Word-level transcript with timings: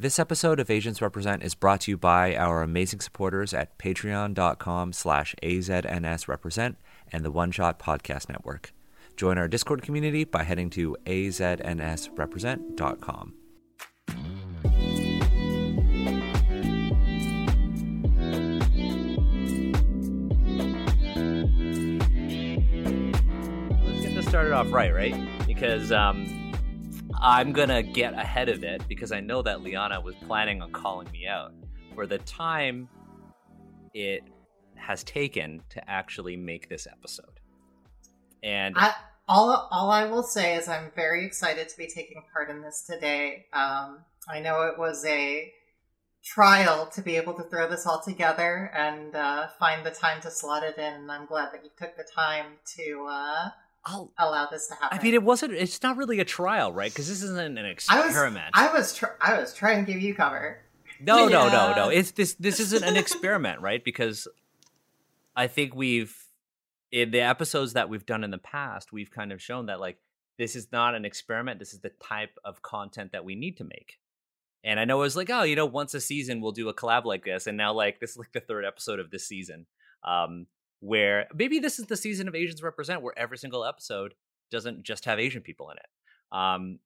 This 0.00 0.20
episode 0.20 0.60
of 0.60 0.70
Asians 0.70 1.02
Represent 1.02 1.42
is 1.42 1.56
brought 1.56 1.80
to 1.80 1.90
you 1.90 1.96
by 1.96 2.36
our 2.36 2.62
amazing 2.62 3.00
supporters 3.00 3.52
at 3.52 3.76
patreon.com 3.78 4.92
slash 4.92 5.34
aznsrepresent 5.42 6.76
and 7.10 7.24
the 7.24 7.32
One 7.32 7.50
Shot 7.50 7.80
Podcast 7.80 8.28
Network. 8.28 8.72
Join 9.16 9.38
our 9.38 9.48
Discord 9.48 9.82
community 9.82 10.22
by 10.22 10.44
heading 10.44 10.70
to 10.70 10.96
aznsrepresent.com. 11.04 13.34
Let's 23.82 24.00
get 24.00 24.14
this 24.14 24.28
started 24.28 24.52
off 24.52 24.70
right, 24.70 24.94
right? 24.94 25.16
Because 25.44 25.90
um, 25.90 26.47
I'm 27.20 27.52
gonna 27.52 27.82
get 27.82 28.14
ahead 28.14 28.48
of 28.48 28.62
it 28.62 28.86
because 28.88 29.12
I 29.12 29.20
know 29.20 29.42
that 29.42 29.62
Liana 29.62 30.00
was 30.00 30.14
planning 30.26 30.62
on 30.62 30.72
calling 30.72 31.10
me 31.10 31.26
out 31.26 31.52
for 31.94 32.06
the 32.06 32.18
time 32.18 32.88
it 33.92 34.22
has 34.76 35.02
taken 35.02 35.62
to 35.70 35.90
actually 35.90 36.36
make 36.36 36.68
this 36.68 36.86
episode. 36.86 37.40
And 38.42 38.76
I, 38.78 38.94
all 39.26 39.68
all 39.70 39.90
I 39.90 40.04
will 40.04 40.22
say 40.22 40.56
is 40.56 40.68
I'm 40.68 40.92
very 40.94 41.26
excited 41.26 41.68
to 41.68 41.76
be 41.76 41.88
taking 41.88 42.22
part 42.32 42.50
in 42.50 42.62
this 42.62 42.84
today. 42.88 43.46
Um, 43.52 44.00
I 44.28 44.40
know 44.40 44.62
it 44.62 44.78
was 44.78 45.04
a 45.04 45.52
trial 46.24 46.86
to 46.94 47.02
be 47.02 47.16
able 47.16 47.34
to 47.34 47.42
throw 47.44 47.68
this 47.68 47.86
all 47.86 48.00
together 48.00 48.70
and 48.74 49.14
uh, 49.14 49.48
find 49.58 49.84
the 49.84 49.90
time 49.90 50.20
to 50.20 50.30
slot 50.30 50.62
it 50.62 50.78
in. 50.78 50.92
And 50.92 51.12
I'm 51.12 51.26
glad 51.26 51.52
that 51.52 51.64
you 51.64 51.70
took 51.76 51.96
the 51.96 52.06
time 52.14 52.58
to 52.76 53.06
uh, 53.08 53.48
I'll, 53.84 54.12
allow 54.18 54.46
this 54.46 54.68
to 54.68 54.74
happen. 54.74 54.98
I 54.98 55.02
mean, 55.02 55.14
it 55.14 55.22
wasn't. 55.22 55.54
It's 55.54 55.82
not 55.82 55.96
really 55.96 56.20
a 56.20 56.24
trial, 56.24 56.72
right? 56.72 56.90
Because 56.90 57.08
this 57.08 57.22
isn't 57.22 57.38
an 57.38 57.58
I 57.58 57.62
was 57.62 58.06
experiment. 58.06 58.50
I 58.54 58.72
was 58.72 58.94
tr- 58.94 59.06
I 59.20 59.38
was 59.38 59.54
trying 59.54 59.84
to 59.84 59.92
give 59.92 60.00
you 60.02 60.14
cover. 60.14 60.58
No, 61.00 61.28
no, 61.28 61.48
no, 61.48 61.74
no. 61.74 61.88
It's 61.88 62.10
this. 62.10 62.34
This 62.34 62.60
isn't 62.60 62.84
an 62.84 62.96
experiment, 63.04 63.60
right? 63.60 63.82
Because 63.82 64.28
I 65.36 65.46
think 65.46 65.74
we've 65.74 66.14
in 66.90 67.10
the 67.10 67.20
episodes 67.20 67.74
that 67.74 67.88
we've 67.88 68.06
done 68.06 68.24
in 68.24 68.30
the 68.30 68.38
past, 68.38 68.92
we've 68.92 69.10
kind 69.10 69.32
of 69.32 69.42
shown 69.42 69.66
that 69.66 69.80
like 69.80 69.98
this 70.38 70.56
is 70.56 70.68
not 70.72 70.94
an 70.94 71.04
experiment. 71.04 71.58
This 71.58 71.72
is 71.72 71.80
the 71.80 71.92
type 72.02 72.38
of 72.44 72.62
content 72.62 73.12
that 73.12 73.24
we 73.24 73.34
need 73.34 73.56
to 73.58 73.64
make. 73.64 73.98
And 74.64 74.80
I 74.80 74.84
know 74.84 74.98
it 74.98 75.04
was 75.04 75.16
like, 75.16 75.30
oh, 75.30 75.42
you 75.42 75.56
know, 75.56 75.66
once 75.66 75.94
a 75.94 76.00
season 76.00 76.40
we'll 76.40 76.52
do 76.52 76.68
a 76.68 76.74
collab 76.74 77.04
like 77.04 77.24
this, 77.24 77.46
and 77.46 77.56
now 77.56 77.72
like 77.72 78.00
this 78.00 78.10
is 78.10 78.16
like 78.16 78.32
the 78.32 78.40
third 78.40 78.64
episode 78.64 79.00
of 79.00 79.10
this 79.10 79.26
season, 79.26 79.66
um, 80.04 80.46
where 80.80 81.26
maybe 81.34 81.58
this 81.58 81.78
is 81.78 81.86
the 81.86 81.96
season 81.96 82.28
of 82.28 82.34
Asians 82.34 82.62
Represent, 82.62 83.02
where 83.02 83.18
every 83.18 83.38
single 83.38 83.64
episode 83.64 84.14
doesn't 84.50 84.82
just 84.82 85.04
have 85.04 85.18
Asian 85.18 85.42
people 85.42 85.70
in 85.70 85.76
it. 85.76 86.36
Um, 86.36 86.78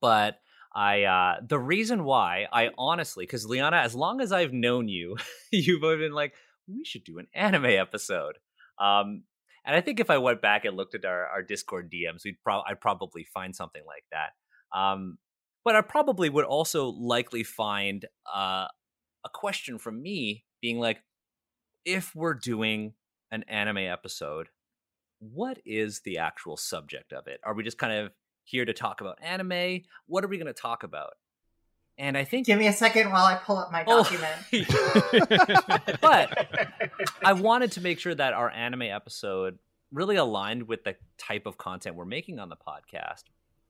but 0.00 0.38
I 0.74 1.02
uh 1.02 1.40
the 1.46 1.58
reason 1.58 2.04
why 2.04 2.46
I 2.52 2.70
honestly 2.78 3.24
because 3.24 3.46
Liana, 3.46 3.78
as 3.78 3.94
long 3.94 4.20
as 4.20 4.32
I've 4.32 4.52
known 4.52 4.88
you, 4.88 5.16
you've 5.52 5.80
been 5.80 6.12
like, 6.12 6.34
we 6.68 6.84
should 6.84 7.04
do 7.04 7.18
an 7.18 7.26
anime 7.34 7.66
episode. 7.66 8.38
Um 8.78 9.24
and 9.66 9.76
I 9.76 9.80
think 9.80 10.00
if 10.00 10.10
I 10.10 10.18
went 10.18 10.40
back 10.40 10.64
and 10.64 10.76
looked 10.76 10.94
at 10.94 11.04
our, 11.04 11.26
our 11.26 11.42
Discord 11.42 11.92
DMs, 11.92 12.24
we'd 12.24 12.40
pro- 12.42 12.62
I'd 12.62 12.80
probably 12.80 13.24
find 13.24 13.54
something 13.54 13.82
like 13.86 14.04
that. 14.12 14.78
Um 14.78 15.18
but 15.64 15.76
I 15.76 15.82
probably 15.82 16.30
would 16.30 16.44
also 16.44 16.86
likely 16.86 17.42
find 17.42 18.06
uh 18.32 18.66
a 19.24 19.28
question 19.32 19.78
from 19.78 20.00
me 20.00 20.44
being 20.62 20.78
like, 20.78 21.02
if 21.84 22.14
we're 22.14 22.34
doing 22.34 22.94
an 23.30 23.44
anime 23.48 23.78
episode, 23.78 24.48
what 25.18 25.58
is 25.64 26.00
the 26.00 26.18
actual 26.18 26.56
subject 26.56 27.12
of 27.12 27.26
it? 27.26 27.40
Are 27.44 27.54
we 27.54 27.62
just 27.62 27.78
kind 27.78 27.92
of 27.92 28.12
here 28.44 28.64
to 28.64 28.72
talk 28.72 29.00
about 29.00 29.18
anime? 29.22 29.82
What 30.06 30.24
are 30.24 30.28
we 30.28 30.38
going 30.38 30.46
to 30.46 30.52
talk 30.52 30.82
about? 30.82 31.12
And 31.98 32.16
I 32.16 32.24
think 32.24 32.46
Give 32.46 32.58
me 32.58 32.66
a 32.66 32.72
second 32.72 33.10
while 33.12 33.26
I 33.26 33.34
pull 33.34 33.58
up 33.58 33.70
my 33.70 33.84
Oh. 33.86 34.02
document. 34.02 34.36
but 36.00 36.48
I 37.24 37.34
wanted 37.34 37.72
to 37.72 37.80
make 37.80 37.98
sure 37.98 38.14
that 38.14 38.32
our 38.32 38.48
anime 38.50 38.82
episode 38.82 39.58
really 39.92 40.16
aligned 40.16 40.66
with 40.68 40.84
the 40.84 40.96
type 41.18 41.46
of 41.46 41.58
content 41.58 41.96
we're 41.96 42.04
making 42.06 42.38
on 42.38 42.48
the 42.48 42.56
podcast. 42.56 43.24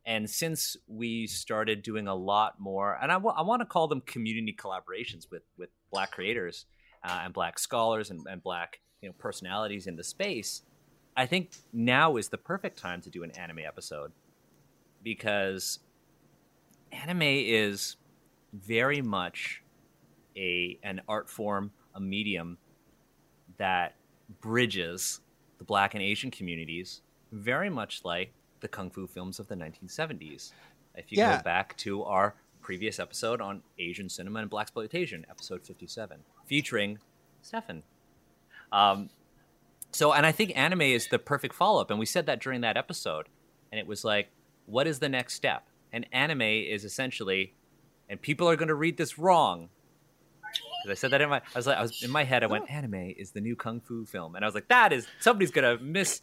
And 0.07 0.31
since 0.31 0.77
we 0.87 1.27
started 1.27 1.83
doing 1.83 2.07
a 2.09 2.15
lot 2.15 2.55
more, 2.61 2.97
and 3.03 3.11
I 3.13 3.17
want 3.19 3.61
to 3.61 3.67
call 3.67 3.89
them 3.89 4.01
community 4.01 4.57
collaborations 4.59 5.31
with 5.31 5.43
with 5.59 5.69
Black 5.91 6.11
creators 6.13 6.67
uh, 7.05 7.21
and 7.25 7.35
Black 7.35 7.59
scholars 7.59 8.11
and, 8.11 8.21
and 8.31 8.43
Black 8.43 8.81
you 9.01 9.09
know 9.09 9.15
personalities 9.19 9.87
in 9.87 9.97
the 9.97 10.05
space, 10.05 10.63
I 11.17 11.27
think 11.27 11.51
now 11.73 12.17
is 12.17 12.29
the 12.29 12.39
perfect 12.39 12.79
time 12.79 13.01
to 13.03 13.11
do 13.11 13.23
an 13.23 13.31
anime 13.33 13.61
episode 13.61 14.13
because 15.03 15.79
anime 16.93 17.23
is 17.23 17.97
very 18.53 19.03
much 19.03 19.63
a 20.37 20.79
an 20.83 21.01
art 21.09 21.29
form, 21.29 21.73
a 21.95 22.01
medium 22.01 22.59
that 23.59 23.95
bridges 24.41 25.21
the 25.59 25.65
black 25.65 25.95
and 25.95 26.03
Asian 26.03 26.31
communities, 26.31 27.03
very 27.33 27.71
much 27.71 28.05
like 28.05 28.33
the 28.61 28.69
kung 28.69 28.91
fu 28.91 29.07
films 29.07 29.39
of 29.39 29.49
the 29.49 29.55
1970s. 29.55 30.53
If 30.95 31.13
you 31.13 31.19
Yeah. 31.19 31.37
go 31.37 31.43
back 31.43 31.77
to 31.79 32.03
our 32.05 32.35
previous 32.61 32.99
episode 32.99 33.41
on 33.41 33.63
Asian 33.79 34.09
cinema 34.09 34.41
and 34.41 34.51
Blaxploitation, 34.51 35.25
episode 35.31 35.65
57, 35.67 36.21
featuring 36.47 36.99
Stefan. 37.43 37.83
Um, 38.73 39.11
so, 39.93 40.13
and 40.13 40.25
I 40.25 40.33
think 40.33 40.53
anime 40.57 40.83
is 40.83 41.09
the 41.09 41.19
perfect 41.19 41.55
follow 41.55 41.81
up, 41.81 41.91
and 41.91 41.99
we 41.99 42.07
said 42.07 42.27
that 42.27 42.41
during 42.41 42.61
that 42.61 42.77
episode, 42.77 43.27
and 43.73 43.79
it 43.79 43.87
was 43.87 44.05
like, 44.05 44.29
what 44.67 44.87
is 44.87 45.01
the 45.01 45.09
next 45.09 45.35
step? 45.35 45.65
And 45.93 46.07
anime 46.13 46.43
is 46.43 46.85
essentially, 46.85 47.55
and 48.09 48.21
people 48.21 48.49
are 48.49 48.57
going 48.57 48.69
to 48.69 48.75
read 48.75 48.97
this 48.97 49.19
wrong. 49.19 49.69
Because 50.85 50.99
I 50.99 51.01
said 51.01 51.11
that 51.11 51.21
in 51.21 51.29
my, 51.29 51.39
I 51.39 51.59
was 51.59 51.67
like, 51.67 51.77
I 51.77 51.83
was 51.83 52.03
in 52.03 52.11
my 52.11 52.25
head. 52.25 52.43
I 52.43 52.47
went, 52.47 52.71
anime 52.71 53.13
is 53.17 53.33
the 53.33 53.41
new 53.41 53.57
kung 53.57 53.81
fu 53.81 54.07
film, 54.07 54.37
and 54.37 54.45
I 54.45 54.49
was 54.49 54.55
like, 54.55 54.69
that 54.69 54.93
is 54.93 55.07
somebody's 55.19 55.51
going 55.51 55.77
to 55.79 55.83
miss. 55.83 56.21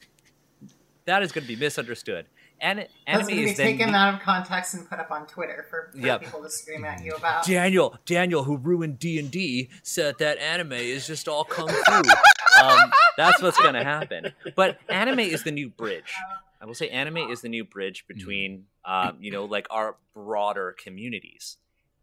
That 1.05 1.23
is 1.23 1.31
going 1.31 1.43
to 1.43 1.47
be 1.47 1.55
misunderstood. 1.55 2.25
And 2.59 2.87
anime 3.05 3.27
going 3.27 3.37
to 3.37 3.43
be 3.45 3.51
is 3.51 3.57
then 3.57 3.67
taken 3.67 3.89
out 3.93 4.15
of 4.15 4.19
context 4.21 4.73
and 4.73 4.89
put 4.89 4.99
up 4.99 5.11
on 5.11 5.27
Twitter 5.27 5.65
for, 5.69 5.89
for 5.91 5.97
Yep. 5.99 6.21
people 6.21 6.41
to 6.41 6.49
scream 6.49 6.85
at 6.85 7.03
you 7.03 7.13
about. 7.13 7.45
Daniel, 7.45 7.95
Daniel, 8.05 8.43
who 8.43 8.57
ruined 8.57 8.97
D 8.97 9.19
and 9.19 9.29
D, 9.29 9.69
said 9.83 10.15
that 10.19 10.37
anime 10.39 10.73
is 10.73 11.05
just 11.05 11.27
all 11.27 11.43
kung 11.43 11.67
fu. 11.69 12.01
um, 12.61 12.91
that's 13.17 13.41
what's 13.41 13.61
gonna 13.61 13.83
happen. 13.95 14.33
But 14.55 14.79
anime 14.89 15.19
is 15.19 15.43
the 15.43 15.51
new 15.51 15.69
bridge. 15.69 16.13
I 16.59 16.65
will 16.65 16.73
say, 16.73 16.89
anime 16.89 17.17
is 17.17 17.41
the 17.41 17.49
new 17.49 17.63
bridge 17.63 18.05
between, 18.07 18.65
um, 18.83 19.17
you 19.19 19.31
know, 19.31 19.45
like 19.45 19.67
our 19.69 19.97
broader 20.13 20.75
communities, 20.81 21.57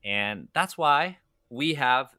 and 0.04 0.48
that's 0.54 0.78
why 0.78 1.19
we 1.50 1.75
have 1.75 2.10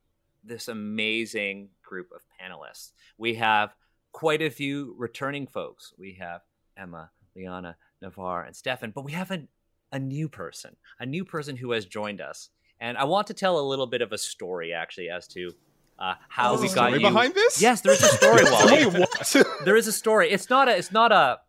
this 0.44 0.68
amazing 0.68 1.70
group 1.84 2.12
of 2.14 2.22
panelists. 2.40 2.92
We 3.18 3.36
have 3.36 3.74
quite 4.12 4.42
a 4.42 4.50
few 4.50 4.96
returning 4.98 5.48
folks. 5.48 5.94
We 5.98 6.14
have 6.20 6.42
Emma, 6.78 7.12
Liana, 7.36 7.76
Navaar, 8.04 8.46
and 8.46 8.56
Stefan, 8.56 8.92
but 8.92 9.04
we 9.04 9.12
have 9.12 9.32
a, 9.32 9.44
a 9.92 10.00
new 10.00 10.30
person, 10.30 10.76
a 11.00 11.06
new 11.06 11.26
person 11.26 11.58
who 11.58 11.72
has 11.72 11.86
joined 11.86 12.22
us. 12.22 12.50
And 12.80 12.98
I 12.98 13.06
want 13.06 13.28
to 13.28 13.34
tell 13.34 13.60
a 13.60 13.68
little 13.68 13.88
bit 13.88 14.02
of 14.02 14.12
a 14.12 14.18
story, 14.18 14.74
actually, 14.74 15.10
as 15.10 15.28
to 15.30 15.52
uh, 16.00 16.16
how 16.30 16.54
we 16.60 16.68
got 16.68 16.72
story 16.72 16.94
you. 16.94 17.00
behind 17.00 17.34
this? 17.34 17.62
Yes, 17.62 17.82
there 17.82 17.94
is 17.94 18.04
a 18.04 18.08
story. 18.08 18.44
Wait, 18.66 19.46
there 19.66 19.76
is 19.76 19.88
a 19.88 19.92
story. 19.94 20.30
It's 20.32 20.50
not 20.50 20.68
a. 20.68 20.76
It's 20.78 20.92
not 20.92 21.12
a. 21.12 21.40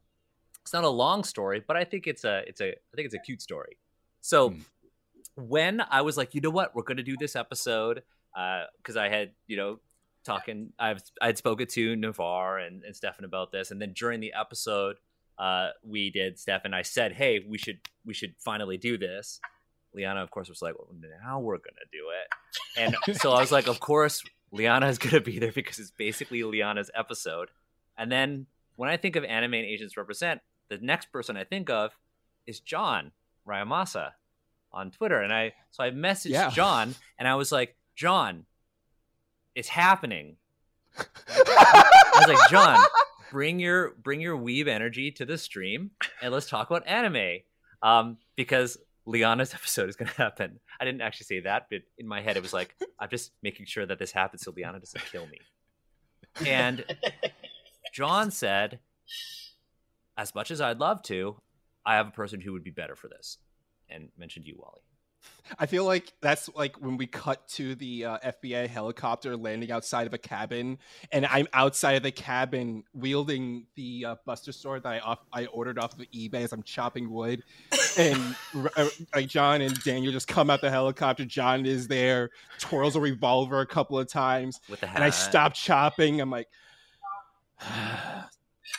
It's 0.62 0.73
not 0.73 0.84
a 0.84 0.89
long 0.89 1.25
story, 1.25 1.62
but 1.67 1.77
I 1.77 1.84
think 1.84 2.07
it's 2.07 2.25
a. 2.25 2.43
It's 2.47 2.61
a. 2.61 2.69
I 2.71 2.97
think 2.97 3.07
it's 3.07 3.15
a 3.15 3.19
cute 3.19 3.41
story. 3.43 3.77
So, 4.21 4.51
Hmm. 4.51 4.61
when 5.37 5.81
I 5.91 6.03
was 6.03 6.17
like, 6.17 6.34
you 6.34 6.41
know 6.41 6.51
what, 6.51 6.75
we're 6.75 6.83
going 6.83 6.97
to 6.97 7.03
do 7.03 7.17
this 7.19 7.37
episode, 7.37 8.03
because 8.34 8.97
I 8.97 9.09
had, 9.09 9.33
you 9.47 9.57
know, 9.57 9.79
talking. 10.25 10.73
I've 10.78 11.03
I 11.21 11.27
had 11.27 11.39
spoken 11.39 11.67
to 11.69 11.97
Navaar 11.97 12.65
and 12.67 12.83
and 12.84 12.95
Stefan 12.97 13.25
about 13.25 13.53
this, 13.53 13.71
and 13.71 13.81
then 13.81 13.93
during 13.95 14.21
the 14.21 14.33
episode, 14.39 14.97
uh, 15.39 15.71
we 15.84 16.11
did 16.11 16.39
Stefan. 16.39 16.75
I 16.75 16.83
said, 16.83 17.13
hey, 17.13 17.41
we 17.47 17.59
should 17.59 17.78
we 18.05 18.15
should 18.15 18.34
finally 18.39 18.77
do 18.77 18.97
this. 18.99 19.41
Liana, 19.95 20.23
of 20.23 20.31
course, 20.31 20.49
was 20.49 20.61
like, 20.61 20.75
well, 20.78 20.89
now 21.23 21.39
we're 21.41 21.57
gonna 21.59 21.89
do 21.93 22.05
it, 22.21 22.97
and 23.09 23.16
so 23.19 23.33
I 23.33 23.41
was 23.41 23.51
like, 23.53 23.66
of 23.69 23.81
course, 23.81 24.22
Liana 24.57 24.89
is 24.89 24.99
gonna 25.05 25.21
be 25.21 25.39
there 25.39 25.53
because 25.53 25.79
it's 25.79 25.91
basically 25.91 26.43
Liana's 26.43 26.91
episode. 26.95 27.49
And 27.97 28.11
then 28.11 28.47
when 28.77 28.91
I 28.91 28.97
think 28.97 29.17
of 29.17 29.25
anime 29.25 29.55
and 29.55 29.65
Asians 29.67 29.97
represent, 29.97 30.41
the 30.69 30.79
next 30.79 31.13
person 31.13 31.37
I 31.37 31.45
think 31.45 31.71
of 31.71 31.93
is 32.47 32.61
John 32.61 33.13
Ryamasa 33.47 34.13
on 34.73 34.91
Twitter, 34.91 35.21
and 35.21 35.33
I 35.33 35.55
so 35.71 35.85
I 35.85 35.91
messaged 35.91 36.31
Yeah. 36.31 36.51
John, 36.51 36.95
and 37.19 37.27
I 37.29 37.35
was 37.37 37.53
like, 37.53 37.77
John, 37.95 38.45
it's 39.55 39.69
happening. 39.69 40.37
I 40.99 42.25
was 42.27 42.29
like, 42.29 42.39
John, 42.51 42.85
bring 43.31 43.59
your 43.61 43.91
bring 44.03 44.21
your 44.21 44.37
weeb 44.37 44.69
energy 44.69 45.11
to 45.13 45.25
the 45.25 45.39
stream 45.39 45.93
and 46.23 46.33
let's 46.33 46.49
talk 46.49 46.71
about 46.71 46.87
anime. 46.87 47.39
Um, 47.83 48.17
because 48.37 48.79
Liana's 49.07 49.55
episode 49.55 49.89
is 49.89 49.97
gonna 49.97 50.11
happen. 50.11 50.61
I 50.81 50.85
didn't 50.85 51.01
actually 51.01 51.25
say 51.25 51.41
that, 51.41 51.67
but 51.71 51.83
in 51.99 52.07
my 52.07 52.21
head 52.21 52.37
it 52.37 52.43
was 52.43 52.53
like, 52.53 52.75
I'm 53.01 53.09
just 53.09 53.33
making 53.43 53.67
sure 53.67 53.87
that 53.87 53.99
this 53.99 54.13
happens 54.13 54.43
so 54.43 54.53
Liana 54.57 54.81
doesn't 54.81 55.05
kill 55.11 55.27
me. 55.27 55.39
And 56.47 56.85
John 57.95 58.31
said, 58.31 58.81
as 60.19 60.35
much 60.35 60.51
as 60.51 60.61
I'd 60.61 60.79
love 60.79 61.03
to, 61.05 61.41
I 61.85 61.95
have 61.97 62.09
a 62.09 62.11
person 62.11 62.41
who 62.41 62.53
would 62.53 62.65
be 62.65 62.71
better 62.71 62.97
for 62.97 63.09
this. 63.09 63.39
And 63.89 64.09
mentioned 64.19 64.47
you, 64.47 64.57
Wally. 64.59 64.81
I 65.59 65.67
feel 65.67 65.84
like 65.84 66.13
that's 66.21 66.49
like 66.57 66.77
when 66.83 66.97
we 66.97 67.07
cut 67.07 67.47
to 67.51 67.75
the 67.77 68.05
uh, 68.05 68.19
FBI 68.19 68.69
helicopter 68.69 69.37
landing 69.37 69.71
outside 69.71 70.07
of 70.07 70.15
a 70.15 70.19
cabin, 70.19 70.78
and 71.13 71.25
I'm 71.27 71.47
outside 71.53 71.93
of 71.93 72.03
the 72.03 72.11
cabin 72.11 72.83
wielding 72.93 73.67
the 73.77 74.07
uh, 74.07 74.15
Buster 74.25 74.51
sword 74.53 74.83
that 74.83 74.93
I 74.95 74.99
off- 74.99 75.25
I 75.33 75.47
ordered 75.47 75.78
off 75.78 75.93
of 75.93 76.01
eBay 76.13 76.43
as 76.43 76.53
I'm 76.53 76.65
chopping 76.65 77.11
wood, 77.11 77.45
and 77.97 78.37
uh, 78.77 78.89
like 79.15 79.28
John 79.28 79.61
and 79.61 79.78
Daniel 79.84 80.13
just 80.13 80.27
come 80.27 80.51
out 80.51 80.61
the 80.61 80.71
helicopter. 80.71 81.25
John 81.25 81.65
is 81.65 81.87
there, 81.87 82.31
twirls 82.59 82.97
a 82.97 83.01
revolver 83.01 83.61
a 83.61 83.67
couple 83.67 83.99
of 83.99 84.09
times, 84.09 84.61
with 84.69 84.81
the 84.81 84.89
hat. 84.89 84.97
and 84.97 85.05
I 85.05 85.11
stop 85.11 85.55
chopping. 85.55 86.21
I'm 86.21 86.31
like. 86.31 86.49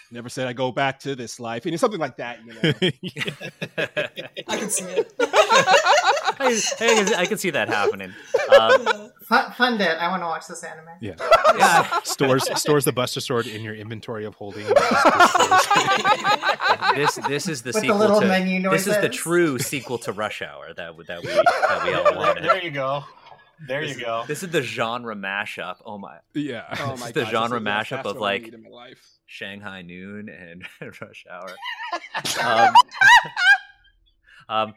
Never 0.10 0.30
said 0.30 0.48
I 0.48 0.54
go 0.54 0.72
back 0.72 1.00
to 1.02 1.16
this 1.16 1.38
life, 1.40 1.66
and 1.66 1.74
it's 1.74 1.82
something 1.82 2.00
like 2.00 2.16
that, 2.18 2.40
you 2.46 2.54
know. 2.54 2.60
I 4.48 4.58
can 4.58 4.70
see 4.70 4.86
it. 4.86 5.14
I, 6.40 6.60
I, 6.82 7.14
I 7.22 7.26
can 7.26 7.38
see 7.38 7.50
that 7.52 7.70
happening. 7.70 8.12
Um, 8.60 9.12
Fun, 9.24 9.52
fund 9.54 9.82
it. 9.82 9.90
I 9.98 10.10
want 10.10 10.22
to 10.24 10.28
watch 10.28 10.48
this 10.48 10.64
anime. 10.64 10.86
Yeah. 11.02 11.16
yeah, 11.58 12.00
Stores 12.04 12.48
stores 12.58 12.86
the 12.86 12.94
Buster 12.94 13.20
Sword 13.20 13.46
in 13.46 13.62
your 13.62 13.76
inventory 13.76 14.24
of 14.24 14.36
holding. 14.36 14.66
this 16.96 17.16
this 17.28 17.50
is 17.50 17.62
the 17.62 17.68
With 17.70 17.76
the 17.76 17.82
sequel 17.82 17.98
little 17.98 18.22
to 18.22 18.28
menu 18.28 18.62
this 18.70 18.88
is 18.88 18.98
the 19.02 19.10
true 19.10 19.60
sequel 19.60 19.98
to 20.00 20.14
Rush 20.14 20.42
Hour 20.42 20.74
that 20.76 20.96
we- 20.96 21.04
that 21.06 21.22
we 21.22 21.28
that 21.28 21.82
we 21.84 21.94
all 21.94 22.04
there, 22.06 22.16
wanted. 22.16 22.44
there 22.46 22.64
you 22.64 22.72
go. 22.72 23.04
There 23.68 23.82
This 23.82 23.90
you 23.92 23.98
is- 23.98 24.04
go. 24.04 24.24
This 24.28 24.44
is 24.44 24.50
the 24.50 24.62
genre 24.62 25.14
mashup. 25.16 25.78
Oh 25.86 25.98
my, 25.98 26.20
Yeah. 26.34 26.64
Oh 26.80 26.96
my 26.96 26.98
This 26.98 27.06
is 27.08 27.12
the 27.14 27.22
gosh, 27.24 27.32
genre 27.32 27.60
this 27.60 27.68
is 27.68 27.74
mashup 27.92 28.06
of, 28.06 28.18
like, 28.18 28.44
need 28.44 28.54
in 28.54 28.64
my 28.64 28.70
life. 28.70 29.06
Shanghai 29.26 29.82
Noon 29.82 30.30
and 30.30 30.64
Rush 31.02 31.26
Hour. 31.30 31.54
Um, 32.42 32.74
um, 34.48 34.74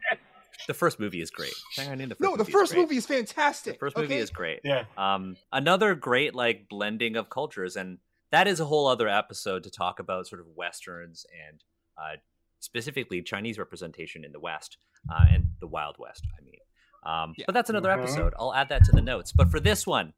the 0.70 0.74
first 0.74 1.00
movie 1.00 1.20
is 1.20 1.30
great. 1.30 1.52
Shanghai 1.72 1.96
Noon. 1.96 2.08
The 2.10 2.14
first 2.14 2.20
No, 2.22 2.30
the 2.36 2.38
movie 2.44 2.52
first 2.52 2.72
great. 2.72 2.82
movie 2.82 2.96
is 2.96 3.06
fantastic. 3.06 3.74
The 3.74 3.78
first 3.80 3.96
movie 3.96 4.06
okay? 4.14 4.18
is 4.18 4.30
great. 4.30 4.60
Yeah. 4.62 4.84
Um, 4.96 5.36
another 5.52 5.96
great 5.96 6.32
like 6.34 6.68
blending 6.68 7.16
of 7.16 7.28
cultures, 7.28 7.76
and 7.76 7.98
that 8.30 8.46
is 8.46 8.60
a 8.60 8.64
whole 8.64 8.86
other 8.86 9.08
episode 9.08 9.64
to 9.64 9.70
talk 9.70 9.98
about 9.98 10.28
sort 10.28 10.40
of 10.40 10.46
westerns 10.54 11.26
and 11.48 11.64
uh, 11.98 12.16
specifically 12.60 13.20
Chinese 13.22 13.58
representation 13.58 14.24
in 14.24 14.30
the 14.30 14.38
West 14.38 14.76
uh, 15.12 15.24
and 15.28 15.46
the 15.60 15.66
Wild 15.66 15.96
West. 15.98 16.24
I 16.38 16.42
mean, 16.44 16.54
um, 17.02 17.34
Yeah. 17.36 17.46
but 17.46 17.52
that's 17.52 17.70
another 17.70 17.88
Mhm. 17.88 17.98
episode. 18.02 18.32
I'll 18.38 18.54
add 18.54 18.68
that 18.68 18.84
to 18.84 18.92
the 18.92 19.02
notes. 19.02 19.32
But 19.32 19.50
for 19.50 19.58
this 19.58 19.86
one, 19.86 20.12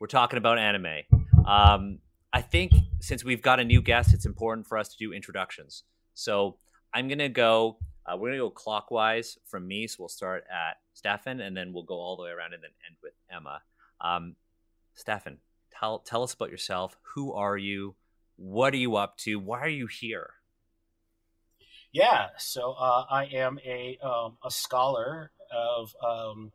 we're 0.00 0.06
talking 0.08 0.38
about 0.38 0.58
anime. 0.58 1.02
Um, 1.46 2.00
I 2.32 2.42
think 2.42 2.72
since 3.00 3.22
we've 3.24 3.42
got 3.42 3.60
a 3.60 3.64
new 3.64 3.80
guest, 3.80 4.12
it's 4.12 4.26
important 4.26 4.66
for 4.66 4.76
us 4.76 4.88
to 4.90 4.96
do 4.98 5.12
introductions. 5.12 5.84
So 6.14 6.58
I'm 6.92 7.06
gonna 7.08 7.28
go. 7.28 7.78
Uh, 8.08 8.16
we're 8.16 8.30
gonna 8.30 8.38
go 8.38 8.50
clockwise 8.50 9.38
from 9.46 9.66
me. 9.66 9.86
So 9.86 9.96
we'll 10.00 10.08
start 10.08 10.44
at 10.50 10.78
Stefan, 10.94 11.40
and 11.40 11.56
then 11.56 11.72
we'll 11.72 11.82
go 11.82 11.96
all 11.96 12.16
the 12.16 12.22
way 12.22 12.30
around 12.30 12.54
and 12.54 12.62
then 12.62 12.70
end 12.86 12.96
with 13.02 13.14
Emma. 13.30 13.60
Um, 14.00 14.36
Stefan, 14.94 15.38
tell 15.70 15.98
tell 16.00 16.22
us 16.22 16.34
about 16.34 16.50
yourself. 16.50 16.96
Who 17.14 17.32
are 17.32 17.56
you? 17.56 17.94
What 18.36 18.72
are 18.74 18.78
you 18.78 18.96
up 18.96 19.16
to? 19.18 19.38
Why 19.38 19.60
are 19.60 19.68
you 19.68 19.86
here? 19.86 20.30
Yeah, 21.92 22.28
so 22.38 22.72
uh, 22.72 23.04
I 23.10 23.24
am 23.26 23.58
a 23.64 23.98
um, 24.02 24.36
a 24.44 24.50
scholar 24.50 25.32
of 25.50 25.94
um, 26.04 26.52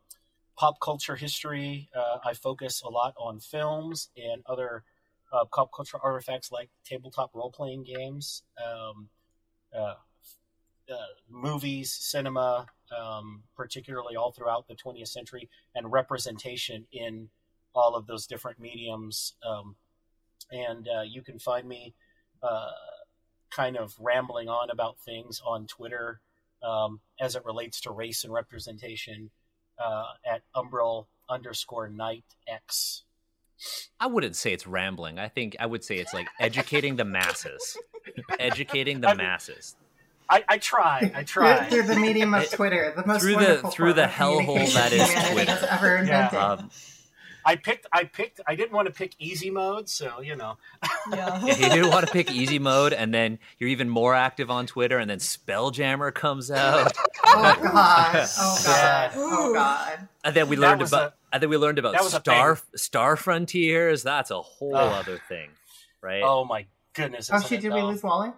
pop 0.56 0.80
culture 0.80 1.16
history. 1.16 1.88
Uh, 1.94 2.18
I 2.24 2.34
focus 2.34 2.82
a 2.82 2.88
lot 2.88 3.14
on 3.18 3.40
films 3.40 4.10
and 4.16 4.42
other 4.46 4.84
uh, 5.32 5.44
pop 5.52 5.70
culture 5.74 5.98
artifacts 6.02 6.52
like 6.52 6.70
tabletop 6.84 7.30
role 7.34 7.50
playing 7.50 7.84
games, 7.84 8.42
um, 8.64 9.08
uh, 9.76 9.94
uh, 10.90 10.96
movies, 11.30 11.92
cinema, 11.92 12.66
um, 12.96 13.42
particularly 13.56 14.16
all 14.16 14.32
throughout 14.32 14.66
the 14.68 14.74
20th 14.74 15.08
century, 15.08 15.48
and 15.74 15.90
representation 15.90 16.86
in 16.92 17.28
all 17.74 17.94
of 17.94 18.06
those 18.06 18.26
different 18.26 18.58
mediums. 18.58 19.34
Um, 19.46 19.76
and 20.50 20.88
uh, 20.88 21.02
you 21.02 21.22
can 21.22 21.38
find 21.38 21.68
me. 21.68 21.94
Uh, 22.42 22.70
kind 23.54 23.76
of 23.76 23.94
rambling 24.00 24.48
on 24.48 24.70
about 24.70 24.98
things 24.98 25.40
on 25.46 25.66
Twitter 25.66 26.20
um, 26.62 27.00
as 27.20 27.36
it 27.36 27.44
relates 27.44 27.80
to 27.82 27.90
race 27.92 28.24
and 28.24 28.32
representation 28.32 29.30
uh, 29.78 30.06
at 30.26 30.42
Umbral 30.56 31.06
underscore 31.28 31.88
Knight 31.88 32.24
X. 32.48 33.04
I 34.00 34.06
wouldn't 34.06 34.36
say 34.36 34.52
it's 34.52 34.66
rambling. 34.66 35.18
I 35.18 35.28
think 35.28 35.56
I 35.60 35.66
would 35.66 35.84
say 35.84 35.96
it's 35.96 36.12
like 36.12 36.26
educating 36.40 36.96
the 36.96 37.04
masses. 37.04 37.76
educating 38.40 39.00
the 39.00 39.08
I 39.08 39.14
mean, 39.14 39.18
masses. 39.18 39.76
I, 40.28 40.42
I 40.48 40.58
try, 40.58 41.12
I 41.14 41.22
try. 41.24 41.64
through 41.68 41.82
the 41.84 41.96
medium 41.96 42.32
of 42.34 42.50
Twitter, 42.50 42.92
the 42.96 43.06
most 43.06 43.20
Through 43.22 43.32
the- 43.32 43.36
wonderful 43.36 43.70
through 43.70 43.86
form 43.88 43.96
the 43.96 44.04
of 44.04 44.10
hellhole 44.10 44.44
communication 44.44 44.74
that 44.80 44.92
is 44.92 45.08
humanity 45.08 45.32
Twitter. 45.34 45.50
has 45.52 45.62
ever 45.64 45.86
Yeah. 45.96 46.00
invented. 46.24 46.38
Um, 46.38 46.70
I 47.46 47.56
picked, 47.56 47.86
I 47.92 48.04
picked, 48.04 48.40
I 48.46 48.56
didn't 48.56 48.72
want 48.72 48.86
to 48.88 48.94
pick 48.94 49.14
easy 49.18 49.50
mode, 49.50 49.86
so 49.90 50.22
you 50.22 50.34
know. 50.34 50.56
Yeah. 51.12 51.44
yeah, 51.44 51.56
you 51.56 51.68
didn't 51.68 51.90
want 51.90 52.06
to 52.06 52.10
pick 52.12 52.30
easy 52.32 52.58
mode, 52.58 52.94
and 52.94 53.12
then 53.12 53.38
you're 53.58 53.68
even 53.68 53.90
more 53.90 54.14
active 54.14 54.50
on 54.50 54.66
Twitter, 54.66 54.96
and 54.96 55.10
then 55.10 55.18
Spelljammer 55.18 56.12
comes 56.14 56.50
out, 56.50 56.90
oh 57.26 57.58
god! 57.62 58.26
Oh 58.38 58.62
god! 58.64 58.64
Yeah. 58.66 59.12
Oh 59.16 59.52
god! 59.52 60.08
and 60.24 60.34
then 60.34 60.48
we 60.48 60.56
learned 60.56 60.80
was 60.80 60.94
about, 60.94 61.16
and 61.34 61.42
then 61.42 61.50
we 61.50 61.58
learned 61.58 61.78
about 61.78 61.92
that 61.92 62.02
was 62.02 62.14
a 62.14 62.20
Star 62.20 62.58
Star 62.76 63.16
Frontiers. 63.16 64.02
That's 64.02 64.30
a 64.30 64.40
whole 64.40 64.74
Ugh. 64.74 64.92
other 65.04 65.20
thing, 65.28 65.50
right? 66.00 66.22
Oh 66.24 66.46
my 66.46 66.64
goodness! 66.94 67.28
Oh 67.30 67.40
shit! 67.40 67.60
Did 67.60 67.74
we 67.74 67.82
lose 67.82 68.02
Wally? 68.02 68.30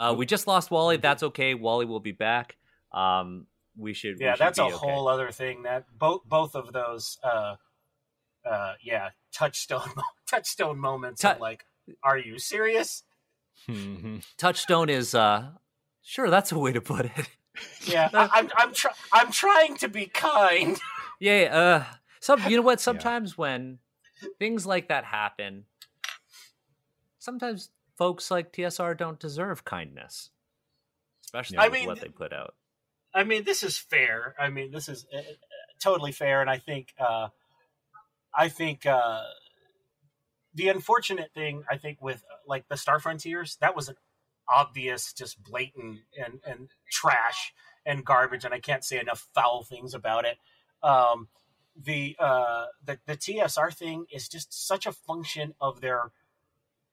Uh, 0.00 0.14
we 0.16 0.24
just 0.24 0.46
lost 0.46 0.70
Wally. 0.70 0.96
That's 0.96 1.22
okay. 1.22 1.52
Wally 1.54 1.84
will 1.84 2.00
be 2.00 2.12
back. 2.12 2.56
Um, 2.90 3.46
we 3.76 3.92
should. 3.92 4.18
we 4.18 4.24
Yeah, 4.24 4.32
should 4.32 4.38
that's 4.40 4.58
a 4.58 4.64
okay. 4.64 4.74
whole 4.76 5.06
other 5.08 5.30
thing. 5.30 5.62
That 5.64 5.84
both 5.96 6.22
both 6.24 6.56
of 6.56 6.72
those, 6.72 7.18
uh, 7.22 7.56
uh, 8.44 8.74
yeah, 8.82 9.10
touchstone 9.32 9.90
touchstone 10.26 10.78
moments. 10.78 11.22
Of 11.24 11.38
like, 11.38 11.64
are 12.02 12.16
you 12.16 12.38
serious? 12.38 13.02
Mhm. 13.68 14.24
Touchstone 14.38 14.88
is 14.88 15.14
uh, 15.14 15.50
sure. 16.02 16.30
That's 16.30 16.50
a 16.50 16.58
way 16.58 16.72
to 16.72 16.80
put 16.80 17.04
it. 17.06 17.28
Yeah, 17.84 18.08
I, 18.14 18.28
I'm 18.32 18.48
I'm 18.56 18.72
try- 18.72 18.94
I'm 19.12 19.30
trying 19.30 19.76
to 19.78 19.88
be 19.88 20.06
kind. 20.06 20.78
Yeah, 21.20 21.54
uh 21.54 21.84
some 22.20 22.40
you 22.48 22.56
know 22.56 22.62
what, 22.62 22.80
sometimes 22.80 23.36
when 23.36 23.80
things 24.38 24.64
like 24.64 24.88
that 24.88 25.04
happen, 25.04 25.66
sometimes 27.18 27.68
folks 28.00 28.30
like 28.30 28.50
TSR 28.50 28.96
don't 28.96 29.20
deserve 29.20 29.62
kindness. 29.66 30.30
Especially 31.22 31.58
I 31.58 31.64
with 31.68 31.72
mean- 31.74 31.86
what 31.86 32.00
they 32.00 32.08
put 32.08 32.32
out. 32.32 32.54
I 33.14 33.24
mean, 33.24 33.44
this 33.44 33.62
is 33.62 33.76
fair. 33.76 34.34
I 34.38 34.48
mean, 34.48 34.70
this 34.70 34.88
is 34.88 35.04
uh, 35.12 35.18
uh, 35.18 35.22
totally 35.82 36.12
fair, 36.12 36.40
and 36.40 36.48
I 36.48 36.58
think, 36.58 36.94
uh, 36.98 37.28
I 38.32 38.48
think 38.48 38.86
uh, 38.86 39.22
the 40.54 40.68
unfortunate 40.68 41.32
thing, 41.34 41.64
I 41.68 41.76
think, 41.76 42.00
with 42.00 42.22
uh, 42.30 42.36
like 42.46 42.68
the 42.68 42.76
Star 42.76 43.00
Frontiers, 43.00 43.58
that 43.60 43.74
was 43.76 43.88
an 43.88 43.96
obvious, 44.48 45.12
just 45.12 45.42
blatant 45.42 45.98
and 46.16 46.40
and 46.46 46.70
trash 46.90 47.52
and 47.84 48.04
garbage, 48.04 48.44
and 48.44 48.54
I 48.54 48.60
can't 48.60 48.84
say 48.84 49.00
enough 49.00 49.28
foul 49.34 49.64
things 49.64 49.92
about 49.92 50.24
it. 50.24 50.38
Um, 50.82 51.26
the 51.76 52.14
uh, 52.18 52.66
the 52.84 52.98
the 53.06 53.16
TSR 53.16 53.74
thing 53.74 54.06
is 54.12 54.28
just 54.28 54.52
such 54.66 54.86
a 54.86 54.92
function 54.92 55.54
of 55.60 55.80
their 55.80 56.12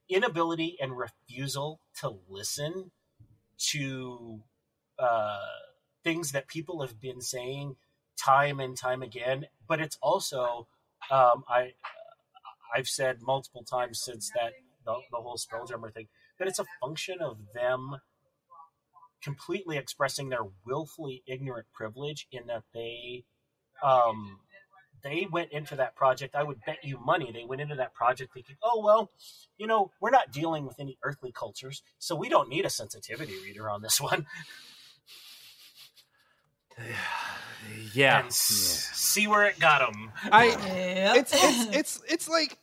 inability 0.10 0.78
and 0.82 0.98
refusal 0.98 1.80
to 2.02 2.18
listen 2.30 2.92
to. 3.72 4.42
Uh, 5.00 5.38
things 6.08 6.32
that 6.32 6.48
people 6.48 6.82
have 6.82 7.02
been 7.02 7.20
saying 7.20 7.76
time 8.18 8.62
and 8.62 8.78
time 8.78 9.02
again. 9.02 9.46
But 9.68 9.82
it's 9.82 9.98
also, 10.02 10.68
um, 11.12 11.44
I, 11.50 11.74
I've 12.74 12.88
said 12.88 13.18
multiple 13.22 13.64
times 13.64 14.02
since 14.02 14.32
that 14.34 14.54
the, 14.86 14.94
the 15.12 15.18
whole 15.18 15.38
Spelljammer 15.38 15.94
thing 15.94 16.08
that 16.40 16.48
it's 16.48 16.60
a 16.60 16.66
function 16.80 17.18
of 17.20 17.40
them 17.54 17.98
completely 19.22 19.78
expressing 19.78 20.30
their 20.30 20.46
willfully 20.66 21.24
ignorant 21.28 21.68
privilege 21.74 22.26
in 22.32 22.48
that 22.48 22.64
they, 22.74 23.26
um, 23.84 24.40
they 25.08 25.28
went 25.32 25.52
into 25.52 25.76
that 25.78 25.96
project. 25.96 26.36
I 26.36 26.44
would 26.44 26.64
bet 26.66 26.84
you 26.84 27.00
money 27.00 27.32
they 27.32 27.46
went 27.46 27.62
into 27.62 27.76
that 27.76 27.94
project 27.94 28.34
thinking, 28.34 28.58
"Oh 28.62 28.82
well, 28.84 29.10
you 29.58 29.66
know, 29.68 29.92
we're 30.02 30.12
not 30.12 30.32
dealing 30.32 30.66
with 30.68 30.80
any 30.80 30.98
earthly 31.04 31.32
cultures, 31.32 31.82
so 32.00 32.16
we 32.16 32.30
don't 32.30 32.50
need 32.50 32.66
a 32.66 32.70
sensitivity 32.70 33.34
reader 33.44 33.70
on 33.70 33.82
this 33.82 34.00
one." 34.02 34.26
Yeah. 37.94 38.20
and 38.20 38.28
s- 38.28 38.90
see 38.94 39.28
where 39.28 39.46
it 39.46 39.60
got 39.60 39.80
them. 39.80 40.12
I 40.32 40.46
Yep. 40.46 41.16
it's 41.18 41.34
it's 41.34 41.66
it's 41.76 42.02
it's 42.08 42.30
like 42.30 42.58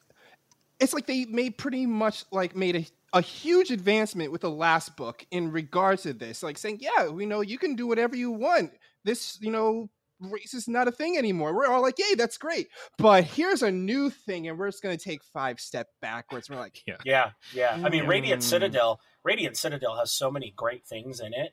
it's 0.80 0.94
like 0.94 1.06
they 1.06 1.24
made 1.24 1.58
pretty 1.58 1.84
much 1.86 2.24
like 2.30 2.54
made 2.54 2.76
a 2.76 2.86
a 3.18 3.20
huge 3.20 3.70
advancement 3.70 4.32
with 4.32 4.40
the 4.40 4.50
last 4.50 4.96
book 4.96 5.24
in 5.30 5.52
regards 5.52 6.02
to 6.02 6.12
this, 6.12 6.42
like 6.42 6.58
saying, 6.58 6.78
yeah, 6.80 7.08
we 7.08 7.26
know 7.26 7.42
you 7.42 7.58
can 7.58 7.76
do 7.76 7.86
whatever 7.86 8.16
you 8.16 8.30
want. 8.32 8.72
This, 9.04 9.38
you 9.40 9.52
know, 9.52 9.88
race 10.30 10.54
is 10.54 10.68
not 10.68 10.88
a 10.88 10.92
thing 10.92 11.16
anymore. 11.18 11.54
We're 11.54 11.66
all 11.66 11.82
like, 11.82 11.98
yay, 11.98 12.14
that's 12.16 12.38
great. 12.38 12.68
But 12.98 13.24
here's 13.24 13.62
a 13.62 13.70
new 13.70 14.10
thing, 14.10 14.48
and 14.48 14.58
we're 14.58 14.68
just 14.70 14.82
gonna 14.82 14.96
take 14.96 15.22
five 15.24 15.60
step 15.60 15.88
backwards. 16.00 16.48
We're 16.50 16.56
like, 16.56 16.82
Yeah, 17.04 17.30
yeah. 17.52 17.80
I 17.84 17.88
mean, 17.88 18.06
Radiant 18.06 18.42
Mm. 18.42 18.44
Citadel. 18.44 19.00
Radiant 19.22 19.56
Citadel 19.56 19.96
has 19.96 20.12
so 20.12 20.30
many 20.30 20.52
great 20.56 20.86
things 20.86 21.20
in 21.20 21.32
it, 21.34 21.52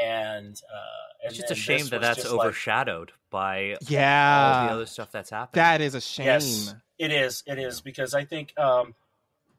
and 0.00 0.60
uh, 0.72 1.24
and 1.24 1.30
It's 1.30 1.36
just 1.38 1.50
a 1.50 1.54
shame 1.54 1.86
that 1.88 2.00
that's 2.00 2.22
just 2.22 2.32
like- 2.32 2.46
overshadowed 2.46 3.12
by 3.30 3.72
all 3.72 3.78
Yeah, 3.82 4.66
the 4.66 4.72
other 4.74 4.86
stuff 4.86 5.10
that's 5.10 5.30
happening. 5.30 5.62
that 5.62 5.80
is 5.80 5.94
a 5.94 6.00
shame. 6.00 6.26
Yes, 6.26 6.74
it 6.98 7.12
is. 7.12 7.42
It 7.46 7.58
is 7.58 7.80
because 7.80 8.14
I 8.14 8.24
think 8.24 8.58
um, 8.58 8.94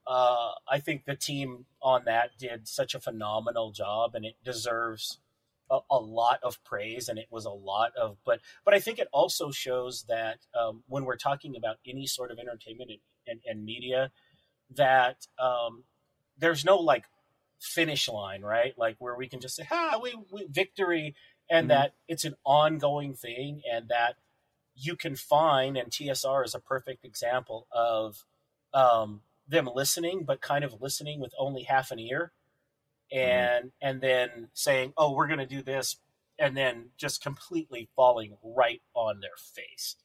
uh, 0.05 0.51
I 0.67 0.79
think 0.79 1.05
the 1.05 1.15
team 1.15 1.65
on 1.81 2.05
that 2.05 2.37
did 2.37 2.67
such 2.67 2.93
a 2.95 2.99
phenomenal 2.99 3.71
job, 3.71 4.15
and 4.15 4.25
it 4.25 4.35
deserves 4.43 5.19
a, 5.73 5.79
a 5.91 5.97
lot 5.99 6.39
of 6.43 6.63
praise. 6.63 7.09
And 7.09 7.17
it 7.19 7.27
was 7.29 7.45
a 7.45 7.49
lot 7.49 7.91
of, 7.95 8.17
but 8.25 8.39
but 8.65 8.73
I 8.73 8.79
think 8.79 8.99
it 8.99 9.07
also 9.11 9.51
shows 9.51 10.05
that 10.07 10.39
um, 10.59 10.83
when 10.87 11.05
we're 11.05 11.17
talking 11.17 11.55
about 11.55 11.77
any 11.87 12.05
sort 12.07 12.31
of 12.31 12.39
entertainment 12.39 12.91
and, 12.91 12.99
and, 13.27 13.39
and 13.49 13.65
media, 13.65 14.11
that 14.75 15.27
um, 15.39 15.83
there's 16.37 16.65
no 16.65 16.77
like 16.77 17.05
finish 17.59 18.09
line, 18.09 18.41
right? 18.41 18.73
Like 18.77 18.97
where 18.99 19.15
we 19.15 19.27
can 19.27 19.39
just 19.39 19.55
say, 19.55 19.63
"Ha, 19.63 19.99
we, 20.01 20.15
we 20.31 20.45
victory," 20.49 21.15
and 21.49 21.65
Mhm. 21.67 21.69
that 21.69 21.93
it's 22.07 22.25
an 22.25 22.35
ongoing 22.45 23.13
thing, 23.13 23.61
and 23.71 23.87
that 23.89 24.15
you 24.75 24.95
can 24.95 25.15
find, 25.15 25.77
and 25.77 25.91
TSR 25.91 26.43
is 26.43 26.55
a 26.55 26.59
perfect 26.59 27.05
example 27.05 27.67
of 27.71 28.25
um, 28.73 29.21
them 29.47 29.69
listening, 29.73 30.23
but 30.25 30.41
kind 30.41 30.63
of 30.63 30.81
listening 30.81 31.19
with 31.19 31.33
only 31.37 31.63
half 31.63 31.91
an 31.91 31.99
ear, 31.99 32.31
and 33.13 33.71
and 33.81 34.01
then 34.01 34.49
saying, 34.53 34.93
"Oh, 34.97 35.11
we're 35.13 35.27
going 35.27 35.39
to 35.39 35.45
do 35.45 35.61
this," 35.61 35.97
and 36.39 36.57
then 36.57 36.89
just 36.97 37.21
completely 37.21 37.89
falling 37.95 38.37
right 38.43 38.81
on 38.93 39.19
their 39.21 39.37
face. 39.37 39.95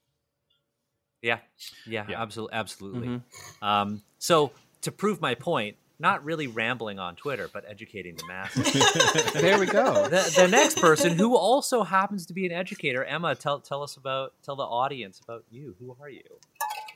Yeah, 1.22 1.38
yeah, 1.86 2.06
Yeah. 2.08 2.22
absolutely, 2.22 2.54
absolutely. 2.54 3.08
Mhm. 3.08 3.22
Um, 3.62 4.02
so 4.18 4.52
to 4.82 4.92
prove 4.92 5.20
my 5.20 5.34
point, 5.34 5.76
not 5.98 6.24
really 6.24 6.46
rambling 6.46 7.00
on 7.00 7.16
Twitter, 7.16 7.48
but 7.52 7.64
educating 7.66 8.14
the 8.14 8.24
masses. 8.26 8.72
There 9.32 9.58
we 9.58 9.66
go. 9.66 10.06
the, 10.08 10.32
the 10.36 10.46
next 10.46 10.78
person, 10.78 11.18
who 11.18 11.36
also 11.36 11.82
happens 11.82 12.26
to 12.26 12.34
be 12.34 12.46
an 12.46 12.52
educator, 12.52 13.02
Emma, 13.04 13.34
tell 13.34 13.58
tell 13.58 13.82
us 13.82 13.96
about 13.96 14.32
tell 14.44 14.54
the 14.54 14.62
audience 14.62 15.20
about 15.20 15.44
you. 15.50 15.74
Who 15.80 15.96
are 16.00 16.08
you? 16.08 16.22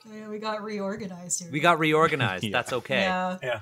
Yeah, 0.09 0.29
we 0.29 0.37
got 0.39 0.63
reorganized 0.63 1.43
here. 1.43 1.51
We 1.51 1.59
got 1.59 1.79
reorganized. 1.79 2.43
Yeah. 2.45 2.51
That's 2.53 2.71
okay. 2.73 3.01
Yeah. 3.01 3.37
Yeah. 3.43 3.59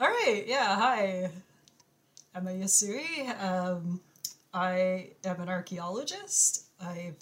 All 0.00 0.08
right. 0.08 0.44
Yeah. 0.46 0.76
Hi. 0.76 1.30
Emma 2.34 2.50
Yasui. 2.50 3.28
Um, 3.42 4.00
I 4.52 5.10
am 5.24 5.40
an 5.40 5.48
archaeologist. 5.48 6.64
I've 6.80 7.16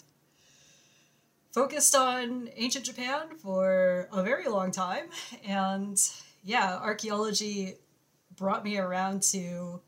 focused 1.52 1.94
on 1.94 2.48
ancient 2.56 2.86
Japan 2.86 3.36
for 3.42 4.08
a 4.12 4.22
very 4.22 4.48
long 4.48 4.70
time. 4.70 5.06
And 5.46 5.98
yeah, 6.42 6.76
archaeology 6.76 7.74
brought 8.36 8.64
me 8.64 8.78
around 8.78 9.22
to 9.24 9.80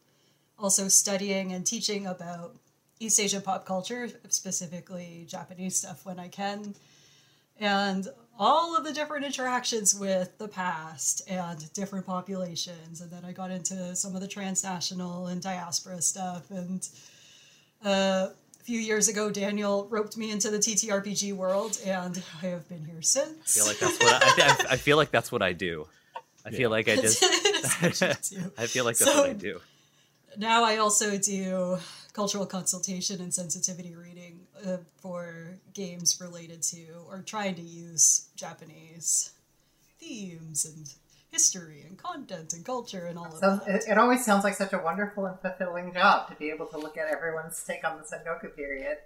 also 0.58 0.88
studying 0.88 1.52
and 1.52 1.64
teaching 1.66 2.06
about 2.06 2.54
East 3.00 3.18
Asian 3.18 3.42
pop 3.42 3.64
culture, 3.66 4.08
specifically 4.28 5.24
Japanese 5.28 5.76
stuff 5.76 6.04
when 6.04 6.18
I 6.18 6.28
can 6.28 6.74
and 7.58 8.08
all 8.38 8.76
of 8.76 8.84
the 8.84 8.92
different 8.92 9.24
interactions 9.24 9.94
with 9.94 10.36
the 10.38 10.48
past 10.48 11.22
and 11.28 11.72
different 11.72 12.04
populations 12.06 13.00
and 13.00 13.10
then 13.10 13.24
i 13.24 13.32
got 13.32 13.50
into 13.50 13.94
some 13.94 14.14
of 14.14 14.20
the 14.20 14.28
transnational 14.28 15.26
and 15.28 15.42
diaspora 15.42 16.00
stuff 16.02 16.50
and 16.50 16.88
uh, 17.84 18.28
a 18.28 18.64
few 18.64 18.78
years 18.80 19.08
ago 19.08 19.30
daniel 19.30 19.86
roped 19.90 20.16
me 20.16 20.30
into 20.30 20.50
the 20.50 20.58
ttrpg 20.58 21.32
world 21.32 21.78
and 21.84 22.22
i 22.42 22.46
have 22.46 22.68
been 22.68 22.84
here 22.84 23.02
since 23.02 23.56
I 23.56 23.60
feel 23.60 23.66
like 23.66 23.78
that's 23.78 23.98
what 23.98 24.22
I, 24.22 24.42
I, 24.70 24.72
I 24.74 24.76
feel 24.76 24.96
like 24.96 25.10
that's 25.10 25.30
what 25.30 25.42
I 25.42 25.52
do. 25.52 25.86
I 26.46 26.50
feel 26.50 26.70
like 26.70 26.88
I 26.88 26.96
just 26.96 27.20
That's 27.80 28.00
what 28.00 28.30
you 28.30 28.38
do. 28.38 28.52
I 28.58 28.66
feel 28.66 28.84
like 28.84 28.98
that's 28.98 29.14
what 29.14 29.30
I 29.30 29.32
do. 29.32 29.60
now 30.36 30.62
I 30.64 30.76
also 30.76 31.16
do 31.16 31.78
cultural 32.12 32.46
consultation 32.46 33.20
and 33.20 33.32
sensitivity 33.32 33.94
reading 33.96 34.40
uh, 34.66 34.76
for 34.96 35.23
games 35.74 36.20
related 36.20 36.62
to 36.62 36.86
or 37.08 37.22
trying 37.22 37.54
to 37.56 37.62
use 37.62 38.28
Japanese 38.36 39.32
themes 40.00 40.64
and 40.64 40.92
history 41.30 41.82
and 41.86 41.98
content 41.98 42.52
and 42.52 42.64
culture 42.64 43.06
and 43.06 43.18
all 43.18 43.26
of 43.26 43.34
So 43.38 43.60
that. 43.66 43.74
it, 43.74 43.84
it 43.90 43.98
always 43.98 44.24
sounds 44.24 44.44
like 44.44 44.54
such 44.54 44.72
a 44.72 44.78
wonderful 44.78 45.26
and 45.26 45.38
fulfilling 45.40 45.92
job 45.92 46.28
to 46.30 46.36
be 46.36 46.50
able 46.50 46.66
to 46.66 46.78
look 46.78 46.96
at 46.96 47.08
everyone's 47.08 47.62
take 47.66 47.84
on 47.84 47.98
the 47.98 48.04
Sengoku 48.04 48.54
period. 48.54 48.98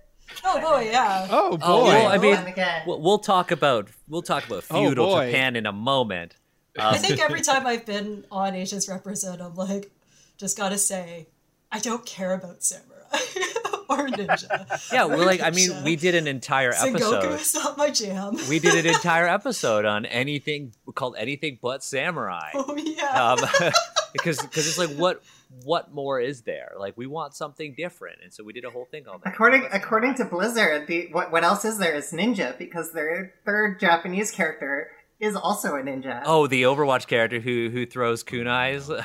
oh 0.44 0.60
boy, 0.60 0.90
yeah. 0.92 1.26
Oh 1.30 1.56
boy. 1.56 1.64
Oh, 1.64 1.84
well, 1.84 2.08
I 2.08 2.18
mean, 2.18 2.36
again, 2.36 2.82
We'll, 2.86 3.00
we'll 3.00 3.18
talk 3.18 3.50
about 3.50 3.88
we'll 4.08 4.20
talk 4.22 4.46
about 4.46 4.64
Oh, 4.70 4.84
feudal 4.86 5.06
boy. 5.06 5.26
Japan 5.30 5.56
in 5.56 5.64
a 5.64 5.72
moment. 5.72 6.34
I 6.78 6.96
Um, 6.96 6.98
think 6.98 7.18
every 7.18 7.40
time 7.50 7.66
I've 7.66 7.86
been 7.86 8.24
on 8.30 8.54
Asians 8.54 8.88
Represent, 8.88 9.40
I'm 9.40 9.54
like, 9.54 9.90
just 10.36 10.56
gotta 10.58 10.76
say, 10.76 11.28
I 11.72 11.78
don't 11.78 12.04
care 12.04 12.34
about 12.34 12.62
samurai 12.62 12.84
or 13.88 14.06
ninja. 14.08 14.92
yeah, 14.92 15.04
well, 15.04 15.24
like 15.24 15.40
I 15.40 15.50
mean, 15.50 15.70
we 15.84 15.96
did 15.96 16.14
an 16.14 16.26
entire 16.26 16.70
episode. 16.70 17.00
Sengoku 17.00 17.24
episode. 17.24 17.40
is 17.40 17.54
not 17.54 17.78
my 17.78 17.90
jam. 17.90 18.36
We 18.48 18.58
did 18.58 18.74
an 18.84 18.86
entire 18.94 19.26
episode 19.26 19.84
on 19.84 20.06
anything 20.06 20.72
called 20.94 21.16
anything 21.18 21.58
but 21.60 21.82
samurai. 21.82 22.50
oh 22.54 22.76
yeah. 22.76 23.32
um, 23.32 23.38
because 24.12 24.40
because 24.42 24.66
it's 24.68 24.78
like 24.78 24.90
what 24.96 25.22
what 25.64 25.92
more 25.92 26.20
is 26.20 26.42
there? 26.42 26.72
Like 26.78 26.96
we 26.96 27.06
want 27.06 27.34
something 27.34 27.74
different, 27.76 28.18
and 28.22 28.32
so 28.32 28.44
we 28.44 28.52
did 28.52 28.64
a 28.64 28.70
whole 28.70 28.86
thing 28.90 29.06
on 29.08 29.20
that. 29.24 29.32
according 29.32 29.66
according 29.72 30.14
to 30.16 30.24
Blizzard, 30.24 30.86
the 30.86 31.08
what 31.12 31.32
what 31.32 31.44
else 31.44 31.64
is 31.64 31.78
there 31.78 31.94
is 31.94 32.12
ninja 32.12 32.56
because 32.58 32.92
their 32.92 33.34
third 33.44 33.80
Japanese 33.80 34.30
character 34.30 34.90
is 35.20 35.34
also 35.34 35.74
a 35.74 35.82
ninja. 35.82 36.22
oh, 36.26 36.46
the 36.46 36.62
Overwatch 36.62 37.06
character 37.06 37.40
who 37.40 37.70
who 37.70 37.86
throws 37.86 38.22
kunais. 38.22 39.04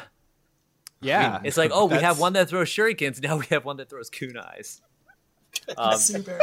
Yeah. 1.04 1.40
It's 1.44 1.58
like 1.58 1.72
oh, 1.74 1.86
we 1.86 1.98
have 1.98 2.20
one 2.20 2.34
that 2.34 2.50
throws 2.50 2.68
shurikens. 2.70 3.22
Now 3.22 3.38
we 3.38 3.46
have 3.52 3.66
one 3.66 3.78
that 3.78 3.90
throws 3.90 4.10
kunais. 4.10 4.82
Um, 5.78 5.98
Super. 5.98 6.40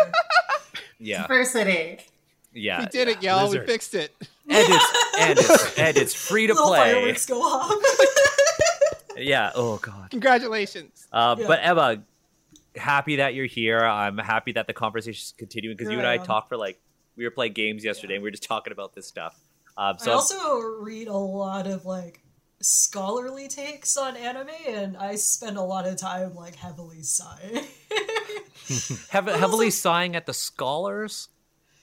yeah, 1.00 1.22
Diversity. 1.22 1.98
yeah. 2.54 2.80
we 2.80 2.86
did 2.86 3.08
it, 3.08 3.22
y'all. 3.24 3.40
Blizzard. 3.40 3.62
We 3.62 3.66
fixed 3.66 3.94
it. 3.94 4.14
and 4.20 4.28
it's 4.48 5.16
and 5.18 5.38
it's 5.38 5.78
and 5.78 5.96
it's 5.96 6.14
free 6.14 6.46
to 6.46 6.52
Little 6.54 6.68
play. 6.68 6.92
fireworks 6.92 7.26
go 7.26 7.40
off. 7.42 7.72
Yeah. 9.16 9.50
Oh 9.54 9.76
god. 9.78 10.10
Congratulations. 10.10 11.06
Uh, 11.12 11.36
Yeah. 11.38 11.46
But 11.46 11.60
Emma, 11.62 12.02
happy 12.76 13.16
that 13.16 13.34
you're 13.34 13.46
here. 13.46 13.80
I'm 13.84 14.16
happy 14.16 14.52
that 14.52 14.66
the 14.66 14.72
conversation 14.72 15.20
is 15.20 15.34
continuing 15.36 15.76
because 15.76 15.90
you 15.92 15.98
and 15.98 16.06
I 16.06 16.14
I 16.14 16.18
talked 16.18 16.48
for 16.48 16.56
like 16.56 16.80
we 17.16 17.24
were 17.24 17.30
playing 17.30 17.52
games 17.52 17.84
yesterday 17.84 18.14
and 18.14 18.22
we 18.22 18.28
were 18.28 18.30
just 18.30 18.44
talking 18.44 18.72
about 18.72 18.94
this 18.94 19.06
stuff. 19.06 19.38
Um, 19.76 19.96
I 20.00 20.04
so 20.04 20.12
also 20.12 20.58
read 20.60 21.08
a 21.08 21.16
lot 21.16 21.66
of 21.66 21.84
like 21.84 22.22
scholarly 22.60 23.48
takes 23.48 23.96
on 23.96 24.16
anime, 24.16 24.48
and 24.68 24.96
I 24.96 25.14
spend 25.16 25.56
a 25.56 25.62
lot 25.62 25.86
of 25.86 25.96
time 25.96 26.34
like 26.34 26.56
heavily 26.56 27.02
sighing. 27.02 27.64
heav- 29.10 29.26
heavily 29.26 29.70
sighing 29.70 30.14
at 30.16 30.26
the 30.26 30.34
scholars. 30.34 31.28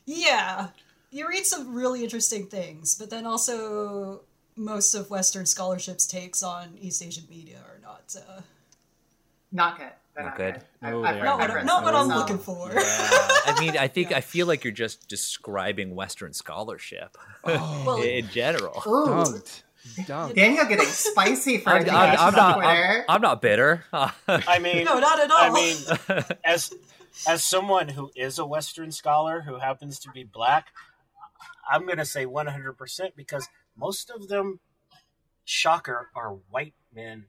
yeah, 0.06 0.68
you 1.12 1.28
read 1.28 1.46
some 1.46 1.74
really 1.74 2.04
interesting 2.04 2.48
things, 2.48 2.96
but 2.96 3.10
then 3.10 3.26
also 3.26 4.22
most 4.56 4.94
of 4.94 5.10
Western 5.10 5.46
scholarships 5.46 6.06
takes 6.06 6.44
on 6.44 6.78
East 6.80 7.04
Asian 7.04 7.24
media 7.30 7.60
are 7.68 7.80
not 7.82 8.16
uh, 8.28 8.42
Not 9.52 9.78
good. 9.78 9.88
They're 10.16 10.24
Not 10.24 10.30
not 10.32 10.38
good. 10.38 10.54
good. 10.56 10.64
No, 10.82 11.04
I've 11.04 11.24
not 11.24 11.40
what, 11.40 11.66
not 11.66 11.84
what 11.84 11.94
I'm 11.96 12.08
looking 12.08 12.40
for. 12.40 12.72
Yeah. 12.74 12.82
I 12.82 13.56
mean, 13.60 13.78
I 13.78 13.88
think 13.88 14.10
Yeah. 14.10 14.18
I 14.18 14.22
feel 14.22 14.48
like 14.48 14.64
you're 14.64 14.74
just 14.74 15.08
describing 15.08 15.94
Western 15.96 16.34
scholarship 16.34 17.16
Oh, 17.44 17.84
Well, 17.86 18.02
in 18.02 18.28
general. 18.30 18.82
Ooh, 18.88 19.40
dumped. 19.96 20.08
Dumped. 20.08 20.36
Daniel 20.36 20.66
getting 20.66 20.86
spicy 20.86 21.58
for 21.60 21.70
I'm, 21.74 21.88
a 21.88 21.92
I'm- 21.92 22.18
I'm 22.20 22.28
on 22.28 22.34
not. 22.34 22.58
I'm, 22.58 22.62
Twitter. 22.62 23.06
I'm 23.10 23.22
not 23.22 23.42
bitter. 23.42 23.84
I 23.94 24.60
mean, 24.60 24.86
no, 24.86 25.00
not 25.00 25.20
at 25.20 25.32
all. 25.32 25.38
I 25.38 25.50
mean, 25.52 26.24
as 26.46 26.74
as 27.28 27.44
someone 27.44 27.88
who 27.90 28.12
is 28.16 28.38
a 28.40 28.46
Western 28.46 28.92
scholar 28.92 29.42
who 29.42 29.58
happens 29.60 30.00
to 30.00 30.12
be 30.12 30.24
black, 30.24 30.68
I'm 31.70 31.86
going 31.86 31.98
to 31.98 32.06
say 32.06 32.26
100% 32.26 33.16
because 33.16 33.50
most 33.76 34.10
of 34.12 34.28
them, 34.28 34.60
shocker, 35.46 36.10
are 36.16 36.38
white 36.50 36.74
men, 36.94 37.26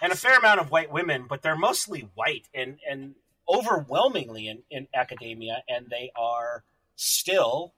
and 0.00 0.12
a 0.12 0.16
fair 0.16 0.38
amount 0.38 0.60
of 0.60 0.70
white 0.70 0.92
women, 0.92 1.26
but 1.28 1.42
they're 1.42 1.56
mostly 1.56 2.08
white 2.14 2.48
and 2.54 2.78
and 2.88 3.14
overwhelmingly 3.48 4.48
in, 4.48 4.62
in 4.70 4.88
academia, 4.94 5.62
and 5.68 5.86
they 5.88 6.10
are 6.16 6.64
still 6.96 7.72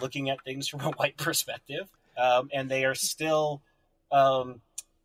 looking 0.00 0.30
at 0.30 0.42
things 0.44 0.68
from 0.68 0.80
a 0.80 0.90
white 0.92 1.16
perspective, 1.16 1.88
um, 2.18 2.48
and 2.52 2.70
they 2.70 2.84
are 2.84 2.94
still 2.94 3.62
um, 4.10 4.60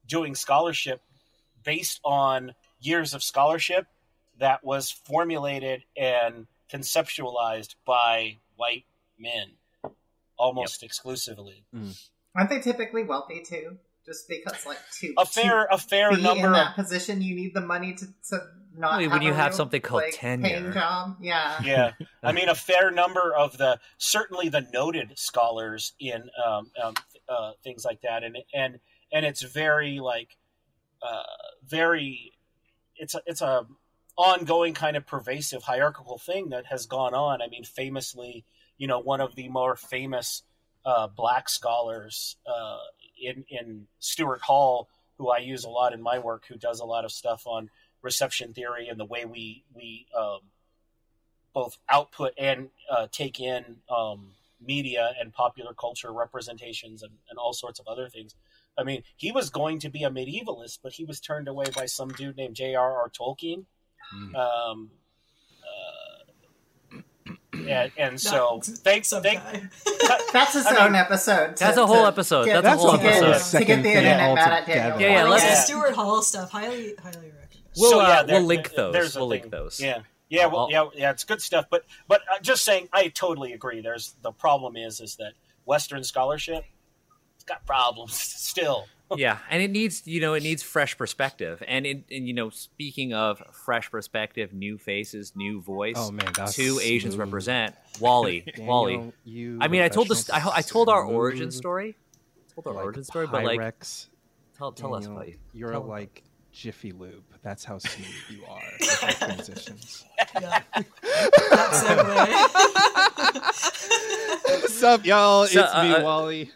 doing 0.07 0.35
scholarship 0.35 1.01
based 1.63 1.99
on 2.03 2.53
years 2.81 3.13
of 3.13 3.23
scholarship 3.23 3.87
that 4.39 4.63
was 4.63 4.91
formulated 4.91 5.83
and 5.95 6.47
conceptualized 6.71 7.75
by 7.85 8.37
white 8.55 8.85
men 9.19 9.51
almost 10.37 10.83
exclusively. 10.83 11.63
Aren't 12.35 12.49
they 12.49 12.59
typically 12.59 13.03
wealthy 13.03 13.41
too? 13.41 13.77
Just 14.05 14.27
because, 14.27 14.65
like, 14.65 14.79
to 14.99 15.13
A 15.17 15.25
fair 15.25 15.65
a 15.71 15.77
fair 15.77 16.13
be 16.13 16.21
number 16.21 16.47
in 16.47 16.53
of 16.55 16.75
position, 16.75 17.21
you 17.21 17.35
need 17.35 17.53
the 17.53 17.61
money 17.61 17.93
to, 17.93 18.05
to 18.29 18.41
not. 18.77 18.99
Well, 18.99 19.09
when 19.09 19.21
you 19.21 19.33
have 19.33 19.51
real, 19.51 19.57
something 19.57 19.81
called 19.81 20.03
like, 20.03 20.13
tenure. 20.13 20.47
paying 20.47 20.73
job. 20.73 21.17
Yeah. 21.21 21.61
yeah 21.63 21.91
i 22.21 22.31
mean 22.33 22.49
a 22.49 22.55
fair 22.55 22.91
number 22.91 23.33
of 23.35 23.57
the 23.57 23.79
certainly 23.97 24.49
the 24.49 24.67
noted 24.73 25.13
scholars 25.15 25.93
in 25.99 26.29
um, 26.45 26.71
um, 26.81 26.93
uh, 27.29 27.51
things 27.63 27.85
like 27.85 28.01
that 28.01 28.23
and 28.23 28.37
and 28.53 28.79
and 29.11 29.25
it's 29.25 29.43
very 29.43 29.99
like 29.99 30.37
uh, 31.01 31.23
very 31.65 32.33
it's 32.95 33.15
a 33.15 33.21
it's 33.25 33.41
a 33.41 33.65
ongoing 34.17 34.73
kind 34.73 34.95
of 34.95 35.05
pervasive 35.05 35.63
hierarchical 35.63 36.17
thing 36.17 36.49
that 36.49 36.65
has 36.67 36.85
gone 36.85 37.13
on. 37.13 37.41
I 37.41 37.47
mean, 37.47 37.63
famously, 37.63 38.45
you 38.77 38.87
know, 38.87 38.99
one 38.99 39.21
of 39.21 39.35
the 39.35 39.49
more 39.49 39.75
famous 39.75 40.43
uh, 40.85 41.07
black 41.07 41.49
scholars 41.49 42.37
uh, 42.45 42.77
in 43.21 43.45
in 43.49 43.87
Stuart 43.99 44.41
Hall, 44.41 44.89
who 45.17 45.29
I 45.29 45.39
use 45.39 45.63
a 45.63 45.69
lot 45.69 45.93
in 45.93 46.01
my 46.01 46.19
work, 46.19 46.45
who 46.47 46.57
does 46.57 46.79
a 46.79 46.85
lot 46.85 47.05
of 47.05 47.11
stuff 47.11 47.43
on 47.45 47.69
reception 48.03 48.53
theory 48.53 48.87
and 48.87 48.99
the 48.99 49.05
way 49.05 49.25
we 49.25 49.63
we 49.73 50.05
um, 50.15 50.39
both 51.53 51.77
output 51.89 52.33
and 52.37 52.69
uh, 52.89 53.07
take 53.11 53.39
in 53.39 53.77
um, 53.95 54.31
media 54.65 55.13
and 55.19 55.33
popular 55.33 55.73
culture 55.73 56.11
representations 56.11 57.01
and, 57.03 57.13
and 57.29 57.37
all 57.39 57.53
sorts 57.53 57.79
of 57.79 57.87
other 57.87 58.09
things. 58.09 58.35
I 58.77 58.83
mean, 58.83 59.03
he 59.17 59.31
was 59.31 59.49
going 59.51 59.79
to 59.79 59.89
be 59.89 60.03
a 60.03 60.09
medievalist, 60.09 60.79
but 60.81 60.93
he 60.93 61.05
was 61.05 61.19
turned 61.19 61.47
away 61.47 61.65
by 61.75 61.85
some 61.85 62.09
dude 62.09 62.37
named 62.37 62.55
J.R.R. 62.55 63.09
Tolkien. 63.09 63.65
Mm. 64.15 64.35
Um, 64.35 64.91
uh, 65.63 66.93
and, 67.67 67.91
and 67.97 68.19
so, 68.19 68.59
thanks, 68.63 69.09
thank. 69.11 69.39
That's 70.33 70.53
his 70.53 70.65
I 70.65 70.71
mean, 70.71 70.81
own 70.81 70.95
episode. 70.95 71.55
to- 71.57 71.63
That's 71.63 71.77
a 71.77 71.85
whole 71.85 72.07
episode. 72.07 72.45
get- 72.45 72.63
That's 72.63 72.81
a 72.83 72.87
whole 72.87 72.97
to 72.97 73.03
get- 73.03 73.23
episode. 73.23 73.59
To 73.59 73.65
get 73.65 73.83
the 73.83 73.89
internet 73.89 74.19
thing 74.19 74.35
mad 74.35 74.51
at. 74.53 74.65
Daniel. 74.65 74.99
Yeah, 75.01 75.07
yeah, 75.23 75.29
let's- 75.29 75.43
Yeah. 75.43 75.53
Stuart 75.55 75.93
Hall 75.93 76.21
stuff. 76.23 76.49
Highly, 76.51 76.95
highly 77.01 77.17
recommend. 77.17 77.42
We'll, 77.77 77.91
So, 77.91 77.99
uh, 77.99 78.07
yeah, 78.07 78.23
there- 78.23 78.35
we'll 78.39 78.45
link 78.47 78.71
those. 78.75 78.93
there's 78.93 79.15
a 79.15 79.19
We'll 79.19 79.27
link 79.29 79.43
thing. 79.43 79.51
those. 79.51 79.79
Yeah, 79.79 80.01
yeah, 80.29 80.45
well, 80.47 80.67
yeah, 80.71 80.87
yeah. 80.95 81.11
It's 81.11 81.23
good 81.23 81.41
stuff. 81.41 81.65
But 81.69 81.85
but 82.07 82.21
uh, 82.31 82.39
just 82.41 82.63
saying, 82.65 82.89
I 82.93 83.07
totally 83.09 83.53
agree. 83.53 83.81
There's 83.81 84.15
the 84.21 84.31
problem 84.31 84.75
is 84.77 84.99
is 85.01 85.15
that 85.17 85.33
Western 85.65 86.03
scholarship, 86.03 86.65
it's 87.35 87.43
got 87.45 87.65
problems 87.65 88.13
still. 88.19 88.85
yeah 89.17 89.37
and 89.51 89.61
it 89.61 89.69
needs 89.69 90.07
you 90.07 90.19
know 90.21 90.33
it 90.33 90.41
needs 90.41 90.63
fresh 90.63 90.97
perspective 90.97 91.61
and 91.67 91.85
it 91.85 92.03
and 92.09 92.25
you 92.27 92.33
know 92.33 92.49
speaking 92.49 93.13
of 93.13 93.43
fresh 93.51 93.91
perspective 93.91 94.53
new 94.53 94.75
faces 94.77 95.33
new 95.35 95.61
voice 95.61 95.93
Oh 95.97 96.09
man, 96.09 96.31
that's 96.35 96.55
two 96.55 96.79
asians 96.81 97.13
smooth. 97.13 97.27
represent 97.27 97.75
wally 97.99 98.51
wally 98.59 99.11
you 99.23 99.59
i 99.61 99.67
mean 99.67 99.81
i 99.83 99.87
told 99.89 100.07
this 100.07 100.31
I, 100.31 100.41
I 100.55 100.61
told 100.61 100.89
our 100.89 101.03
origin 101.03 101.51
story 101.51 101.95
I 102.49 102.53
told 102.55 102.65
our 102.67 102.73
like 102.73 102.85
origin 102.85 103.03
story 103.03 103.27
but 103.27 103.43
like 103.43 103.59
Pyrex, 103.59 104.07
tell, 104.57 104.71
tell 104.71 104.95
us 104.95 105.03
Daniel, 105.03 105.19
buddy 105.19 105.37
You're 105.51 105.71
Tell- 105.73 105.83
like 105.83 106.23
Jiffy 106.53 106.91
Lube. 106.91 107.23
That's 107.41 107.65
how 107.65 107.79
smooth 107.79 108.07
you 108.29 108.45
are 108.45 108.61
with 108.79 109.01
your 109.01 109.11
transitions. 109.11 110.05
Yeah. 110.39 110.61
that 110.71 111.71
segue. 111.73 112.29
What's 114.61 114.83
up, 114.83 115.05
y'all? 115.05 115.47
So, 115.47 115.63
it's 115.63 115.73
me, 115.73 115.93
uh, 115.93 115.97
uh, 115.97 116.03
Wally. 116.03 116.51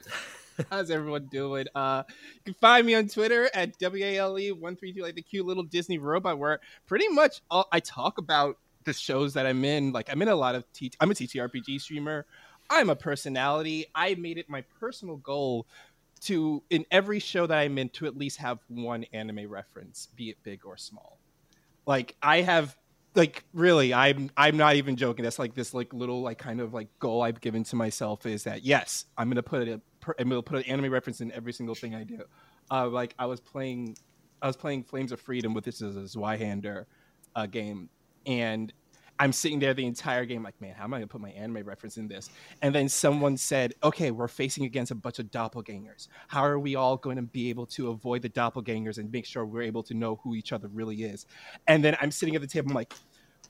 How's 0.69 0.91
everyone 0.91 1.25
doing? 1.25 1.65
Uh, 1.75 2.03
you 2.07 2.13
can 2.45 2.53
find 2.55 2.85
me 2.85 2.95
on 2.95 3.07
Twitter 3.07 3.49
at 3.53 3.77
WallE132, 3.79 5.01
like 5.01 5.15
the 5.15 5.21
cute 5.21 5.45
little 5.45 5.63
Disney 5.63 5.97
robot, 5.97 6.37
where 6.37 6.59
pretty 6.85 7.07
much 7.09 7.41
all, 7.51 7.67
I 7.71 7.79
talk 7.79 8.17
about 8.17 8.57
the 8.85 8.93
shows 8.93 9.33
that 9.33 9.45
I'm 9.45 9.63
in. 9.65 9.91
Like, 9.91 10.09
I'm 10.11 10.21
in 10.21 10.29
a 10.29 10.35
lot 10.35 10.55
of 10.55 10.63
T- 10.73 10.93
I'm 10.99 11.11
a 11.11 11.13
TTRPG 11.13 11.81
streamer. 11.81 12.25
I'm 12.69 12.89
a 12.89 12.95
personality. 12.95 13.85
I 13.95 14.15
made 14.15 14.37
it 14.37 14.49
my 14.49 14.63
personal 14.79 15.17
goal 15.17 15.67
to, 16.25 16.63
in 16.69 16.85
every 16.91 17.19
show 17.19 17.47
that 17.47 17.57
I'm 17.57 17.77
in, 17.77 17.89
to 17.89 18.05
at 18.05 18.17
least 18.17 18.37
have 18.37 18.59
one 18.67 19.05
anime 19.13 19.49
reference, 19.49 20.07
be 20.15 20.29
it 20.29 20.37
big 20.43 20.65
or 20.65 20.77
small. 20.77 21.19
Like, 21.85 22.15
I 22.21 22.41
have 22.41 22.75
like 23.17 23.43
really 23.51 23.93
i'm 23.93 24.29
i'm 24.37 24.55
not 24.55 24.75
even 24.75 24.95
joking 24.95 25.23
that's 25.23 25.39
like 25.39 25.55
this 25.55 25.73
like 25.73 25.91
little 25.91 26.21
like 26.21 26.37
kind 26.37 26.61
of 26.61 26.73
like 26.73 26.87
goal 26.99 27.23
i've 27.23 27.41
given 27.41 27.63
to 27.63 27.75
myself 27.75 28.25
is 28.25 28.43
that 28.43 28.63
yes 28.63 29.05
i'm 29.17 29.27
gonna 29.27 29.41
put 29.41 29.67
a 29.67 29.81
i'm 30.19 30.29
gonna 30.29 30.41
put 30.41 30.59
an 30.59 30.63
anime 30.71 30.91
reference 30.91 31.19
in 31.19 31.31
every 31.31 31.51
single 31.51 31.73
thing 31.73 31.95
i 31.95 32.03
do 32.03 32.21
uh 32.69 32.87
like 32.87 33.15
i 33.17 33.25
was 33.25 33.39
playing 33.39 33.97
i 34.41 34.47
was 34.47 34.55
playing 34.55 34.83
flames 34.83 35.11
of 35.11 35.19
freedom 35.19 35.53
with 35.53 35.65
this 35.65 35.81
as 35.81 35.97
a 35.97 36.01
zweihander 36.01 36.85
uh 37.35 37.47
game 37.47 37.89
and 38.27 38.71
i'm 39.19 39.31
sitting 39.31 39.59
there 39.59 39.73
the 39.73 39.85
entire 39.85 40.25
game 40.25 40.43
like 40.43 40.59
man 40.61 40.73
how 40.75 40.83
am 40.83 40.93
i 40.93 40.97
gonna 40.97 41.07
put 41.07 41.21
my 41.21 41.31
anime 41.31 41.63
reference 41.63 41.97
in 41.97 42.07
this? 42.07 42.29
And 42.61 42.73
then 42.73 42.89
someone 42.89 43.37
said 43.37 43.73
okay 43.83 44.11
we're 44.11 44.27
facing 44.27 44.65
against 44.65 44.91
a 44.91 44.95
bunch 44.95 45.19
of 45.19 45.27
doppelgangers. 45.27 46.07
How 46.27 46.43
are 46.45 46.59
we 46.59 46.75
all 46.75 46.97
going 46.97 47.17
to 47.17 47.21
be 47.21 47.49
able 47.49 47.65
to 47.67 47.89
avoid 47.89 48.21
the 48.21 48.29
doppelgangers 48.29 48.97
and 48.97 49.11
make 49.11 49.25
sure 49.25 49.45
we're 49.45 49.61
able 49.61 49.83
to 49.83 49.93
know 49.93 50.19
who 50.23 50.35
each 50.35 50.51
other 50.51 50.67
really 50.67 51.03
is? 51.03 51.25
And 51.67 51.83
then 51.83 51.97
i'm 52.01 52.11
sitting 52.11 52.35
at 52.35 52.41
the 52.41 52.47
table 52.47 52.69
i'm 52.69 52.75
like 52.75 52.93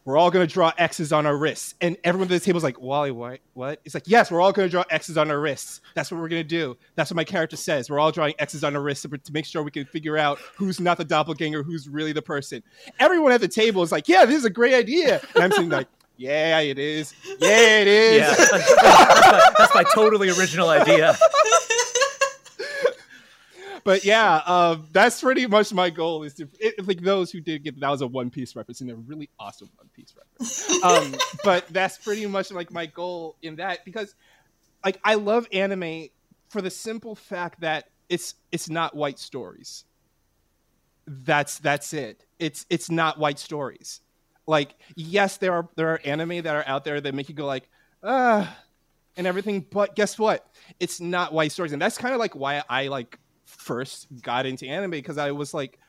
we're 0.07 0.15
all 0.15 0.31
going 0.31 0.47
to 0.47 0.51
draw 0.51 0.71
X's 0.77 1.11
on 1.11 1.25
our 1.25 1.35
wrists. 1.35 1.75
And 1.81 1.97
everyone 2.01 2.27
at 2.27 2.29
the 2.29 2.39
table 2.39 2.55
is 2.55 2.63
like, 2.63 2.79
Wally, 2.79 3.11
what? 3.11 3.41
What? 3.55 3.81
It's 3.83 3.93
like, 3.93 4.05
yes, 4.07 4.31
we're 4.31 4.39
all 4.39 4.53
going 4.53 4.65
to 4.65 4.71
draw 4.71 4.85
X's 4.89 5.17
on 5.17 5.29
our 5.29 5.37
wrists. 5.37 5.81
That's 5.95 6.09
what 6.09 6.21
we're 6.21 6.29
going 6.29 6.43
to 6.43 6.47
do. 6.47 6.77
That's 6.95 7.11
what 7.11 7.17
my 7.17 7.25
character 7.25 7.57
says. 7.57 7.89
We're 7.89 7.99
all 7.99 8.13
drawing 8.13 8.33
X's 8.39 8.63
on 8.63 8.73
our 8.77 8.81
wrists 8.81 9.01
to, 9.01 9.09
to 9.09 9.33
make 9.33 9.43
sure 9.43 9.63
we 9.63 9.69
can 9.69 9.83
figure 9.83 10.17
out 10.17 10.39
who's 10.55 10.79
not 10.79 10.97
the 10.97 11.03
doppelganger, 11.03 11.61
who's 11.61 11.89
really 11.89 12.13
the 12.13 12.21
person. 12.21 12.63
Everyone 13.01 13.33
at 13.33 13.41
the 13.41 13.49
table 13.49 13.83
is 13.83 13.91
like, 13.91 14.07
yeah, 14.07 14.23
this 14.23 14.37
is 14.37 14.45
a 14.45 14.49
great 14.49 14.73
idea. 14.73 15.19
And 15.35 15.43
I'm 15.43 15.51
sitting 15.51 15.67
like, 15.67 15.89
yeah, 16.15 16.61
it 16.61 16.79
is. 16.79 17.13
Yeah, 17.41 17.79
it 17.81 17.87
is. 17.89 18.17
yeah 18.21 18.33
that's 18.33 18.51
my, 18.53 19.53
that's 19.57 19.75
my 19.75 19.83
totally 19.93 20.29
original 20.29 20.69
idea 20.69 21.17
but 23.87 24.03
yeah, 24.03 24.41
uh, 24.45 24.79
that's 24.91 25.21
pretty 25.21 25.47
much 25.47 25.73
my 25.73 25.89
goal. 25.89 26.23
Is 26.23 26.33
to 26.33 26.49
it, 26.59 26.85
like 26.85 26.99
those 26.99 27.31
who 27.31 27.39
did 27.39 27.63
get 27.63 27.79
that 27.79 27.89
was 27.89 28.01
a 28.01 28.07
One 28.07 28.29
Piece 28.29 28.53
reference 28.53 28.81
and 28.81 28.91
a 28.91 28.95
really 28.97 29.29
awesome 29.39 29.69
One 29.77 29.87
Piece 29.93 30.13
reference. 30.13 30.83
um, 30.83 31.15
but 31.41 31.65
that's 31.69 31.97
pretty 31.97 32.25
much 32.25 32.51
like 32.51 32.69
my 32.69 32.85
goal 32.85 33.37
in 33.41 33.55
that 33.55 33.85
because 33.85 34.13
like 34.83 34.99
I 35.05 35.13
love 35.13 35.47
anime 35.53 36.09
for 36.49 36.61
the 36.61 36.69
simple 36.69 37.15
fact 37.15 37.61
that 37.61 37.87
it's 38.09 38.35
it's 38.51 38.69
not 38.69 38.93
white 38.93 39.19
stories. 39.19 39.85
That's 41.05 41.57
that's 41.59 41.93
it. 41.93 42.25
It's 42.39 42.65
it's 42.69 42.91
not 42.91 43.17
white 43.17 43.39
stories. 43.39 44.01
Like 44.47 44.75
yes, 44.97 45.37
there 45.37 45.53
are 45.53 45.69
there 45.77 45.93
are 45.93 46.01
anime 46.03 46.41
that 46.41 46.53
are 46.57 46.65
out 46.67 46.83
there 46.83 46.99
that 46.99 47.15
make 47.15 47.29
you 47.29 47.35
go 47.35 47.45
like 47.45 47.69
ah 48.03 48.53
and 49.15 49.25
everything, 49.25 49.61
but 49.61 49.95
guess 49.95 50.19
what? 50.19 50.45
It's 50.77 50.99
not 50.99 51.31
white 51.31 51.53
stories, 51.53 51.71
and 51.71 51.81
that's 51.81 51.97
kind 51.97 52.13
of 52.13 52.19
like 52.19 52.35
why 52.35 52.61
I 52.69 52.89
like 52.89 53.17
first 53.47 54.07
got 54.21 54.45
into 54.45 54.67
anime 54.67 54.91
because 54.91 55.17
I 55.17 55.31
was 55.31 55.53
like, 55.53 55.79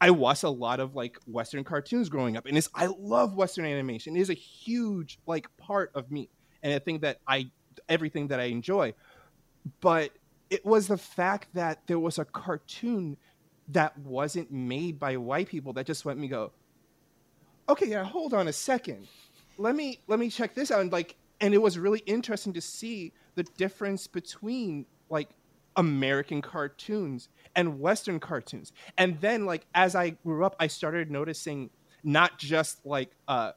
I 0.00 0.10
watched 0.10 0.42
a 0.42 0.50
lot 0.50 0.80
of 0.80 0.94
like 0.94 1.18
Western 1.26 1.64
cartoons 1.64 2.08
growing 2.08 2.36
up, 2.36 2.46
and 2.46 2.58
it's 2.58 2.68
I 2.74 2.86
love 2.86 3.34
Western 3.34 3.64
animation. 3.64 4.16
It 4.16 4.20
is 4.20 4.30
a 4.30 4.34
huge 4.34 5.18
like 5.26 5.54
part 5.56 5.92
of 5.94 6.10
me, 6.10 6.28
and 6.62 6.74
I 6.74 6.78
think 6.78 7.02
that 7.02 7.20
I 7.26 7.50
everything 7.88 8.28
that 8.28 8.40
I 8.40 8.44
enjoy. 8.44 8.94
But 9.80 10.10
it 10.50 10.64
was 10.66 10.88
the 10.88 10.98
fact 10.98 11.48
that 11.54 11.86
there 11.86 11.98
was 11.98 12.18
a 12.18 12.24
cartoon 12.24 13.16
that 13.68 13.96
wasn't 13.98 14.52
made 14.52 14.98
by 14.98 15.16
white 15.16 15.48
people 15.48 15.72
that 15.74 15.86
just 15.86 16.04
let 16.04 16.18
me 16.18 16.28
go, 16.28 16.52
okay, 17.68 17.86
yeah, 17.86 18.04
hold 18.04 18.34
on 18.34 18.48
a 18.48 18.52
second, 18.52 19.06
let 19.56 19.74
me 19.74 20.00
let 20.06 20.18
me 20.18 20.28
check 20.28 20.54
this 20.54 20.70
out, 20.70 20.80
and 20.80 20.92
like, 20.92 21.14
and 21.40 21.54
it 21.54 21.62
was 21.62 21.78
really 21.78 22.00
interesting 22.00 22.52
to 22.52 22.60
see 22.60 23.12
the 23.36 23.44
difference 23.56 24.06
between 24.06 24.86
like 25.08 25.30
American 25.76 26.42
cartoons 26.42 27.28
and 27.56 27.80
Western 27.80 28.20
cartoons. 28.20 28.72
And 28.98 29.20
then 29.20 29.46
like 29.46 29.66
as 29.74 29.94
I 29.94 30.10
grew 30.10 30.44
up, 30.44 30.56
I 30.58 30.66
started 30.66 31.10
noticing 31.10 31.70
not 32.02 32.38
just 32.38 32.84
like 32.84 33.10
uh 33.28 33.52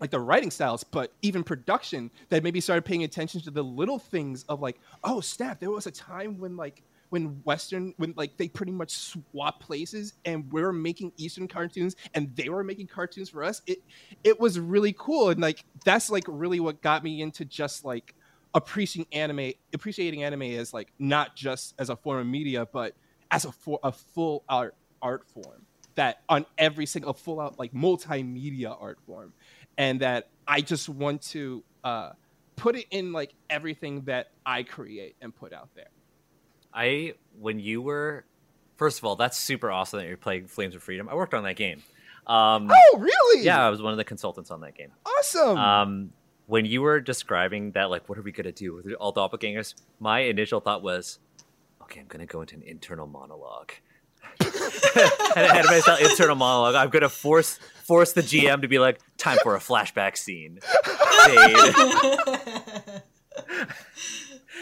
like 0.00 0.10
the 0.10 0.20
writing 0.20 0.50
styles, 0.50 0.84
but 0.84 1.12
even 1.22 1.44
production 1.44 2.10
that 2.28 2.42
maybe 2.42 2.60
started 2.60 2.84
paying 2.84 3.04
attention 3.04 3.40
to 3.42 3.50
the 3.50 3.62
little 3.62 3.98
things 3.98 4.44
of 4.48 4.60
like, 4.60 4.78
oh 5.04 5.20
snap, 5.20 5.60
there 5.60 5.70
was 5.70 5.86
a 5.86 5.90
time 5.90 6.38
when 6.38 6.56
like 6.56 6.82
when 7.10 7.40
Western 7.44 7.94
when 7.96 8.12
like 8.16 8.36
they 8.36 8.48
pretty 8.48 8.72
much 8.72 8.90
swap 8.90 9.60
places 9.60 10.14
and 10.24 10.52
we 10.52 10.62
are 10.62 10.72
making 10.72 11.12
Eastern 11.16 11.46
cartoons 11.46 11.94
and 12.12 12.34
they 12.34 12.48
were 12.48 12.64
making 12.64 12.88
cartoons 12.88 13.30
for 13.30 13.44
us. 13.44 13.62
It 13.66 13.78
it 14.24 14.40
was 14.40 14.58
really 14.58 14.94
cool. 14.98 15.30
And 15.30 15.40
like 15.40 15.64
that's 15.84 16.10
like 16.10 16.24
really 16.26 16.60
what 16.60 16.82
got 16.82 17.04
me 17.04 17.22
into 17.22 17.44
just 17.44 17.84
like 17.84 18.14
appreciating 18.54 19.12
anime 19.12 19.52
appreciating 19.72 20.22
anime 20.22 20.42
as 20.42 20.72
like 20.72 20.92
not 20.98 21.34
just 21.34 21.74
as 21.78 21.90
a 21.90 21.96
form 21.96 22.20
of 22.20 22.26
media 22.26 22.66
but 22.72 22.94
as 23.30 23.44
a 23.44 23.52
for 23.52 23.80
a 23.82 23.90
full 23.90 24.44
art 24.48 24.74
art 25.02 25.26
form 25.26 25.66
that 25.96 26.22
on 26.28 26.46
every 26.56 26.86
single 26.86 27.12
full 27.12 27.40
out 27.40 27.58
like 27.58 27.72
multimedia 27.72 28.76
art 28.80 28.98
form 29.06 29.32
and 29.76 30.00
that 30.00 30.28
i 30.46 30.60
just 30.60 30.88
want 30.88 31.20
to 31.20 31.64
uh 31.82 32.10
put 32.56 32.76
it 32.76 32.86
in 32.90 33.12
like 33.12 33.34
everything 33.50 34.02
that 34.02 34.28
i 34.46 34.62
create 34.62 35.16
and 35.20 35.34
put 35.34 35.52
out 35.52 35.68
there 35.74 35.88
I 36.74 37.14
when 37.38 37.58
you 37.60 37.80
were 37.80 38.24
first 38.76 38.98
of 38.98 39.04
all, 39.04 39.16
that's 39.16 39.38
super 39.38 39.70
awesome 39.70 40.00
that 40.00 40.08
you're 40.08 40.16
playing 40.16 40.48
Flames 40.48 40.74
of 40.74 40.82
Freedom. 40.82 41.08
I 41.08 41.14
worked 41.14 41.34
on 41.34 41.44
that 41.44 41.56
game. 41.56 41.82
Um, 42.26 42.70
oh 42.72 42.98
really 42.98 43.44
yeah, 43.44 43.64
I 43.64 43.70
was 43.70 43.80
one 43.80 43.92
of 43.92 43.98
the 43.98 44.04
consultants 44.04 44.50
on 44.50 44.62
that 44.62 44.74
game. 44.74 44.90
awesome 45.06 45.58
Um, 45.58 46.12
when 46.46 46.64
you 46.66 46.82
were 46.82 47.00
describing 47.00 47.72
that, 47.72 47.90
like, 47.90 48.08
what 48.08 48.18
are 48.18 48.22
we 48.22 48.32
gonna 48.32 48.52
do 48.52 48.74
with 48.74 48.92
all 48.94 49.12
the 49.12 49.20
doppelgangers? 49.20 49.74
My 50.00 50.20
initial 50.20 50.60
thought 50.60 50.82
was, 50.82 51.18
okay, 51.82 52.00
I'm 52.00 52.06
gonna 52.06 52.26
go 52.26 52.40
into 52.42 52.56
an 52.56 52.62
internal 52.62 53.06
monologue. 53.06 53.72
and 54.40 55.46
I 55.46 55.54
had 55.54 55.64
myself 55.66 56.00
internal 56.00 56.36
monologue. 56.36 56.74
I'm 56.74 56.90
gonna 56.90 57.08
force 57.08 57.58
force 57.84 58.12
the 58.12 58.22
GM 58.22 58.62
to 58.62 58.68
be 58.68 58.78
like, 58.78 59.00
time 59.18 59.38
for 59.42 59.54
a 59.54 59.58
flashback 59.58 60.16
scene. 60.16 60.60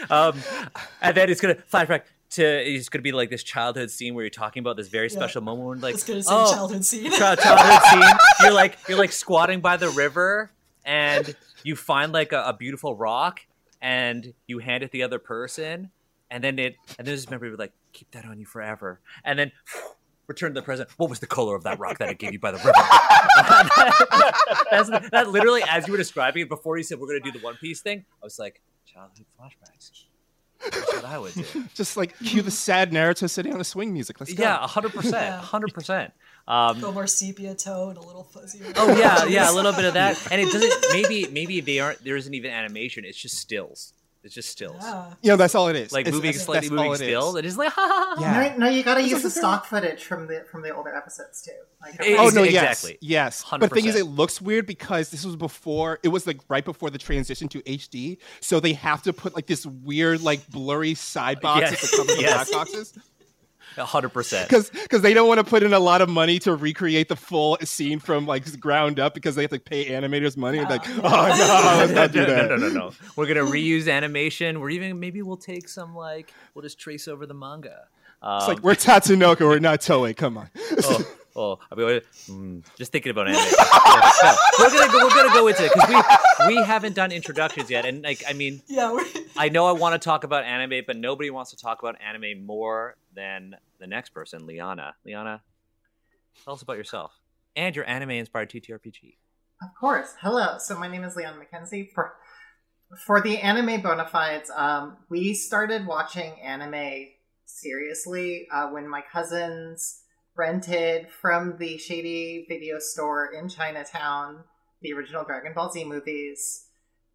Um, 0.09 0.37
and 1.01 1.15
then 1.15 1.29
it's 1.29 1.39
gonna 1.39 1.55
flashback 1.71 2.01
to 2.31 2.43
it's 2.43 2.89
gonna 2.89 3.03
be 3.03 3.11
like 3.11 3.29
this 3.29 3.43
childhood 3.43 3.89
scene 3.91 4.15
where 4.15 4.23
you're 4.25 4.29
talking 4.29 4.59
about 4.61 4.75
this 4.75 4.87
very 4.89 5.07
Yeah. 5.07 5.13
special 5.15 5.41
moment 5.41 5.67
when 5.69 5.79
like 5.81 5.93
was 5.93 6.03
gonna 6.03 6.23
say 6.23 6.29
oh, 6.33 6.51
childhood 6.53 6.83
scene. 6.83 7.11
childhood 7.11 7.81
scene. 7.89 8.03
You're 8.41 8.51
like 8.53 8.77
you're 8.89 8.97
like 8.97 9.11
squatting 9.13 9.61
by 9.61 9.77
the 9.77 9.89
river 9.89 10.51
and 10.85 11.35
you 11.63 11.75
find 11.75 12.11
like 12.11 12.31
a, 12.31 12.43
a 12.43 12.53
beautiful 12.53 12.95
rock 12.95 13.41
and 13.81 14.33
you 14.47 14.59
hand 14.59 14.83
it 14.83 14.91
the 14.91 15.03
other 15.03 15.19
person 15.19 15.91
and 16.31 16.43
then 16.43 16.57
it 16.59 16.75
and 16.97 17.07
then 17.07 17.15
this 17.15 17.29
memory 17.29 17.49
would 17.49 17.59
like 17.59 17.73
keep 17.91 18.09
that 18.11 18.25
on 18.25 18.39
you 18.39 18.45
forever 18.45 18.99
and 19.23 19.37
then 19.37 19.51
return 20.27 20.53
to 20.53 20.59
the 20.61 20.63
present. 20.65 20.89
What 20.97 21.09
was 21.09 21.19
the 21.19 21.27
color 21.27 21.55
of 21.55 21.63
that 21.63 21.79
rock 21.79 21.97
that 21.99 22.07
I 22.09 22.13
gave 22.13 22.31
you 22.33 22.39
by 22.39 22.51
the 22.51 22.57
river? 22.57 22.71
That's, 24.71 25.09
that 25.11 25.29
literally, 25.29 25.63
as 25.69 25.87
you 25.87 25.91
were 25.91 25.97
describing 25.97 26.43
it 26.43 26.49
before 26.49 26.77
you 26.77 26.83
said 26.83 26.99
we're 26.99 27.07
gonna 27.07 27.19
do 27.31 27.37
the 27.37 27.43
One 27.43 27.55
Piece 27.57 27.81
thing, 27.81 28.05
I 28.21 28.25
was 28.25 28.39
like 28.39 28.61
childhood 28.85 29.25
flashbacks. 29.39 30.05
That's 30.71 30.93
what 30.93 31.05
I 31.05 31.19
would 31.19 31.33
do. 31.33 31.43
Just 31.75 31.97
like 31.97 32.17
cue 32.19 32.41
the 32.41 32.51
sad 32.51 32.91
Naruto 32.91 33.29
sitting 33.29 33.53
on 33.53 33.59
a 33.59 33.65
swing 33.65 33.91
music. 33.91 34.19
Let's 34.19 34.33
go. 34.33 34.43
Yeah, 34.43 34.65
hundred 34.65 34.93
percent, 34.93 35.13
Yeah. 35.15 35.41
hundred 35.41 35.73
percent. 35.73 36.13
Um, 36.47 36.81
Go 36.81 36.91
more 36.91 37.07
sepia 37.07 37.55
tone, 37.55 37.95
a 37.97 38.01
little 38.01 38.27
fuzzier. 38.33 38.73
Oh 38.77 38.97
yeah, 38.97 39.25
yeah, 39.25 39.49
a 39.49 39.53
little 39.53 39.71
bit 39.73 39.85
of 39.85 39.93
that, 39.93 40.21
and 40.31 40.41
it 40.41 40.51
doesn't. 40.51 40.73
Maybe 40.93 41.25
maybe 41.31 41.61
they 41.61 41.79
aren't. 41.79 42.03
There 42.03 42.17
isn't 42.17 42.33
even 42.33 42.51
animation. 42.51 43.05
It's 43.05 43.17
just 43.17 43.37
stills. 43.37 43.93
It's 44.25 44.33
just 44.33 44.47
stills. 44.49 44.77
Yeah. 44.81 45.13
You 45.21 45.29
know, 45.31 45.35
that's 45.35 45.53
all 45.53 45.67
it 45.67 45.75
is. 45.75 45.91
Like 45.91 46.01
It's- 46.07 46.13
moving, 46.15 46.29
that's- 46.31 46.45
slightly 46.45 46.69
that's 46.69 46.79
all 46.79 46.87
moving 46.91 47.01
it 47.07 47.11
is. 47.11 47.17
stills. 47.19 47.35
It 47.35 47.45
is 47.45 47.57
like 47.57 47.69
ha 47.73 47.87
ha 47.87 48.15
ha. 48.17 48.21
Yeah. 48.21 48.53
No, 48.57 48.67
no, 48.67 48.69
you 48.71 48.81
got 48.83 48.95
to 48.95 49.03
use 49.03 49.21
the 49.21 49.29
stock 49.29 49.65
footage 49.65 50.03
from 50.03 50.27
the 50.27 50.45
from 50.49 50.61
the 50.61 50.73
older 50.73 50.95
episodes 50.95 51.41
too. 51.41 51.51
Like, 51.81 51.95
Oh 51.99 52.27
Ex- 52.27 52.33
no! 52.35 52.43
exactly. 52.43 52.91
Yes, 53.01 53.43
yes. 53.43 53.45
But 53.51 53.59
the 53.59 53.67
thing 53.69 53.85
is, 53.85 53.95
it 53.97 54.05
looks 54.07 54.41
weird 54.41 54.65
because 54.65 55.09
this 55.09 55.25
was 55.25 55.35
before. 55.35 55.99
It 56.03 56.07
was 56.07 56.25
like 56.25 56.39
right 56.47 56.63
before 56.63 56.89
the 56.89 56.97
transition 56.97 57.49
to 57.49 57.61
HD, 57.63 58.17
so 58.39 58.61
they 58.61 58.71
have 58.73 59.01
to 59.03 59.11
put 59.11 59.35
like 59.35 59.47
this 59.47 59.65
weird, 59.65 60.21
like 60.21 60.49
blurry 60.49 60.93
side 60.93 61.41
boxes 61.41 61.71
Yes. 61.81 61.91
to 61.91 61.97
cover 61.97 62.07
the 62.15 62.21
Yes. 62.21 62.49
black 62.49 62.65
boxes 62.67 62.93
hundred 63.77 64.09
percent. 64.09 64.47
because 64.49 64.69
because 64.69 65.01
they 65.01 65.13
don't 65.13 65.27
want 65.27 65.39
to 65.39 65.43
put 65.43 65.63
in 65.63 65.73
a 65.73 65.79
lot 65.79 66.01
of 66.01 66.09
money 66.09 66.39
to 66.39 66.55
recreate 66.55 67.09
the 67.09 67.15
full 67.15 67.57
scene 67.63 67.99
from 67.99 68.25
like 68.25 68.59
ground 68.59 68.99
up 68.99 69.13
because 69.13 69.35
they 69.35 69.41
have 69.43 69.51
to 69.51 69.59
pay 69.59 69.89
animators 69.89 70.37
money. 70.37 70.59
Like, 70.59 70.87
oh 70.89 71.01
no, 71.01 71.07
let's 71.79 71.91
not 71.93 72.11
do 72.11 72.25
that. 72.25 72.49
no, 72.49 72.55
no, 72.55 72.67
no, 72.67 72.73
no. 72.73 72.91
We're 73.15 73.27
gonna 73.27 73.41
reuse 73.49 73.91
animation. 73.91 74.59
We're 74.59 74.71
even 74.71 74.99
maybe 74.99 75.21
we'll 75.21 75.37
take 75.37 75.67
some 75.69 75.95
like 75.95 76.33
we'll 76.53 76.63
just 76.63 76.79
trace 76.79 77.07
over 77.07 77.25
the 77.25 77.33
manga. 77.33 77.85
Um, 78.21 78.37
It's 78.37 78.47
like 78.47 78.59
we're 78.63 78.75
Tatsunoko, 78.75 79.41
we're 79.41 79.59
not 79.59 79.81
Toei. 79.81 80.15
Come 80.15 80.37
on. 80.37 80.49
oh, 80.83 81.15
oh, 81.35 81.59
I 81.71 81.75
mean, 81.75 82.01
mm, 82.27 82.63
just 82.77 82.91
thinking 82.91 83.11
about 83.11 83.27
anime. 83.27 83.41
No, 84.23 84.35
we're 84.59 84.69
gonna 84.69 84.91
go, 84.91 85.03
we're 85.03 85.09
gonna 85.09 85.33
go 85.33 85.47
into 85.47 85.65
it 85.65 85.71
because 85.73 85.89
we 85.89 86.55
we 86.55 86.63
haven't 86.63 86.95
done 86.95 87.11
introductions 87.11 87.69
yet, 87.69 87.85
and 87.85 88.03
like 88.03 88.23
I 88.27 88.33
mean, 88.33 88.61
Yeah, 88.67 88.97
I 89.37 89.49
know 89.49 89.65
I 89.65 89.71
want 89.71 89.99
to 89.99 90.03
talk 90.03 90.23
about 90.23 90.43
anime, 90.43 90.83
but 90.87 90.97
nobody 90.97 91.29
wants 91.29 91.51
to 91.51 91.57
talk 91.57 91.81
about 91.81 91.97
anime 92.01 92.45
more 92.45 92.95
than 93.13 93.55
the 93.79 93.87
next 93.87 94.09
person, 94.09 94.45
Liana. 94.45 94.95
Liana, 95.05 95.41
tell 96.43 96.53
us 96.53 96.61
about 96.61 96.77
yourself 96.77 97.11
and 97.55 97.75
your 97.75 97.87
anime-inspired 97.87 98.49
TTRPG. 98.49 99.15
Of 99.61 99.69
course. 99.79 100.13
Hello. 100.21 100.57
So 100.59 100.77
my 100.77 100.87
name 100.87 101.03
is 101.03 101.15
Liana 101.15 101.37
McKenzie. 101.37 101.91
For 101.93 102.13
for 103.05 103.21
the 103.21 103.39
anime 103.39 103.81
bona 103.81 104.05
fides, 104.05 104.49
um, 104.55 104.97
we 105.09 105.33
started 105.33 105.87
watching 105.87 106.39
anime 106.41 107.07
seriously 107.45 108.47
uh, 108.51 108.69
when 108.69 108.87
my 108.87 109.01
cousins 109.11 110.02
rented 110.35 111.09
from 111.09 111.57
the 111.57 111.77
shady 111.77 112.45
video 112.49 112.79
store 112.79 113.31
in 113.33 113.49
Chinatown 113.49 114.43
the 114.83 114.93
original 114.93 115.23
Dragon 115.23 115.53
Ball 115.53 115.71
Z 115.71 115.83
movies 115.85 116.67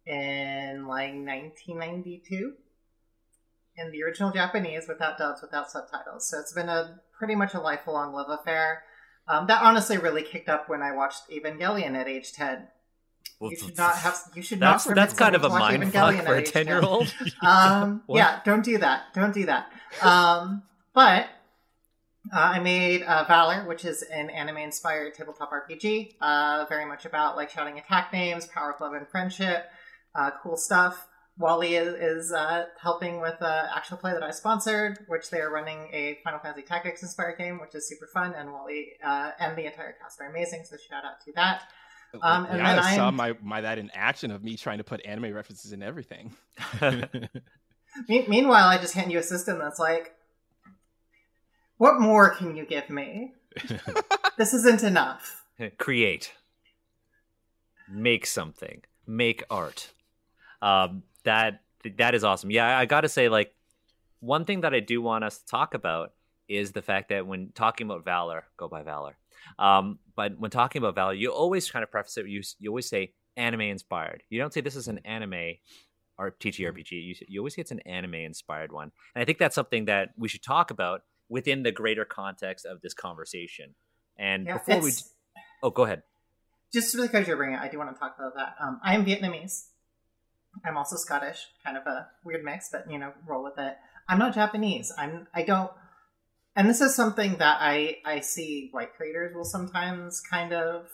in 0.05 0.87
like 0.87 1.13
1992 1.13 2.53
in 3.77 3.91
the 3.91 4.03
original 4.03 4.31
Japanese 4.31 4.87
without 4.87 5.17
dubs, 5.17 5.41
without 5.41 5.71
subtitles. 5.71 6.27
So 6.27 6.39
it's 6.39 6.51
been 6.51 6.67
a 6.67 6.99
pretty 7.17 7.35
much 7.35 7.53
a 7.53 7.59
lifelong 7.61 8.11
love 8.13 8.27
affair. 8.29 8.83
Um, 9.27 9.47
that 9.47 9.61
honestly 9.61 9.97
really 9.97 10.23
kicked 10.23 10.49
up 10.49 10.67
when 10.67 10.81
I 10.81 10.93
watched 10.93 11.29
Evangelion 11.29 11.95
at 11.95 12.07
age 12.07 12.33
10. 12.33 12.67
Well, 13.39 13.51
You 13.51 13.57
should 13.57 13.77
not 13.77 13.95
have. 13.95 14.19
You 14.35 14.41
should 14.41 14.59
that's 14.59 14.85
not. 14.85 14.95
that's 14.95 15.13
kind 15.13 15.35
of 15.35 15.43
a 15.45 15.49
mind 15.49 15.93
fuck 15.93 16.15
for 16.25 16.35
a 16.35 16.43
10. 16.43 16.65
ten-year-old. 16.65 17.13
Um, 17.41 18.01
yeah, 18.09 18.41
don't 18.43 18.65
do 18.65 18.79
that. 18.79 19.13
Don't 19.13 19.33
do 19.33 19.45
that. 19.45 19.71
Um, 20.01 20.63
but 20.93 21.27
uh, 22.33 22.39
I 22.39 22.59
made 22.59 23.03
uh, 23.03 23.25
Valor, 23.27 23.65
which 23.67 23.85
is 23.85 24.01
an 24.03 24.29
anime-inspired 24.29 25.13
tabletop 25.13 25.51
RPG. 25.51 26.15
Uh, 26.21 26.65
very 26.69 26.85
much 26.85 27.05
about 27.05 27.35
like 27.35 27.49
shouting 27.49 27.77
attack 27.79 28.11
names, 28.13 28.45
power 28.47 28.71
of 28.73 28.81
love 28.81 28.93
and 28.93 29.07
friendship, 29.07 29.69
uh, 30.15 30.31
cool 30.41 30.57
stuff. 30.57 31.07
Wally 31.37 31.75
is, 31.75 31.93
is 31.93 32.31
uh, 32.33 32.65
helping 32.81 33.21
with 33.21 33.41
uh, 33.41 33.67
actual 33.73 33.95
play 33.97 34.11
that 34.11 34.21
I 34.23 34.31
sponsored, 34.31 34.99
which 35.07 35.29
they 35.29 35.39
are 35.39 35.49
running 35.49 35.87
a 35.93 36.17
Final 36.23 36.39
Fantasy 36.39 36.63
Tactics 36.63 37.01
inspired 37.01 37.37
game, 37.37 37.61
which 37.61 37.73
is 37.73 37.87
super 37.87 38.07
fun. 38.13 38.33
And 38.37 38.51
Wally 38.51 38.87
uh, 39.03 39.31
and 39.39 39.57
the 39.57 39.65
entire 39.65 39.95
cast 40.01 40.19
are 40.19 40.29
amazing, 40.29 40.65
so 40.65 40.75
shout 40.75 41.05
out 41.05 41.21
to 41.25 41.31
that. 41.35 41.63
Um, 42.21 42.45
and 42.45 42.57
yeah, 42.57 42.75
then 42.75 42.83
I 42.83 42.95
saw 42.95 43.05
I'm- 43.05 43.15
my, 43.15 43.37
my 43.41 43.61
that 43.61 43.77
in 43.79 43.89
action 43.93 44.31
of 44.31 44.43
me 44.43 44.57
trying 44.57 44.79
to 44.79 44.83
put 44.83 45.05
anime 45.05 45.33
references 45.33 45.71
in 45.71 45.81
everything. 45.81 46.35
Me- 48.07 48.25
meanwhile, 48.27 48.67
I 48.67 48.77
just 48.77 48.93
hand 48.93 49.11
you 49.11 49.19
a 49.19 49.23
system 49.23 49.59
that's 49.59 49.79
like, 49.79 50.13
what 51.79 51.99
more 51.99 52.29
can 52.29 52.55
you 52.55 52.65
give 52.65 52.89
me? 52.89 53.33
this 54.37 54.53
isn't 54.53 54.83
enough. 54.83 55.43
create 55.77 56.33
make 57.89 58.25
something 58.25 58.81
make 59.07 59.43
art 59.49 59.91
um, 60.61 61.01
that 61.23 61.61
that 61.97 62.13
is 62.13 62.23
awesome 62.23 62.51
yeah 62.51 62.77
i 62.77 62.85
gotta 62.85 63.09
say 63.09 63.29
like 63.29 63.53
one 64.19 64.45
thing 64.45 64.61
that 64.61 64.73
i 64.73 64.79
do 64.79 65.01
want 65.01 65.23
us 65.23 65.39
to 65.39 65.45
talk 65.47 65.73
about 65.73 66.13
is 66.47 66.71
the 66.71 66.81
fact 66.81 67.09
that 67.09 67.25
when 67.25 67.51
talking 67.55 67.87
about 67.87 68.05
valor 68.05 68.43
go 68.57 68.67
by 68.67 68.83
valor 68.83 69.17
um, 69.57 69.97
but 70.15 70.37
when 70.37 70.51
talking 70.51 70.81
about 70.81 70.93
valor 70.93 71.13
you 71.13 71.31
always 71.31 71.71
kind 71.71 71.81
of 71.81 71.89
preface 71.89 72.17
it 72.17 72.27
you, 72.27 72.43
you 72.59 72.69
always 72.69 72.87
say 72.87 73.11
anime 73.35 73.61
inspired 73.61 74.21
you 74.29 74.39
don't 74.39 74.53
say 74.53 74.61
this 74.61 74.75
is 74.75 74.87
an 74.87 74.99
anime 74.99 75.55
or 76.19 76.31
TTRPG. 76.31 76.91
You, 76.91 77.15
you 77.29 77.39
always 77.39 77.55
say 77.55 77.61
it's 77.61 77.71
an 77.71 77.79
anime 77.85 78.15
inspired 78.15 78.73
one. 78.73 78.91
And 79.15 79.21
I 79.21 79.25
think 79.25 79.37
that's 79.37 79.55
something 79.55 79.85
that 79.85 80.09
we 80.17 80.27
should 80.27 80.43
talk 80.43 80.69
about 80.69 81.03
within 81.29 81.63
the 81.63 81.71
greater 81.71 82.05
context 82.05 82.65
of 82.65 82.81
this 82.81 82.93
conversation. 82.93 83.75
And 84.17 84.45
Yeah, 84.47 84.57
before 84.57 84.81
we, 84.81 84.89
it's- 84.89 85.13
oh, 85.63 85.69
go 85.69 85.83
ahead. 85.85 86.03
just 86.73 86.95
because 86.95 87.27
you're 87.27 87.37
bringing 87.37 87.55
it, 87.55 87.61
I 87.61 87.67
do 87.69 87.77
want 87.77 87.93
to 87.93 87.99
talk 87.99 88.15
about 88.17 88.35
that. 88.35 88.55
Um, 88.59 88.79
I 88.83 88.95
am 88.95 89.05
Vietnamese. 89.05 89.67
I'm 90.65 90.77
also 90.77 90.95
Scottish, 90.97 91.45
kind 91.63 91.77
of 91.77 91.85
a 91.85 92.07
weird 92.25 92.43
mix, 92.43 92.69
but 92.71 92.89
you 92.91 92.97
know, 92.99 93.13
roll 93.27 93.43
with 93.43 93.57
it. 93.59 93.77
I'm 94.07 94.17
not 94.19 94.33
Japanese. 94.33 94.91
I'm. 94.97 95.27
I 95.33 95.43
don't. 95.43 95.71
And 96.55 96.67
this 96.67 96.81
is 96.81 96.95
something 96.95 97.35
that 97.37 97.59
I 97.61 97.97
I 98.03 98.19
see 98.21 98.69
white 98.71 98.95
creators 98.95 99.35
will 99.35 99.45
sometimes 99.45 100.19
kind 100.21 100.51
of 100.51 100.87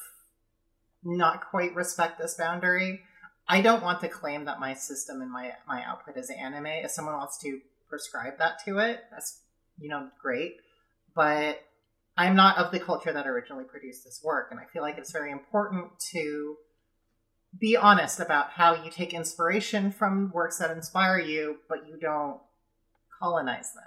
not 1.04 1.50
quite 1.50 1.74
respect 1.74 2.20
this 2.20 2.36
boundary. 2.36 3.02
I 3.48 3.62
don't 3.62 3.82
want 3.82 4.02
to 4.02 4.10
claim 4.10 4.46
that 4.46 4.60
my 4.60 4.74
system 4.74 5.22
and 5.22 5.32
my 5.32 5.54
my 5.68 5.84
output 5.86 6.18
is 6.18 6.30
anime. 6.30 6.66
If 6.68 6.92
someone 6.92 7.16
wants 7.16 7.38
to 7.40 7.62
prescribe 7.88 8.38
that 8.40 8.64
to 8.66 8.80
it, 8.80 9.06
that's 9.10 9.42
you 9.80 9.90
know 9.90 10.10
great. 10.22 10.58
But 11.16 11.62
I'm 12.18 12.36
not 12.36 12.58
of 12.58 12.72
the 12.72 12.80
culture 12.80 13.12
that 13.12 13.28
originally 13.28 13.66
produced 13.66 14.04
this 14.04 14.22
work, 14.24 14.50
and 14.52 14.60
I 14.60 14.66
feel 14.66 14.82
like 14.82 14.98
it's 14.98 15.12
very 15.12 15.32
important 15.32 16.00
to 16.12 16.58
be 17.58 17.78
honest 17.78 18.20
about 18.20 18.52
how 18.52 18.84
you 18.84 18.90
take 18.90 19.14
inspiration 19.14 19.92
from 19.92 20.32
works 20.34 20.58
that 20.58 20.72
inspire 20.72 21.20
you, 21.20 21.58
but 21.70 21.88
you 21.88 21.98
don't 21.98 22.40
colonize 23.20 23.74
them. 23.74 23.84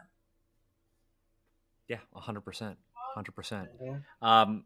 Yeah, 1.88 1.98
hundred 2.14 2.42
percent, 2.42 2.76
hundred 3.14 3.32
percent. 3.32 3.68
Um, 4.22 4.64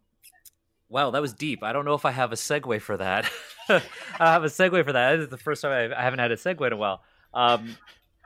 wow, 0.88 1.10
that 1.10 1.22
was 1.22 1.32
deep. 1.32 1.62
I 1.62 1.72
don't 1.72 1.84
know 1.84 1.94
if 1.94 2.04
I 2.04 2.10
have 2.10 2.32
a 2.32 2.36
segue 2.36 2.80
for 2.80 2.96
that. 2.96 3.30
I 3.68 3.80
have 4.18 4.44
a 4.44 4.48
segue 4.48 4.84
for 4.84 4.92
that. 4.92 5.16
This 5.16 5.24
is 5.24 5.30
the 5.30 5.38
first 5.38 5.62
time 5.62 5.72
I've, 5.72 5.92
I 5.92 6.02
haven't 6.02 6.18
had 6.18 6.32
a 6.32 6.36
segue 6.36 6.64
in 6.66 6.72
a 6.72 6.76
while. 6.76 7.02
Um, 7.32 7.76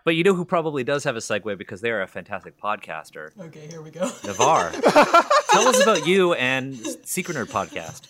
but 0.06 0.14
you 0.14 0.22
know 0.22 0.34
who 0.34 0.44
probably 0.44 0.84
does 0.84 1.02
have 1.02 1.16
a 1.16 1.18
segue 1.18 1.58
because 1.58 1.80
they 1.80 1.90
are 1.90 2.00
a 2.00 2.06
fantastic 2.06 2.56
podcaster. 2.60 3.30
okay, 3.40 3.66
here 3.66 3.82
we 3.82 3.90
go. 3.90 4.02
Navaar, 4.22 4.70
tell 5.50 5.66
us 5.66 5.82
about 5.82 6.06
you 6.06 6.32
and 6.34 6.76
Secret 7.04 7.36
Nerd 7.36 7.50
Podcast. 7.50 8.06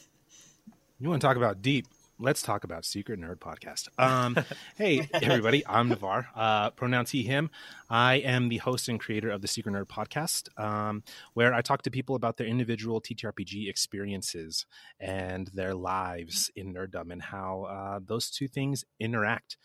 You 1.00 1.08
want 1.08 1.22
to 1.22 1.26
talk 1.26 1.38
about 1.38 1.62
deep? 1.62 1.86
Let's 2.18 2.42
talk 2.42 2.64
about 2.64 2.84
Secret 2.84 3.18
Nerd 3.18 3.38
Podcast. 3.38 3.88
Um, 3.98 4.36
hey, 4.76 5.08
everybody, 5.14 5.66
I'm 5.66 5.88
Navaar. 5.88 6.26
Uh, 6.34 6.68
pronouns 6.70 7.12
he, 7.12 7.22
him. 7.22 7.48
I 7.88 8.16
am 8.16 8.50
the 8.50 8.58
host 8.58 8.90
and 8.90 9.00
creator 9.00 9.30
of 9.30 9.40
the 9.40 9.48
Secret 9.48 9.72
Nerd 9.72 9.86
Podcast, 9.86 10.48
um, 10.62 11.02
where 11.32 11.54
I 11.54 11.62
talk 11.62 11.80
to 11.82 11.90
people 11.90 12.14
about 12.14 12.36
their 12.36 12.46
individual 12.46 13.00
TTRPG 13.00 13.70
experiences 13.70 14.66
and 15.00 15.46
their 15.54 15.74
lives 15.74 16.50
in 16.54 16.74
nerddom 16.74 17.10
and 17.10 17.22
how 17.22 17.62
uh, 17.62 18.00
those 18.04 18.30
two 18.30 18.48
things 18.48 18.84
interact. 19.00 19.56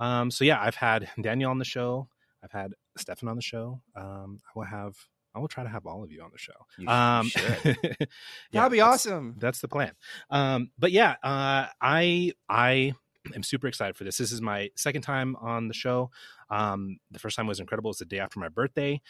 Um, 0.00 0.30
so, 0.30 0.44
yeah, 0.44 0.60
I've 0.60 0.76
had 0.76 1.08
Daniel 1.20 1.50
on 1.50 1.58
the 1.58 1.64
show, 1.64 2.08
I've 2.42 2.52
had 2.52 2.72
Stefan 2.96 3.28
on 3.28 3.36
the 3.36 3.42
show. 3.42 3.80
Um, 3.96 4.40
I 4.46 4.50
will 4.58 4.64
have. 4.64 4.96
I 5.34 5.40
will 5.40 5.48
try 5.48 5.62
to 5.62 5.68
have 5.68 5.86
all 5.86 6.02
of 6.02 6.10
you 6.10 6.22
on 6.22 6.30
the 6.32 6.38
show. 6.38 6.52
You 6.78 6.88
Um, 6.88 7.26
you 7.26 7.30
should. 7.30 7.76
yeah, 7.84 8.06
That'd 8.52 8.72
be 8.72 8.78
that's- 8.78 9.06
awesome. 9.06 9.34
that's 9.38 9.60
the 9.60 9.68
plan. 9.68 9.92
Um, 10.30 10.70
but 10.78 10.90
yeah, 10.90 11.16
uh, 11.22 11.66
I 11.80 12.32
I 12.48 12.94
am 13.34 13.42
super 13.42 13.66
excited 13.68 13.94
for 13.96 14.04
this. 14.04 14.16
This 14.18 14.32
is 14.32 14.40
my 14.40 14.70
second 14.76 15.02
time 15.02 15.36
on 15.36 15.68
the 15.68 15.74
show. 15.74 16.10
Um, 16.50 16.98
the 17.10 17.18
first 17.18 17.36
time 17.36 17.46
was 17.46 17.60
incredible. 17.60 17.90
It's 17.90 17.98
the 18.00 18.04
day 18.06 18.18
after 18.20 18.40
my 18.40 18.48
birthday. 18.48 19.00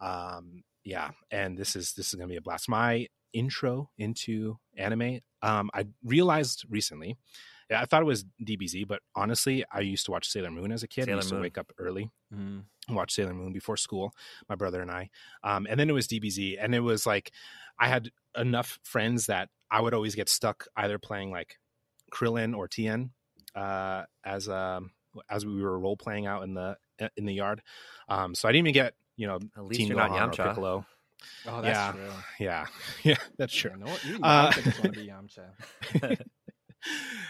Um, 0.00 0.64
yeah, 0.82 1.10
and 1.30 1.56
this 1.58 1.76
is 1.76 1.92
this 1.92 2.08
is 2.08 2.14
gonna 2.14 2.28
be 2.28 2.36
a 2.36 2.40
blast. 2.40 2.68
My 2.68 3.06
intro 3.32 3.90
into 3.98 4.58
anime. 4.76 5.20
Um, 5.42 5.70
I 5.74 5.86
realized 6.04 6.64
recently. 6.68 7.16
Yeah, 7.70 7.80
I 7.82 7.84
thought 7.84 8.02
it 8.02 8.06
was 8.06 8.24
DBZ, 8.44 8.86
but 8.86 9.00
honestly, 9.14 9.64
I 9.72 9.80
used 9.80 10.04
to 10.06 10.12
watch 10.12 10.28
Sailor 10.28 10.50
Moon 10.52 10.70
as 10.70 10.82
a 10.82 10.88
kid. 10.88 11.06
Sailor 11.06 11.16
I 11.16 11.20
used 11.20 11.32
Moon. 11.32 11.40
to 11.40 11.42
wake 11.42 11.58
up 11.58 11.72
early 11.78 12.10
Mm. 12.34 12.64
watch 12.88 13.12
Sailor 13.12 13.34
Moon 13.34 13.52
before 13.52 13.76
school, 13.76 14.12
my 14.48 14.54
brother 14.54 14.80
and 14.82 14.90
I. 14.90 15.10
Um, 15.42 15.66
and 15.68 15.78
then 15.78 15.88
it 15.90 15.92
was 15.92 16.06
DBZ, 16.08 16.56
and 16.60 16.74
it 16.74 16.80
was 16.80 17.06
like 17.06 17.32
I 17.78 17.88
had 17.88 18.10
enough 18.36 18.78
friends 18.84 19.26
that 19.26 19.48
I 19.70 19.80
would 19.80 19.94
always 19.94 20.14
get 20.14 20.28
stuck 20.28 20.66
either 20.76 20.98
playing 20.98 21.30
like 21.32 21.58
Krillin 22.12 22.56
or 22.56 22.68
Tien 22.68 23.10
uh, 23.56 24.04
as 24.24 24.48
um 24.48 24.92
as 25.30 25.44
we 25.46 25.60
were 25.62 25.78
role 25.78 25.96
playing 25.96 26.26
out 26.26 26.42
in 26.44 26.54
the 26.54 26.76
in 27.16 27.26
the 27.26 27.34
yard. 27.34 27.62
Um, 28.08 28.34
so 28.34 28.48
I 28.48 28.52
didn't 28.52 28.68
even 28.68 28.74
get 28.74 28.94
you 29.16 29.26
know 29.26 29.38
At 29.56 29.64
least 29.64 29.78
Team 29.80 29.88
you're 29.88 29.96
not 29.96 30.10
Gohan 30.10 30.28
or 30.28 30.30
Yamcha. 30.30 30.48
Piccolo. 30.50 30.86
Oh, 31.48 31.62
that's 31.62 31.78
Yeah. 31.78 31.92
true. 31.92 32.12
Yeah, 32.38 32.66
yeah, 33.02 33.16
that's 33.38 33.54
true. 33.54 33.70
You 33.72 33.78
know 33.78 33.90
what? 33.90 34.04
Even 34.04 34.22
Uh, 34.24 34.52
want 34.78 34.94
to 34.94 35.00
be 35.00 35.06
Yamcha. 35.10 36.20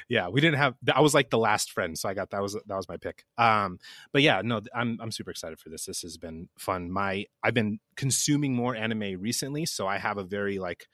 Yeah, 0.08 0.28
we 0.28 0.40
didn't 0.40 0.58
have. 0.58 0.74
I 0.92 1.00
was 1.00 1.14
like 1.14 1.30
the 1.30 1.38
last 1.38 1.72
friend, 1.72 1.98
so 1.98 2.08
I 2.08 2.14
got 2.14 2.30
that 2.30 2.42
was 2.42 2.54
that 2.54 2.76
was 2.76 2.88
my 2.88 2.96
pick. 2.96 3.24
Um, 3.38 3.78
but 4.12 4.22
yeah, 4.22 4.40
no, 4.42 4.60
I'm 4.74 4.98
I'm 5.00 5.10
super 5.10 5.30
excited 5.30 5.58
for 5.58 5.68
this. 5.68 5.86
This 5.86 6.02
has 6.02 6.16
been 6.16 6.48
fun. 6.58 6.90
My 6.90 7.26
I've 7.42 7.54
been 7.54 7.80
consuming 7.96 8.54
more 8.54 8.74
anime 8.74 9.20
recently, 9.20 9.66
so 9.66 9.86
I 9.86 9.98
have 9.98 10.18
a 10.18 10.24
very 10.24 10.58
like, 10.58 10.86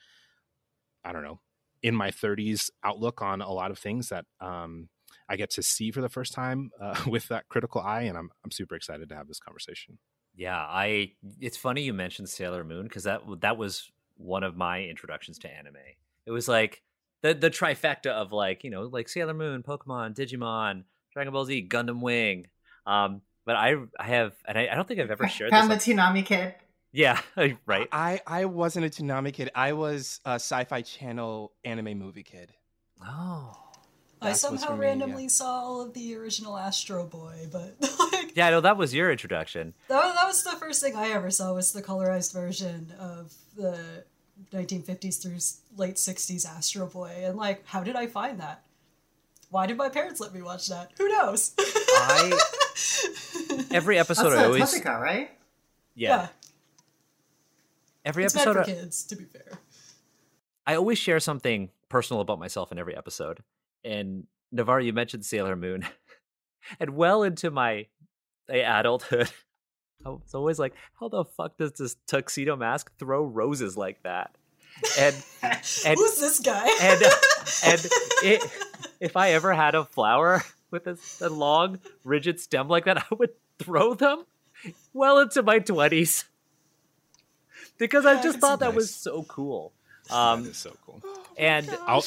I 1.05 1.13
don't 1.13 1.25
know, 1.25 1.41
in 1.83 1.95
my 1.95 2.11
30s 2.11 2.71
outlook 2.85 3.21
on 3.21 3.43
a 3.43 3.53
lot 3.53 3.71
of 3.71 3.79
things 3.79 4.09
that 4.09 4.25
um 4.41 4.89
I 5.29 5.37
get 5.37 5.51
to 5.51 5.63
see 5.63 5.91
for 5.91 6.01
the 6.01 6.09
first 6.09 6.33
time 6.33 6.71
uh, 6.81 7.03
with 7.07 7.29
that 7.29 7.49
critical 7.49 7.81
eye, 7.81 8.03
and 8.03 8.17
I'm 8.17 8.31
I'm 8.45 8.51
super 8.51 8.75
excited 8.75 9.09
to 9.09 9.15
have 9.15 9.29
this 9.29 9.41
conversation. 9.41 9.99
Yeah, 10.35 10.59
I. 10.59 11.13
It's 11.41 11.57
funny 11.57 11.83
you 11.83 11.93
mentioned 11.93 12.29
Sailor 12.29 12.65
Moon 12.65 12.85
because 12.85 13.05
that 13.05 13.23
that 13.41 13.57
was 13.57 13.91
one 14.17 14.43
of 14.43 14.57
my 14.57 14.85
introductions 14.85 15.39
to 15.41 15.51
anime. 15.55 15.77
It 16.27 16.31
was 16.31 16.49
like 16.49 16.83
the 17.23 17.35
the 17.35 17.51
trifecta 17.51 18.09
of 18.11 18.33
like 18.33 18.65
you 18.65 18.71
know 18.71 18.83
like 18.83 19.09
Sailor 19.09 19.35
Moon, 19.35 19.63
Pokemon, 19.63 20.15
Digimon, 20.15 20.85
Dragon 21.13 21.33
Ball 21.33 21.45
Z, 21.45 21.67
Gundam 21.69 22.01
Wing. 22.01 22.47
Um, 22.87 23.23
but 23.47 23.57
I 23.57 23.77
I 23.99 24.05
have 24.05 24.35
and 24.47 24.59
I, 24.59 24.69
I 24.71 24.75
don't 24.75 24.87
think 24.87 25.01
I've 25.01 25.11
ever 25.11 25.29
shared 25.29 25.51
Found 25.51 25.71
the 25.71 25.75
this. 25.77 25.87
Toonami 25.87 26.25
kid. 26.25 26.55
yeah, 26.93 27.21
right. 27.67 27.89
I 27.93 28.21
I 28.27 28.45
wasn't 28.45 28.87
a 28.87 28.89
Toonami 28.89 29.33
kid. 29.33 29.51
I 29.55 29.73
was 29.73 30.21
a 30.25 30.35
Sci-Fi 30.35 30.83
Channel 30.83 31.53
anime 31.65 31.99
movie 31.99 32.23
kid. 32.25 32.53
Oh. 33.05 33.59
I 34.21 34.27
That's 34.27 34.45
what's 34.45 34.63
somehow 34.63 34.77
for 34.77 34.81
me, 34.81 34.87
yeah. 34.87 34.91
randomly 34.91 35.29
saw 35.29 35.47
all 35.47 35.81
of 35.81 35.95
the 35.95 36.15
original 36.15 36.57
Astro 36.57 37.05
Boy, 37.07 37.49
but 37.51 37.75
like 38.13 38.37
Yeah, 38.37 38.51
no, 38.51 38.61
that 38.61 38.77
was 38.77 38.95
your 38.95 39.11
introduction. 39.11 39.75
that, 39.89 40.15
that 40.15 40.27
was 40.29 40.45
the 40.45 40.53
first 40.53 40.81
thing 40.81 40.95
I 40.95 41.09
ever 41.11 41.29
saw 41.29 41.53
was 41.55 41.73
the 41.73 41.83
colorized 41.83 42.33
version 42.33 42.93
of 43.01 43.35
the 43.57 44.05
1950s 44.53 45.23
through 45.23 45.39
late 45.79 45.97
60s 45.97 46.47
Astro 46.47 46.87
Boy, 46.87 47.13
and 47.25 47.37
like, 47.37 47.67
how 47.67 47.83
did 47.83 47.97
I 47.97 48.07
find 48.07 48.41
that? 48.41 48.65
Why 49.51 49.67
did 49.67 49.77
my 49.77 49.89
parents 49.89 50.21
let 50.21 50.33
me 50.35 50.41
watch 50.43 50.69
that? 50.69 50.93
Who 50.99 51.09
knows? 51.09 51.53
I 51.59 52.33
every 53.71 53.97
That's 53.97 54.11
episode 54.11 54.33
I 54.39 54.45
always 54.45 54.63
Tezuka, 54.65 55.01
right? 55.01 55.31
yeah, 55.95 56.29
every 58.05 58.25
it's 58.25 58.35
meant 58.35 58.47
episode 58.49 58.65
for 58.65 58.71
I- 58.71 58.75
kids, 58.75 59.05
to 59.05 59.17
be 59.17 59.25
fair. 59.25 59.59
I 60.67 60.77
always 60.77 60.99
share 60.99 61.21
something 61.21 61.71
personal 61.89 62.21
about 62.21 62.39
myself 62.39 62.71
in 62.73 62.79
every 62.79 62.97
episode. 62.97 63.41
And 63.85 64.27
Navaar, 64.55 64.85
you 64.85 64.93
mentioned 64.93 65.25
Sailor 65.25 65.57
Moon. 65.57 65.85
and 66.81 66.91
well 66.91 67.23
into 67.25 67.51
my 67.51 67.87
adulthood, 68.49 69.31
I 70.05 70.11
was 70.11 70.35
always 70.35 70.59
like, 70.59 70.75
how 70.99 71.09
the 71.09 71.25
fuck 71.25 71.57
does 71.59 71.73
this 71.73 71.97
tuxedo 72.07 72.57
mask 72.57 72.91
throw 72.99 73.25
roses 73.25 73.77
like 73.77 74.03
that? 74.03 74.35
And 74.99 75.15
and- 75.43 75.99
Who's 75.99 76.19
this 76.19 76.41
guy? 76.41 76.67
and 76.81 77.03
and 77.65 77.87
it, 78.23 78.43
if 79.01 79.17
I 79.17 79.31
ever 79.31 79.53
had 79.55 79.75
a 79.75 79.85
flower 79.85 80.43
with 80.71 80.87
a, 80.87 80.99
a 81.21 81.29
long, 81.29 81.79
rigid 82.05 82.41
stem 82.41 82.69
like 82.69 82.85
that, 82.87 82.99
I 83.11 83.15
would 83.15 83.31
throw 83.59 83.95
them 83.95 84.25
well 84.93 85.19
into 85.19 85.43
my 85.43 85.59
twenties 85.59 86.25
because 87.79 88.07
I 88.07 88.15
just 88.17 88.37
it's 88.37 88.37
thought 88.39 88.61
that 88.61 88.75
was 88.75 88.93
so 88.95 89.23
cool. 89.25 89.73
Um, 90.11 90.43
that 90.45 90.51
is 90.51 90.57
so 90.57 90.77
cool. 90.85 91.01
and 91.39 91.69
I'll, 91.87 92.05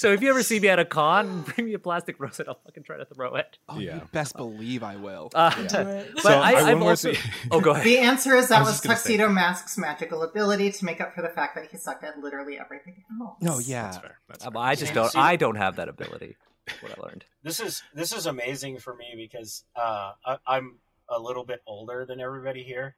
so 0.00 0.12
if 0.12 0.22
you 0.22 0.30
ever 0.30 0.42
see 0.42 0.58
me 0.60 0.68
at 0.68 0.78
a 0.78 0.84
con, 0.84 1.42
bring 1.54 1.66
me 1.66 1.74
a 1.74 1.78
plastic 1.78 2.18
rose 2.18 2.40
and 2.40 2.48
I'll 2.48 2.60
fucking 2.64 2.82
try 2.82 2.96
to 2.96 3.04
throw 3.04 3.34
it. 3.36 3.58
Oh, 3.68 3.78
Yeah. 3.78 3.96
you 3.96 4.02
best 4.12 4.36
believe 4.36 4.82
I 4.82 4.96
will. 4.96 5.30
Uh, 5.34 5.50
Do 5.66 5.78
it. 5.88 6.10
But 6.14 6.22
So, 6.22 6.30
I, 6.30 6.52
I- 6.52 6.70
I've 6.70 6.82
also. 6.82 7.12
Oh, 7.50 7.60
go 7.60 7.70
ahead. 7.72 7.84
The 7.90 7.98
answer 7.98 8.34
is 8.34 8.48
that 8.48 8.60
was 8.60 8.66
was, 8.68 8.74
just 8.76 8.84
gonna 8.84 8.96
say- 8.96 9.16
Tuxedo 9.16 9.28
Mask's 9.28 9.76
magical 9.78 10.22
ability 10.22 10.72
to 10.72 10.84
make 10.84 11.00
up 11.00 11.14
for 11.14 11.22
the 11.22 11.28
fact 11.28 11.54
that 11.56 11.70
he 11.70 11.76
sucked 11.76 12.04
at 12.04 12.18
literally 12.18 12.58
everything 12.58 13.04
else. 13.20 13.36
no, 13.40 13.58
yeah. 13.58 13.82
that's 13.82 13.98
fair. 13.98 14.18
That's 14.28 14.46
Um, 14.46 14.52
fair. 14.54 14.62
I 14.62 14.74
just 14.74 14.90
Yeah. 14.94 15.02
don't. 15.02 15.16
I 15.16 15.36
don't 15.36 15.56
have 15.56 15.76
that 15.76 15.88
ability. 15.88 16.36
What 16.82 16.96
I 16.98 17.02
learned. 17.02 17.24
this 17.42 17.58
is 17.58 17.82
this 17.94 18.12
is 18.12 18.26
amazing 18.26 18.78
for 18.78 18.94
me 18.94 19.14
because 19.16 19.64
uh, 19.74 20.12
I, 20.24 20.36
I'm 20.46 20.78
a 21.08 21.18
little 21.18 21.44
bit 21.44 21.60
older 21.66 22.04
than 22.06 22.20
everybody 22.20 22.62
here. 22.62 22.96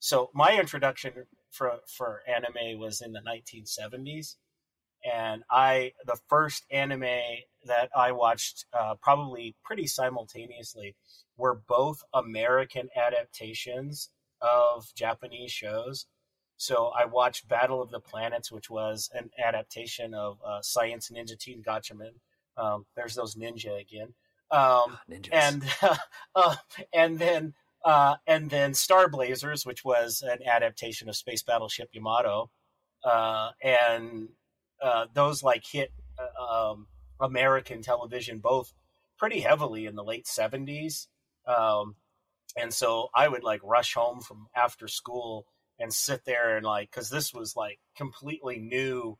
So 0.00 0.30
my 0.34 0.58
introduction 0.58 1.12
for 1.52 1.74
for 1.86 2.22
anime 2.26 2.80
was 2.80 3.00
in 3.00 3.12
the 3.12 3.20
1970s, 3.20 4.36
and 5.10 5.42
I 5.50 5.92
the 6.06 6.18
first 6.28 6.64
anime 6.70 7.20
that 7.64 7.90
I 7.96 8.12
watched 8.12 8.66
uh, 8.72 8.94
probably 9.00 9.54
pretty 9.64 9.86
simultaneously 9.86 10.96
were 11.36 11.54
both 11.54 12.02
American 12.12 12.88
adaptations 12.96 14.10
of 14.40 14.92
Japanese 14.94 15.52
shows. 15.52 16.06
So 16.56 16.92
I 16.96 17.06
watched 17.06 17.48
Battle 17.48 17.82
of 17.82 17.90
the 17.90 18.00
Planets, 18.00 18.52
which 18.52 18.70
was 18.70 19.10
an 19.14 19.30
adaptation 19.42 20.14
of 20.14 20.38
uh, 20.46 20.60
Science 20.62 21.10
Ninja 21.10 21.38
Team 21.38 21.62
Gatchaman. 21.66 22.14
Um, 22.56 22.86
there's 22.94 23.14
those 23.14 23.34
ninja 23.34 23.80
again. 23.80 24.14
Um, 24.50 24.98
Ninjas. 25.10 25.32
and 25.32 25.64
uh, 26.34 26.56
and 26.92 27.18
then 27.18 27.54
uh, 27.84 28.16
and 28.26 28.50
then 28.50 28.74
Star 28.74 29.08
Blazers, 29.08 29.66
which 29.66 29.84
was 29.84 30.22
an 30.22 30.38
adaptation 30.46 31.08
of 31.08 31.16
Space 31.16 31.42
Battleship 31.42 31.88
Yamato, 31.92 32.50
uh, 33.04 33.50
and 33.62 34.28
uh, 34.82 35.06
those 35.14 35.42
like 35.42 35.64
hit 35.64 35.92
uh, 36.18 36.70
um, 36.70 36.86
American 37.20 37.82
television 37.82 38.38
both 38.38 38.72
pretty 39.18 39.40
heavily 39.40 39.86
in 39.86 39.94
the 39.94 40.04
late 40.04 40.26
seventies. 40.26 41.08
Um, 41.46 41.96
and 42.56 42.72
so 42.72 43.08
I 43.14 43.28
would 43.28 43.44
like 43.44 43.60
rush 43.62 43.94
home 43.94 44.20
from 44.20 44.48
after 44.54 44.88
school 44.88 45.46
and 45.78 45.92
sit 45.92 46.24
there 46.24 46.56
and 46.56 46.66
like 46.66 46.90
because 46.90 47.10
this 47.10 47.32
was 47.32 47.56
like 47.56 47.78
completely 47.96 48.58
new, 48.58 49.18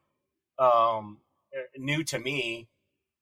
um, 0.59 1.19
uh, 1.57 1.63
new 1.77 2.05
to 2.05 2.19
me, 2.19 2.69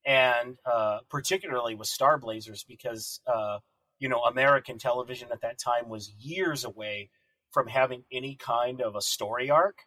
and 0.05 0.57
uh, 0.65 0.99
particularly 1.09 1.75
with 1.75 1.87
Star 1.87 2.17
Blazers 2.17 2.65
because 2.67 3.21
uh, 3.25 3.59
you 3.99 4.09
know 4.09 4.21
American 4.23 4.77
television 4.77 5.29
at 5.31 5.41
that 5.41 5.59
time 5.59 5.89
was 5.89 6.11
years 6.19 6.63
away 6.63 7.09
from 7.51 7.67
having 7.67 8.03
any 8.11 8.35
kind 8.35 8.81
of 8.81 8.95
a 8.95 9.01
story 9.01 9.49
arc, 9.49 9.79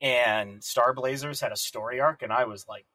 and 0.00 0.62
Star 0.62 0.94
Blazers 0.94 1.40
had 1.40 1.52
a 1.52 1.56
story 1.56 2.00
arc, 2.00 2.22
and 2.22 2.32
I 2.32 2.44
was 2.44 2.66
like 2.68 2.86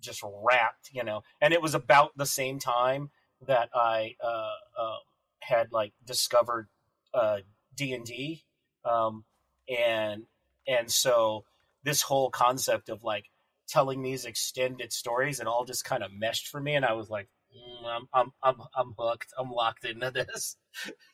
just 0.00 0.22
wrapped, 0.22 0.90
you 0.92 1.04
know. 1.04 1.22
And 1.40 1.52
it 1.52 1.62
was 1.62 1.74
about 1.74 2.16
the 2.16 2.26
same 2.26 2.58
time 2.58 3.10
that 3.46 3.68
I 3.74 4.16
uh, 4.22 4.80
uh, 4.80 4.96
had 5.40 5.72
like 5.72 5.92
discovered 6.04 6.68
uh, 7.14 7.38
D 7.74 7.92
and 7.92 8.04
D, 8.04 8.44
um, 8.84 9.24
and 9.68 10.24
and 10.66 10.90
so 10.90 11.44
this 11.84 12.02
whole 12.02 12.30
concept 12.30 12.88
of 12.88 13.04
like 13.04 13.26
telling 13.68 14.02
these 14.02 14.24
extended 14.24 14.92
stories 14.92 15.40
and 15.40 15.48
all 15.48 15.64
just 15.64 15.84
kind 15.84 16.02
of 16.02 16.12
meshed 16.12 16.48
for 16.48 16.60
me, 16.60 16.74
and 16.74 16.84
I 16.84 16.92
was 16.92 17.10
like, 17.10 17.28
mm, 17.54 17.88
I'm 17.88 18.06
I'm 18.12 18.32
I'm 18.42 18.56
I'm 18.76 18.94
hooked. 18.98 19.32
I'm 19.38 19.50
locked 19.50 19.84
into 19.84 20.10
this. 20.10 20.56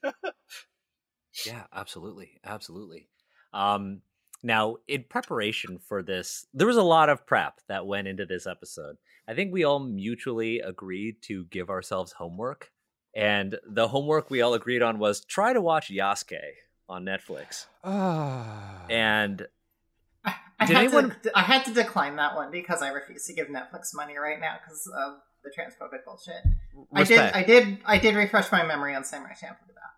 Yeah, 1.44 1.64
absolutely, 1.72 2.40
absolutely. 2.44 3.08
Um, 3.52 4.02
now, 4.44 4.76
in 4.87 5.04
preparation 5.09 5.78
for 5.78 6.02
this, 6.02 6.46
there 6.54 6.66
was 6.66 6.76
a 6.76 6.83
lot 6.83 7.09
of 7.09 7.26
prep 7.26 7.61
that 7.68 7.87
went 7.87 8.07
into 8.07 8.26
this 8.26 8.46
episode. 8.46 8.96
I 9.26 9.35
think 9.35 9.52
we 9.52 9.64
all 9.64 9.80
mutually 9.80 10.61
agreed 10.61 11.22
to 11.22 11.46
give 11.46 11.70
ourselves 11.70 12.12
homework, 12.12 12.70
and 13.16 13.57
the 13.66 13.88
homework 13.88 14.30
we 14.30 14.42
all 14.42 14.54
agreed 14.54 14.83
on 14.83 14.98
was 14.98 15.24
try 15.24 15.52
to 15.54 15.61
watch 15.62 15.90
Yasuke 15.90 16.38
on 16.88 17.04
Netflix. 17.04 17.66
Ah. 17.83 18.85
And 18.90 19.46
I, 20.24 20.35
I 20.61 20.66
Did 20.66 20.76
had 20.76 20.85
anyone- 20.85 21.16
to, 21.22 21.33
I 21.35 21.40
had 21.42 21.64
to 21.64 21.72
decline 21.72 22.16
that 22.16 22.37
one 22.37 22.50
because 22.50 22.83
I 22.83 22.88
refuse 22.90 23.24
to 23.26 23.33
give 23.33 23.48
Netflix 23.48 23.94
money 23.94 24.16
right 24.18 24.38
now 24.40 24.57
because 24.62 24.87
of 24.94 25.14
the 25.42 25.50
transphobic 25.50 26.04
bullshit. 26.04 26.35
respect, 26.92 27.35
I 27.35 27.42
did, 27.42 27.61
I 27.61 27.64
did, 27.64 27.78
I 27.87 27.98
did 27.98 28.14
refresh 28.14 28.52
my 28.52 28.62
memory 28.64 28.94
on 28.94 29.04
Samurai 29.04 29.33
Champloo 29.33 29.68
though. 29.68 29.94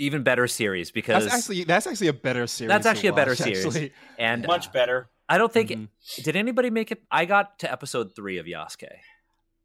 Even 0.00 0.22
better 0.22 0.46
series 0.48 0.90
because 0.90 1.24
That's 1.24 1.36
actually 1.36 1.64
that's 1.64 1.86
actually 1.86 2.08
a 2.08 2.12
better 2.12 2.46
series. 2.46 2.68
That's 2.70 2.84
to 2.84 2.90
actually 2.90 3.08
a 3.10 3.12
better 3.12 3.36
series. 3.36 3.64
actually. 3.66 3.92
and 4.18 4.46
Much 4.46 4.72
better. 4.72 5.10
I 5.28 5.38
don't 5.38 5.52
think 5.52 5.70
Mhm. 5.70 5.88
did 6.24 6.34
anybody 6.36 6.70
make 6.70 6.90
it. 6.90 7.02
I 7.10 7.24
got 7.26 7.58
to 7.60 7.70
episode 7.70 8.16
three 8.16 8.38
of 8.38 8.46
Yasuke. 8.46 8.88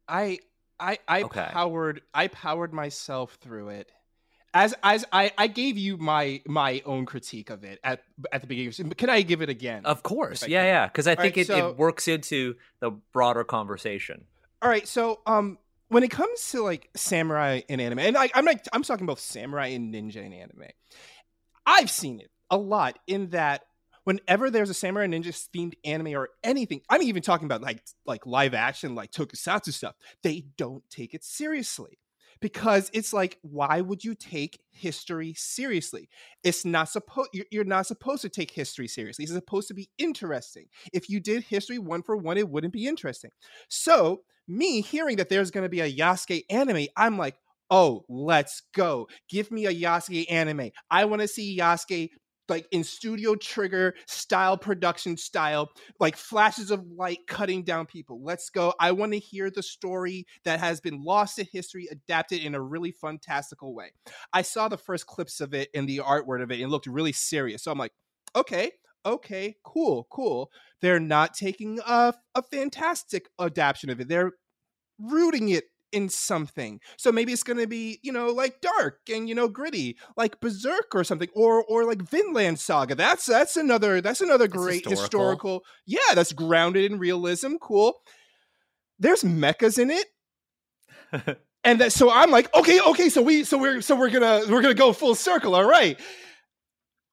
I 0.08 0.38
I 0.78 0.98
I 1.08 1.22
Okay. 1.22 1.48
powered 1.50 2.02
I 2.14 2.28
powered 2.28 2.72
myself 2.72 3.38
through 3.40 3.70
it. 3.70 3.90
As 4.54 4.74
as 4.82 5.04
I 5.12 5.32
I 5.38 5.46
gave 5.48 5.76
you 5.78 5.96
my 5.96 6.42
my 6.46 6.82
own 6.84 7.06
critique 7.06 7.50
of 7.50 7.64
it 7.64 7.80
at 7.82 8.02
at 8.30 8.42
the 8.42 8.46
beginning. 8.46 8.72
But 8.88 8.98
Can 8.98 9.10
I 9.10 9.22
give 9.22 9.40
it 9.42 9.48
again? 9.48 9.84
Of 9.86 10.02
course, 10.02 10.46
yeah, 10.46 10.60
can. 10.60 10.66
yeah, 10.66 10.86
because 10.86 11.06
I 11.06 11.14
All 11.14 11.22
think 11.22 11.36
right, 11.36 11.42
it, 11.42 11.46
so- 11.46 11.70
it 11.70 11.76
works 11.76 12.08
into 12.08 12.56
the 12.80 12.90
broader 13.12 13.42
conversation. 13.44 14.26
All 14.62 14.68
right, 14.70 14.86
so 14.88 15.20
um, 15.26 15.58
when 15.88 16.02
it 16.02 16.10
comes 16.10 16.50
to 16.50 16.62
like 16.62 16.90
samurai 16.96 17.62
in 17.68 17.80
anime, 17.80 18.00
and 18.00 18.16
I, 18.16 18.30
I'm 18.34 18.44
like 18.44 18.64
I'm 18.72 18.82
talking 18.82 19.06
both 19.06 19.20
samurai 19.20 19.68
and 19.68 19.94
ninja 19.94 20.16
in 20.16 20.32
anime, 20.32 20.64
I've 21.64 21.90
seen 21.90 22.20
it 22.20 22.30
a 22.50 22.56
lot. 22.56 22.98
In 23.06 23.30
that, 23.30 23.62
whenever 24.04 24.50
there's 24.50 24.70
a 24.70 24.74
samurai 24.74 25.06
ninja 25.06 25.28
themed 25.54 25.74
anime 25.84 26.14
or 26.14 26.30
anything, 26.42 26.80
I'm 26.88 27.02
even 27.02 27.22
talking 27.22 27.46
about 27.46 27.62
like 27.62 27.82
like 28.04 28.26
live 28.26 28.54
action, 28.54 28.94
like 28.94 29.12
tokusatsu 29.12 29.72
stuff. 29.72 29.94
They 30.22 30.44
don't 30.56 30.82
take 30.90 31.14
it 31.14 31.24
seriously 31.24 31.98
because 32.40 32.90
it's 32.92 33.12
like, 33.12 33.38
why 33.42 33.80
would 33.80 34.04
you 34.04 34.14
take 34.14 34.60
history 34.70 35.34
seriously? 35.36 36.08
It's 36.42 36.64
not 36.64 36.88
supposed. 36.88 37.30
You're 37.50 37.64
not 37.64 37.86
supposed 37.86 38.22
to 38.22 38.28
take 38.28 38.50
history 38.50 38.88
seriously. 38.88 39.24
It's 39.24 39.32
supposed 39.32 39.68
to 39.68 39.74
be 39.74 39.88
interesting. 39.98 40.66
If 40.92 41.08
you 41.08 41.20
did 41.20 41.44
history 41.44 41.78
one 41.78 42.02
for 42.02 42.16
one, 42.16 42.38
it 42.38 42.48
wouldn't 42.48 42.72
be 42.72 42.86
interesting. 42.86 43.30
So 43.68 44.22
me 44.48 44.80
hearing 44.80 45.16
that 45.16 45.28
there's 45.28 45.50
going 45.50 45.64
to 45.64 45.70
be 45.70 45.80
a 45.80 45.92
Yasuke 45.92 46.44
anime, 46.50 46.86
I'm 46.96 47.18
like, 47.18 47.36
oh, 47.70 48.04
let's 48.08 48.62
go. 48.74 49.08
Give 49.28 49.50
me 49.50 49.66
a 49.66 49.74
Yasuke 49.74 50.30
anime. 50.30 50.70
I 50.90 51.04
want 51.04 51.22
to 51.22 51.28
see 51.28 51.58
Yasuke 51.58 52.10
like 52.48 52.66
in 52.70 52.84
Studio 52.84 53.34
Trigger 53.34 53.94
style 54.06 54.56
production 54.56 55.16
style, 55.16 55.70
like 55.98 56.16
flashes 56.16 56.70
of 56.70 56.86
light 56.96 57.18
cutting 57.26 57.64
down 57.64 57.86
people. 57.86 58.22
Let's 58.22 58.50
go. 58.50 58.72
I 58.78 58.92
want 58.92 59.12
to 59.12 59.18
hear 59.18 59.50
the 59.50 59.62
story 59.62 60.26
that 60.44 60.60
has 60.60 60.80
been 60.80 61.02
lost 61.02 61.36
to 61.36 61.44
history 61.44 61.88
adapted 61.90 62.42
in 62.42 62.54
a 62.54 62.60
really 62.60 62.92
fantastical 62.92 63.74
way. 63.74 63.92
I 64.32 64.42
saw 64.42 64.68
the 64.68 64.78
first 64.78 65.06
clips 65.06 65.40
of 65.40 65.54
it 65.54 65.70
and 65.74 65.88
the 65.88 65.98
artwork 65.98 66.42
of 66.42 66.50
it 66.50 66.54
and 66.54 66.64
it 66.64 66.68
looked 66.68 66.86
really 66.86 67.12
serious. 67.12 67.64
So 67.64 67.72
I'm 67.72 67.78
like, 67.78 67.92
okay, 68.34 68.70
okay, 69.04 69.56
cool, 69.64 70.06
cool. 70.10 70.50
They're 70.80 71.00
not 71.00 71.34
taking 71.34 71.80
a, 71.86 72.14
a 72.34 72.42
fantastic 72.42 73.28
adaptation 73.40 73.90
of 73.90 74.00
it. 74.00 74.08
They're 74.08 74.32
rooting 74.98 75.50
it 75.50 75.64
in 75.92 76.08
something. 76.08 76.80
So 76.98 77.12
maybe 77.12 77.32
it's 77.32 77.42
going 77.42 77.58
to 77.58 77.66
be, 77.66 77.98
you 78.02 78.12
know, 78.12 78.28
like 78.28 78.60
dark 78.60 78.98
and 79.12 79.28
you 79.28 79.34
know 79.34 79.48
gritty, 79.48 79.96
like 80.16 80.40
Berserk 80.40 80.94
or 80.94 81.04
something 81.04 81.28
or 81.34 81.64
or 81.64 81.84
like 81.84 82.02
Vinland 82.02 82.58
Saga. 82.58 82.94
That's 82.94 83.26
that's 83.26 83.56
another 83.56 84.00
that's 84.00 84.20
another 84.20 84.46
That's 84.46 84.56
great 84.56 84.88
historical. 84.88 85.60
historical. 85.60 85.62
Yeah, 85.86 86.14
that's 86.14 86.32
grounded 86.32 86.90
in 86.90 86.98
realism. 86.98 87.54
Cool. 87.60 87.94
There's 88.98 89.22
mechas 89.22 89.78
in 89.78 89.90
it. 89.90 90.06
and 91.64 91.80
that 91.80 91.92
so 91.92 92.10
I'm 92.10 92.30
like, 92.30 92.54
okay, 92.54 92.80
okay, 92.80 93.08
so 93.08 93.22
we 93.22 93.44
so 93.44 93.58
we're 93.58 93.80
so 93.80 93.96
we're 93.96 94.10
going 94.10 94.22
to 94.22 94.52
we're 94.52 94.62
going 94.62 94.74
to 94.74 94.78
go 94.78 94.92
full 94.92 95.14
circle. 95.14 95.54
All 95.54 95.68
right. 95.68 95.98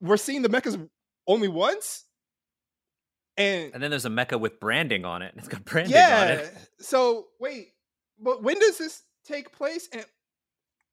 We're 0.01 0.17
seeing 0.17 0.41
the 0.41 0.49
mechas 0.49 0.89
only 1.27 1.47
once. 1.47 2.05
And 3.37 3.73
And 3.73 3.81
then 3.81 3.89
there's 3.89 4.05
a 4.05 4.09
mecha 4.09 4.39
with 4.39 4.59
branding 4.59 5.05
on 5.05 5.21
it. 5.21 5.33
It's 5.37 5.47
got 5.47 5.65
branding 5.65 5.95
on 5.95 5.99
yeah. 5.99 6.27
it. 6.33 6.53
So 6.79 7.27
wait, 7.39 7.69
but 8.19 8.43
when 8.43 8.59
does 8.59 8.77
this 8.77 9.01
take 9.25 9.51
place? 9.51 9.89
And 9.91 10.05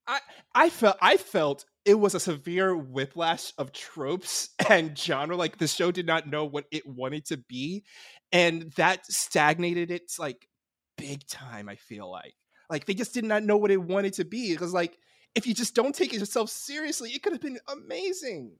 I 0.06 0.20
I 0.54 0.70
felt 0.70 0.96
I 1.00 1.16
felt 1.16 1.64
it 1.84 1.94
was 1.94 2.14
a 2.14 2.20
severe 2.20 2.76
whiplash 2.76 3.52
of 3.58 3.72
tropes 3.72 4.50
and 4.68 4.96
genre. 4.96 5.36
Like 5.36 5.58
the 5.58 5.68
show 5.68 5.90
did 5.90 6.06
not 6.06 6.28
know 6.28 6.44
what 6.44 6.64
it 6.70 6.86
wanted 6.86 7.26
to 7.26 7.36
be, 7.36 7.84
and 8.32 8.72
that 8.76 9.06
stagnated 9.06 9.90
its 9.90 10.18
like 10.18 10.48
big 10.96 11.26
time. 11.26 11.68
I 11.68 11.76
feel 11.76 12.10
like 12.10 12.34
like 12.70 12.86
they 12.86 12.94
just 12.94 13.14
did 13.14 13.24
not 13.24 13.42
know 13.42 13.56
what 13.56 13.70
it 13.70 13.82
wanted 13.82 14.14
to 14.14 14.24
be 14.24 14.52
because 14.52 14.72
like 14.72 14.96
if 15.34 15.46
you 15.46 15.54
just 15.54 15.74
don't 15.74 15.94
take 15.94 16.12
yourself 16.12 16.50
seriously, 16.50 17.10
it 17.10 17.22
could 17.22 17.32
have 17.32 17.42
been 17.42 17.58
amazing. 17.68 18.52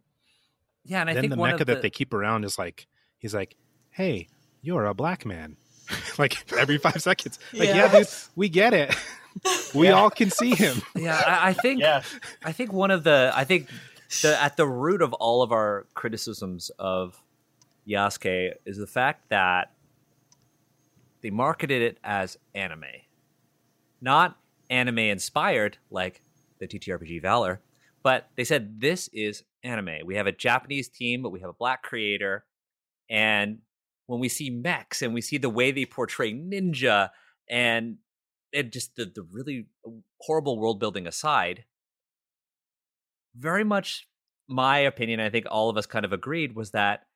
Yeah, 0.85 1.01
and 1.01 1.11
I 1.11 1.15
then 1.15 1.23
think 1.23 1.33
the 1.35 1.39
one 1.39 1.51
mecha 1.51 1.61
of 1.61 1.67
the, 1.67 1.75
that 1.75 1.83
they 1.83 1.91
keep 1.91 2.13
around 2.15 2.45
is 2.45 2.59
like, 2.59 2.87
he's 3.19 3.35
like, 3.35 3.57
"Hey, 3.91 4.29
you're 4.63 4.87
a 4.87 4.95
black 4.95 5.25
man." 5.27 5.57
like 6.19 6.51
every 6.53 6.79
five 6.79 7.03
seconds. 7.03 7.39
Like, 7.53 7.69
yeah, 7.69 7.77
Yeah. 7.93 7.99
dude, 7.99 8.09
we 8.37 8.49
get 8.49 8.73
it. 8.75 8.95
we 9.75 9.87
Yeah. 9.89 9.93
all 9.95 10.11
can 10.11 10.31
see 10.31 10.55
him. 10.55 10.81
yeah, 10.97 11.21
I, 11.27 11.49
I 11.51 11.53
think 11.53 11.81
Yeah. 11.81 12.03
I 12.45 12.53
think 12.53 12.73
one 12.73 12.91
of 12.91 13.05
the 13.05 13.33
I 13.35 13.45
think 13.45 13.69
the 14.23 14.41
at 14.41 14.57
the 14.57 14.67
root 14.67 15.03
of 15.03 15.13
all 15.15 15.43
of 15.43 15.53
our 15.53 15.87
criticisms 15.95 16.71
of 16.79 17.21
Yasuke 17.89 18.53
is 18.65 18.77
the 18.79 18.87
fact 18.87 19.29
that 19.31 19.73
they 21.23 21.31
marketed 21.31 21.83
it 21.83 21.99
as 22.05 22.39
anime. 22.55 22.85
Not 24.01 24.37
anime 24.71 24.99
inspired 24.99 25.77
like 25.91 26.23
the 26.59 26.67
TTRPG 26.69 27.21
Valor, 27.23 27.61
but 28.03 28.29
they 28.37 28.45
said 28.45 28.81
this 28.81 29.09
is 29.13 29.45
anime. 29.63 30.07
We 30.07 30.17
have 30.17 30.27
a 30.27 30.33
Japanese 30.33 30.89
team, 30.89 31.23
but 31.23 31.31
we 31.31 31.41
have 31.41 31.51
a 31.51 31.55
black 31.55 31.83
creator 31.83 32.45
and 33.11 33.59
when 34.07 34.19
we 34.21 34.29
see 34.29 34.51
mechs 34.51 35.03
and 35.03 35.15
we 35.15 35.21
see 35.21 35.39
the 35.39 35.49
way 35.49 35.71
they 35.71 35.85
portray 35.85 36.33
ninja 36.33 37.11
and 37.49 37.99
just 38.71 38.97
the, 38.97 39.05
the 39.05 39.27
really 39.31 39.67
horrible 40.21 40.59
world 40.59 40.81
building 40.81 41.07
aside, 41.07 41.65
very 43.37 43.63
much 43.63 44.09
my 44.49 44.79
opinion, 44.79 45.21
I 45.21 45.31
think 45.31 45.47
all 45.49 45.71
of 45.71 45.77
us 45.77 45.87
kind 45.87 46.05
of 46.05 46.13
agreed, 46.13 46.57
was 46.57 46.73
that 46.73 47.07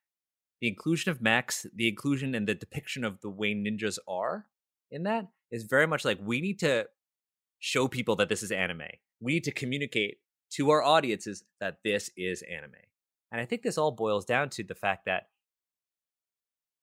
the 0.61 0.69
inclusion 0.69 1.11
of 1.11 1.21
mechs, 1.21 1.65
the 1.75 1.89
inclusion 1.89 2.33
and 2.33 2.47
the 2.47 2.55
depiction 2.55 3.03
of 3.03 3.19
the 3.19 3.29
way 3.29 3.53
ninjas 3.53 3.97
are 4.07 4.45
in 4.89 5.03
that 5.03 5.27
is 5.51 5.63
very 5.63 5.85
much 5.85 6.05
like 6.05 6.17
we 6.21 6.39
need 6.39 6.59
to 6.59 6.87
show 7.59 7.89
people 7.89 8.15
that 8.15 8.29
this 8.29 8.41
is 8.41 8.51
anime. 8.51 8.83
We 9.19 9.33
need 9.33 9.43
to 9.45 9.51
communicate 9.51 10.19
to 10.51 10.69
our 10.69 10.83
audiences 10.83 11.43
that 11.59 11.79
this 11.83 12.09
is 12.15 12.41
anime. 12.43 12.75
And 13.31 13.41
I 13.41 13.45
think 13.45 13.61
this 13.63 13.77
all 13.77 13.91
boils 13.91 14.25
down 14.25 14.49
to 14.51 14.63
the 14.63 14.75
fact 14.75 15.05
that 15.05 15.29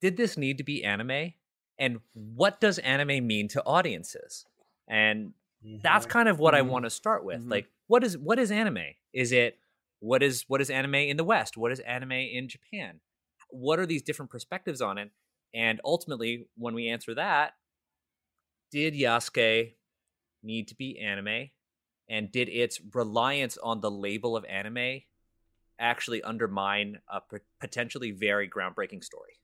did 0.01 0.17
this 0.17 0.37
need 0.37 0.59
to 0.59 0.65
be 0.65 0.85
anime? 0.85 1.33
And 1.79 2.01
what 2.13 2.61
does 2.61 2.79
anime 2.79 3.27
mean 3.27 3.49
to 3.49 3.65
audiences? 3.65 4.45
And 4.89 5.33
that's 5.83 6.07
kind 6.07 6.29
of 6.29 6.39
what 6.39 6.55
I 6.55 6.61
Mhm. 6.61 6.69
want 6.69 6.85
to 6.85 6.91
start 6.91 7.25
with. 7.25 7.43
Mhm. 7.43 7.51
Like, 7.51 7.71
what 7.87 8.05
is 8.05 8.19
what 8.19 8.39
is 8.39 8.51
anime? 8.51 8.95
Is 9.13 9.33
it 9.33 9.59
what 10.01 10.23
is 10.23 10.49
what 10.49 10.61
is 10.61 10.71
anime 10.71 10.97
in 10.97 11.17
the 11.17 11.25
West? 11.25 11.57
What 11.57 11.71
is 11.73 11.81
anime 11.81 12.13
in 12.13 12.49
Japan? 12.49 13.01
What 13.49 13.79
are 13.79 13.87
these 13.87 14.03
different 14.03 14.31
perspectives 14.31 14.81
on 14.81 14.99
it? 14.99 15.11
And 15.55 15.81
ultimately, 15.85 16.49
when 16.57 16.75
we 16.75 16.89
answer 16.89 17.15
that, 17.15 17.57
did 18.71 18.95
Yasuke 18.95 19.77
need 20.43 20.69
to 20.69 20.75
be 20.75 20.99
anime? 20.99 21.51
And 22.13 22.31
did 22.31 22.51
its 22.51 22.79
reliance 22.93 23.57
on 23.57 23.81
the 23.81 23.91
label 23.91 24.37
of 24.37 24.45
anime 24.45 25.01
actually 25.79 26.23
undermine 26.23 27.01
a 27.11 27.23
p- 27.23 27.39
potentially 27.59 28.11
very 28.11 28.51
groundbreaking 28.51 29.03
story? 29.03 29.39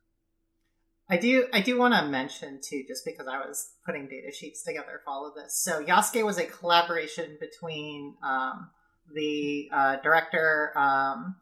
I 1.09 1.17
do 1.17 1.47
I 1.55 1.63
do 1.63 1.79
want 1.79 1.95
to 1.95 2.05
mention 2.05 2.61
too, 2.63 2.85
just 2.87 3.07
because 3.07 3.27
I 3.27 3.39
was 3.39 3.71
putting 3.87 4.07
data 4.07 4.31
sheets 4.31 4.63
together 4.63 5.01
for 5.03 5.11
all 5.11 5.27
of 5.27 5.35
this. 5.35 5.57
So 5.57 5.83
Yasuke 5.83 6.23
was 6.27 6.37
a 6.37 6.45
collaboration 6.45 7.39
between 7.41 8.17
um, 8.23 8.69
the 9.15 9.71
uh, 9.73 9.97
director 10.03 10.77
um, 10.77 11.37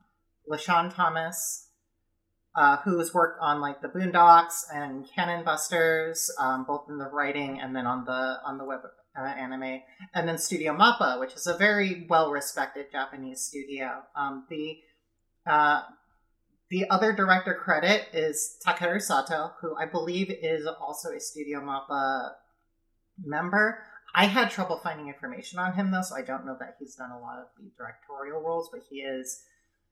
LaShawn 0.49 0.95
Thomas, 0.95 1.71
uh, 2.55 2.77
who's 2.85 3.13
worked 3.13 3.41
on 3.43 3.61
like 3.61 3.83
the 3.83 3.89
Boondocks 3.89 4.63
and 4.73 5.05
Cannon 5.13 5.45
Busters, 5.45 6.31
um, 6.39 6.65
both 6.65 6.85
in 6.89 6.99
the 6.99 7.09
writing 7.09 7.61
and 7.61 7.75
then 7.75 7.85
on 7.85 8.05
the 8.05 8.39
on 8.47 8.59
the 8.59 8.65
web 8.65 8.83
uh, 9.19 9.23
anime, 9.23 9.83
and 10.15 10.29
then 10.29 10.39
Studio 10.39 10.77
Mappa, 10.77 11.19
which 11.19 11.35
is 11.35 11.47
a 11.47 11.57
very 11.57 12.07
well 12.09 12.31
respected 12.31 12.87
Japanese 12.93 13.41
studio. 13.41 14.03
Um, 14.15 14.47
the 14.51 14.79
uh, 15.47 15.83
the 16.69 16.91
other 16.91 17.13
director 17.13 17.55
credit 17.55 18.09
is 18.13 18.59
Takeru 18.67 19.01
Sato, 19.01 19.53
who 19.61 19.77
I 19.77 19.87
believe 19.87 20.31
is 20.31 20.67
also 20.67 21.11
a 21.11 21.21
Studio 21.21 21.61
Mappa 21.61 22.33
member. 23.25 23.79
I 24.15 24.27
had 24.27 24.51
trouble 24.51 24.79
finding 24.79 25.09
information 25.09 25.59
on 25.59 25.75
him 25.75 25.91
though, 25.91 26.03
so 26.03 26.17
I 26.17 26.23
don't 26.23 26.47
know 26.47 26.57
that 26.59 26.77
he's 26.79 26.97
done 26.97 27.11
a 27.11 27.21
lot 27.21 27.39
of 27.39 27.47
the 27.57 27.71
directorial 27.77 28.41
roles, 28.41 28.69
but 28.73 28.81
he 28.89 28.97
is 28.97 29.43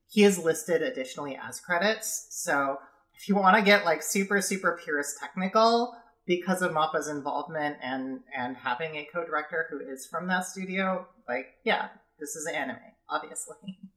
he 0.07 0.23
is 0.23 0.37
listed 0.37 0.81
additionally 0.81 1.37
as 1.41 1.59
credits. 1.59 2.27
So 2.29 2.77
if 3.15 3.29
you 3.29 3.35
want 3.35 3.55
to 3.55 3.61
get 3.61 3.85
like 3.85 4.03
super 4.03 4.41
super 4.41 4.79
purist 4.83 5.17
technical 5.19 5.95
because 6.25 6.61
of 6.61 6.71
Mappa's 6.71 7.07
involvement 7.07 7.77
and 7.81 8.21
and 8.35 8.57
having 8.57 8.95
a 8.95 9.07
co-director 9.11 9.67
who 9.69 9.79
is 9.79 10.05
from 10.05 10.27
that 10.27 10.45
studio, 10.45 11.07
like 11.27 11.55
yeah, 11.63 11.89
this 12.19 12.35
is 12.35 12.47
anime, 12.47 12.77
obviously. 13.09 13.55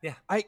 Yeah, 0.00 0.14
I 0.28 0.44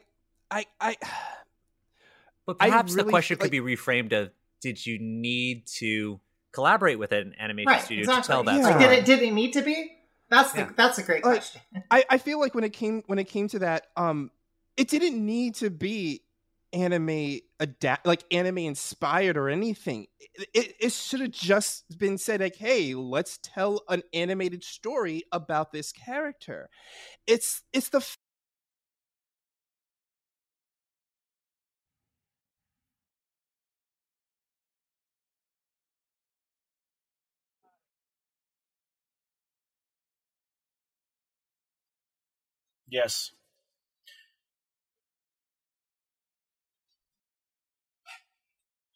I 0.49 0.65
I 0.79 0.95
But 2.45 2.55
I 2.61 2.69
perhaps 2.69 2.95
the 2.95 3.03
question 3.03 3.35
feel 3.35 3.43
could 3.43 3.51
be 3.51 3.59
reframed 3.59 4.13
of 4.13 4.31
did 4.61 4.85
you 4.85 4.97
need 4.97 5.67
to 5.79 6.21
collaborate 6.53 6.99
with 6.99 7.11
an 7.11 7.35
animation 7.37 7.71
right, 7.71 7.81
studio 7.81 8.03
exactly. 8.03 8.21
to 8.21 8.27
tell 8.27 8.43
that 8.43 8.55
Yeah. 8.55 8.63
Like, 8.63 8.79
did 8.79 8.91
it 8.91 9.05
did 9.05 9.21
it 9.21 9.33
need 9.33 9.51
to 9.53 9.61
be? 9.61 9.91
That's 10.29 10.53
the 10.53 10.61
Yeah. 10.61 10.69
that's 10.75 10.97
a 10.97 11.03
great 11.03 11.23
question. 11.23 11.61
I, 11.91 12.05
I 12.09 12.17
feel 12.17 12.39
like 12.39 12.55
when 12.55 12.63
it 12.63 12.71
came 12.71 13.03
when 13.07 13.19
it 13.19 13.25
came 13.25 13.49
to 13.49 13.59
that, 13.59 13.87
um, 13.97 14.31
it 14.77 14.87
didn't 14.87 15.23
need 15.23 15.55
to 15.55 15.69
be 15.69 16.21
anime 16.73 17.39
adapt 17.59 18.05
like 18.05 18.23
anime 18.31 18.59
inspired 18.59 19.37
or 19.37 19.49
anything 19.49 20.07
it, 20.19 20.47
it, 20.53 20.75
it 20.79 20.91
should 20.93 21.19
have 21.19 21.31
just 21.31 21.97
been 21.97 22.17
said 22.17 22.39
like 22.41 22.55
hey 22.55 22.93
let's 22.95 23.39
tell 23.43 23.81
an 23.89 24.01
animated 24.13 24.63
story 24.63 25.23
about 25.31 25.71
this 25.71 25.91
character 25.91 26.69
it's 27.27 27.63
it's 27.73 27.89
the 27.89 28.01
Yes. 42.87 43.31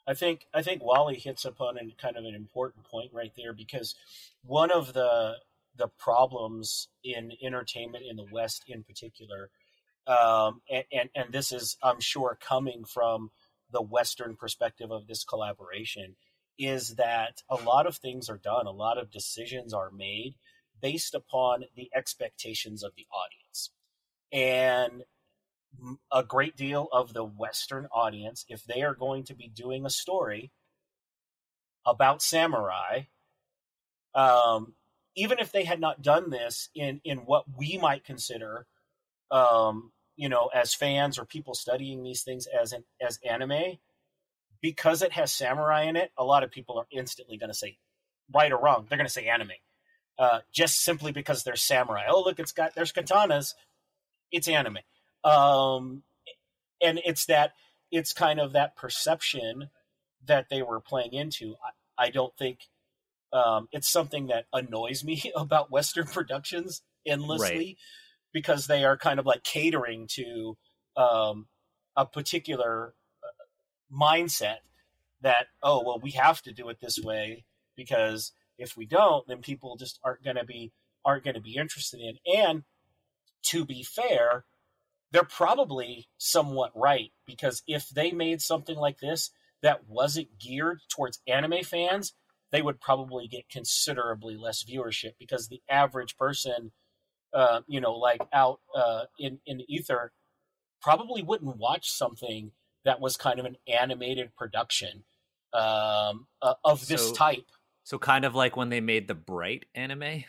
I 0.07 0.13
think 0.13 0.45
I 0.53 0.61
think 0.61 0.83
Wally 0.83 1.17
hits 1.17 1.45
upon 1.45 1.77
a 1.77 1.95
kind 2.01 2.17
of 2.17 2.25
an 2.25 2.35
important 2.35 2.83
point 2.85 3.11
right 3.13 3.33
there 3.35 3.53
because 3.53 3.95
one 4.43 4.71
of 4.71 4.93
the 4.93 5.35
the 5.77 5.87
problems 5.87 6.87
in 7.03 7.33
entertainment 7.43 8.05
in 8.09 8.15
the 8.15 8.27
West 8.31 8.63
in 8.67 8.83
particular, 8.83 9.49
um, 10.07 10.61
and, 10.69 10.85
and 10.91 11.09
and 11.15 11.33
this 11.33 11.51
is 11.51 11.77
I'm 11.81 11.99
sure 11.99 12.37
coming 12.39 12.85
from 12.85 13.31
the 13.71 13.81
Western 13.81 14.35
perspective 14.35 14.91
of 14.91 15.07
this 15.07 15.23
collaboration, 15.23 16.15
is 16.57 16.95
that 16.95 17.41
a 17.49 17.55
lot 17.55 17.87
of 17.87 17.97
things 17.97 18.29
are 18.29 18.37
done, 18.37 18.67
a 18.67 18.71
lot 18.71 18.97
of 18.97 19.11
decisions 19.11 19.73
are 19.73 19.91
made 19.91 20.35
based 20.81 21.15
upon 21.15 21.65
the 21.75 21.89
expectations 21.95 22.83
of 22.83 22.93
the 22.95 23.07
audience. 23.11 23.71
And 24.31 25.03
a 26.11 26.23
great 26.23 26.55
deal 26.55 26.87
of 26.91 27.13
the 27.13 27.23
Western 27.23 27.87
audience, 27.91 28.45
if 28.49 28.63
they 28.63 28.81
are 28.81 28.93
going 28.93 29.23
to 29.25 29.35
be 29.35 29.47
doing 29.47 29.85
a 29.85 29.89
story 29.89 30.51
about 31.85 32.21
samurai, 32.21 33.03
um, 34.13 34.73
even 35.15 35.39
if 35.39 35.51
they 35.51 35.63
had 35.63 35.79
not 35.79 36.01
done 36.01 36.29
this 36.29 36.69
in 36.75 37.01
in 37.03 37.19
what 37.19 37.45
we 37.57 37.77
might 37.77 38.03
consider, 38.03 38.67
um, 39.31 39.91
you 40.15 40.29
know, 40.29 40.49
as 40.53 40.73
fans 40.73 41.19
or 41.19 41.25
people 41.25 41.53
studying 41.53 42.03
these 42.03 42.23
things 42.23 42.47
as 42.47 42.73
an 42.73 42.83
as 43.01 43.19
anime, 43.27 43.77
because 44.61 45.01
it 45.01 45.11
has 45.13 45.31
samurai 45.31 45.83
in 45.83 45.95
it, 45.95 46.11
a 46.17 46.23
lot 46.23 46.43
of 46.43 46.51
people 46.51 46.77
are 46.77 46.87
instantly 46.91 47.37
going 47.37 47.49
to 47.49 47.57
say, 47.57 47.77
right 48.33 48.51
or 48.51 48.59
wrong, 48.59 48.85
they're 48.89 48.97
going 48.97 49.07
to 49.07 49.13
say 49.13 49.27
anime, 49.27 49.51
uh, 50.17 50.39
just 50.51 50.81
simply 50.83 51.11
because 51.11 51.43
they're 51.43 51.55
samurai. 51.55 52.05
Oh, 52.09 52.23
look, 52.23 52.39
it's 52.39 52.51
got 52.51 52.75
there's 52.75 52.93
katanas 52.93 53.53
it's 54.31 54.47
anime. 54.47 54.79
Um, 55.25 56.03
and 56.81 57.01
it's 57.03 57.25
that 57.25 57.53
it's 57.91 58.13
kind 58.13 58.39
of 58.39 58.53
that 58.53 58.75
perception 58.75 59.69
that 60.25 60.47
they 60.49 60.61
were 60.61 60.79
playing 60.79 61.13
into. 61.13 61.55
I, 61.97 62.05
I 62.05 62.09
don't 62.09 62.35
think 62.37 62.59
um, 63.33 63.67
it's 63.71 63.89
something 63.89 64.27
that 64.27 64.45
annoys 64.53 65.03
me 65.03 65.31
about 65.35 65.71
Western 65.71 66.05
productions 66.05 66.81
endlessly 67.05 67.57
right. 67.57 67.77
because 68.33 68.67
they 68.67 68.85
are 68.85 68.97
kind 68.97 69.19
of 69.19 69.25
like 69.25 69.43
catering 69.43 70.07
to 70.11 70.57
um, 70.95 71.47
a 71.97 72.05
particular 72.05 72.93
uh, 73.23 73.93
mindset 73.93 74.57
that 75.21 75.47
oh 75.63 75.81
well 75.83 75.99
we 75.99 76.11
have 76.11 76.41
to 76.41 76.51
do 76.51 76.69
it 76.69 76.77
this 76.81 76.99
way 76.99 77.45
because 77.75 78.31
if 78.57 78.77
we 78.77 78.85
don't 78.85 79.27
then 79.27 79.39
people 79.39 79.75
just 79.75 79.99
aren't 80.03 80.23
going 80.23 80.35
to 80.35 80.45
be 80.45 80.71
aren't 81.03 81.23
going 81.23 81.35
to 81.35 81.41
be 81.41 81.55
interested 81.55 81.99
in 81.99 82.17
and 82.37 82.63
to 83.45 83.65
be 83.65 83.83
fair, 83.83 84.45
they're 85.15 85.23
probably 85.23 86.09
somewhat 86.17 86.73
right 86.75 87.13
because 87.25 87.63
if 87.67 87.87
they 87.87 88.11
made 88.11 88.41
something 88.41 88.75
like 88.75 88.99
this 88.99 89.31
that 89.63 89.87
wasn't 89.87 90.27
geared 90.37 90.81
towards 90.89 91.21
anime 91.25 91.63
fans, 91.63 92.13
they 92.51 92.61
would 92.61 92.81
probably 92.81 93.25
get 93.25 93.47
considerably 93.47 94.35
less 94.35 94.61
viewership 94.65 95.13
because 95.17 95.47
the 95.47 95.61
average 95.69 96.17
person, 96.17 96.73
uh, 97.33 97.61
you 97.65 97.79
know, 97.79 97.93
like 97.93 98.19
out 98.33 98.59
uh, 98.75 99.03
in 99.17 99.39
in 99.45 99.59
the 99.59 99.73
ether, 99.73 100.11
probably 100.81 101.23
wouldn't 101.23 101.55
watch 101.55 101.89
something 101.89 102.51
that 102.83 102.99
was 102.99 103.15
kind 103.15 103.39
of 103.39 103.45
an 103.45 103.55
animated 103.69 104.35
production 104.35 105.05
um, 105.53 106.27
uh, 106.41 106.55
of 106.65 106.87
this 106.87 107.07
so, 107.07 107.13
type. 107.13 107.45
So 107.85 107.97
kind 107.97 108.25
of 108.25 108.35
like 108.35 108.57
when 108.57 108.67
they 108.67 108.81
made 108.81 109.07
the 109.07 109.15
Bright 109.15 109.63
anime. 109.73 110.25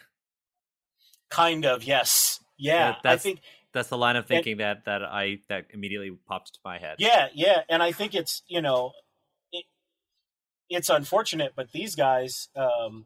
Kind 1.28 1.66
of, 1.66 1.82
yes. 1.82 2.39
Yeah, 2.57 2.95
that's, 3.03 3.22
I 3.26 3.28
think 3.28 3.41
that's 3.77 3.89
the 3.89 3.99
line 3.99 4.16
of 4.16 4.27
thinking 4.27 4.53
and, 4.53 4.61
that 4.61 4.85
that 4.87 5.03
I 5.03 5.39
that 5.49 5.66
immediately 5.70 6.11
popped 6.27 6.55
to 6.55 6.61
my 6.64 6.79
head. 6.79 6.97
Yeah, 6.99 7.29
yeah, 7.35 7.61
and 7.68 7.83
I 7.83 7.93
think 7.93 8.14
it's 8.14 8.43
you 8.49 8.62
know, 8.62 8.93
it, 9.53 9.66
it's 10.68 10.89
unfortunate, 10.89 11.53
but 11.55 11.72
these 11.72 11.95
guys, 11.95 12.49
um, 12.57 13.05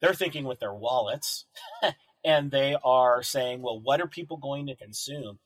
they're 0.00 0.14
thinking 0.14 0.44
with 0.44 0.60
their 0.60 0.74
wallets, 0.74 1.46
and 2.24 2.50
they 2.50 2.76
are 2.84 3.22
saying, 3.22 3.62
well, 3.62 3.80
what 3.80 4.00
are 4.00 4.06
people 4.06 4.36
going 4.36 4.66
to 4.66 4.76
consume? 4.76 5.38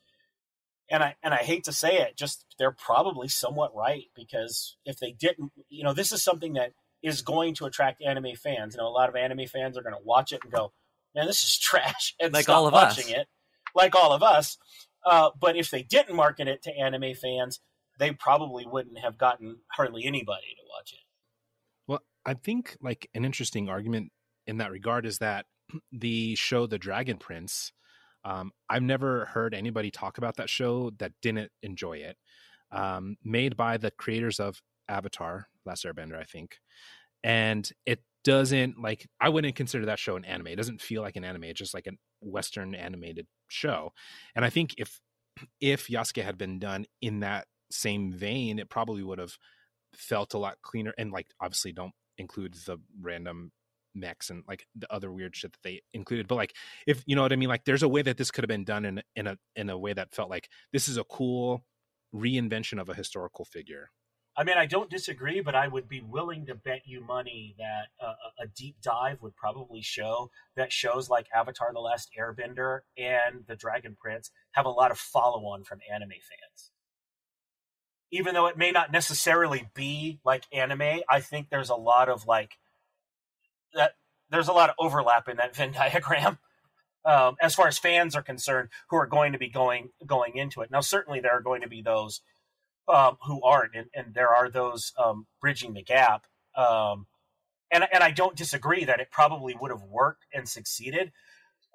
And 0.90 1.04
I 1.04 1.14
and 1.22 1.32
I 1.32 1.38
hate 1.38 1.64
to 1.64 1.72
say 1.72 1.98
it, 1.98 2.16
just 2.16 2.44
they're 2.58 2.72
probably 2.72 3.28
somewhat 3.28 3.74
right 3.74 4.06
because 4.16 4.76
if 4.84 4.98
they 4.98 5.12
didn't, 5.12 5.52
you 5.68 5.84
know, 5.84 5.92
this 5.92 6.10
is 6.10 6.24
something 6.24 6.54
that 6.54 6.72
is 7.02 7.22
going 7.22 7.54
to 7.54 7.66
attract 7.66 8.02
anime 8.02 8.34
fans. 8.34 8.74
You 8.74 8.82
know, 8.82 8.88
a 8.88 8.90
lot 8.90 9.08
of 9.08 9.14
anime 9.14 9.46
fans 9.46 9.78
are 9.78 9.82
going 9.82 9.94
to 9.94 10.04
watch 10.04 10.32
it 10.32 10.40
and 10.42 10.52
go, 10.52 10.72
man, 11.14 11.26
this 11.26 11.44
is 11.44 11.56
trash, 11.60 12.16
and 12.20 12.34
like 12.34 12.44
stop 12.44 12.56
all 12.56 12.66
of 12.66 12.72
watching 12.72 13.06
us. 13.14 13.20
it, 13.20 13.28
like 13.74 13.94
all 13.94 14.12
of 14.12 14.22
us. 14.22 14.58
Uh, 15.04 15.30
but 15.38 15.56
if 15.56 15.70
they 15.70 15.82
didn't 15.82 16.16
market 16.16 16.48
it 16.48 16.62
to 16.62 16.76
anime 16.76 17.14
fans, 17.14 17.60
they 17.98 18.12
probably 18.12 18.66
wouldn't 18.66 18.98
have 18.98 19.18
gotten 19.18 19.58
hardly 19.72 20.04
anybody 20.04 20.54
to 20.56 20.62
watch 20.68 20.92
it. 20.92 21.00
Well, 21.86 22.00
I 22.24 22.34
think 22.34 22.76
like 22.80 23.08
an 23.14 23.24
interesting 23.24 23.68
argument 23.68 24.10
in 24.46 24.58
that 24.58 24.70
regard 24.70 25.06
is 25.06 25.18
that 25.18 25.46
the 25.92 26.34
show 26.34 26.66
The 26.66 26.78
Dragon 26.78 27.18
Prince. 27.18 27.72
Um, 28.24 28.52
I've 28.68 28.82
never 28.82 29.26
heard 29.26 29.54
anybody 29.54 29.90
talk 29.90 30.18
about 30.18 30.36
that 30.36 30.50
show 30.50 30.90
that 30.98 31.12
didn't 31.22 31.50
enjoy 31.62 31.98
it. 31.98 32.16
Um, 32.70 33.16
made 33.24 33.56
by 33.56 33.78
the 33.78 33.90
creators 33.90 34.38
of 34.38 34.60
Avatar, 34.88 35.48
Last 35.64 35.84
Airbender, 35.84 36.18
I 36.18 36.24
think, 36.24 36.58
and 37.24 37.68
it 37.86 38.02
doesn't 38.24 38.80
like 38.80 39.06
I 39.20 39.28
wouldn't 39.28 39.56
consider 39.56 39.86
that 39.86 39.98
show 39.98 40.16
an 40.16 40.24
anime. 40.24 40.48
It 40.48 40.56
doesn't 40.56 40.80
feel 40.80 41.02
like 41.02 41.16
an 41.16 41.24
anime. 41.24 41.44
It's 41.44 41.58
just 41.58 41.74
like 41.74 41.86
a 41.86 41.92
Western 42.20 42.74
animated 42.74 43.26
show. 43.48 43.92
And 44.34 44.44
I 44.44 44.50
think 44.50 44.74
if 44.78 45.00
if 45.60 45.88
Yasuke 45.88 46.22
had 46.22 46.38
been 46.38 46.58
done 46.58 46.84
in 47.00 47.20
that 47.20 47.46
same 47.70 48.12
vein, 48.12 48.58
it 48.58 48.68
probably 48.68 49.02
would 49.02 49.18
have 49.18 49.36
felt 49.94 50.34
a 50.34 50.38
lot 50.38 50.58
cleaner. 50.62 50.92
And 50.98 51.10
like 51.10 51.28
obviously 51.40 51.72
don't 51.72 51.92
include 52.18 52.54
the 52.66 52.78
random 53.00 53.52
mechs 53.94 54.30
and 54.30 54.44
like 54.46 54.66
the 54.76 54.92
other 54.92 55.10
weird 55.10 55.34
shit 55.34 55.52
that 55.52 55.62
they 55.62 55.80
included. 55.94 56.28
But 56.28 56.36
like 56.36 56.54
if 56.86 57.02
you 57.06 57.16
know 57.16 57.22
what 57.22 57.32
I 57.32 57.36
mean, 57.36 57.48
like 57.48 57.64
there's 57.64 57.82
a 57.82 57.88
way 57.88 58.02
that 58.02 58.16
this 58.16 58.30
could 58.30 58.44
have 58.44 58.48
been 58.48 58.64
done 58.64 58.84
in 58.84 59.02
in 59.16 59.26
a 59.26 59.36
in 59.56 59.70
a 59.70 59.78
way 59.78 59.92
that 59.92 60.14
felt 60.14 60.30
like 60.30 60.48
this 60.72 60.88
is 60.88 60.96
a 60.96 61.04
cool 61.04 61.64
reinvention 62.14 62.80
of 62.80 62.88
a 62.88 62.94
historical 62.94 63.44
figure. 63.44 63.90
I 64.40 64.42
mean, 64.42 64.56
I 64.56 64.64
don't 64.64 64.88
disagree, 64.88 65.42
but 65.42 65.54
I 65.54 65.68
would 65.68 65.86
be 65.86 66.00
willing 66.00 66.46
to 66.46 66.54
bet 66.54 66.80
you 66.86 67.04
money 67.04 67.54
that 67.58 67.88
a 68.42 68.46
deep 68.56 68.76
dive 68.82 69.20
would 69.20 69.36
probably 69.36 69.82
show 69.82 70.30
that 70.56 70.72
shows 70.72 71.10
like 71.10 71.26
Avatar: 71.34 71.74
The 71.74 71.80
Last 71.80 72.08
Airbender 72.18 72.80
and 72.96 73.44
The 73.46 73.54
Dragon 73.54 73.98
Prince 74.00 74.30
have 74.52 74.64
a 74.64 74.70
lot 74.70 74.90
of 74.90 74.98
follow-on 74.98 75.64
from 75.64 75.80
anime 75.92 76.08
fans. 76.08 76.70
Even 78.10 78.32
though 78.32 78.46
it 78.46 78.56
may 78.56 78.70
not 78.70 78.90
necessarily 78.90 79.68
be 79.74 80.20
like 80.24 80.44
anime, 80.54 81.02
I 81.06 81.20
think 81.20 81.50
there's 81.50 81.68
a 81.68 81.74
lot 81.74 82.08
of 82.08 82.26
like 82.26 82.52
that. 83.74 83.92
There's 84.30 84.48
a 84.48 84.54
lot 84.54 84.70
of 84.70 84.76
overlap 84.78 85.28
in 85.28 85.36
that 85.36 85.54
Venn 85.54 85.72
diagram. 85.72 86.38
Um, 87.04 87.36
as 87.42 87.54
far 87.54 87.68
as 87.68 87.78
fans 87.78 88.14
are 88.16 88.22
concerned, 88.22 88.70
who 88.88 88.96
are 88.96 89.06
going 89.06 89.32
to 89.32 89.38
be 89.38 89.50
going 89.50 89.90
going 90.06 90.38
into 90.38 90.62
it. 90.62 90.70
Now, 90.70 90.80
certainly 90.80 91.20
there 91.20 91.32
are 91.32 91.42
going 91.42 91.60
to 91.60 91.68
be 91.68 91.82
those 91.82 92.22
um, 92.88 93.16
who 93.26 93.42
aren't, 93.42 93.74
and, 93.74 93.86
and, 93.94 94.14
there 94.14 94.30
are 94.34 94.50
those 94.50 94.92
um, 94.98 95.26
bridging 95.40 95.74
the 95.74 95.82
gap. 95.82 96.26
Um, 96.56 97.06
and 97.70 97.86
and 97.92 98.02
I 98.02 98.10
don't 98.10 98.36
disagree 98.36 98.84
that 98.84 99.00
it 99.00 99.10
probably 99.10 99.54
would 99.60 99.70
have 99.70 99.82
worked 99.82 100.26
and 100.34 100.48
succeeded. 100.48 101.12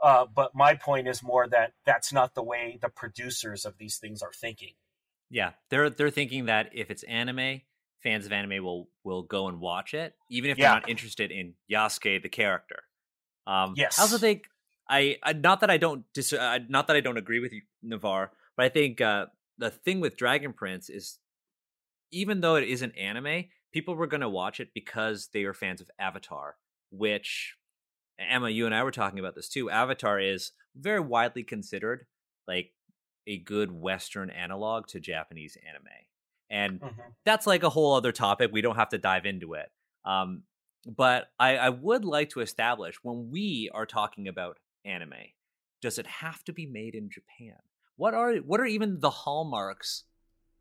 Uh, 0.04 0.26
but 0.34 0.54
my 0.54 0.76
point 0.76 1.08
is 1.08 1.24
more 1.24 1.48
that 1.48 1.72
that's 1.86 2.12
not 2.12 2.36
the 2.36 2.44
way 2.44 2.78
the 2.82 2.90
producers 2.90 3.64
of 3.64 3.78
these 3.78 3.98
things 3.98 4.22
are 4.22 4.34
thinking. 4.34 4.74
Yeah, 5.30 5.52
they're 5.70 5.90
they're 5.90 6.10
thinking 6.10 6.46
that 6.46 6.70
if 6.74 6.92
it's 6.92 7.04
anime, 7.04 7.62
fans 8.04 8.26
of 8.26 8.32
anime 8.32 8.64
will 8.64 8.90
will 9.04 9.24
go 9.24 9.48
and 9.48 9.60
watch 9.60 9.94
it, 9.94 10.14
even 10.30 10.52
if 10.52 10.58
they're 10.58 10.70
not 10.70 10.90
interested 10.90 11.32
in 11.32 11.54
Yasuke 11.72 12.22
the 12.22 12.30
character. 12.30 12.84
Um, 13.48 13.74
yes. 13.78 13.98
I 14.00 14.04
also 14.04 14.18
think 14.18 14.44
I, 14.90 15.18
I 15.24 15.34
not 15.34 15.62
that 15.62 15.70
I 15.70 15.78
don't 15.78 16.06
dis, 16.14 16.34
uh, 16.34 16.60
not 16.68 16.88
that 16.88 16.96
I 16.96 17.02
don't 17.02 17.18
agree 17.18 17.40
with 17.40 17.54
you, 17.54 17.62
Navaar, 17.84 18.30
but 18.58 18.66
I 18.66 18.70
think 18.70 19.02
uh, 19.02 19.28
the 19.58 19.70
thing 19.72 20.00
with 20.00 20.18
Dragon 20.18 20.54
Prince 20.54 20.90
is 20.90 21.20
even 22.12 22.42
though 22.42 22.56
it 22.56 22.68
isn't 22.68 22.96
anime, 22.98 23.46
people 23.74 23.96
were 23.96 24.08
going 24.08 24.22
to 24.22 24.30
watch 24.30 24.60
it 24.60 24.70
because 24.74 25.30
they 25.34 25.44
are 25.44 25.54
fans 25.54 25.82
of 25.82 25.90
Avatar, 26.00 26.56
which 26.92 27.56
Emma, 28.18 28.50
you 28.50 28.66
and 28.66 28.74
I 28.76 28.84
were 28.84 28.92
talking 28.92 29.20
about 29.20 29.36
this 29.36 29.50
too. 29.50 29.70
Avatar 29.70 30.20
is 30.20 30.52
very 30.76 31.00
widely 31.02 31.44
considered 31.44 32.06
like 32.48 32.72
a 33.28 33.38
good 33.40 33.72
Western 33.72 34.30
analog 34.30 34.88
to 34.88 35.00
Japanese 35.00 35.58
anime. 35.68 35.88
and 36.48 36.80
Mhm. 36.80 37.16
that's 37.26 37.48
like 37.48 37.64
a 37.64 37.70
whole 37.70 37.96
other 37.96 38.12
topic. 38.12 38.52
We 38.54 38.62
don't 38.62 38.76
have 38.76 38.90
to 38.90 39.00
dive 39.00 39.26
into 39.26 39.56
it. 39.56 39.72
Um, 40.06 40.44
but 40.86 41.32
I, 41.40 41.58
I 41.58 41.70
would 41.70 42.06
like 42.06 42.30
to 42.30 42.42
establish 42.42 43.04
when 43.04 43.32
we 43.32 43.72
are 43.74 43.88
talking 43.88 44.28
about 44.28 44.60
anime, 44.86 45.16
does 45.82 45.98
it 45.98 46.06
have 46.06 46.44
to 46.44 46.54
be 46.54 46.68
made 46.68 46.94
in 46.94 47.10
Japan? 47.10 47.58
What 47.96 48.14
are 48.14 48.36
what 48.36 48.60
are 48.60 48.66
even 48.66 49.00
the 49.00 49.10
hallmarks 49.10 50.04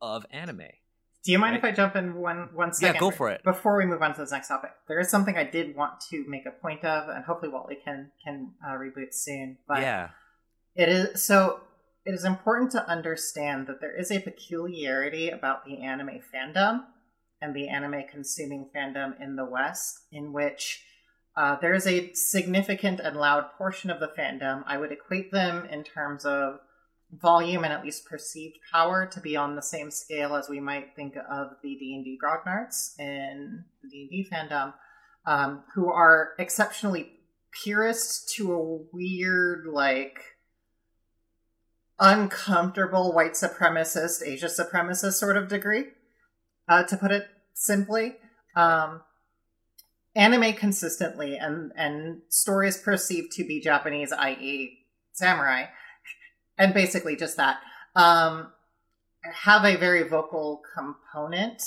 of 0.01 0.27
anime? 0.31 0.69
Do 1.25 1.33
you 1.33 1.39
mind 1.39 1.55
Right. 1.55 1.59
if 1.59 1.65
I 1.65 1.73
jump 1.73 1.97
in 1.97 2.17
one 2.17 2.51
one 2.55 2.71
Yeah, 2.81 2.99
go 2.99 3.11
for 3.11 3.31
it. 3.31 3.43
Before 3.43 3.77
we 3.79 3.87
move 3.87 4.03
on 4.03 4.15
to 4.15 4.21
this 4.21 4.31
next 4.31 4.49
topic, 4.49 4.73
there 4.89 5.01
is 5.01 5.09
something 5.09 5.37
I 5.37 5.45
did 5.45 5.75
want 5.75 6.01
to 6.11 6.25
make 6.29 6.45
a 6.47 6.51
point 6.51 6.85
of, 6.85 7.09
and 7.09 7.25
hopefully 7.25 7.51
Wally 7.51 7.79
can 7.83 8.13
can 8.23 8.53
uh, 8.65 8.73
reboot 8.73 9.13
soon. 9.15 9.59
But 9.67 9.81
yeah, 9.81 10.11
It 10.75 10.89
is 10.89 11.25
so. 11.25 11.61
It 12.05 12.13
is 12.13 12.25
important 12.25 12.71
to 12.73 12.87
understand 12.87 13.67
that 13.67 13.81
there 13.81 13.97
is 13.99 14.11
a 14.11 14.21
peculiarity 14.21 15.31
about 15.31 15.65
the 15.65 15.79
anime 15.81 16.21
fandom 16.21 16.85
and 17.41 17.55
the 17.57 17.69
anime 17.69 18.03
consuming 18.11 18.69
fandom 18.77 19.19
in 19.19 19.37
the 19.37 19.47
West, 19.47 20.01
in 20.13 20.35
which 20.35 20.85
uh, 21.35 21.57
there 21.57 21.73
is 21.73 21.87
a 21.87 22.13
significant 22.13 23.01
and 23.01 23.17
loud 23.17 23.47
portion 23.57 23.89
of 23.91 24.01
the 24.01 24.09
fandom. 24.09 24.63
I 24.67 24.77
would 24.77 24.93
equate 24.93 25.33
them 25.33 25.65
in 25.65 25.83
terms 25.83 26.27
of 26.27 26.61
volume 27.21 27.65
and 27.65 27.73
at 27.73 27.85
least 27.85 28.07
perceived 28.07 28.57
power 28.73 29.07
to 29.07 29.21
be 29.21 29.37
on 29.37 29.57
the 29.57 29.63
same 29.63 29.91
scale 29.91 30.35
as 30.35 30.49
we 30.49 30.61
might 30.61 30.95
think 30.97 31.15
of 31.31 31.49
the 31.63 31.77
D 31.77 31.95
and 31.95 32.05
D 32.05 32.19
grognards 32.23 32.99
in 32.99 33.65
the 33.83 33.89
D 33.89 34.03
and 34.03 34.11
D 34.11 34.29
fandom, 34.31 34.75
um, 35.27 35.65
who 35.75 35.91
are 35.91 36.31
exceptionally 36.39 37.13
purist 37.51 38.33
to 38.35 38.53
a 38.53 38.77
weird 38.93 39.67
like 39.67 40.19
uncomfortable 41.99 43.13
white 43.13 43.33
supremacist, 43.33 44.27
Asia 44.27 44.47
supremacist 44.47 45.15
sort 45.15 45.37
of 45.37 45.49
degree, 45.49 45.85
uh, 46.69 46.83
to 46.85 46.97
put 46.97 47.13
it 47.13 47.29
simply. 47.55 48.17
Um, 48.57 49.03
anime 50.17 50.53
consistently 50.55 51.37
and 51.37 51.73
and 51.77 52.23
stories 52.29 52.77
perceived 52.77 53.33
to 53.33 53.45
be 53.45 53.61
Japanese, 53.61 54.13
i.e., 54.13 54.79
samurai, 55.13 55.67
and 56.59 56.75
basically 56.75 57.17
just 57.17 57.37
that, 57.37 57.59
um, 57.97 58.53
have 59.33 59.65
a 59.65 59.77
very 59.77 60.03
vocal 60.03 60.63
component 60.75 61.63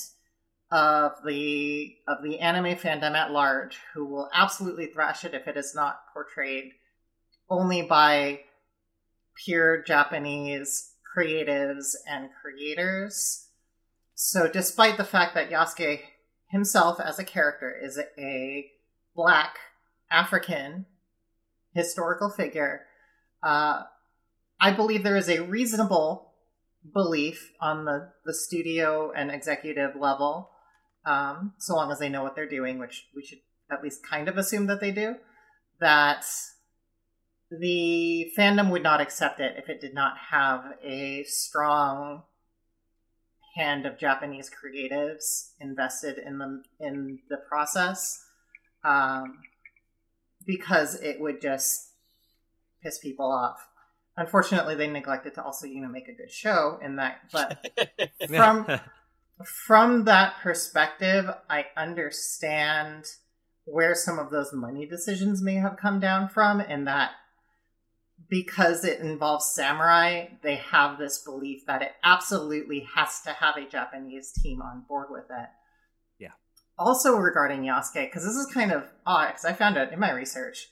of 0.69 1.13
the 1.25 1.95
of 2.07 2.21
the 2.23 2.39
anime 2.39 2.75
fandom 2.75 3.13
at 3.15 3.31
large, 3.31 3.77
who 3.93 4.05
will 4.05 4.29
absolutely 4.33 4.87
thrash 4.87 5.23
it 5.23 5.33
if 5.33 5.47
it 5.47 5.57
is 5.57 5.73
not 5.73 6.01
portrayed 6.13 6.73
only 7.49 7.81
by 7.81 8.41
pure 9.35 9.81
Japanese 9.83 10.91
creatives 11.15 11.95
and 12.07 12.29
creators. 12.41 13.47
So, 14.13 14.47
despite 14.47 14.97
the 14.97 15.03
fact 15.03 15.35
that 15.35 15.49
Yasuke 15.49 16.01
himself 16.47 16.99
as 16.99 17.19
a 17.19 17.23
character 17.23 17.73
is 17.81 17.99
a 18.17 18.71
black 19.15 19.57
African 20.11 20.85
historical 21.73 22.29
figure, 22.29 22.81
uh, 23.43 23.83
I 24.59 24.71
believe 24.71 25.03
there 25.03 25.17
is 25.17 25.29
a 25.29 25.43
reasonable 25.43 26.31
belief 26.93 27.51
on 27.61 27.85
the, 27.85 28.11
the 28.25 28.33
studio 28.33 29.11
and 29.15 29.29
executive 29.31 29.95
level, 29.95 30.49
um, 31.05 31.53
so 31.59 31.75
long 31.75 31.91
as 31.91 31.99
they 31.99 32.09
know 32.09 32.23
what 32.23 32.35
they're 32.35 32.49
doing, 32.49 32.79
which 32.79 33.07
we 33.15 33.23
should 33.23 33.39
at 33.71 33.83
least 33.83 34.05
kind 34.05 34.27
of 34.27 34.37
assume 34.37 34.67
that 34.67 34.79
they 34.79 34.91
do, 34.91 35.15
that 35.79 36.25
the 37.51 38.31
fandom 38.37 38.71
would 38.71 38.83
not 38.83 39.01
accept 39.01 39.39
it 39.39 39.55
if 39.57 39.69
it 39.69 39.79
did 39.79 39.93
not 39.93 40.17
have 40.31 40.73
a 40.83 41.23
strong 41.23 42.23
hand 43.55 43.85
of 43.85 43.97
Japanese 43.97 44.49
creatives 44.51 45.49
invested 45.59 46.17
in 46.17 46.37
the 46.37 46.63
in 46.79 47.19
the 47.29 47.37
process, 47.37 48.23
um, 48.83 49.39
because 50.45 50.95
it 51.01 51.19
would 51.19 51.41
just 51.41 51.91
piss 52.83 52.99
people 52.99 53.31
off. 53.31 53.67
Unfortunately, 54.17 54.73
they 54.75 54.87
neglected 54.87 55.35
to 55.35 55.43
also 55.43 55.67
you 55.67 55.81
know 55.81 55.87
make 55.87 56.07
a 56.07 56.13
good 56.13 56.31
show 56.31 56.79
in 56.81 56.95
that, 56.95 57.19
but 57.31 57.65
from 58.27 58.65
from 59.45 60.05
that 60.05 60.35
perspective, 60.41 61.29
I 61.49 61.67
understand 61.77 63.05
where 63.65 63.93
some 63.93 64.17
of 64.17 64.31
those 64.31 64.51
money 64.53 64.87
decisions 64.87 65.41
may 65.41 65.55
have 65.55 65.77
come 65.77 65.99
down 65.99 66.29
from, 66.29 66.59
and 66.59 66.87
that 66.87 67.11
because 68.29 68.83
it 68.83 68.99
involves 68.99 69.53
samurai, 69.53 70.27
they 70.41 70.55
have 70.55 70.97
this 70.97 71.19
belief 71.23 71.65
that 71.67 71.81
it 71.81 71.91
absolutely 72.03 72.87
has 72.95 73.21
to 73.21 73.29
have 73.31 73.55
a 73.55 73.69
Japanese 73.69 74.31
team 74.31 74.61
on 74.61 74.83
board 74.87 75.07
with 75.11 75.25
it. 75.29 75.49
Yeah. 76.19 76.31
Also, 76.77 77.15
regarding 77.15 77.61
Yasuke, 77.61 78.05
because 78.05 78.23
this 78.23 78.35
is 78.35 78.51
kind 78.51 78.71
of 78.71 78.85
odd, 79.05 79.27
because 79.27 79.45
I 79.45 79.53
found 79.53 79.77
out 79.77 79.93
in 79.93 79.99
my 79.99 80.11
research, 80.11 80.69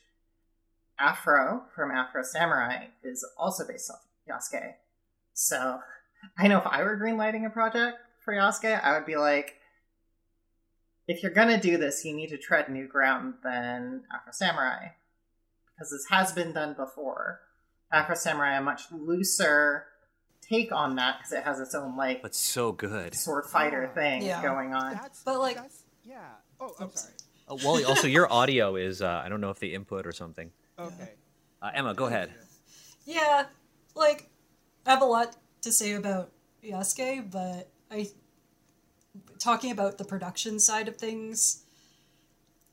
Afro 0.98 1.64
from 1.74 1.90
Afro 1.90 2.22
Samurai 2.22 2.86
is 3.02 3.26
also 3.36 3.66
based 3.66 3.90
off 3.90 4.04
Yasuke. 4.28 4.74
So 5.34 5.80
I 6.38 6.48
know 6.48 6.58
if 6.58 6.66
I 6.66 6.82
were 6.82 6.96
greenlighting 6.98 7.46
a 7.46 7.50
project 7.50 7.98
for 8.24 8.34
Yasuke, 8.34 8.82
I 8.82 8.92
would 8.94 9.06
be 9.06 9.16
like, 9.16 9.56
if 11.06 11.22
you're 11.22 11.32
gonna 11.32 11.60
do 11.60 11.76
this, 11.76 12.04
you 12.04 12.14
need 12.14 12.30
to 12.30 12.38
tread 12.38 12.68
new 12.68 12.86
ground 12.88 13.34
than 13.44 14.04
Afro 14.12 14.32
Samurai, 14.32 14.88
because 15.74 15.90
this 15.90 16.06
has 16.10 16.32
been 16.32 16.52
done 16.52 16.74
before. 16.74 17.40
Afro 17.92 18.14
Samurai, 18.16 18.56
a 18.56 18.60
much 18.62 18.90
looser 18.90 19.84
take 20.42 20.72
on 20.72 20.96
that 20.96 21.18
because 21.18 21.32
it 21.32 21.44
has 21.44 21.60
its 21.60 21.74
own 21.74 21.96
like 21.96 22.22
but 22.22 22.34
so 22.34 22.72
good. 22.72 23.14
sword 23.14 23.46
fighter 23.46 23.82
Yeah. 23.82 23.94
thing 23.94 24.22
Yeah. 24.22 24.42
going 24.42 24.74
on. 24.74 24.94
That's, 24.94 25.22
But, 25.22 25.38
like- 25.40 25.56
that's, 25.56 25.82
yeah. 26.04 26.18
Oh, 26.60 26.74
I'm 26.80 26.86
Oops. 26.86 27.00
sorry. 27.02 27.14
Uh, 27.48 27.56
Wally, 27.64 27.84
also 27.84 28.06
your 28.08 28.32
audio 28.32 28.74
is 28.76 29.02
uh, 29.02 29.22
I 29.24 29.28
don't 29.28 29.40
know 29.40 29.50
if 29.50 29.60
the 29.60 29.74
input 29.74 30.06
or 30.06 30.12
something. 30.12 30.50
Okay. 30.78 31.10
Uh, 31.62 31.70
Emma, 31.74 31.94
go 31.94 32.06
ahead. 32.06 32.32
Yeah, 33.04 33.46
like 33.94 34.28
I 34.86 34.90
have 34.90 35.02
a 35.02 35.06
lot 35.06 35.36
to 35.62 35.72
say 35.72 35.92
about 35.94 36.30
Yasuke, 36.62 37.30
but 37.30 37.70
I 37.90 38.08
talking 39.38 39.70
about 39.70 39.98
the 39.98 40.04
production 40.04 40.58
side 40.60 40.88
of 40.88 40.96
things. 40.96 41.62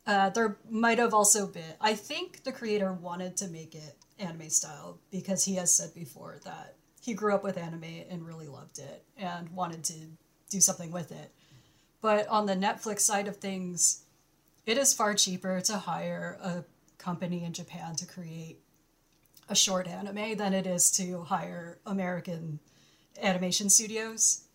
Uh, 0.06 0.30
there 0.32 0.58
might 0.70 0.98
have 0.98 1.14
also 1.14 1.48
been. 1.48 1.76
I 1.80 1.94
think 1.94 2.44
the 2.44 2.52
creator 2.52 2.92
wanted 2.92 3.38
to 3.38 3.48
make 3.48 3.74
it 3.74 3.96
anime 4.20 4.50
style 4.50 5.00
because 5.12 5.46
he 5.46 5.56
has 5.56 5.74
said 5.74 5.94
before 5.94 6.40
that 6.44 6.76
he 7.02 7.14
grew 7.14 7.34
up 7.34 7.44
with 7.44 7.58
anime 7.58 8.04
and 8.10 8.26
really 8.26 8.48
loved 8.48 8.80
it 8.80 9.06
and 9.18 9.50
wanted 9.50 9.84
to 9.86 9.94
do 10.50 10.60
something 10.60 10.92
with 10.92 11.12
it. 11.12 11.32
But 12.02 12.28
on 12.28 12.46
the 12.46 12.56
Netflix 12.56 13.02
side 13.02 13.28
of 13.28 13.38
things, 13.38 14.04
it 14.66 14.78
is 14.78 14.94
far 14.94 15.14
cheaper 15.14 15.62
to 15.62 15.78
hire 15.78 16.38
a 16.42 16.64
company 17.04 17.44
in 17.44 17.54
Japan 17.54 17.96
to 17.98 18.06
create 18.06 18.60
a 19.50 19.56
short 19.56 19.88
anime 19.88 20.38
than 20.38 20.54
it 20.54 20.66
is 20.66 20.90
to 20.92 21.22
hire 21.24 21.78
American 21.86 22.60
animation 23.22 23.70
studios. 23.70 24.46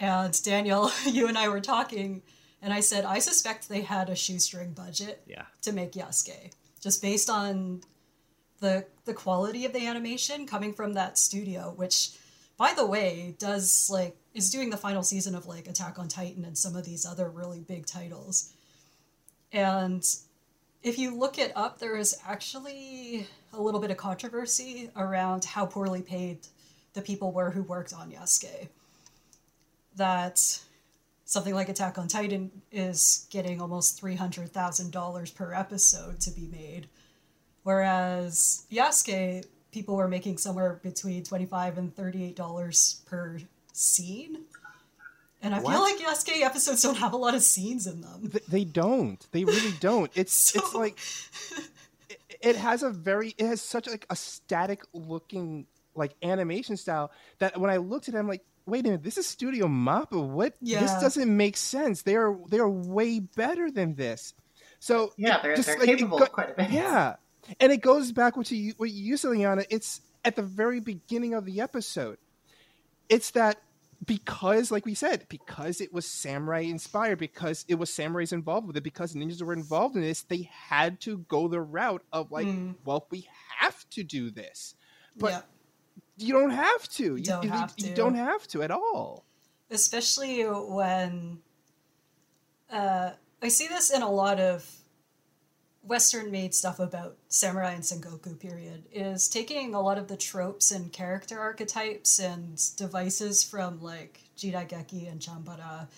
And 0.00 0.40
Daniel, 0.42 0.90
you 1.06 1.28
and 1.28 1.36
I 1.36 1.48
were 1.48 1.60
talking, 1.60 2.22
and 2.62 2.72
I 2.72 2.80
said, 2.80 3.04
I 3.04 3.18
suspect 3.18 3.68
they 3.68 3.82
had 3.82 4.08
a 4.08 4.16
shoestring 4.16 4.72
budget 4.72 5.22
Yeah. 5.26 5.44
to 5.62 5.72
make 5.72 5.92
Yasuke, 5.92 6.52
just 6.80 7.02
based 7.02 7.28
on 7.30 7.82
the 8.60 8.86
the 9.04 9.14
quality 9.14 9.64
of 9.66 9.72
the 9.72 9.86
animation 9.86 10.46
coming 10.46 10.72
from 10.74 10.94
that 10.94 11.16
studio, 11.18 11.72
which, 11.76 12.10
by 12.56 12.72
the 12.74 12.84
way, 12.86 13.36
does 13.38 13.88
like 13.90 14.16
is 14.34 14.50
doing 14.50 14.70
the 14.70 14.76
final 14.76 15.02
season 15.02 15.34
of 15.34 15.46
like 15.46 15.68
Attack 15.68 15.98
on 15.98 16.08
Titan 16.08 16.44
and 16.44 16.56
some 16.58 16.74
of 16.74 16.84
these 16.84 17.06
other 17.06 17.28
really 17.30 17.60
big 17.60 17.86
titles. 17.86 18.52
And 19.52 20.04
if 20.82 20.98
you 20.98 21.16
look 21.16 21.38
it 21.38 21.52
up, 21.56 21.78
there 21.78 21.96
is 21.96 22.18
actually 22.26 23.26
a 23.52 23.60
little 23.60 23.80
bit 23.80 23.90
of 23.90 23.96
controversy 23.96 24.90
around 24.96 25.44
how 25.44 25.66
poorly 25.66 26.02
paid 26.02 26.38
the 26.94 27.02
people 27.02 27.32
were 27.32 27.50
who 27.50 27.62
worked 27.62 27.92
on 27.92 28.10
Yasuke. 28.10 28.68
That 29.96 30.60
something 31.24 31.54
like 31.54 31.68
Attack 31.68 31.98
on 31.98 32.08
Titan 32.08 32.50
is 32.72 33.26
getting 33.30 33.60
almost 33.60 34.00
$300,000 34.02 35.34
per 35.34 35.52
episode 35.52 36.20
to 36.20 36.30
be 36.30 36.46
made. 36.46 36.88
Whereas 37.64 38.64
Yasuke, 38.70 39.44
people 39.72 39.96
were 39.96 40.08
making 40.08 40.38
somewhere 40.38 40.80
between 40.82 41.24
25 41.24 41.78
and 41.78 41.94
$38 41.94 43.04
per 43.04 43.38
scene. 43.72 44.44
And 45.40 45.54
I 45.54 45.60
feel 45.60 45.80
like 45.80 45.98
Yasuke 45.98 46.40
episodes 46.42 46.82
don't 46.82 46.96
have 46.96 47.12
a 47.12 47.16
lot 47.16 47.34
of 47.34 47.42
scenes 47.42 47.86
in 47.86 48.00
them. 48.00 48.28
Th- 48.30 48.44
They 48.46 48.64
don't. 48.64 49.24
They 49.30 49.44
really 49.44 49.72
don't. 49.80 50.10
It's 50.14 50.32
So- 50.32 50.58
it's 50.60 50.74
like 50.74 50.98
it, 52.10 52.18
it 52.40 52.56
has 52.56 52.82
a 52.82 52.90
very 52.90 53.34
it 53.38 53.46
has 53.46 53.60
such 53.60 53.86
like 53.86 54.06
a 54.10 54.16
static 54.16 54.82
looking 54.92 55.66
like 55.94 56.12
animation 56.22 56.76
style 56.76 57.10
that 57.38 57.58
when 57.60 57.70
I 57.70 57.76
looked 57.78 58.08
at 58.08 58.14
it, 58.14 58.18
I'm 58.18 58.28
like, 58.28 58.42
wait 58.66 58.80
a 58.80 58.82
minute, 58.84 59.02
this 59.02 59.16
is 59.18 59.26
Studio 59.26 59.66
Mappa. 59.66 60.20
What? 60.26 60.54
This 60.60 60.92
doesn't 61.00 61.34
make 61.36 61.56
sense. 61.56 62.02
They 62.02 62.16
are 62.16 62.36
they 62.48 62.58
are 62.58 62.68
way 62.70 63.20
better 63.20 63.70
than 63.70 63.94
this. 63.94 64.34
So 64.80 65.12
Yeah, 65.16 65.40
they're, 65.42 65.56
just, 65.56 65.66
they're 65.68 65.78
like, 65.78 65.86
capable 65.88 66.18
go- 66.18 66.26
quite 66.26 66.50
a 66.50 66.54
bit. 66.54 66.70
Yeah, 66.70 67.16
and 67.60 67.72
it 67.72 67.80
goes 67.80 68.10
back 68.12 68.36
what 68.36 68.50
you 68.50 68.74
what 68.76 68.90
you 68.90 69.16
said, 69.16 69.30
Liana. 69.30 69.64
It's 69.70 70.00
at 70.24 70.34
the 70.36 70.42
very 70.42 70.80
beginning 70.80 71.34
of 71.34 71.44
the 71.44 71.60
episode. 71.60 72.18
It's 73.08 73.30
that 73.32 73.60
because 74.06 74.70
like 74.70 74.86
we 74.86 74.94
said 74.94 75.26
because 75.28 75.80
it 75.80 75.92
was 75.92 76.06
samurai 76.06 76.60
inspired 76.60 77.18
because 77.18 77.64
it 77.68 77.74
was 77.74 77.90
samurais 77.90 78.32
involved 78.32 78.66
with 78.66 78.76
it 78.76 78.82
because 78.84 79.14
ninjas 79.14 79.42
were 79.42 79.52
involved 79.52 79.96
in 79.96 80.02
this 80.02 80.22
they 80.22 80.48
had 80.52 81.00
to 81.00 81.18
go 81.28 81.48
the 81.48 81.60
route 81.60 82.02
of 82.12 82.30
like 82.30 82.46
Mm. 82.46 82.76
well 82.84 83.06
we 83.10 83.28
have 83.58 83.88
to 83.90 84.04
do 84.04 84.30
this 84.30 84.74
but 85.16 85.32
yeah. 85.32 85.40
you 86.16 86.32
don't 86.32 86.50
have 86.50 86.88
to 86.90 87.16
you 87.16 87.22
don't 87.24 87.42
you, 87.42 87.50
have 87.50 87.74
you 87.76 87.88
to. 87.88 87.94
don't 87.94 88.14
have 88.14 88.46
to 88.48 88.62
at 88.62 88.70
all 88.70 89.24
especially 89.70 90.42
when 90.44 91.38
uh, 92.70 93.10
I 93.42 93.48
see 93.48 93.66
this 93.66 93.90
in 93.90 94.02
a 94.02 94.10
lot 94.10 94.38
of 94.40 94.64
Western 95.88 96.30
made 96.30 96.54
stuff 96.54 96.78
about 96.78 97.16
samurai 97.28 97.72
and 97.72 97.82
Sengoku 97.82 98.38
period 98.38 98.84
is 98.92 99.26
taking 99.28 99.74
a 99.74 99.80
lot 99.80 99.96
of 99.98 100.06
the 100.08 100.16
tropes 100.16 100.70
and 100.70 100.92
character 100.92 101.38
archetypes 101.40 102.18
and 102.18 102.60
devices 102.76 103.42
from 103.42 103.80
like 103.82 104.20
Jidaigeki 104.36 105.10
and 105.10 105.20
Chambara 105.20 105.88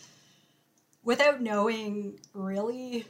without 1.03 1.41
knowing 1.43 2.19
really 2.33 3.07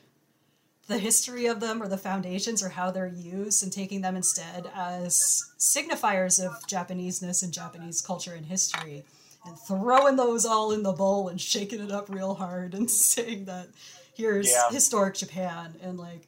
the 0.87 0.99
history 0.99 1.47
of 1.47 1.61
them 1.61 1.83
or 1.83 1.87
the 1.89 1.99
foundations 1.99 2.63
or 2.63 2.71
how 2.71 2.91
they're 2.91 3.07
used 3.07 3.63
and 3.63 3.73
taking 3.73 4.01
them 4.01 4.17
instead 4.17 4.71
as 4.75 5.21
signifiers 5.59 6.45
of 6.45 6.53
Japaneseness 6.67 7.43
and 7.43 7.53
Japanese 7.53 8.01
culture 8.01 8.33
and 8.35 8.47
history 8.47 9.05
and 9.45 9.57
throwing 9.69 10.17
those 10.17 10.45
all 10.45 10.73
in 10.73 10.83
the 10.83 10.93
bowl 10.93 11.29
and 11.29 11.41
shaking 11.41 11.81
it 11.81 11.93
up 11.93 12.09
real 12.09 12.35
hard 12.35 12.75
and 12.75 12.91
saying 12.91 13.45
that 13.45 13.69
here's 14.15 14.51
Yeah. 14.51 14.71
historic 14.71 15.15
Japan 15.15 15.75
and 15.83 15.99
like 15.99 16.27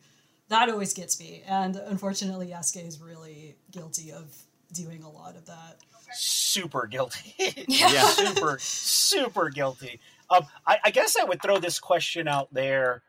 that 0.52 0.68
always 0.68 0.94
gets 0.94 1.18
me. 1.20 1.42
And 1.46 1.76
unfortunately 1.76 2.48
Yasuke 2.48 2.86
is 2.86 3.00
really 3.00 3.56
guilty 3.70 4.12
of 4.12 4.34
doing 4.72 5.02
a 5.02 5.10
lot 5.10 5.36
of 5.36 5.46
that. 5.46 5.78
super 6.14 6.86
guilty. 6.86 7.34
Yeah. 7.68 8.04
super, 8.06 8.58
super 8.60 9.48
guilty. 9.50 10.00
Um, 10.30 10.46
I, 10.66 10.78
I 10.84 10.90
guess 10.90 11.16
I 11.20 11.24
would 11.24 11.42
throw 11.42 11.58
this 11.58 11.78
question 11.78 12.28
out 12.28 12.48
there 12.52 13.02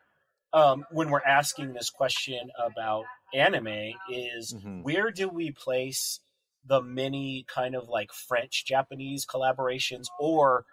um, 0.52 0.84
when 0.90 1.10
we're 1.10 1.22
asking 1.24 1.72
this 1.72 1.90
question 1.90 2.50
about 2.64 3.04
anime: 3.34 3.92
is 4.10 4.54
Mhm. 4.54 4.82
where 4.82 5.10
do 5.10 5.28
we 5.28 5.50
place 5.50 6.20
the 6.64 6.80
many 6.82 7.44
kind 7.48 7.74
of 7.74 7.88
like 7.88 8.12
French 8.12 8.64
Japanese 8.64 9.26
collaborations 9.26 10.06
or 10.20 10.64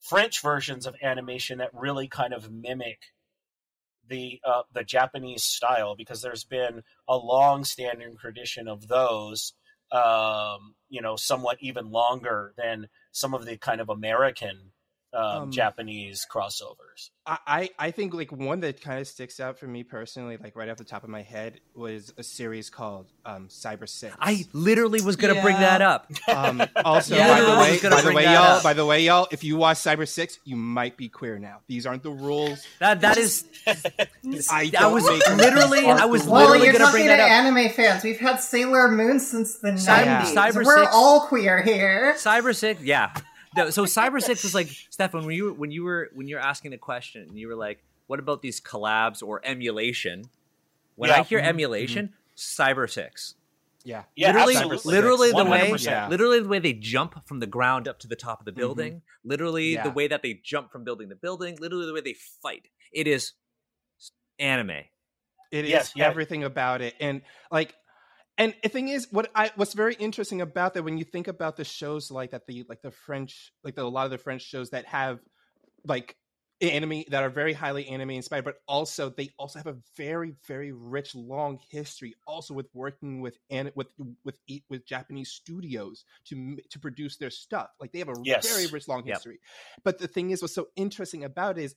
French 0.00 0.40
versions 0.42 0.86
of 0.86 0.94
animation 1.02 1.58
that 1.58 1.70
really 1.72 2.08
kind 2.08 2.34
of 2.34 2.50
mimic 2.50 2.98
the 4.08 4.40
uh, 4.44 4.62
the 4.72 4.84
Japanese 4.84 5.44
style? 5.44 5.94
Because 5.96 6.22
there's 6.22 6.44
been 6.44 6.82
a 7.08 7.16
long 7.16 7.64
standing 7.64 8.16
tradition 8.16 8.68
of 8.68 8.88
those 8.88 9.54
um, 9.92 10.74
you 10.88 11.02
know, 11.02 11.16
somewhat 11.16 11.58
even 11.60 11.90
longer 11.90 12.54
than 12.56 12.88
some 13.12 13.34
of 13.34 13.44
the 13.44 13.58
kind 13.58 13.80
of 13.80 13.90
American 13.90 14.72
um, 15.14 15.42
Um, 15.42 15.50
Japanese 15.50 16.26
crossovers. 16.30 17.10
I, 17.24 17.38
I 17.46 17.70
I 17.78 17.90
think 17.92 18.14
like 18.14 18.32
one 18.32 18.60
that 18.60 18.80
kind 18.80 18.98
of 19.00 19.06
sticks 19.06 19.38
out 19.38 19.56
for 19.58 19.66
me 19.68 19.84
personally, 19.84 20.36
like 20.38 20.56
right 20.56 20.68
off 20.68 20.76
the 20.78 20.84
top 20.84 21.04
of 21.04 21.08
my 21.10 21.22
head, 21.22 21.60
was 21.74 22.12
a 22.18 22.22
series 22.24 22.68
called 22.70 23.06
um, 23.24 23.46
Cyber 23.48 23.88
Six. 23.88 24.14
I 24.18 24.44
literally 24.52 25.00
was 25.02 25.14
gonna 25.16 25.40
bring 25.40 25.54
that 25.56 25.82
up. 25.82 26.10
um, 26.28 26.62
also 26.84 27.14
Yeah, 27.14 27.28
by 27.28 27.40
the 27.42 27.60
way, 27.60 27.90
by 27.90 28.00
the 28.02 28.12
way, 28.12 28.24
y'all, 28.24 28.36
up. 28.56 28.62
by 28.64 28.72
the 28.72 28.84
way, 28.84 29.04
y'all, 29.04 29.28
if 29.30 29.44
you 29.44 29.56
watch 29.56 29.76
Cyber 29.76 30.08
Six, 30.08 30.40
you 30.44 30.56
might 30.56 30.96
be 30.96 31.08
queer 31.08 31.38
now. 31.38 31.60
These 31.68 31.86
aren't 31.86 32.02
the 32.02 32.10
rules. 32.10 32.66
That 32.80 33.02
that 33.02 33.16
is. 33.18 33.44
I 34.50 34.72
I 34.78 34.86
was 34.88 35.04
literally. 35.04 35.86
I 35.86 36.06
was 36.06 36.22
rules. 36.22 36.30
Well, 36.32 36.40
literally 36.48 36.64
you're 36.64 36.72
gonna 36.72 36.84
talking 36.86 37.06
bring 37.06 37.16
to 37.16 37.16
that 37.16 37.20
up. 37.20 37.30
anime 37.30 37.68
fans. 37.70 38.02
We've 38.02 38.18
had 38.18 38.38
Sailor 38.38 38.90
Moon 38.90 39.20
since 39.20 39.58
the 39.58 39.72
90s. 39.72 40.34
Cyber 40.34 40.64
We're 40.64 40.78
Six- 40.84 40.90
all 40.92 41.26
queer 41.28 41.62
here. 41.62 42.14
Cyber 42.16 42.54
Six, 42.54 42.82
yeah. 42.82 43.12
No, 43.56 43.70
so 43.70 43.84
Cyber 43.84 44.20
Six 44.22 44.42
was 44.44 44.54
like 44.54 44.68
Stefan 44.90 45.26
when 45.26 45.34
you 45.34 45.44
were 45.44 45.52
when 45.52 45.70
you 45.70 45.84
were 45.84 46.10
when 46.14 46.26
you 46.28 46.36
were 46.36 46.42
asking 46.42 46.70
the 46.70 46.78
question, 46.78 47.22
and 47.28 47.38
you 47.38 47.48
were 47.48 47.54
like, 47.56 47.82
"What 48.06 48.18
about 48.18 48.42
these 48.42 48.60
collabs 48.60 49.22
or 49.22 49.40
emulation?" 49.44 50.24
When 50.96 51.10
I 51.10 51.18
Yeah. 51.18 51.24
hear 51.24 51.40
Mhm, 51.40 51.46
emulation, 51.46 52.14
Cyber 52.36 52.88
Six. 52.90 53.34
Yeah, 53.84 54.04
Yeah, 54.14 54.28
literally, 54.28 54.56
absolutely. 54.56 54.92
literally 54.92 55.32
the 55.32 55.44
way, 55.44 55.74
Yeah. 55.80 56.08
literally 56.08 56.38
the 56.40 56.48
way 56.48 56.60
they 56.60 56.72
jump 56.72 57.26
from 57.26 57.40
the 57.40 57.46
ground 57.48 57.88
up 57.88 57.98
to 58.00 58.06
the 58.06 58.14
top 58.14 58.38
of 58.40 58.44
the 58.44 58.52
building. 58.52 59.02
Literally 59.24 59.72
Yeah. 59.72 59.82
the 59.82 59.90
way 59.90 60.06
that 60.06 60.22
they 60.22 60.34
jump 60.34 60.70
from 60.70 60.84
building 60.84 61.08
to 61.08 61.16
building. 61.16 61.56
Literally 61.60 61.86
the 61.86 61.92
way 61.92 62.00
they 62.00 62.14
fight. 62.14 62.68
It 62.92 63.08
is 63.08 63.32
anime. 64.38 64.84
It 65.50 65.64
is 65.64 65.70
Yes, 65.70 65.92
yeah. 65.96 66.06
everything 66.06 66.44
about 66.44 66.80
it, 66.80 66.94
and 67.00 67.22
like, 67.50 67.74
and 68.42 68.54
the 68.62 68.68
thing 68.68 68.88
is, 68.88 69.06
what 69.12 69.30
I 69.36 69.52
what's 69.54 69.72
very 69.74 69.94
interesting 69.94 70.40
about 70.40 70.74
that 70.74 70.82
when 70.82 70.98
you 70.98 71.04
think 71.04 71.28
about 71.28 71.56
the 71.56 71.64
shows 71.64 72.10
like 72.10 72.32
that, 72.32 72.48
the 72.48 72.64
like 72.68 72.82
the 72.82 72.90
French, 72.90 73.52
like 73.62 73.76
the, 73.76 73.84
a 73.84 73.84
lot 73.84 74.04
of 74.04 74.10
the 74.10 74.18
French 74.18 74.42
shows 74.42 74.70
that 74.70 74.84
have 74.86 75.20
like 75.86 76.16
anime 76.60 77.04
that 77.10 77.22
are 77.22 77.30
very 77.30 77.52
highly 77.52 77.86
anime 77.86 78.10
inspired, 78.10 78.44
but 78.44 78.56
also 78.66 79.10
they 79.10 79.30
also 79.38 79.60
have 79.60 79.68
a 79.68 79.76
very 79.96 80.34
very 80.48 80.72
rich 80.72 81.14
long 81.14 81.60
history, 81.70 82.14
also 82.26 82.52
with 82.52 82.66
working 82.74 83.20
with 83.20 83.38
and 83.48 83.70
with 83.76 83.92
with 84.24 84.38
with 84.68 84.84
Japanese 84.86 85.30
studios 85.30 86.04
to 86.24 86.58
to 86.70 86.80
produce 86.80 87.18
their 87.18 87.30
stuff. 87.30 87.68
Like 87.80 87.92
they 87.92 88.00
have 88.00 88.08
a 88.08 88.24
Yes. 88.24 88.42
very 88.42 88.66
rich 88.66 88.88
long 88.88 89.04
Yep. 89.04 89.06
history. 89.06 89.38
But 89.84 89.98
the 90.00 90.08
thing 90.08 90.30
is, 90.30 90.42
what's 90.42 90.54
so 90.54 90.66
interesting 90.74 91.22
about 91.22 91.58
it 91.58 91.62
is 91.62 91.76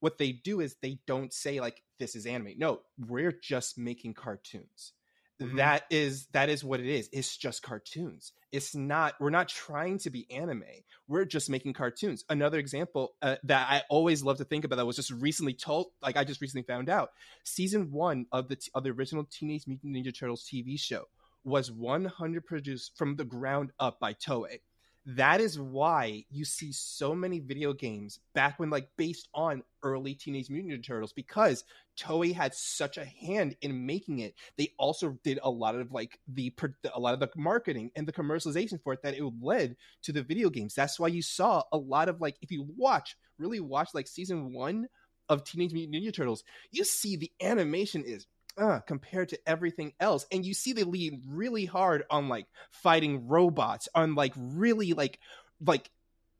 what 0.00 0.18
they 0.18 0.32
do 0.32 0.60
is 0.60 0.76
they 0.82 0.98
don't 1.06 1.32
say 1.32 1.60
like 1.60 1.82
this 1.98 2.14
is 2.14 2.26
anime. 2.26 2.58
No, 2.58 2.82
we're 2.98 3.32
just 3.32 3.78
making 3.78 4.12
cartoons. 4.12 4.92
Mhm. 5.40 5.56
That 5.56 5.84
is 5.90 6.26
that 6.28 6.48
is 6.48 6.62
what 6.62 6.80
it 6.80 6.86
is. 6.86 7.08
It's 7.12 7.36
just 7.36 7.62
cartoons. 7.62 8.32
It's 8.52 8.74
not. 8.74 9.14
We're 9.18 9.30
not 9.30 9.48
trying 9.48 9.98
to 9.98 10.10
be 10.10 10.30
anime. 10.30 10.62
We're 11.08 11.24
just 11.24 11.50
making 11.50 11.72
cartoons. 11.72 12.24
Another 12.28 12.58
example 12.58 13.14
uh, 13.20 13.36
that 13.42 13.66
I 13.68 13.82
always 13.90 14.22
love 14.22 14.38
to 14.38 14.44
think 14.44 14.64
about 14.64 14.76
that 14.76 14.86
was 14.86 14.96
just 14.96 15.10
recently 15.10 15.54
told. 15.54 15.88
Like 16.00 16.16
I 16.16 16.22
just 16.22 16.40
recently 16.40 16.62
found 16.62 16.88
out, 16.88 17.10
season 17.42 17.90
one 17.90 18.26
of 18.30 18.48
the 18.48 18.58
of 18.74 18.84
the 18.84 18.90
original 18.90 19.24
Teenage 19.24 19.66
Mutant 19.66 19.94
Ninja 19.94 20.16
Turtles 20.16 20.48
TV 20.48 20.78
show 20.78 21.06
was 21.42 21.70
100 21.70 22.46
produced 22.46 22.96
from 22.96 23.16
the 23.16 23.24
ground 23.24 23.72
up 23.78 23.98
by 23.98 24.14
Toei 24.14 24.60
that 25.06 25.40
is 25.40 25.60
why 25.60 26.24
you 26.30 26.44
see 26.44 26.72
so 26.72 27.14
many 27.14 27.38
video 27.38 27.74
games 27.74 28.20
back 28.34 28.58
when 28.58 28.70
like 28.70 28.88
based 28.96 29.28
on 29.34 29.62
early 29.82 30.14
teenage 30.14 30.48
mutant 30.48 30.72
ninja 30.72 30.86
turtles 30.86 31.12
because 31.12 31.62
toei 31.98 32.34
had 32.34 32.54
such 32.54 32.96
a 32.96 33.04
hand 33.04 33.54
in 33.60 33.84
making 33.84 34.20
it. 34.20 34.34
They 34.56 34.72
also 34.78 35.18
did 35.22 35.38
a 35.42 35.50
lot 35.50 35.74
of 35.74 35.92
like 35.92 36.18
the 36.26 36.52
a 36.94 36.98
lot 36.98 37.14
of 37.14 37.20
the 37.20 37.28
marketing 37.36 37.90
and 37.94 38.08
the 38.08 38.12
commercialization 38.12 38.82
for 38.82 38.94
it 38.94 39.02
that 39.02 39.14
it 39.14 39.22
led 39.42 39.76
to 40.04 40.12
the 40.12 40.22
video 40.22 40.48
games. 40.48 40.74
That's 40.74 40.98
why 40.98 41.08
you 41.08 41.20
saw 41.20 41.62
a 41.70 41.76
lot 41.76 42.08
of 42.08 42.20
like 42.20 42.36
if 42.40 42.50
you 42.50 42.66
watch 42.76 43.16
really 43.38 43.60
watch 43.60 43.90
like 43.92 44.08
season 44.08 44.54
one 44.54 44.86
of 45.28 45.44
teenage 45.44 45.72
mutant 45.72 45.96
ninja 45.96 46.14
turtles 46.14 46.44
you 46.70 46.84
see 46.84 47.16
the 47.16 47.32
animation 47.40 48.04
is 48.04 48.26
uh, 48.56 48.80
compared 48.80 49.30
to 49.30 49.38
everything 49.48 49.92
else. 50.00 50.26
And 50.32 50.44
you 50.44 50.54
see 50.54 50.72
they 50.72 50.84
lean 50.84 51.22
really 51.28 51.64
hard 51.64 52.04
on 52.10 52.28
like 52.28 52.46
fighting 52.70 53.26
robots, 53.28 53.88
on 53.94 54.14
like 54.14 54.32
really 54.36 54.92
like 54.92 55.18
like 55.64 55.90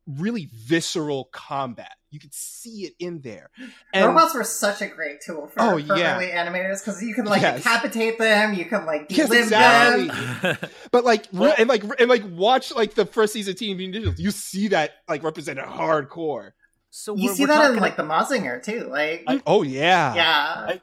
really 0.07 0.47
visceral 0.53 1.25
combat. 1.31 1.91
You 2.11 2.19
could 2.19 2.33
see 2.33 2.85
it 2.85 2.93
in 2.99 3.21
there. 3.21 3.49
And 3.91 4.05
Robots 4.05 4.35
were 4.35 4.43
such 4.43 4.81
a 4.81 4.87
great 4.87 5.19
tool 5.19 5.47
for, 5.47 5.61
Oh, 5.61 5.71
for 5.71 5.97
yeah. 5.97 6.15
early 6.15 6.27
animators 6.27 6.79
because 6.85 7.01
you 7.01 7.13
can 7.15 7.25
like 7.25 7.41
Yes. 7.41 7.63
decapitate 7.63 8.19
them, 8.19 8.53
you 8.53 8.65
can 8.65 8.85
like 8.85 9.07
Yes, 9.09 9.27
delive 9.27 9.43
exactly. 9.45 10.07
them. 10.07 10.57
but 10.91 11.03
like 11.05 11.23
re- 11.33 11.39
Well- 11.39 11.55
and 11.57 11.67
like 11.67 11.83
and 11.99 12.07
like 12.07 12.23
watch 12.29 12.73
like 12.73 12.93
the 12.93 13.05
first 13.07 13.33
season 13.33 13.53
of 13.53 13.57
Teen 13.59 13.75
Mutant 13.77 13.95
Ninja 14.03 14.07
Turtles, 14.09 14.19
you 14.19 14.31
see 14.31 14.67
that 14.69 14.91
like 15.09 15.23
represented 15.23 15.65
hardcore. 15.65 16.51
So 16.91 17.17
You 17.17 17.33
see 17.35 17.45
that 17.45 17.55
in 17.55 17.61
talking 17.61 17.81
like 17.81 17.97
the 17.97 18.03
Mazinger 18.03 18.63
too. 18.63 18.87
Like, 18.89 19.23
I- 19.27 19.41
Oh 19.47 19.63
yeah. 19.63 20.13
yeah. 20.15 20.55
I- 20.55 20.65
But 20.67 20.81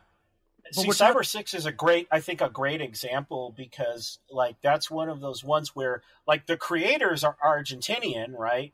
See, 0.73 0.87
we're 0.87 0.95
Cyber 0.95 1.13
talk- 1.15 1.25
Six 1.25 1.55
is 1.55 1.67
a 1.67 1.73
great, 1.73 2.09
I 2.11 2.21
think, 2.21 2.41
a 2.41 2.49
great 2.49 2.81
example 2.81 3.55
because, 3.57 4.19
like, 4.31 4.57
that's 4.63 4.91
one 4.91 5.09
of 5.09 5.21
those 5.21 5.45
ones 5.45 5.75
where, 5.77 6.03
like, 6.27 6.47
the 6.47 6.57
creators 6.57 7.23
are 7.25 7.37
Argentinian, 7.45 8.37
right? 8.37 8.73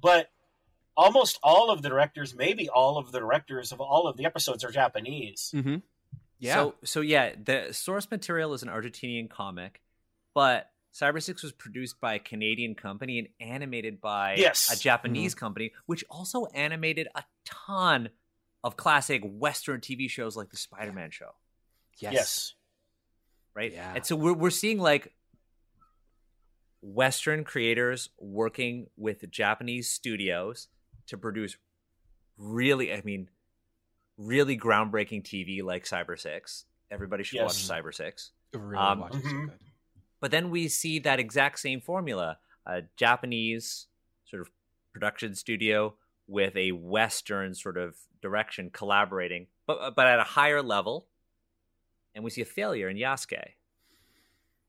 But 0.00 0.30
almost 0.96 1.38
all 1.42 1.70
of 1.70 1.82
the 1.82 1.88
directors, 1.88 2.34
maybe 2.34 2.68
all 2.68 2.98
of 2.98 3.12
the 3.12 3.18
directors 3.18 3.72
of 3.72 3.80
all 3.80 4.06
of 4.06 4.16
the 4.16 4.24
episodes, 4.24 4.62
are 4.64 4.70
Japanese. 4.70 5.52
Mm-hmm. 5.54 5.76
Yeah. 6.38 6.54
So 6.54 6.74
so 6.84 7.00
yeah, 7.00 7.34
the 7.42 7.72
source 7.72 8.10
material 8.10 8.52
is 8.52 8.62
an 8.64 8.68
Argentinian 8.68 9.30
comic, 9.30 9.80
but 10.34 10.70
Cyber 10.92 11.22
Six 11.22 11.42
was 11.42 11.52
produced 11.52 12.00
by 12.00 12.14
a 12.14 12.18
Canadian 12.18 12.74
company 12.74 13.18
and 13.20 13.28
animated 13.40 14.00
by 14.00 14.34
Yes. 14.36 14.70
a 14.76 14.78
Japanese 14.78 15.34
company, 15.34 15.72
which 15.86 16.04
also 16.10 16.46
animated 16.46 17.08
a 17.14 17.22
ton 17.44 18.10
of 18.64 18.76
classic 18.76 19.22
Western 19.24 19.80
TV 19.80 20.08
shows 20.08 20.36
like 20.36 20.50
the 20.50 20.56
Spider-Man 20.56 21.10
show, 21.10 21.30
yes. 21.98 22.12
Yes. 22.12 22.54
right? 23.54 23.72
Yeah. 23.72 23.94
And 23.96 24.06
so 24.06 24.16
we're 24.16 24.32
we're 24.34 24.50
seeing 24.50 24.78
like 24.78 25.12
Western 26.80 27.44
creators 27.44 28.10
working 28.18 28.86
with 28.96 29.28
Japanese 29.30 29.88
studios 29.88 30.68
to 31.06 31.16
produce 31.16 31.56
really, 32.38 32.92
I 32.92 33.02
mean, 33.04 33.28
really 34.18 34.56
groundbreaking 34.58 35.22
TV 35.24 35.62
like 35.62 35.84
Cyber 35.84 36.18
Six. 36.18 36.64
Everybody 36.90 37.22
should 37.24 37.40
watch 37.42 37.52
Cyber 37.54 37.94
Six. 37.94 38.32
Really 38.52 38.76
Um, 38.82 39.00
watch 39.00 39.14
it 39.14 39.22
so 39.22 39.28
Mhm. 39.28 39.48
good. 39.48 39.58
But 40.20 40.30
then 40.30 40.50
we 40.50 40.68
see 40.68 40.98
that 41.00 41.18
exact 41.18 41.58
same 41.58 41.80
formula, 41.80 42.38
a 42.66 42.82
Japanese 42.96 43.86
sort 44.24 44.42
of 44.42 44.50
production 44.92 45.34
studio 45.34 45.96
with 46.32 46.56
a 46.56 46.72
Western 46.72 47.54
sort 47.54 47.76
of 47.76 47.94
direction 48.22 48.70
collaborating, 48.72 49.46
but 49.66 49.94
but 49.94 50.06
at 50.06 50.18
a 50.18 50.24
higher 50.24 50.62
level. 50.62 51.06
And 52.14 52.24
we 52.24 52.30
see 52.30 52.42
a 52.42 52.46
failure 52.46 52.88
in 52.88 52.96
Yasuke. 52.96 53.42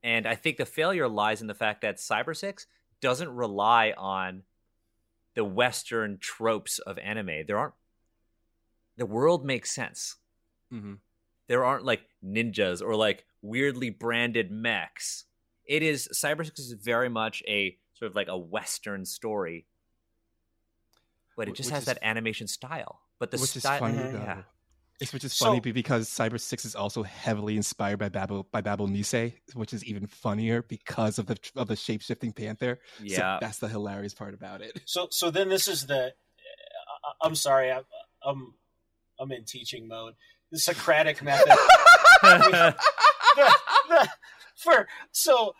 And 0.02 0.26
I 0.26 0.34
think 0.34 0.56
the 0.56 0.66
failure 0.66 1.08
lies 1.08 1.40
in 1.40 1.46
the 1.46 1.54
fact 1.54 1.82
that 1.82 1.96
Cyber 1.96 2.36
Six 2.36 2.66
doesn't 3.00 3.34
rely 3.34 3.92
on 3.96 4.42
the 5.34 5.44
Western 5.44 6.18
tropes 6.18 6.78
of 6.78 6.98
anime. 6.98 7.46
There 7.46 7.58
aren't 7.58 7.74
the 8.96 9.06
world 9.06 9.44
makes 9.44 9.74
sense. 9.74 10.16
Mm-hmm. 10.72 10.94
There 11.48 11.64
aren't 11.64 11.84
like 11.84 12.02
ninjas 12.24 12.80
or 12.80 12.94
like 12.94 13.24
weirdly 13.42 13.90
branded 13.90 14.50
mechs. 14.50 15.24
It 15.66 15.82
is 15.82 16.08
Cyber 16.12 16.44
Six 16.44 16.60
is 16.60 16.72
very 16.72 17.08
much 17.08 17.42
a 17.48 17.76
sort 17.94 18.10
of 18.10 18.16
like 18.16 18.28
a 18.28 18.38
Western 18.38 19.04
story, 19.04 19.66
but 21.36 21.48
it 21.48 21.54
just 21.54 21.68
which 21.68 21.74
has 21.74 21.82
is- 21.82 21.86
that 21.86 21.98
animation 22.02 22.46
style. 22.46 23.00
But 23.18 23.30
the 23.30 23.38
which 23.38 23.50
style, 23.50 23.74
is 23.74 23.80
funny 23.80 23.98
Mhm. 23.98 24.12
though. 24.12 24.18
yeah, 24.18 24.42
It's 25.00 25.12
which 25.12 25.24
is 25.24 25.32
So- 25.34 25.46
funny 25.46 25.60
be- 25.60 25.72
because 25.72 26.08
Cyber 26.08 26.40
Six 26.40 26.64
is 26.64 26.74
also 26.76 27.02
heavily 27.02 27.56
inspired 27.56 27.98
by 27.98 28.08
Babel 28.08 28.44
by 28.44 28.60
Babel 28.60 28.86
Nisei, 28.88 29.34
which 29.54 29.72
is 29.72 29.84
even 29.84 30.06
funnier 30.06 30.62
because 30.62 31.18
of 31.18 31.26
the 31.26 31.36
of 31.56 31.66
the 31.68 31.76
shape 31.76 32.02
shifting 32.02 32.32
panther. 32.32 32.78
yeah. 33.00 33.38
so 33.38 33.38
that's 33.44 33.58
the 33.58 33.68
hilarious 33.68 34.14
part 34.14 34.34
about 34.34 34.60
it. 34.62 34.80
So 34.86 35.08
so 35.10 35.30
then 35.30 35.48
this 35.48 35.66
is 35.68 35.86
the. 35.86 36.14
I- 37.04 37.12
I'm 37.26 37.34
sorry. 37.34 37.70
I, 37.72 37.82
I'm 38.24 38.54
I'm 39.18 39.30
in 39.32 39.44
teaching 39.44 39.88
mode. 39.88 40.14
The 40.52 40.58
Socratic 40.58 41.22
method. 41.22 41.46
The- 42.22 42.76
the- 43.88 44.08
for 44.56 44.88
so 45.12 45.54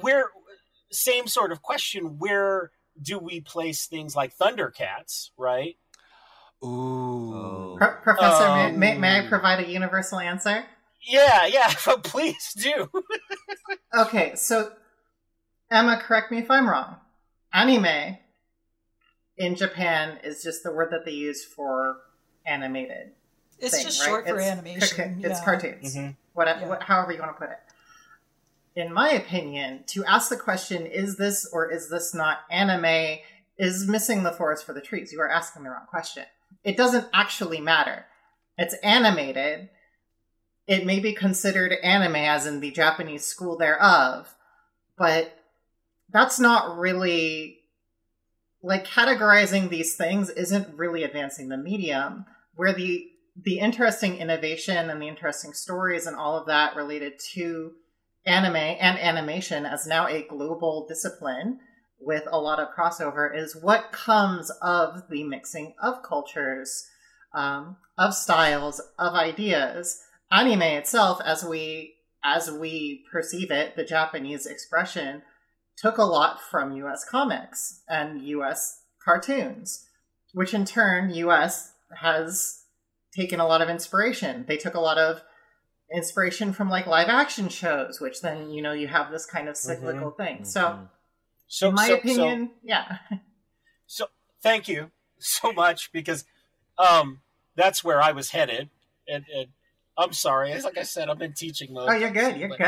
where 0.00 0.30
same 0.90 1.26
sort 1.26 1.52
of 1.52 1.62
question. 1.62 2.18
Where 2.18 2.70
do 3.00 3.18
we 3.18 3.40
place 3.40 3.86
things 3.86 4.14
like 4.16 4.36
Thundercats? 4.36 5.30
Right. 5.36 5.76
Ooh. 6.64 7.34
Oh. 7.34 7.74
Pro- 7.78 7.96
Professor, 8.02 8.44
may, 8.48 8.64
Um, 8.66 8.78
may, 8.78 8.98
may 8.98 9.18
I 9.24 9.28
provide 9.28 9.60
a 9.64 9.68
universal 9.68 10.18
answer? 10.18 10.64
Yeah. 11.02 11.46
Yeah. 11.46 11.72
But 11.86 12.02
please 12.04 12.52
do. 12.54 12.90
Okay, 13.96 14.34
so 14.34 14.72
Emma, 15.70 15.98
correct 16.02 16.30
me 16.30 16.38
if 16.38 16.50
I'm 16.50 16.68
wrong. 16.68 16.96
Anime 17.54 18.18
in 19.38 19.54
Japan 19.54 20.18
is 20.22 20.42
just 20.42 20.62
the 20.62 20.70
word 20.72 20.90
that 20.92 21.04
they 21.06 21.12
use 21.12 21.42
for 21.44 21.96
animated. 22.46 23.12
It's 23.58 23.74
thing, 23.74 23.84
just 23.86 24.00
right? 24.00 24.06
short 24.08 24.28
for 24.28 24.34
It's- 24.36 24.50
animation. 24.52 25.20
It's 25.24 25.38
yeah. 25.38 25.44
cartoons. 25.44 25.96
Mhm. 25.96 26.16
What, 26.34 26.46
Yeah. 26.48 26.68
what, 26.68 26.82
however 26.82 27.12
you 27.12 27.18
want 27.20 27.34
to 27.34 27.40
put 27.40 27.50
it. 27.50 27.58
In 28.74 28.92
my 28.92 29.10
opinion, 29.10 29.84
to 29.88 30.04
ask 30.04 30.28
the 30.28 30.36
question, 30.36 30.86
is 30.86 31.16
this 31.16 31.48
or 31.52 31.70
is 31.70 31.90
this 31.90 32.14
not 32.14 32.40
anime, 32.50 33.18
is 33.58 33.88
missing 33.88 34.22
the 34.22 34.32
forest 34.32 34.64
for 34.64 34.72
the 34.72 34.80
trees. 34.80 35.12
You 35.12 35.20
are 35.20 35.30
asking 35.30 35.64
the 35.64 35.70
wrong 35.70 35.86
question. 35.88 36.24
It 36.62 36.76
doesn't 36.76 37.08
actually 37.12 37.60
matter. 37.60 38.06
It's 38.56 38.74
animated. 38.82 39.68
It 40.66 40.86
may 40.86 41.00
be 41.00 41.12
considered 41.12 41.72
anime, 41.82 42.16
as 42.16 42.46
in 42.46 42.60
the 42.60 42.70
Japanese 42.70 43.24
school 43.24 43.56
thereof, 43.56 44.34
but 44.96 45.38
that's 46.10 46.38
not 46.38 46.78
really 46.78 47.58
like 48.62 48.86
categorizing 48.86 49.68
these 49.68 49.94
things 49.94 50.30
isn't 50.30 50.76
really 50.76 51.04
advancing 51.04 51.48
the 51.48 51.56
medium 51.56 52.26
where 52.54 52.72
the 52.72 53.08
the 53.44 53.60
interesting 53.60 54.16
innovation 54.16 54.90
and 54.90 55.00
the 55.00 55.06
interesting 55.06 55.52
stories 55.52 56.06
and 56.06 56.16
all 56.16 56.36
of 56.36 56.46
that 56.46 56.74
related 56.74 57.20
to 57.20 57.72
anime 58.28 58.56
and 58.56 58.98
animation 58.98 59.64
as 59.66 59.86
now 59.86 60.06
a 60.06 60.26
global 60.28 60.86
discipline 60.86 61.58
with 62.00 62.24
a 62.30 62.40
lot 62.40 62.60
of 62.60 62.68
crossover 62.76 63.36
is 63.36 63.56
what 63.56 63.90
comes 63.90 64.50
of 64.62 65.08
the 65.10 65.24
mixing 65.24 65.74
of 65.82 66.02
cultures 66.02 66.86
um, 67.34 67.76
of 67.96 68.14
styles 68.14 68.80
of 68.98 69.14
ideas. 69.14 70.00
Anime 70.30 70.62
itself 70.62 71.20
as 71.24 71.44
we 71.44 71.94
as 72.24 72.50
we 72.50 73.04
perceive 73.12 73.48
it 73.48 73.76
the 73.76 73.84
japanese 73.84 74.44
expression 74.44 75.22
took 75.76 75.98
a 75.98 76.02
lot 76.02 76.40
from 76.42 76.72
us 76.84 77.04
comics 77.04 77.82
and 77.88 78.20
us 78.22 78.80
cartoons 79.02 79.86
which 80.32 80.52
in 80.52 80.64
turn 80.64 81.10
us 81.10 81.72
has 82.00 82.62
taken 83.16 83.40
a 83.40 83.46
lot 83.46 83.62
of 83.62 83.68
inspiration. 83.68 84.44
They 84.46 84.56
took 84.56 84.74
a 84.74 84.80
lot 84.80 84.98
of 84.98 85.22
inspiration 85.94 86.52
from 86.52 86.68
like 86.68 86.86
live 86.86 87.08
action 87.08 87.48
shows 87.48 88.00
which 88.00 88.20
then 88.20 88.50
you 88.50 88.60
know 88.60 88.72
you 88.72 88.86
have 88.88 89.10
this 89.10 89.24
kind 89.24 89.48
of 89.48 89.56
cyclical 89.56 90.10
thing 90.10 90.44
so. 90.44 90.80
So 91.46 91.68
in 91.70 91.74
my 91.74 91.86
so- 91.86 91.94
so- 91.94 91.98
opinion 91.98 92.50
yeah 92.62 92.98
So 93.86 94.06
thank 94.42 94.68
you 94.68 94.90
so 95.18 95.50
much 95.52 95.90
because 95.92 96.24
um, 96.78 97.20
that's 97.56 97.82
where 97.82 98.00
I 98.02 98.12
was 98.12 98.30
headed. 98.30 98.68
And, 99.08 99.24
and 99.34 99.46
I'm 99.96 100.12
sorry, 100.12 100.52
as 100.52 100.62
like 100.64 100.76
I 100.76 100.82
said, 100.82 101.08
I'm 101.08 101.20
in 101.22 101.32
teaching 101.32 101.72
mode. 101.72 101.88
oh 101.88 101.94
you're 101.94 102.10
good 102.10 102.36
you're 102.36 102.50
But- 102.50 102.58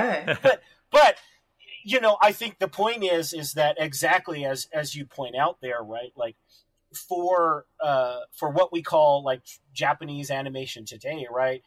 good 0.40 0.58
But 0.90 1.16
you 1.84 2.00
know, 2.00 2.16
I 2.22 2.32
think 2.32 2.58
the 2.58 2.68
point 2.68 3.04
is 3.04 3.32
is 3.34 3.52
that 3.52 3.76
exactly 3.78 4.44
as 4.46 4.66
as 4.72 4.94
you 4.96 5.04
point 5.04 5.36
out 5.36 5.58
there, 5.60 5.82
right? 5.82 6.12
Like 6.16 6.36
for 6.92 7.66
uh, 7.82 8.20
for 8.32 8.50
what 8.50 8.72
we 8.72 8.82
call 8.82 9.22
like 9.22 9.42
Japanese 9.72 10.30
animation 10.30 10.84
today, 10.84 11.26
right? 11.30 11.62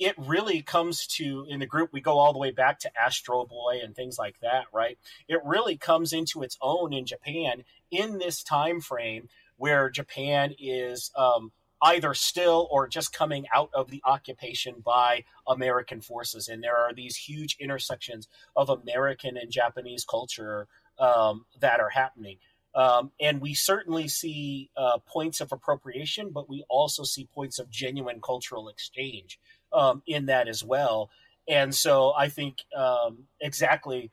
It 0.00 0.14
really 0.18 0.62
comes 0.62 1.06
to 1.18 1.46
in 1.48 1.60
the 1.60 1.66
group 1.66 1.90
we 1.92 2.00
go 2.00 2.18
all 2.18 2.32
the 2.32 2.38
way 2.38 2.50
back 2.50 2.80
to 2.80 3.00
Astro 3.00 3.44
Boy 3.44 3.80
and 3.84 3.94
things 3.94 4.18
like 4.18 4.40
that, 4.40 4.64
right? 4.72 4.98
It 5.28 5.40
really 5.44 5.76
comes 5.76 6.12
into 6.14 6.42
its 6.42 6.56
own 6.62 6.92
in 6.92 7.04
Japan 7.04 7.64
in 7.90 8.18
this 8.18 8.42
time 8.42 8.80
frame 8.80 9.28
where 9.58 9.90
Japan 9.90 10.54
is 10.58 11.10
um, 11.16 11.52
either 11.82 12.14
still 12.14 12.66
or 12.70 12.88
just 12.88 13.12
coming 13.12 13.46
out 13.54 13.70
of 13.74 13.90
the 13.90 14.02
occupation 14.06 14.76
by 14.82 15.24
American 15.46 16.00
forces, 16.00 16.48
and 16.48 16.62
there 16.62 16.76
are 16.76 16.94
these 16.94 17.16
huge 17.16 17.58
intersections 17.60 18.26
of 18.56 18.70
American 18.70 19.36
and 19.36 19.50
Japanese 19.50 20.04
culture 20.04 20.66
um, 20.98 21.44
that 21.60 21.78
are 21.78 21.90
happening. 21.90 22.38
Um, 22.74 23.10
and 23.20 23.40
we 23.40 23.54
certainly 23.54 24.08
see 24.08 24.70
uh, 24.76 24.98
points 25.06 25.40
of 25.40 25.52
appropriation, 25.52 26.30
but 26.30 26.48
we 26.48 26.64
also 26.68 27.02
see 27.02 27.26
points 27.34 27.58
of 27.58 27.68
genuine 27.70 28.20
cultural 28.22 28.68
exchange 28.68 29.38
um, 29.72 30.02
in 30.06 30.26
that 30.26 30.48
as 30.48 30.62
well. 30.62 31.10
And 31.48 31.74
so 31.74 32.12
I 32.16 32.28
think 32.28 32.58
um, 32.76 33.24
exactly 33.40 34.10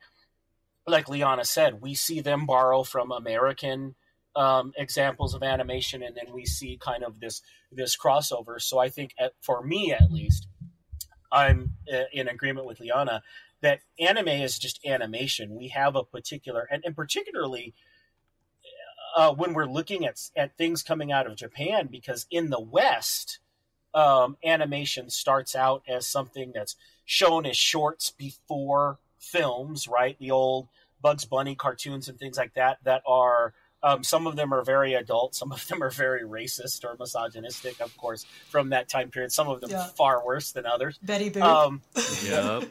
like 0.88 1.08
Liana 1.08 1.44
said, 1.44 1.80
we 1.80 1.94
see 1.94 2.20
them 2.20 2.46
borrow 2.46 2.82
from 2.82 3.12
American 3.12 3.94
um, 4.34 4.72
examples 4.76 5.34
of 5.34 5.42
animation, 5.42 6.02
and 6.02 6.16
then 6.16 6.32
we 6.32 6.46
see 6.46 6.78
kind 6.80 7.04
of 7.04 7.20
this 7.20 7.42
this 7.70 7.96
crossover. 7.96 8.60
So 8.60 8.78
I 8.78 8.88
think, 8.88 9.14
at, 9.18 9.32
for 9.40 9.62
me 9.62 9.92
at 9.92 10.10
least, 10.10 10.48
I'm 11.30 11.72
uh, 11.92 12.04
in 12.12 12.28
agreement 12.28 12.66
with 12.66 12.80
Liana 12.80 13.22
that 13.60 13.80
anime 13.98 14.28
is 14.28 14.58
just 14.58 14.84
animation. 14.86 15.56
We 15.56 15.68
have 15.68 15.96
a 15.96 16.04
particular, 16.04 16.68
and, 16.70 16.84
and 16.84 16.94
particularly 16.94 17.74
uh, 19.16 19.34
when 19.34 19.52
we're 19.52 19.66
looking 19.66 20.06
at 20.06 20.20
at 20.36 20.56
things 20.56 20.82
coming 20.82 21.12
out 21.12 21.26
of 21.26 21.36
Japan, 21.36 21.88
because 21.90 22.26
in 22.30 22.50
the 22.50 22.60
West, 22.60 23.40
um, 23.94 24.36
animation 24.44 25.10
starts 25.10 25.54
out 25.54 25.82
as 25.88 26.06
something 26.06 26.52
that's 26.54 26.76
shown 27.04 27.46
as 27.46 27.56
shorts 27.56 28.10
before 28.10 28.98
films, 29.18 29.88
right? 29.88 30.16
The 30.18 30.30
old 30.30 30.68
Bugs 31.00 31.24
Bunny 31.24 31.54
cartoons 31.54 32.08
and 32.08 32.18
things 32.18 32.36
like 32.36 32.54
that 32.54 32.78
that 32.84 33.02
are 33.06 33.54
um, 33.80 34.02
some 34.02 34.26
of 34.26 34.34
them 34.34 34.52
are 34.52 34.64
very 34.64 34.94
adult, 34.94 35.36
some 35.36 35.52
of 35.52 35.64
them 35.68 35.82
are 35.84 35.90
very 35.90 36.22
racist 36.22 36.84
or 36.84 36.96
misogynistic, 36.98 37.80
of 37.80 37.96
course, 37.96 38.26
from 38.50 38.70
that 38.70 38.88
time 38.88 39.08
period. 39.10 39.30
Some 39.30 39.48
of 39.48 39.60
them 39.60 39.70
Yeah. 39.70 39.86
far 39.96 40.24
worse 40.26 40.50
than 40.50 40.66
others. 40.66 40.98
Betty 40.98 41.30
Boop. 41.30 41.42
Um, 41.42 41.82
Yep. 42.24 42.70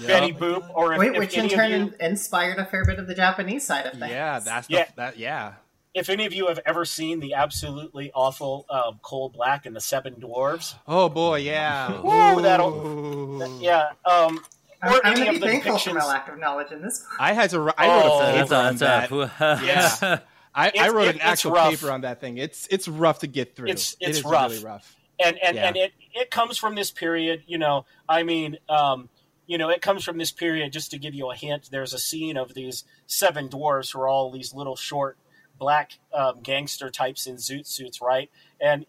Betty 0.06 0.32
Boop, 0.32 0.70
or 0.74 0.94
if, 0.94 0.98
Wait, 0.98 1.12
if 1.12 1.18
which 1.18 1.36
in 1.36 1.50
turn 1.50 1.70
you, 1.70 1.94
inspired 2.00 2.58
a 2.58 2.64
fair 2.64 2.86
bit 2.86 2.98
of 2.98 3.06
the 3.06 3.14
japanese 3.14 3.66
side 3.66 3.84
of 3.84 3.92
things 3.98 4.10
Yeah, 4.10 4.38
that's 4.38 4.70
Yeah. 4.70 4.86
The, 4.86 4.92
that. 4.96 5.18
Yeah. 5.18 5.54
If 5.96 6.08
any 6.10 6.26
of 6.26 6.32
you 6.32 6.46
have 6.46 6.60
ever 6.64 6.84
seen 6.84 7.18
the 7.20 7.34
absolutely 7.34 8.12
awful 8.14 8.66
um, 8.70 9.00
Coal 9.02 9.28
Black 9.30 9.66
and 9.66 9.74
the 9.74 9.80
Seven 9.80 10.14
Dwarves, 10.14 10.74
Oh 10.86 11.08
boy, 11.08 11.38
yeah. 11.38 12.00
Woo, 12.00 12.42
that'll- 12.42 12.86
Ooh. 12.86 13.58
yeah, 13.60 13.90
um, 14.04 14.44
i'm, 14.82 14.92
or 14.92 15.00
I'm 15.04 15.12
any 15.14 15.16
gonna 15.20 15.28
of 15.30 15.34
be 15.34 15.38
the 15.40 15.46
thankful 15.46 15.78
for 15.78 15.94
my 15.94 16.04
lack 16.04 16.28
of 16.28 16.38
knowledge 16.38 16.70
in 16.70 16.82
this 16.82 17.04
I 17.18 17.32
had 17.32 17.50
to. 17.50 17.72
I 17.76 17.88
wrote 17.88 18.04
Oh, 18.04 18.20
a 18.20 18.42
paper 18.42 18.54
on 18.54 18.76
that. 18.76 19.10
Yeah. 19.64 20.18
I, 20.54 20.72
I 20.78 20.88
wrote 20.90 21.08
it- 21.08 21.16
an 21.16 21.20
actual 21.22 21.52
rough. 21.52 21.70
paper 21.70 21.90
on 21.90 22.02
that 22.02 22.20
thing. 22.20 22.38
It's 22.38 22.66
it's 22.70 22.86
rough 22.88 23.18
to 23.20 23.26
get 23.26 23.56
through. 23.56 23.66
It's- 23.68 23.96
It 24.00 24.08
it's 24.10 24.18
is 24.18 24.24
rough. 24.24 24.50
really 24.52 24.64
rough. 24.64 24.94
and 25.18 25.38
and, 25.42 25.54
Yeah. 25.56 25.66
and 25.68 25.76
it 25.76 25.92
it 26.14 26.30
comes 26.30 26.56
from 26.58 26.74
this 26.74 26.90
period 26.90 27.42
you 27.46 27.56
know 27.58 27.84
i 28.08 28.22
mean 28.22 28.58
um 28.68 29.08
you 29.46 29.56
know 29.58 29.68
it 29.70 29.80
comes 29.82 30.02
from 30.04 30.16
this 30.18 30.30
period 30.32 30.72
just 30.72 30.90
to 30.92 30.98
give 30.98 31.14
you 31.14 31.30
a 31.30 31.34
hint 31.34 31.68
there's 31.70 31.92
a 31.94 31.98
scene 31.98 32.36
of 32.36 32.52
these 32.54 32.84
seven 33.06 33.48
dwarves 33.48 33.92
who 33.92 34.00
are 34.00 34.08
all 34.08 34.30
these 34.30 34.52
little 34.54 34.76
short 34.76 35.16
black 35.58 35.92
um, 36.14 36.40
gangster 36.42 36.90
types 36.90 37.26
in 37.26 37.36
zoot 37.36 37.66
suits 37.66 38.00
right 38.00 38.30
and 38.60 38.86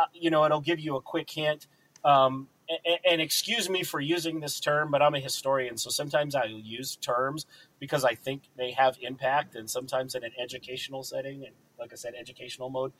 uh, 0.00 0.06
you 0.12 0.30
know 0.30 0.44
it'll 0.44 0.60
give 0.60 0.80
you 0.80 0.96
a 0.96 1.00
quick 1.00 1.30
hint 1.30 1.66
um 2.04 2.48
and, 2.86 2.98
and 3.08 3.20
excuse 3.20 3.68
me 3.68 3.82
for 3.82 4.00
using 4.00 4.40
this 4.40 4.60
term 4.60 4.90
but 4.90 5.02
i'm 5.02 5.14
a 5.14 5.20
historian 5.20 5.76
so 5.76 5.90
sometimes 5.90 6.34
i 6.34 6.44
use 6.44 6.96
terms 6.96 7.46
because 7.78 8.04
i 8.04 8.14
think 8.14 8.42
they 8.56 8.72
have 8.72 8.96
impact 9.00 9.54
and 9.54 9.68
sometimes 9.68 10.14
in 10.14 10.24
an 10.24 10.32
educational 10.38 11.02
setting 11.02 11.44
and 11.44 11.54
like 11.78 11.92
I 11.92 11.96
said, 11.96 12.14
educational 12.18 12.70
mode. 12.70 12.92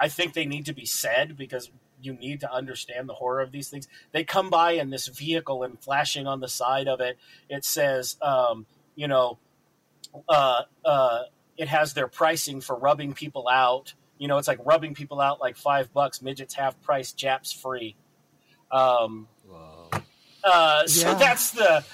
I 0.00 0.08
think 0.08 0.34
they 0.34 0.46
need 0.46 0.66
to 0.66 0.72
be 0.72 0.86
said 0.86 1.36
because 1.36 1.70
you 2.00 2.12
need 2.14 2.40
to 2.40 2.52
understand 2.52 3.08
the 3.08 3.14
horror 3.14 3.40
of 3.40 3.50
these 3.50 3.68
things. 3.68 3.88
They 4.12 4.22
come 4.22 4.50
by 4.50 4.72
in 4.72 4.90
this 4.90 5.08
vehicle 5.08 5.64
and 5.64 5.80
flashing 5.80 6.26
on 6.26 6.40
the 6.40 6.48
side 6.48 6.86
of 6.86 7.00
it, 7.00 7.18
it 7.48 7.64
says, 7.64 8.16
um, 8.22 8.66
you 8.94 9.08
know, 9.08 9.38
uh, 10.28 10.62
uh, 10.84 11.22
it 11.58 11.68
has 11.68 11.92
their 11.92 12.08
pricing 12.08 12.60
for 12.62 12.76
rubbing 12.76 13.12
people 13.12 13.48
out. 13.48 13.92
You 14.16 14.28
know, 14.28 14.38
it's 14.38 14.48
like 14.48 14.60
rubbing 14.64 14.94
people 14.94 15.20
out 15.20 15.40
like 15.40 15.56
five 15.56 15.92
bucks, 15.92 16.22
midgets 16.22 16.54
half 16.54 16.80
price, 16.80 17.12
Japs 17.12 17.52
free. 17.52 17.96
Um, 18.70 19.28
uh, 20.44 20.86
so 20.86 21.10
Yeah. 21.10 21.14
that's 21.14 21.50
the 21.50 21.84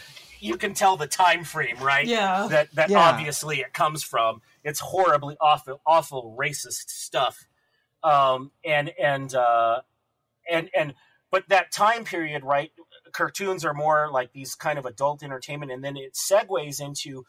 you 0.40 0.58
can 0.58 0.74
tell 0.74 0.98
the 0.98 1.06
time 1.06 1.42
frame, 1.42 1.78
right? 1.78 2.06
Yeah. 2.06 2.48
That 2.50 2.70
that 2.74 2.90
Yeah. 2.90 3.00
obviously 3.00 3.60
it 3.60 3.72
comes 3.72 4.02
from. 4.04 4.42
It's 4.62 4.80
horribly 4.80 5.36
awful, 5.40 5.80
awful 5.86 6.36
racist 6.38 6.90
stuff. 6.90 7.46
Um, 8.02 8.52
and 8.64 8.90
and 9.02 9.34
uh, 9.34 9.80
and 10.50 10.70
and 10.76 10.94
but 11.30 11.48
that 11.48 11.72
time 11.72 12.04
period, 12.04 12.44
right? 12.44 12.70
Cartoons 13.12 13.64
are 13.64 13.72
more 13.72 14.10
like 14.10 14.32
these 14.32 14.54
kind 14.54 14.78
of 14.78 14.84
adult 14.84 15.22
entertainment, 15.22 15.72
and 15.72 15.82
then 15.82 15.96
it 15.96 16.14
segues 16.14 16.80
into 16.80 17.24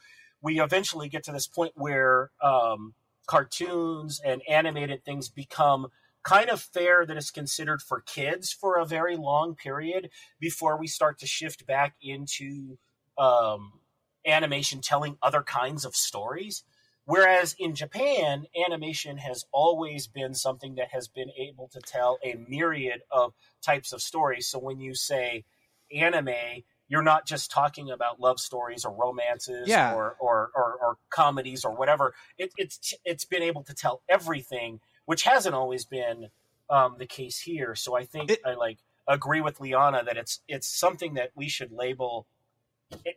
we 0.45 0.61
eventually 0.61 1.09
get 1.09 1.23
to 1.23 1.31
this 1.31 1.47
point 1.47 1.71
where 1.73 2.29
um, 2.39 2.93
cartoons 3.25 4.21
and 4.23 4.43
animated 4.47 5.03
things 5.03 5.27
become 5.27 5.87
kind 6.23 6.51
of 6.51 6.61
fair 6.61 7.03
that 7.03 7.17
is 7.17 7.31
considered 7.31 7.81
for 7.81 8.01
kids 8.01 8.53
for 8.53 8.77
a 8.77 8.85
very 8.85 9.17
long 9.17 9.55
period 9.55 10.07
before 10.39 10.77
we 10.77 10.85
start 10.85 11.17
to 11.17 11.25
shift 11.25 11.65
back 11.65 11.95
into 11.99 12.77
um, 13.17 13.79
animation 14.27 14.81
telling 14.81 15.17
other 15.19 15.41
kinds 15.41 15.83
of 15.83 15.95
stories. 15.95 16.63
Whereas 17.05 17.55
in 17.57 17.73
Japan, 17.73 18.45
animation 18.67 19.17
has 19.17 19.45
always 19.51 20.05
been 20.05 20.35
something 20.35 20.75
that 20.75 20.89
has 20.91 21.07
been 21.07 21.31
able 21.35 21.69
to 21.69 21.79
tell 21.79 22.19
a 22.23 22.35
myriad 22.47 23.01
of 23.11 23.33
types 23.63 23.91
of 23.91 24.01
stories. 24.01 24.47
So 24.47 24.59
when 24.59 24.79
you 24.79 24.93
say 24.93 25.43
anime, 25.91 26.63
you're 26.87 27.01
not 27.01 27.25
just 27.25 27.49
talking 27.51 27.89
about 27.89 28.19
love 28.19 28.39
stories 28.39 28.85
or 28.85 28.93
romances 28.93 29.67
Yeah. 29.67 29.93
or, 29.95 30.15
or, 30.19 30.51
or, 30.55 30.73
or 30.81 30.97
comedies 31.09 31.65
or 31.65 31.75
whatever. 31.75 32.13
It, 32.37 32.51
it's 32.57 32.93
it's 33.03 33.25
been 33.25 33.41
able 33.43 33.63
to 33.63 33.73
tell 33.73 34.01
everything, 34.07 34.79
which 35.05 35.23
hasn't 35.23 35.55
always 35.55 35.85
been 35.85 36.29
um, 36.69 36.95
the 36.99 37.05
case 37.07 37.39
here. 37.39 37.75
So 37.75 37.95
I 37.95 38.05
think 38.05 38.29
It- 38.31 38.41
I 38.45 38.53
like 38.53 38.79
agree 39.07 39.41
with 39.41 39.59
Liana 39.59 40.03
that 40.03 40.17
it's 40.17 40.41
it's 40.47 40.67
something 40.67 41.15
that 41.15 41.31
we 41.35 41.47
should 41.49 41.71
label. 41.71 42.27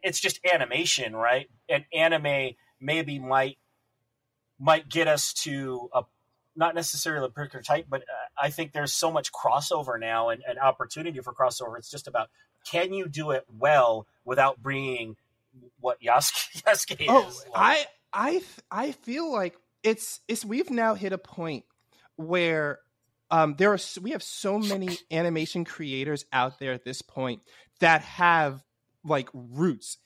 It's 0.03 0.19
just 0.21 0.41
animation, 0.51 1.15
right? 1.15 1.49
And 1.69 1.85
anime 1.95 2.53
maybe 2.81 3.19
might 3.19 3.59
might 4.59 4.89
get 4.89 5.07
us 5.09 5.33
to 5.33 5.89
a 5.95 6.03
not 6.57 6.75
necessarily 6.75 7.27
a 7.27 7.29
particular 7.31 7.63
type, 7.63 7.87
but 7.89 8.01
uh, 8.03 8.05
I 8.43 8.51
think 8.51 8.73
there's 8.73 8.93
so 8.93 9.13
much 9.13 9.31
crossover 9.33 10.01
now 10.01 10.31
and, 10.31 10.43
and 10.49 10.59
opportunity 10.59 11.21
for 11.21 11.33
crossover. 11.33 11.79
It's 11.79 11.89
just 11.91 12.09
about 12.09 12.31
can 12.71 12.93
you 12.93 13.09
do 13.09 13.31
it 13.33 13.45
well 13.59 14.07
without 14.25 14.63
bringing 14.63 15.17
what 15.81 16.01
Yasuke, 16.03 16.63
Yasuke 16.63 17.07
Oh, 17.09 17.29
is. 17.29 17.45
like. 17.53 17.55
I 17.55 17.87
I 18.13 18.43
I 18.71 18.93
feel 18.93 19.31
like 19.33 19.57
it's 19.83 20.21
it's 20.29 20.45
we've 20.45 20.71
now 20.71 20.95
hit 20.95 21.13
a 21.13 21.19
point 21.19 21.65
where 22.17 22.79
um 23.31 23.55
there 23.59 23.73
are 23.73 23.79
we 24.01 24.11
have 24.11 24.23
so 24.23 24.59
many 24.59 24.99
animation 25.11 25.65
creators 25.65 26.25
out 26.33 26.59
there 26.59 26.73
at 26.73 26.85
this 26.85 27.03
point 27.03 27.43
that 27.81 28.03
have 28.03 28.63
like 29.05 29.29
roots 29.33 29.99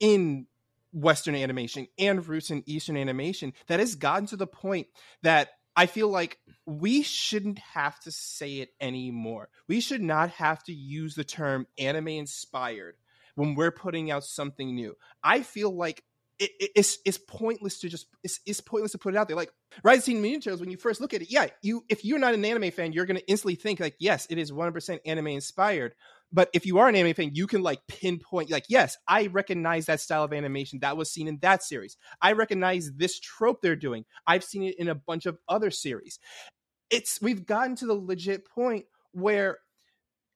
in 0.00 0.46
western 0.92 1.34
animation 1.34 1.86
and 1.98 2.26
roots 2.26 2.50
in 2.50 2.62
eastern 2.66 2.96
animation 2.96 3.52
that 3.66 3.80
has 3.80 3.94
gotten 3.96 4.26
to 4.26 4.36
the 4.36 4.46
point 4.46 4.86
that 5.22 5.50
I 5.74 5.86
feel 5.86 6.08
like 6.08 6.38
we 6.66 7.02
shouldn't 7.02 7.58
have 7.60 7.98
to 8.00 8.10
say 8.12 8.56
it 8.58 8.70
anymore. 8.80 9.48
We 9.68 9.80
should 9.80 10.02
not 10.02 10.30
have 10.30 10.62
to 10.64 10.72
use 10.72 11.14
the 11.14 11.24
term 11.24 11.66
anime 11.78 12.08
inspired 12.08 12.96
when 13.34 13.54
we're 13.54 13.70
putting 13.70 14.10
out 14.10 14.24
something 14.24 14.74
new. 14.74 14.94
I 15.22 15.42
feel 15.42 15.70
like 15.74 16.02
it, 16.38 16.50
it- 16.60 16.70
it's 16.76 16.98
it's 17.06 17.18
pointless 17.18 17.78
to 17.80 17.88
just 17.88 18.06
it's, 18.22 18.40
it's 18.44 18.60
pointless 18.60 18.92
to 18.92 18.98
put 18.98 19.14
it 19.14 19.16
out 19.16 19.28
there. 19.28 19.36
Like 19.36 19.52
Rising 19.84 20.20
Mutant 20.20 20.44
Turtles, 20.44 20.60
when 20.60 20.70
you 20.70 20.76
first 20.76 21.00
look 21.00 21.14
at 21.14 21.22
it, 21.22 21.30
yeah, 21.30 21.46
you 21.62 21.84
if 21.88 22.04
you're 22.04 22.18
not 22.18 22.34
an 22.34 22.44
anime 22.44 22.70
fan, 22.72 22.92
you're 22.92 23.06
gonna 23.06 23.20
instantly 23.28 23.54
think 23.54 23.80
like, 23.80 23.94
yes, 23.98 24.26
it 24.28 24.36
is 24.38 24.52
100% 24.52 25.00
anime 25.06 25.28
inspired. 25.28 25.94
But 26.32 26.50
if 26.52 26.66
you 26.66 26.78
are 26.78 26.88
an 26.88 26.96
anime 26.96 27.14
fan, 27.14 27.30
you 27.34 27.46
can 27.46 27.62
like 27.62 27.80
pinpoint 27.86 28.50
like, 28.50 28.64
yes, 28.68 28.96
I 29.06 29.28
recognize 29.28 29.86
that 29.86 30.00
style 30.00 30.24
of 30.24 30.32
animation 30.32 30.80
that 30.80 30.96
was 30.96 31.10
seen 31.10 31.28
in 31.28 31.38
that 31.40 31.62
series. 31.62 31.96
I 32.20 32.32
recognize 32.32 32.90
this 32.96 33.20
trope 33.20 33.62
they're 33.62 33.76
doing. 33.76 34.04
I've 34.26 34.42
seen 34.44 34.64
it 34.64 34.74
in 34.78 34.88
a 34.88 34.94
bunch 34.94 35.26
of 35.26 35.38
other 35.48 35.70
series. 35.70 36.18
It's 36.90 37.20
we've 37.20 37.46
gotten 37.46 37.76
to 37.76 37.86
the 37.86 37.94
legit 37.94 38.48
point 38.48 38.86
where 39.12 39.58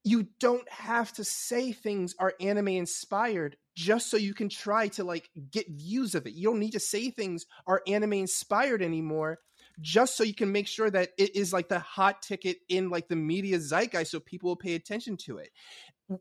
you 0.04 0.28
don't 0.38 0.68
have 0.70 1.12
to 1.12 1.24
say 1.24 1.72
things 1.72 2.14
are 2.18 2.34
anime 2.40 2.68
inspired 2.68 3.56
just 3.76 4.10
so 4.10 4.16
you 4.16 4.34
can 4.34 4.48
try 4.48 4.88
to 4.88 5.04
like 5.04 5.28
get 5.50 5.66
views 5.70 6.14
of 6.14 6.26
it. 6.26 6.34
You 6.34 6.50
don't 6.50 6.58
need 6.58 6.72
to 6.72 6.80
say 6.80 7.10
things 7.10 7.44
are 7.66 7.82
anime 7.86 8.14
inspired 8.14 8.82
anymore 8.82 9.38
just 9.80 10.16
so 10.16 10.24
you 10.24 10.34
can 10.34 10.52
make 10.52 10.66
sure 10.66 10.90
that 10.90 11.10
it 11.18 11.36
is 11.36 11.52
like 11.52 11.68
the 11.68 11.78
hot 11.78 12.22
ticket 12.22 12.58
in 12.68 12.90
like 12.90 13.08
the 13.08 13.16
media 13.16 13.58
zeitgeist 13.58 14.10
so 14.10 14.20
people 14.20 14.50
will 14.50 14.56
pay 14.56 14.74
attention 14.74 15.16
to 15.16 15.38
it. 15.38 15.50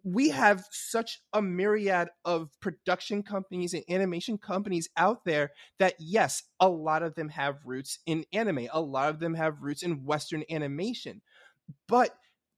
We 0.04 0.30
have 0.30 0.66
such 0.72 1.20
a 1.34 1.42
myriad 1.42 2.10
of 2.24 2.50
production 2.60 3.24
companies 3.24 3.74
and 3.74 3.84
animation 3.90 4.38
companies 4.38 4.90
out 4.96 5.26
there 5.26 5.52
that 5.80 5.96
yes, 6.00 6.44
a 6.60 6.70
lot 6.70 7.04
of 7.04 7.16
them 7.16 7.30
have 7.30 7.56
roots 7.66 8.00
in 8.06 8.26
anime. 8.32 8.68
A 8.72 8.82
lot 8.82 9.10
of 9.10 9.20
them 9.20 9.34
have 9.34 9.62
roots 9.62 9.84
in 9.84 10.06
western 10.06 10.44
animation. 10.50 11.22
But 11.88 12.16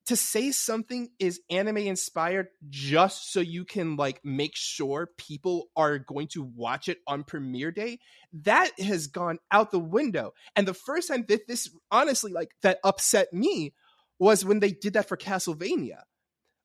to 0.07 0.15
say 0.15 0.51
something 0.51 1.09
is 1.19 1.39
anime 1.49 1.77
inspired 1.77 2.47
just 2.69 3.31
so 3.31 3.39
you 3.39 3.65
can 3.65 3.95
like 3.95 4.19
make 4.25 4.55
sure 4.55 5.09
people 5.17 5.69
are 5.75 5.99
going 5.99 6.27
to 6.27 6.43
watch 6.43 6.89
it 6.89 6.97
on 7.07 7.23
premiere 7.23 7.71
day 7.71 7.99
that 8.33 8.71
has 8.79 9.07
gone 9.07 9.37
out 9.51 9.71
the 9.71 9.79
window 9.79 10.33
and 10.55 10.67
the 10.67 10.73
first 10.73 11.07
time 11.07 11.23
that 11.27 11.47
this 11.47 11.69
honestly 11.91 12.31
like 12.31 12.49
that 12.63 12.79
upset 12.83 13.31
me 13.31 13.73
was 14.19 14.43
when 14.43 14.59
they 14.59 14.71
did 14.71 14.93
that 14.93 15.07
for 15.07 15.17
castlevania 15.17 16.01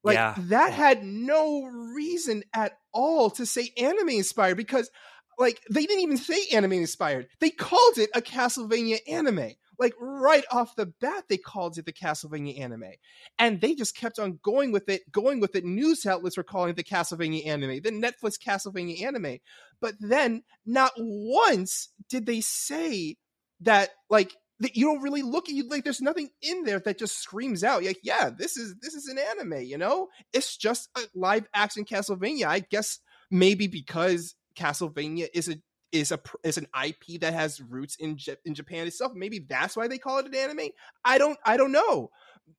like 0.06 0.14
Yeah. 0.14 0.34
that 0.38 0.70
oh. 0.70 0.72
had 0.72 1.04
no 1.04 1.64
reason 1.64 2.44
at 2.54 2.78
all 2.92 3.28
to 3.30 3.44
say 3.44 3.70
anime 3.76 4.10
inspired 4.10 4.56
because 4.56 4.88
like 5.36 5.60
they 5.68 5.84
didn't 5.84 6.02
even 6.02 6.16
say 6.16 6.46
anime 6.52 6.72
inspired. 6.72 7.26
They 7.40 7.50
called 7.50 7.98
it 7.98 8.08
a 8.14 8.22
castlevania 8.22 8.98
anime. 9.10 9.50
Like 9.78 9.94
right 10.00 10.44
off 10.50 10.76
the 10.76 10.86
bat 10.86 11.24
they 11.28 11.36
called 11.36 11.76
it 11.76 11.84
the 11.84 11.92
castlevania 11.92 12.58
anime. 12.60 12.92
And 13.36 13.60
they 13.60 13.74
just 13.74 13.96
kept 13.96 14.20
on 14.20 14.38
going 14.42 14.70
with 14.70 14.88
it 14.88 15.10
going 15.10 15.40
with 15.40 15.56
it. 15.56 15.64
News 15.64 16.06
outlets 16.06 16.36
were 16.36 16.44
calling 16.44 16.70
it 16.70 16.76
the 16.76 16.84
castlevania 16.84 17.44
anime 17.46 17.80
the 17.82 17.90
netflix 17.90 18.34
castlevania 18.38 19.02
anime. 19.02 19.38
But 19.80 19.94
then 19.98 20.44
not 20.64 20.92
once 20.96 21.88
did 22.08 22.26
they 22.26 22.40
say 22.40 23.16
that 23.60 23.90
like 24.08 24.36
that 24.60 24.76
you 24.76 24.86
don't 24.86 25.02
really 25.02 25.22
look 25.22 25.48
at 25.48 25.54
you 25.54 25.68
like 25.68 25.84
there's 25.84 26.00
nothing 26.00 26.30
in 26.42 26.64
there 26.64 26.80
that 26.80 26.98
just 26.98 27.18
screams 27.20 27.62
out 27.62 27.84
like 27.84 28.00
yeah 28.02 28.30
this 28.36 28.56
is 28.56 28.74
this 28.80 28.94
is 28.94 29.08
an 29.08 29.18
anime 29.18 29.62
you 29.62 29.78
know? 29.78 30.08
It's 30.32 30.56
just 30.56 30.88
a 30.96 31.00
live 31.14 31.46
action 31.54 31.84
castlevania. 31.84 32.46
I 32.46 32.60
guess 32.60 33.00
maybe 33.30 33.66
because 33.66 34.34
castlevania 34.58 35.28
is 35.34 35.48
a 35.48 35.56
is 35.92 36.12
a 36.12 36.20
is 36.42 36.58
an 36.58 36.66
ip 36.84 37.20
that 37.20 37.34
has 37.34 37.60
roots 37.60 37.96
in 37.96 38.16
J- 38.16 38.36
in 38.44 38.54
japan 38.54 38.86
itself 38.86 39.12
maybe 39.14 39.38
that's 39.38 39.76
why 39.76 39.86
they 39.86 39.98
call 39.98 40.18
it 40.18 40.26
an 40.26 40.34
anime? 40.34 40.70
I 41.04 41.18
don't 41.18 41.38
i 41.44 41.56
don't 41.56 41.72
know. 41.72 42.10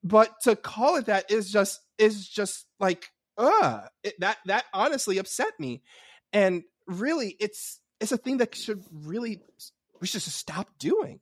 But 0.04 0.34
to 0.44 0.56
call 0.56 0.98
it 0.98 1.06
that 1.06 1.32
is 1.32 1.52
just 1.52 1.80
is 1.98 2.28
just 2.28 2.66
like 2.80 3.10
uh 3.38 3.82
that 4.20 4.38
that 4.46 4.66
honestly 4.74 5.18
upset 5.18 5.60
me. 5.60 5.82
And 6.34 6.64
really 6.88 7.36
it's 7.40 7.80
it's 8.00 8.12
a 8.12 8.18
thing 8.18 8.38
that 8.38 8.56
should 8.56 8.84
really 8.92 9.42
we 10.00 10.08
should 10.08 10.22
just 10.22 10.38
stop 10.38 10.70
doing 10.78 11.20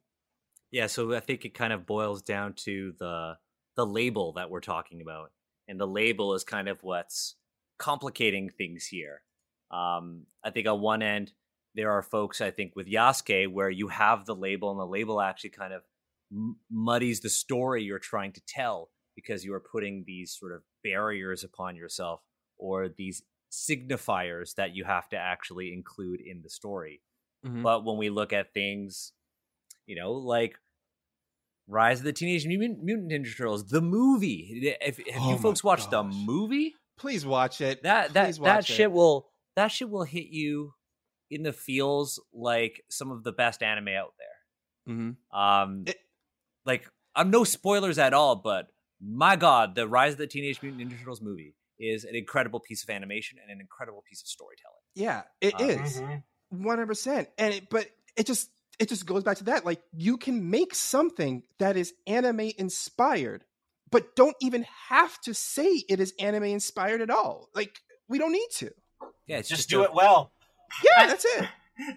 Yeah, 0.76 0.88
so 0.88 1.16
I 1.16 1.22
think 1.22 1.46
it 1.46 1.54
kind 1.54 1.72
of 1.72 1.86
boils 1.86 2.22
down 2.22 2.52
to 2.66 2.94
the 3.00 3.38
the 3.78 3.86
label 3.86 4.34
that 4.34 4.50
we're 4.50 4.60
talking 4.60 5.00
about, 5.02 5.32
and 5.70 5.80
the 5.80 5.88
label 5.88 6.34
is 6.34 6.44
kind 6.44 6.68
of 6.68 6.84
what's 6.84 7.38
complicating 7.80 8.50
things 8.50 8.86
here. 8.86 9.22
Um, 9.72 10.26
I 10.44 10.50
think 10.50 10.68
on 10.68 10.82
one 10.82 11.02
end 11.02 11.32
there 11.76 11.92
are 11.92 12.02
folks 12.02 12.42
I 12.42 12.52
think 12.52 12.76
with 12.76 12.88
Yasuke 12.88 13.50
where 13.54 13.70
you 13.70 13.88
have 13.88 14.26
the 14.26 14.36
label, 14.36 14.70
and 14.70 14.78
the 14.78 14.86
label 14.86 15.22
actually 15.22 15.52
kind 15.52 15.72
of 15.72 15.84
m- 16.30 16.58
muddies 16.70 17.22
the 17.22 17.30
story 17.30 17.84
you're 17.84 17.98
trying 17.98 18.34
to 18.34 18.42
tell 18.46 18.90
because 19.16 19.46
you 19.46 19.54
are 19.54 19.62
putting 19.62 20.04
these 20.06 20.36
sort 20.38 20.52
of 20.52 20.62
barriers 20.84 21.46
upon 21.46 21.78
yourself 21.78 22.20
or 22.58 22.90
these 22.90 23.24
signifiers 23.50 24.56
that 24.56 24.76
you 24.76 24.84
have 24.84 25.08
to 25.08 25.18
actually 25.18 25.72
include 25.72 26.20
in 26.20 26.42
the 26.42 26.50
story. 26.50 27.02
Mhm. 27.46 27.64
But 27.64 27.86
when 27.86 27.96
we 27.98 28.10
look 28.10 28.34
at 28.34 28.54
things, 28.54 29.14
you 29.86 29.96
know, 29.96 30.12
like 30.14 30.58
Rise 31.68 32.00
of 32.00 32.06
the 32.06 32.14
Teenage 32.14 32.46
Mutant, 32.46 32.84
Mutant 32.84 33.12
Ninja 33.12 33.36
Turtles, 33.36 33.66
the 33.68 33.82
movie. 33.82 34.76
If, 34.82 34.98
have 34.98 35.22
Oh 35.24 35.32
you 35.32 35.38
folks 35.38 35.64
watched 35.64 35.90
the 35.92 36.04
movie? 36.04 36.76
please 36.98 37.26
watch 37.26 37.60
it 37.60 37.84
That 37.84 38.14
that 38.14 38.26
Please 38.28 38.38
that 38.38 38.56
watch 38.58 38.66
shit 38.68 38.80
it. 38.82 38.92
will 38.92 39.28
that 39.58 39.68
shit 39.70 39.90
will 39.90 40.04
hit 40.04 40.28
you 40.28 40.74
in 41.30 41.44
the 41.44 41.52
feels 41.52 42.22
like 42.34 42.82
some 42.90 43.12
of 43.12 43.24
the 43.24 43.32
best 43.34 43.62
anime 43.64 43.90
out 43.90 44.14
there. 44.18 44.94
Mm-hmm. 44.96 45.38
Um, 45.38 45.84
It- 45.88 45.98
like 46.66 46.90
I'm 47.16 47.32
no 47.32 47.44
spoilers 47.44 47.98
at 47.98 48.14
all, 48.14 48.36
but 48.38 48.68
my 49.02 49.36
God, 49.36 49.76
the 49.76 49.88
Rise 49.88 50.14
of 50.14 50.18
the 50.20 50.28
Teenage 50.28 50.62
Mutant 50.62 50.82
Ninja 50.90 50.98
Turtles 51.00 51.22
movie 51.22 51.56
is 51.80 52.06
an 52.06 52.16
incredible 52.16 52.60
piece 52.62 52.84
of 52.84 52.90
animation 52.90 53.38
and 53.42 53.52
an 53.52 53.60
incredible 53.60 54.04
piece 54.08 54.22
of 54.22 54.28
storytelling. 54.28 54.82
Yeah, 54.96 55.24
it 55.42 55.54
Uh, 55.60 55.64
is 55.66 56.00
Mhm. 56.02 56.24
one 56.52 56.78
hundred 56.78 56.88
percent. 56.88 57.30
And 57.38 57.54
it, 57.56 57.70
but 57.70 57.88
it 58.16 58.26
just 58.26 58.50
it 58.80 58.90
just 58.90 59.06
goes 59.06 59.24
back 59.24 59.38
to 59.38 59.44
that. 59.46 59.66
Like 59.66 59.82
you 59.96 60.18
can 60.18 60.50
make 60.50 60.76
something 60.76 61.44
that 61.60 61.78
is 61.78 61.94
anime 62.08 62.52
inspired, 62.58 63.44
but 63.92 64.16
don't 64.16 64.36
even 64.42 64.66
have 64.90 65.20
to 65.22 65.34
say 65.34 65.84
it 65.90 66.00
is 66.00 66.14
anime 66.20 66.44
inspired 66.44 67.02
at 67.02 67.10
all. 67.10 67.50
Like 67.56 67.80
we 68.08 68.18
don't 68.18 68.32
need 68.32 68.50
to. 68.56 68.72
Yeah, 69.28 69.38
it's 69.38 69.50
Just, 69.50 69.62
just, 69.62 69.70
do 69.70 69.82
a- 69.82 69.86
it 69.86 69.94
well. 69.94 70.32
Yeah, 70.84 71.04
I- 71.04 71.08
that's 71.08 71.26
it. 71.26 71.48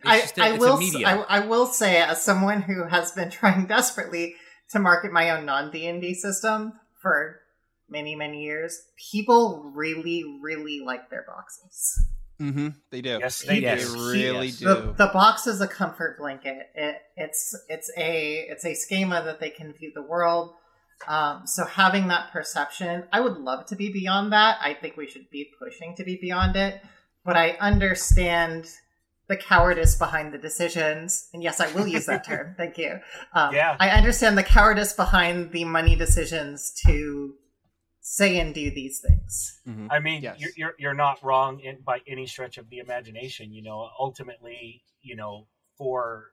I, 0.05 0.20
just 0.20 0.39
a- 0.39 0.43
I 0.43 0.49
it's 0.49 0.57
a 0.57 0.59
will. 0.61 1.07
I, 1.07 1.24
I 1.29 1.47
will 1.47 1.66
say, 1.66 1.99
as 2.03 2.20
someone 2.20 2.62
who 2.62 2.85
has 2.85 3.12
been 3.12 3.31
trying 3.39 3.66
desperately 3.66 4.35
to 4.70 4.79
market 4.79 5.12
my 5.12 5.31
own 5.31 5.47
non 5.47 5.70
D 5.70 5.87
and 5.87 6.01
D 6.03 6.14
system 6.14 6.72
for 7.01 7.41
many 7.89 8.14
many 8.16 8.43
years, 8.43 8.83
people 9.12 9.70
really 9.74 10.24
really 10.43 10.81
like 10.81 11.11
their 11.11 11.24
boxes. 11.26 12.01
Mm-hmm. 12.41 12.68
They 12.91 13.01
do. 13.01 13.18
Yes, 13.20 13.43
they 13.43 13.59
Yes. 13.59 13.93
do. 13.93 14.11
really 14.12 14.47
Yes. 14.49 14.59
do. 14.59 14.64
The, 14.66 14.80
the 14.97 15.11
box 15.12 15.47
is 15.47 15.61
a 15.61 15.66
comfort 15.68 16.18
blanket. 16.18 16.68
It, 16.74 16.97
it's 17.16 17.55
it's 17.68 17.91
a 17.97 18.47
it's 18.49 18.64
a 18.64 18.74
schema 18.74 19.22
that 19.24 19.41
they 19.41 19.51
can 19.51 19.72
view 19.72 19.91
the 19.95 20.03
world. 20.03 20.55
Um, 21.07 21.47
so 21.47 21.64
having 21.64 22.09
that 22.09 22.32
perception, 22.32 23.05
I 23.12 23.20
would 23.20 23.36
love 23.39 23.66
to 23.66 23.76
be 23.76 23.93
beyond 23.93 24.32
that. 24.32 24.59
I 24.61 24.74
think 24.74 24.97
we 24.97 25.09
should 25.09 25.30
be 25.30 25.49
pushing 25.59 25.95
to 25.97 26.05
be 26.05 26.16
beyond 26.20 26.57
it. 26.57 26.80
But 27.24 27.36
I 27.36 27.51
understand 27.61 28.68
the 29.28 29.36
cowardice 29.36 29.95
behind 29.97 30.32
the 30.32 30.39
decisions. 30.39 31.28
And 31.34 31.43
yes, 31.43 31.61
I 31.61 31.70
will 31.72 31.86
use 31.86 32.07
that 32.07 32.24
term. 32.24 32.55
Thank 32.57 32.78
you. 32.78 32.99
Um, 33.34 33.55
Yeah. 33.55 33.76
I 33.78 33.91
understand 33.91 34.39
the 34.39 34.43
cowardice 34.43 34.93
behind 34.93 35.53
the 35.53 35.64
money 35.64 35.95
decisions 35.97 36.72
to 36.86 37.34
say 38.11 38.38
and 38.38 38.54
do 38.54 38.70
these 38.70 39.00
things. 39.00 39.61
Mhm. 39.66 39.88
I 39.90 39.98
mean, 39.98 40.22
Yes. 40.22 40.40
you're, 40.40 40.50
you're 40.56 40.74
you're 40.78 40.94
not 40.94 41.22
wrong 41.22 41.61
in, 41.61 41.82
by 41.82 42.00
any 42.06 42.26
stretch 42.26 42.56
of 42.56 42.70
the 42.70 42.78
imagination. 42.78 43.52
You 43.52 43.62
know, 43.62 43.90
ultimately, 43.98 44.82
you 45.02 45.14
know, 45.14 45.46
for 45.76 46.32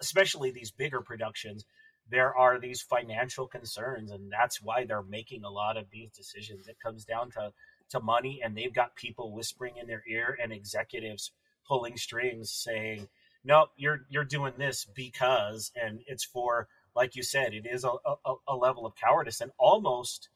especially 0.00 0.50
these 0.50 0.72
bigger 0.72 1.00
productions, 1.00 1.64
there 2.08 2.34
are 2.36 2.58
these 2.58 2.82
financial 2.82 3.46
concerns, 3.46 4.10
and 4.10 4.32
that's 4.32 4.60
why 4.60 4.84
they're 4.84 5.02
making 5.04 5.44
a 5.44 5.50
lot 5.50 5.76
of 5.76 5.90
these 5.90 6.10
decisions. 6.10 6.66
It 6.66 6.80
comes 6.80 7.04
down 7.04 7.30
to 7.32 7.52
to 7.90 8.00
money, 8.00 8.40
and 8.42 8.56
they've 8.56 8.74
got 8.74 8.96
people 8.96 9.32
whispering 9.32 9.76
in 9.76 9.86
their 9.86 10.02
ear 10.08 10.36
and 10.42 10.52
executives 10.52 11.30
pulling 11.68 11.96
strings, 11.96 12.50
saying, 12.52 13.08
"Nope, 13.44 13.70
you're 13.76 14.06
you're 14.08 14.24
doing 14.24 14.54
this 14.58 14.84
because," 14.84 15.70
and 15.76 16.02
it's 16.08 16.24
for, 16.24 16.68
like 16.96 17.14
you 17.14 17.22
said, 17.22 17.54
it 17.54 17.64
is 17.64 17.84
a, 17.84 17.92
a, 18.04 18.34
a 18.48 18.56
level 18.56 18.84
of 18.86 18.96
cowardice 18.96 19.40
and 19.40 19.52
almost. 19.56 20.30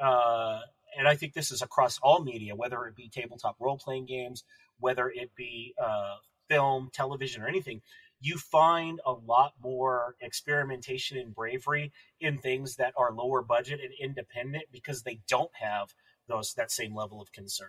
Uh, 0.00 0.60
and 0.98 1.06
I 1.06 1.14
think 1.14 1.34
this 1.34 1.50
is 1.50 1.62
across 1.62 1.98
all 2.02 2.22
media, 2.22 2.54
whether 2.56 2.84
it 2.86 2.96
be 2.96 3.08
tabletop 3.08 3.56
role 3.60 3.78
playing 3.78 4.06
games, 4.06 4.44
whether 4.78 5.08
it 5.08 5.30
be 5.36 5.74
uh, 5.82 6.16
film, 6.48 6.90
television, 6.92 7.42
or 7.42 7.48
anything. 7.48 7.80
You 8.20 8.36
find 8.36 9.00
a 9.06 9.12
lot 9.12 9.54
more 9.62 10.16
experimentation 10.20 11.16
and 11.16 11.34
bravery 11.34 11.92
in 12.20 12.38
things 12.38 12.76
that 12.76 12.92
are 12.96 13.12
lower 13.12 13.42
budget 13.42 13.80
and 13.82 13.92
independent 13.98 14.64
because 14.70 15.02
they 15.02 15.20
don't 15.26 15.50
have 15.58 15.94
those 16.28 16.52
that 16.54 16.70
same 16.70 16.94
level 16.94 17.22
of 17.22 17.32
concern. 17.32 17.68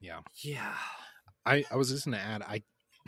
Yeah. 0.00 0.20
yeah. 0.42 0.74
I, 1.44 1.64
I 1.70 1.76
was 1.76 1.90
just 1.90 2.04
going 2.04 2.16
to 2.16 2.24
add, 2.24 2.42
I 2.42 2.62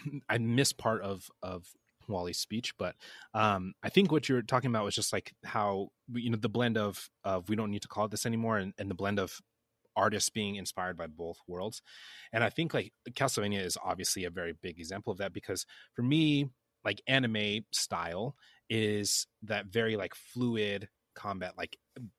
I 0.28 0.38
missed 0.38 0.78
part 0.78 1.02
of 1.02 1.30
of 1.42 1.68
Wally's 2.10 2.38
speech, 2.38 2.76
but 2.78 2.96
um, 3.34 3.74
I 3.82 3.88
think 3.90 4.12
what 4.12 4.28
you're 4.28 4.42
talking 4.42 4.70
about 4.70 4.84
was 4.84 4.94
just 4.94 5.12
like 5.12 5.32
how 5.44 5.90
you 6.12 6.30
know 6.30 6.36
the 6.38 6.48
blend 6.48 6.76
of 6.78 7.08
of 7.24 7.48
we 7.48 7.56
don't 7.56 7.70
need 7.70 7.82
to 7.82 7.88
call 7.88 8.06
it 8.06 8.10
this 8.10 8.26
anymore, 8.26 8.58
and, 8.58 8.74
and 8.78 8.90
the 8.90 8.94
blend 8.94 9.18
of 9.18 9.40
artists 9.96 10.30
being 10.30 10.54
inspired 10.56 10.96
by 10.96 11.06
both 11.06 11.38
worlds, 11.46 11.82
and 12.32 12.44
I 12.44 12.50
think 12.50 12.72
like 12.74 12.92
Castlevania 13.10 13.60
is 13.60 13.76
obviously 13.82 14.24
a 14.24 14.30
very 14.30 14.52
big 14.52 14.78
example 14.78 15.10
of 15.12 15.18
that 15.18 15.32
because 15.32 15.66
for 15.94 16.02
me, 16.02 16.50
like 16.84 17.02
anime 17.06 17.64
style 17.72 18.36
is 18.68 19.26
that 19.42 19.66
very 19.66 19.96
like 19.96 20.14
fluid 20.14 20.88
combat 21.14 21.58
like 21.58 21.76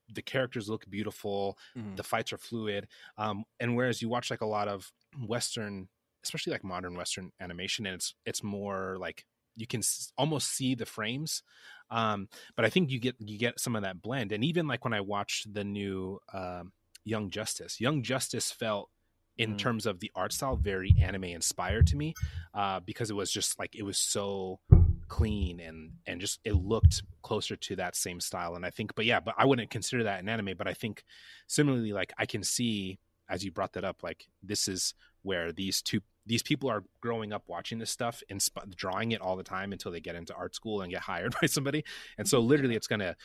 the 0.10 0.22
characters 0.22 0.70
look 0.70 0.88
beautiful 0.90 1.58
Mhm. 1.76 1.96
the 1.96 2.04
fights 2.04 2.34
are 2.34 2.38
fluid 2.38 2.88
um 3.18 3.46
and 3.60 3.76
whereas 3.76 4.02
you 4.02 4.10
watch 4.10 4.30
like 4.30 4.42
a 4.42 4.46
lot 4.46 4.68
of 4.68 4.92
western 5.26 5.88
especially 6.24 6.52
like 6.52 6.64
modern 6.64 6.96
western 6.96 7.32
animation 7.40 7.86
and 7.86 7.96
it's 7.96 8.14
it's 8.26 8.44
more 8.44 8.98
like 9.00 9.26
you 9.56 9.68
can 9.68 9.80
s- 9.80 10.12
almost 10.18 10.50
see 10.50 10.76
the 10.76 10.86
frames 10.86 11.44
um 11.90 12.28
but 12.56 12.66
i 12.66 12.70
think 12.70 12.90
you 12.90 13.00
get 13.00 13.16
you 13.20 13.38
get 13.38 13.60
some 13.60 13.76
of 13.76 13.84
that 13.84 14.02
blend 14.02 14.32
and 14.32 14.44
even 14.44 14.68
like 14.68 14.84
when 14.86 14.94
i 14.94 15.02
watched 15.02 15.54
the 15.54 15.64
new 15.64 16.20
um 16.34 16.72
young 17.04 17.30
justice 17.30 17.80
young 17.82 18.04
justice 18.04 18.52
felt 18.52 18.90
in 19.38 19.54
Mm. 19.56 19.58
terms 19.58 19.86
of 19.86 20.00
the 20.02 20.12
art 20.14 20.34
style 20.34 20.56
very 20.58 20.94
anime 21.02 21.24
inspired 21.24 21.88
to 21.88 21.96
me 21.96 22.14
uh 22.54 22.80
because 22.82 23.10
it 23.10 23.16
was 23.16 23.32
just 23.32 23.58
like 23.58 23.76
it 23.76 23.84
was 23.84 23.98
so 23.98 24.60
clean 25.08 25.60
and 25.60 25.92
and 26.06 26.22
just 26.22 26.40
it 26.46 26.54
looked 26.54 27.02
closer 27.22 27.56
to 27.56 27.76
that 27.76 27.96
same 27.96 28.20
style 28.20 28.56
and 28.56 28.66
i 28.66 28.70
think 28.70 28.94
but 28.96 29.06
yeah 29.06 29.20
but 29.20 29.34
i 29.38 29.46
wouldn't 29.46 29.70
consider 29.70 30.04
that 30.04 30.20
an 30.22 30.30
anime 30.30 30.54
but 30.58 30.68
i 30.68 30.74
think 30.74 31.04
similarly 31.48 31.92
like 31.92 32.14
i 32.18 32.26
can 32.26 32.44
see 32.44 32.98
as 33.30 33.44
you 33.44 33.52
brought 33.52 33.74
that 33.74 33.84
up 33.84 34.04
like 34.04 34.28
this 34.44 34.68
is 34.68 34.94
where 35.24 35.52
these 35.52 35.82
two 35.82 36.00
these 36.32 36.42
people 36.42 36.70
are 36.70 36.86
growing 37.02 37.34
up 37.34 37.44
watching 37.48 37.78
this 37.78 37.92
stuff 37.92 38.24
and 38.30 38.42
sp- 38.42 38.72
drawing 38.74 39.12
it 39.12 39.20
all 39.20 39.36
the 39.36 39.44
time 39.44 39.74
until 39.74 39.92
they 39.92 40.00
get 40.00 40.16
into 40.16 40.34
art 40.34 40.56
school 40.56 40.82
and 40.82 40.90
get 40.90 41.02
hired 41.12 41.36
by 41.42 41.46
somebody 41.46 41.84
and 42.18 42.26
so 42.26 42.40
literally 42.40 42.74
it's 42.74 42.88
going 42.88 43.02
to 43.02 43.18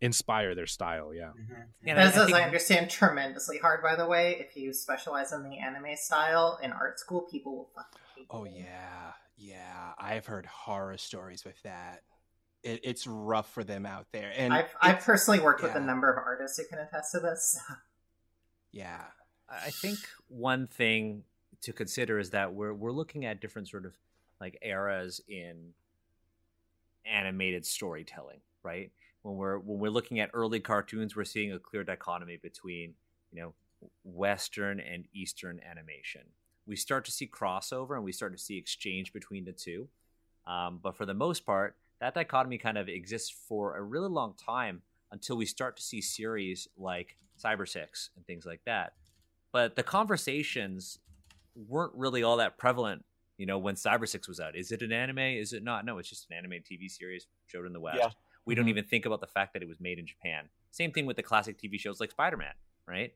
inspire 0.00 0.54
their 0.54 0.66
style 0.66 1.12
yeah 1.12 1.28
mm-hmm. 1.38 1.52
And 1.86 1.98
That 1.98 2.14
is, 2.14 2.16
I, 2.16 2.22
I 2.22 2.24
as 2.24 2.32
I 2.32 2.42
understand, 2.42 2.90
tremendously 2.90 3.58
hard. 3.58 3.82
By 3.82 3.94
the 3.94 4.06
way, 4.06 4.36
if 4.40 4.56
you 4.56 4.72
specialize 4.72 5.32
in 5.32 5.42
the 5.42 5.58
anime 5.58 5.96
style 5.96 6.58
in 6.62 6.72
art 6.72 6.98
school, 6.98 7.22
people 7.30 7.56
will 7.56 7.70
fucking 7.74 8.00
hate 8.16 8.26
Oh 8.30 8.44
you. 8.44 8.64
yeah, 8.64 9.12
yeah. 9.36 9.92
I've 9.98 10.24
heard 10.26 10.46
horror 10.46 10.96
stories 10.96 11.44
with 11.44 11.62
that. 11.62 12.02
It, 12.62 12.80
it's 12.84 13.06
rough 13.06 13.52
for 13.52 13.64
them 13.64 13.86
out 13.86 14.06
there, 14.12 14.32
and 14.34 14.52
I've 14.52 14.74
I've 14.82 15.00
personally 15.00 15.40
worked 15.40 15.62
with 15.62 15.74
a 15.74 15.80
number 15.80 16.10
of 16.10 16.18
artists 16.18 16.58
who 16.58 16.64
can 16.64 16.78
attest 16.78 17.12
to 17.12 17.20
this. 17.20 17.60
yeah. 18.72 19.02
I 19.48 19.70
think 19.70 19.98
one 20.26 20.66
thing 20.66 21.22
to 21.62 21.72
consider 21.72 22.18
is 22.18 22.30
that 22.30 22.52
we're 22.52 22.74
we're 22.74 22.92
looking 22.92 23.24
at 23.24 23.40
different 23.40 23.68
sort 23.68 23.86
of 23.86 23.96
like 24.40 24.58
eras 24.62 25.20
in 25.28 25.72
animated 27.04 27.64
storytelling, 27.64 28.40
right? 28.62 28.90
When 29.22 29.36
we're 29.36 29.58
when 29.58 29.78
we're 29.78 29.90
looking 29.90 30.20
at 30.20 30.30
early 30.34 30.60
cartoons, 30.60 31.16
we're 31.16 31.24
seeing 31.24 31.52
a 31.52 31.58
clear 31.58 31.84
dichotomy 31.84 32.36
between 32.36 32.94
you 33.32 33.40
know 33.40 33.54
Western 34.04 34.80
and 34.80 35.04
Eastern 35.14 35.60
animation. 35.68 36.22
We 36.66 36.76
start 36.76 37.04
to 37.04 37.12
see 37.12 37.28
crossover 37.28 37.94
and 37.94 38.04
we 38.04 38.12
start 38.12 38.32
to 38.32 38.42
see 38.42 38.58
exchange 38.58 39.12
between 39.12 39.44
the 39.44 39.52
two, 39.52 39.88
um, 40.46 40.80
but 40.82 40.96
for 40.96 41.06
the 41.06 41.14
most 41.14 41.46
part, 41.46 41.76
that 42.00 42.14
dichotomy 42.14 42.58
kind 42.58 42.76
of 42.76 42.88
exists 42.88 43.34
for 43.48 43.76
a 43.76 43.82
really 43.82 44.08
long 44.08 44.34
time 44.34 44.82
until 45.12 45.36
we 45.36 45.46
start 45.46 45.76
to 45.76 45.82
see 45.82 46.00
series 46.00 46.66
like 46.76 47.16
Cyber 47.42 47.68
Six 47.68 48.10
and 48.16 48.26
things 48.26 48.44
like 48.44 48.60
that 48.66 48.94
but 49.56 49.74
the 49.74 49.82
conversations 49.82 50.98
weren't 51.68 51.92
really 51.94 52.22
all 52.22 52.36
that 52.36 52.58
prevalent 52.58 53.04
you 53.38 53.46
know 53.46 53.58
when 53.58 53.74
cyber 53.74 54.06
six 54.08 54.28
was 54.28 54.40
out 54.40 54.54
is 54.56 54.72
it 54.72 54.82
an 54.82 54.92
anime 54.92 55.18
is 55.18 55.52
it 55.52 55.62
not 55.62 55.84
no 55.84 55.98
it's 55.98 56.08
just 56.08 56.26
an 56.30 56.36
animated 56.36 56.66
tv 56.66 56.90
series 56.90 57.26
showed 57.46 57.66
in 57.66 57.72
the 57.72 57.80
west 57.80 57.98
Yeah. 57.98 58.08
we 58.44 58.54
don't 58.54 58.66
Mhm. 58.66 58.70
even 58.70 58.84
think 58.84 59.06
about 59.06 59.20
the 59.20 59.26
fact 59.26 59.52
that 59.54 59.62
it 59.62 59.68
was 59.68 59.80
made 59.80 59.98
in 59.98 60.06
japan 60.06 60.48
same 60.70 60.92
thing 60.92 61.06
with 61.06 61.16
the 61.16 61.22
classic 61.22 61.58
tv 61.58 61.78
shows 61.80 61.98
like 62.00 62.10
spider-man 62.10 62.52
right 62.86 63.14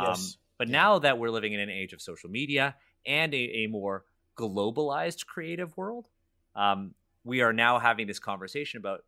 Yes. 0.00 0.38
but 0.58 0.68
Yeah. 0.68 0.72
now 0.72 0.98
that 1.00 1.18
we're 1.18 1.30
living 1.30 1.52
in 1.52 1.60
an 1.60 1.70
age 1.70 1.92
of 1.92 2.00
social 2.00 2.30
media 2.30 2.76
and 3.04 3.32
a, 3.34 3.64
a 3.64 3.66
more 3.68 4.04
globalized 4.36 5.26
creative 5.26 5.76
world 5.76 6.08
um, 6.54 6.94
we 7.24 7.40
are 7.40 7.52
now 7.52 7.78
having 7.78 8.06
this 8.06 8.18
conversation 8.18 8.78
about 8.78 9.04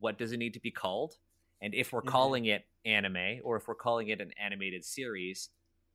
what 0.00 0.18
does 0.18 0.32
it 0.32 0.38
need 0.38 0.54
to 0.54 0.60
be 0.60 0.70
called 0.70 1.16
and 1.60 1.74
if 1.74 1.92
we're 1.92 2.02
Mhm. 2.02 2.06
calling 2.08 2.44
it 2.46 2.66
anime 2.84 3.40
or 3.42 3.56
if 3.56 3.66
we're 3.68 3.74
calling 3.74 4.08
it 4.08 4.20
an 4.20 4.32
animated 4.40 4.84
series 4.84 5.50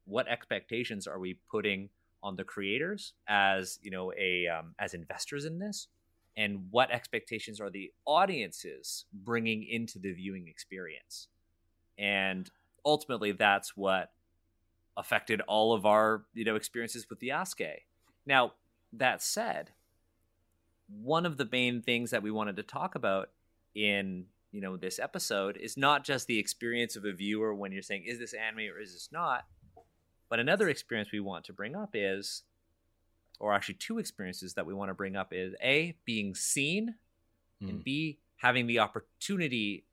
what 0.06 0.28
expectations 0.28 1.08
are 1.08 1.20
we 1.20 1.36
putting 1.50 1.90
on 2.24 2.38
the 2.38 2.44
creators 2.44 3.14
as 3.28 3.78
you 3.84 3.92
know 3.92 4.12
a 4.18 4.48
um, 4.48 4.74
as 4.80 4.94
investors 4.94 5.46
in 5.46 5.60
this? 5.60 5.88
And 6.36 6.68
what 6.72 6.90
expectations 6.90 7.62
are 7.62 7.70
the 7.70 7.92
audiences 8.06 9.06
bringing 9.14 9.64
into 9.64 10.00
the 10.00 10.14
viewing 10.14 10.48
experience? 10.48 11.28
And 12.00 12.50
ultimately 12.84 13.34
that's 13.34 13.78
what 13.78 14.10
affected 14.98 15.42
all 15.42 15.74
of 15.74 15.86
our 15.86 16.24
you 16.34 16.46
know 16.46 16.56
experiences 16.56 17.08
with 17.10 17.20
the 17.20 17.30
Yasuke. 17.30 17.82
Now 18.26 18.54
that 18.94 19.22
said, 19.22 19.72
one 20.88 21.26
of 21.26 21.38
the 21.38 21.48
main 21.52 21.82
things 21.82 22.12
that 22.12 22.24
we 22.24 22.32
wanted 22.32 22.56
to 22.56 22.64
talk 22.64 22.96
about 22.96 23.30
in 23.76 24.26
you 24.52 24.62
know 24.62 24.78
this 24.78 25.00
episode 25.00 25.58
is 25.58 25.76
not 25.78 26.04
just 26.04 26.28
the 26.28 26.40
experience 26.40 26.96
of 26.96 27.06
a 27.06 27.12
viewer 27.12 27.54
when 27.54 27.72
you're 27.72 27.82
saying 27.82 28.04
is 28.06 28.20
this 28.20 28.34
anime 28.34 28.72
or 28.74 28.80
is 28.80 28.94
this 28.94 29.10
not, 29.12 29.46
but 30.34 30.40
another 30.40 30.68
experience 30.68 31.12
we 31.12 31.20
want 31.20 31.46
to 31.46 31.54
bring 31.54 31.76
up 31.76 31.92
is 31.94 32.42
or 33.40 33.54
actually 33.54 33.76
two 33.76 34.00
experiences 34.00 34.56
that 34.56 34.66
we 34.66 34.74
want 34.74 34.90
to 34.90 34.96
bring 34.96 35.16
up 35.16 35.32
is 35.32 35.54
a 35.62 35.94
being 36.06 36.34
seen 36.34 36.96
Mm. 37.62 37.70
and 37.70 37.84
b 37.84 38.18
having 38.38 38.66
the 38.66 38.80
opportunity 38.80 39.84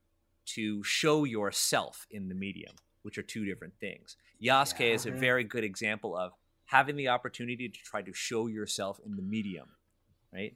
to 0.46 0.82
show 0.82 1.24
yourself 1.24 2.06
in 2.10 2.30
the 2.30 2.34
medium 2.34 2.74
which 3.02 3.18
are 3.18 3.22
two 3.22 3.44
different 3.44 3.74
things. 3.80 4.16
Yasuke 4.42 4.94
is 4.94 5.04
a 5.04 5.10
very 5.10 5.44
good 5.44 5.62
example 5.62 6.16
of 6.16 6.32
having 6.64 6.96
the 6.96 7.08
opportunity 7.08 7.68
to 7.68 7.78
try 7.82 8.00
to 8.00 8.14
show 8.14 8.46
yourself 8.46 8.98
in 9.04 9.16
the 9.16 9.22
medium 9.22 9.68
right? 10.32 10.54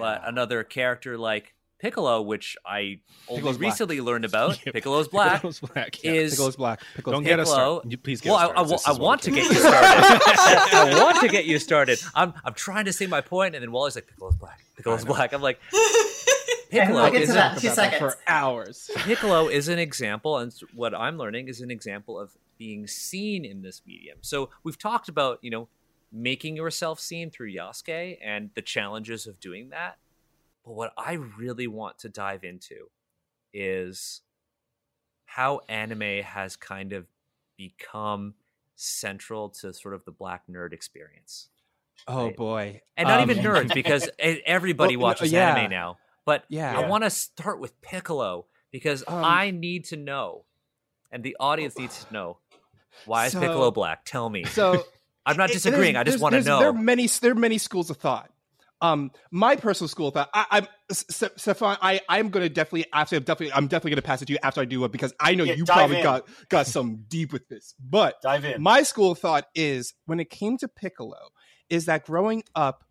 But 0.00 0.22
another 0.26 0.64
character 0.64 1.16
like 1.16 1.54
piccolo 1.84 2.22
which 2.22 2.56
i 2.66 2.98
only 3.28 3.40
Piccolo's 3.40 3.58
black. 3.58 3.70
recently 3.72 4.00
learned 4.00 4.24
about 4.24 4.50
Yep. 4.66 4.74
piccolo's 4.74 5.08
black 5.16 5.34
Piccolo's 5.42 5.60
black. 5.60 6.02
yeah. 6.02 6.12
is 6.12 6.30
Piccolo's 6.32 6.56
black. 6.56 6.80
Piccolo's 6.96 7.14
Don't 7.16 7.24
get 7.24 7.38
us 7.40 7.48
Piccolo- 7.48 7.72
started. 7.74 7.92
You- 7.92 7.98
Please 7.98 8.20
get 8.20 8.30
well, 8.30 8.38
us 8.38 8.42
I, 8.42 8.46
started. 8.66 8.86
I, 8.86 8.92
wa- 8.92 8.98
I 8.98 9.02
want 9.06 9.22
to 9.22 9.30
get 9.30 9.44
you 9.44 9.54
started. 9.54 9.80
I 10.72 11.00
want 11.02 11.20
to 11.20 11.28
get 11.28 11.44
you 11.44 11.58
started. 11.58 11.98
I'm 12.14 12.32
I'm 12.44 12.54
trying 12.54 12.86
to 12.86 12.92
say 12.92 13.06
my 13.06 13.20
point, 13.20 13.54
and 13.54 13.62
then 13.62 13.70
Wally's 13.72 13.94
like, 13.96 14.06
"Piccolo's 14.06 14.36
black. 14.36 14.64
Piccolo's 14.76 15.04
black." 15.04 15.32
I'm 15.34 15.42
like, 15.42 15.58
And 15.72 15.82
Piccolo 16.70 17.02
we'll 17.02 17.12
get 17.12 17.22
is 17.22 17.28
to 17.28 17.34
a- 17.34 17.36
that 17.36 17.58
two 17.60 17.66
about 17.68 17.76
that 17.76 17.92
seconds. 17.92 17.98
for 18.14 18.18
hours. 18.26 18.90
Piccolo 18.96 19.48
is 19.48 19.68
an 19.68 19.78
example, 19.78 20.38
and 20.38 20.52
what 20.74 20.94
I'm 20.94 21.16
learning 21.18 21.48
is 21.48 21.60
an 21.60 21.70
example 21.70 22.18
of 22.18 22.30
being 22.58 22.86
seen 22.86 23.44
in 23.44 23.62
this 23.62 23.82
medium. 23.86 24.18
So 24.22 24.50
we've 24.64 24.78
talked 24.78 25.08
about 25.08 25.38
you 25.42 25.50
know 25.50 25.68
making 26.12 26.56
yourself 26.56 27.00
seen 27.00 27.30
through 27.30 27.52
Yasuke 27.52 28.18
and 28.24 28.50
the 28.54 28.62
challenges 28.62 29.26
of 29.26 29.38
doing 29.40 29.70
that. 29.70 29.96
But 30.64 30.72
what 30.74 30.92
I 30.96 31.14
really 31.14 31.66
want 31.66 31.98
to 32.00 32.08
dive 32.08 32.42
into 32.44 32.88
is 33.52 34.22
how 35.26 35.60
anime 35.68 36.22
has 36.22 36.56
kind 36.56 36.92
of 36.92 37.06
become 37.56 38.34
central 38.76 39.50
to 39.50 39.72
sort 39.72 39.94
of 39.94 40.04
the 40.04 40.10
black 40.10 40.42
nerd 40.48 40.72
experience. 40.72 41.48
Oh 42.06 42.26
Right. 42.26 42.36
boy, 42.36 42.80
And 42.96 43.08
not 43.08 43.20
Um, 43.20 43.30
even 43.30 43.44
nerds, 43.44 43.72
because 43.74 44.08
everybody 44.18 44.96
Well, 44.96 45.08
watches 45.10 45.32
yeah. 45.32 45.54
anime 45.54 45.70
now. 45.70 45.98
But 46.24 46.44
Yeah. 46.48 46.76
I 46.78 46.88
want 46.88 47.04
to 47.04 47.10
start 47.10 47.60
with 47.60 47.80
Piccolo 47.80 48.46
because 48.70 49.04
Um, 49.06 49.24
I 49.24 49.50
need 49.50 49.84
to 49.86 49.96
know, 49.96 50.46
and 51.10 51.22
the 51.22 51.36
audience 51.38 51.78
needs 51.78 52.04
to 52.04 52.12
know, 52.12 52.38
why 53.04 53.26
is 53.26 53.34
Piccolo 53.34 53.70
black? 53.70 54.04
Tell 54.04 54.28
me. 54.28 54.44
So 54.44 54.84
I'm 55.26 55.36
not 55.36 55.50
disagreeing. 55.50 55.96
I 55.96 56.04
just 56.04 56.20
want 56.20 56.34
to 56.34 56.42
know. 56.42 56.58
There 56.58 56.68
are 56.68 56.72
many. 56.72 57.06
There 57.06 57.32
are 57.32 57.36
many 57.36 57.58
schools 57.58 57.90
of 57.90 57.96
thought. 57.98 58.30
Um, 58.80 59.12
my 59.30 59.56
personal 59.56 59.88
school 59.88 60.10
thought. 60.10 60.28
I, 60.34 60.46
I'm 60.50 60.66
Stefan. 60.90 61.78
I 61.80 62.00
I'm 62.08 62.28
going 62.30 62.44
to 62.44 62.48
definitely. 62.48 62.86
Actually, 62.92 63.18
I'm 63.18 63.24
definitely. 63.24 63.52
I'm 63.54 63.66
definitely 63.66 63.96
to 63.96 64.02
pass 64.02 64.20
it 64.20 64.26
to 64.26 64.32
you 64.32 64.38
after 64.42 64.60
I 64.60 64.64
do 64.64 64.84
it 64.84 64.92
because 64.92 65.14
I 65.20 65.34
know 65.34 65.44
Yeah, 65.44 65.54
you 65.54 65.64
probably 65.64 65.98
in. 65.98 66.02
got 66.02 66.28
got 66.48 66.66
some 66.66 67.04
deep 67.08 67.32
with 67.32 67.48
this. 67.48 67.74
But 67.78 68.20
Dive 68.22 68.44
in. 68.44 68.62
my 68.62 68.82
school 68.82 69.14
thought 69.14 69.46
is 69.54 69.94
when 70.06 70.20
it 70.20 70.28
came 70.30 70.58
to 70.58 70.68
Piccolo, 70.68 71.30
is 71.70 71.86
that 71.86 72.04
growing 72.04 72.42
up, 72.54 72.84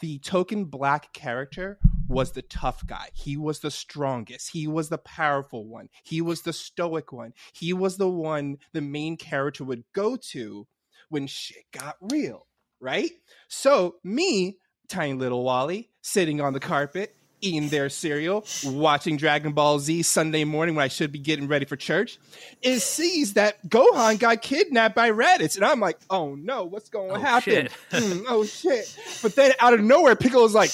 the 0.00 0.18
token 0.18 0.66
black 0.66 1.12
character 1.12 1.78
was 2.08 2.32
the 2.32 2.42
tough 2.42 2.84
guy. 2.86 3.08
He 3.14 3.36
was 3.36 3.60
the 3.60 3.70
strongest. 3.70 4.50
He 4.52 4.66
was 4.66 4.88
the 4.88 4.98
powerful 4.98 5.66
one. 5.66 5.88
He 6.04 6.20
was 6.20 6.42
the 6.42 6.52
stoic 6.52 7.12
one. 7.12 7.32
He 7.54 7.72
was 7.72 7.96
the 7.96 8.08
one 8.08 8.58
the 8.72 8.80
main 8.80 9.16
character 9.16 9.64
would 9.64 9.84
go 9.94 10.16
to 10.32 10.66
when 11.08 11.28
shit 11.28 11.64
got 11.72 11.96
real, 12.00 12.46
right? 12.80 13.10
So, 13.48 13.96
me, 14.02 14.58
tiny 14.90 15.14
little 15.14 15.42
Wally, 15.44 15.88
sitting 16.02 16.40
on 16.40 16.52
the 16.52 16.60
carpet, 16.60 17.14
eating 17.40 17.68
their 17.70 17.88
cereal, 17.88 18.44
watching 18.66 19.16
Dragon 19.16 19.52
Ball 19.52 19.78
Z 19.78 20.02
Sunday 20.02 20.44
morning 20.44 20.74
when 20.74 20.84
I 20.84 20.88
should 20.88 21.10
be 21.12 21.18
getting 21.18 21.48
ready 21.48 21.64
for 21.64 21.74
church, 21.76 22.18
is 22.60 22.84
sees 22.84 23.32
that 23.34 23.66
Gohan 23.68 24.18
got 24.18 24.42
kidnapped 24.42 24.94
by 24.94 25.10
Raditz. 25.10 25.56
And 25.56 25.64
I'm 25.64 25.80
like, 25.80 25.98
oh 26.10 26.34
no, 26.34 26.64
what's 26.64 26.90
going 26.90 27.08
to 27.08 27.14
Oh, 27.16 27.18
happen? 27.18 27.42
shit. 27.52 27.72
Mm, 27.90 28.24
oh 28.28 28.44
shit. 28.44 28.94
But 29.22 29.34
then 29.36 29.52
out 29.60 29.72
of 29.74 29.80
nowhere, 29.80 30.16
Piccolo's 30.16 30.54
like, 30.54 30.70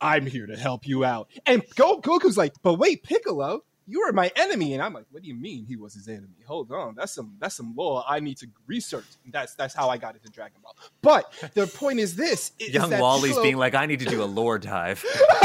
I'm 0.00 0.24
here 0.26 0.46
to 0.46 0.56
help 0.56 0.86
you 0.86 1.04
out. 1.04 1.28
And 1.46 1.62
Go- 1.74 2.00
Goku's 2.00 2.36
like, 2.38 2.54
but 2.62 2.74
wait, 2.74 3.02
Piccolo, 3.02 3.62
you 3.86 4.00
were 4.00 4.12
my 4.12 4.30
enemy. 4.36 4.74
And 4.74 4.82
I'm 4.82 4.92
like, 4.92 5.06
what 5.10 5.22
do 5.22 5.28
you 5.28 5.34
mean 5.34 5.64
he 5.64 5.76
was 5.76 5.94
his 5.94 6.08
enemy? 6.08 6.42
Hold 6.46 6.72
on. 6.72 6.94
That's 6.96 7.12
some 7.12 7.36
that's 7.38 7.54
some 7.54 7.74
lore 7.76 8.04
I 8.06 8.20
need 8.20 8.36
to 8.38 8.48
research. 8.66 9.06
And 9.24 9.32
that's 9.32 9.54
that's 9.54 9.74
how 9.74 9.88
I 9.88 9.96
got 9.96 10.16
into 10.16 10.28
Dragon 10.28 10.58
Ball. 10.62 10.76
But 11.02 11.32
the 11.54 11.66
point 11.74 12.00
is 12.00 12.16
this 12.16 12.52
is 12.58 12.74
Young 12.74 12.98
Wally's 12.98 13.32
Piccolo- 13.32 13.42
being 13.42 13.56
like, 13.56 13.74
I 13.74 13.86
need 13.86 14.00
to 14.00 14.06
do 14.06 14.22
a 14.22 14.24
lore 14.24 14.58
dive. 14.58 15.04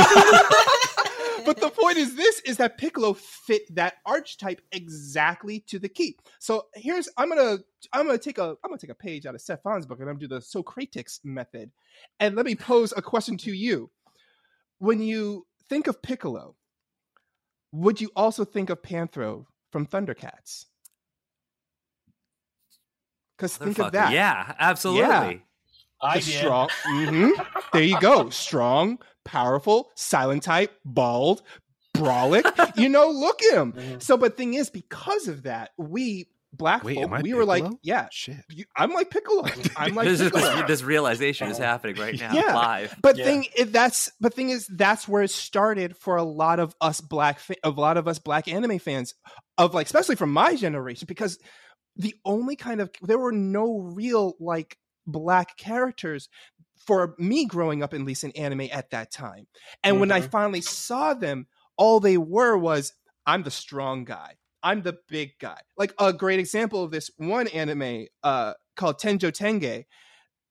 but 1.45 1.59
the 1.59 1.69
point 1.79 1.97
is 1.97 2.15
this 2.15 2.39
is 2.41 2.57
that 2.57 2.77
Piccolo 2.77 3.13
fit 3.13 3.73
that 3.75 3.95
archetype 4.05 4.61
exactly 4.71 5.59
to 5.67 5.77
the 5.79 5.89
key. 5.89 6.17
So 6.39 6.65
here's 6.73 7.09
I'm 7.17 7.29
gonna 7.29 7.59
I'm 7.93 8.07
gonna 8.07 8.17
take 8.17 8.39
a 8.39 8.55
I'm 8.63 8.69
gonna 8.69 8.77
take 8.77 8.89
a 8.89 8.95
page 8.95 9.25
out 9.25 9.35
of 9.35 9.61
Vaughn's 9.63 9.85
book 9.85 9.99
and 9.99 10.09
I'm 10.09 10.15
gonna 10.15 10.27
do 10.27 10.35
the 10.35 10.41
Socrates 10.41 11.19
method. 11.23 11.71
And 12.19 12.35
let 12.35 12.45
me 12.45 12.55
pose 12.55 12.93
a 12.95 13.01
question 13.01 13.37
to 13.37 13.51
you. 13.51 13.91
When 14.79 14.99
you 14.99 15.45
think 15.69 15.85
of 15.85 16.01
Piccolo, 16.01 16.55
would 17.71 18.01
you 18.01 18.09
also 18.15 18.43
think 18.45 18.69
of 18.69 18.81
Panthro 18.81 19.45
from 19.71 19.85
Thundercats? 19.87 20.65
Because 23.37 23.57
think 23.57 23.79
of 23.79 23.91
that. 23.93 24.11
Yeah, 24.11 24.53
absolutely. 24.59 25.43
I 26.03 26.19
The 26.19 26.25
did. 26.25 26.37
strong. 26.39 26.69
Mhm. 26.87 27.31
There 27.73 27.83
you 27.83 27.99
go. 28.01 28.29
Strong, 28.29 28.99
powerful, 29.23 29.91
silent 29.95 30.43
type, 30.43 30.77
bald, 30.83 31.41
brolic. 31.95 32.75
you 32.77 32.89
know, 32.89 33.09
look 33.09 33.41
at 33.43 33.53
him. 33.53 33.73
Mhm. 33.73 34.01
So, 34.03 34.17
but 34.17 34.35
thing 34.35 34.53
is, 34.55 34.69
because 34.69 35.27
of 35.27 35.43
that, 35.43 35.71
we 35.77 36.27
black 36.53 36.83
Wait, 36.83 36.95
folk, 36.95 37.05
am 37.05 37.13
I 37.13 37.21
we 37.21 37.33
were 37.33 37.45
like, 37.45 37.63
yeah, 37.81 38.07
Shit. 38.11 38.37
you, 38.49 38.65
I'm 38.75 38.91
like 38.93 39.09
Piccolo. 39.09 39.45
I'm 39.77 39.95
like 39.95 40.07
this, 40.07 40.19
is, 40.19 40.31
this, 40.31 40.67
this 40.67 40.83
realization 40.83 41.49
is 41.49 41.57
happening 41.57 41.95
right 41.95 42.19
now, 42.19 42.33
Yeah. 42.33 42.53
live. 42.55 42.95
But 43.01 43.17
Yeah. 43.17 43.23
thing 43.25 43.45
it, 43.55 43.71
that's 43.71 44.11
but 44.19 44.33
thing 44.33 44.49
is 44.49 44.67
that's 44.67 45.07
where 45.07 45.23
it 45.23 45.31
started 45.31 45.95
for 45.97 46.17
a 46.17 46.23
lot 46.23 46.59
of 46.59 46.75
us 46.81 46.99
black 47.01 47.39
fa- 47.39 47.55
of 47.63 47.77
a 47.77 47.81
lot 47.81 47.97
of 47.97 48.07
us 48.07 48.19
black 48.19 48.47
anime 48.47 48.79
fans 48.79 49.15
of 49.57 49.73
like 49.73 49.85
especially 49.85 50.15
from 50.15 50.31
my 50.33 50.55
generation 50.55 51.05
because 51.07 51.39
the 51.95 52.15
only 52.25 52.55
kind 52.55 52.81
of 52.81 52.89
there 53.01 53.19
were 53.19 53.31
no 53.31 53.79
real 53.79 54.33
like 54.39 54.77
black 55.07 55.57
characters 55.57 56.29
for 56.85 57.15
me 57.17 57.45
growing 57.45 57.83
up 57.83 57.93
at 57.93 58.01
least 58.01 58.23
in 58.23 58.31
anime 58.31 58.67
at 58.71 58.89
that 58.91 59.11
time. 59.11 59.45
And 59.83 59.99
when 59.99 60.11
I 60.11 60.21
Mhm. 60.21 60.31
finally 60.31 60.61
saw 60.61 61.13
them 61.13 61.47
all 61.77 61.99
they 61.99 62.17
were 62.17 62.57
was 62.57 62.93
I'm 63.25 63.43
the 63.43 63.51
strong 63.51 64.03
guy. 64.03 64.35
I'm 64.63 64.81
the 64.81 64.97
big 65.09 65.31
guy. 65.39 65.57
Like 65.77 65.93
a 65.99 66.13
great 66.13 66.39
example 66.39 66.83
of 66.83 66.91
this 66.91 67.09
one 67.17 67.47
anime 67.47 68.07
uh 68.23 68.53
called 68.75 68.99
Tenjo 68.99 69.31
Tenge 69.31 69.85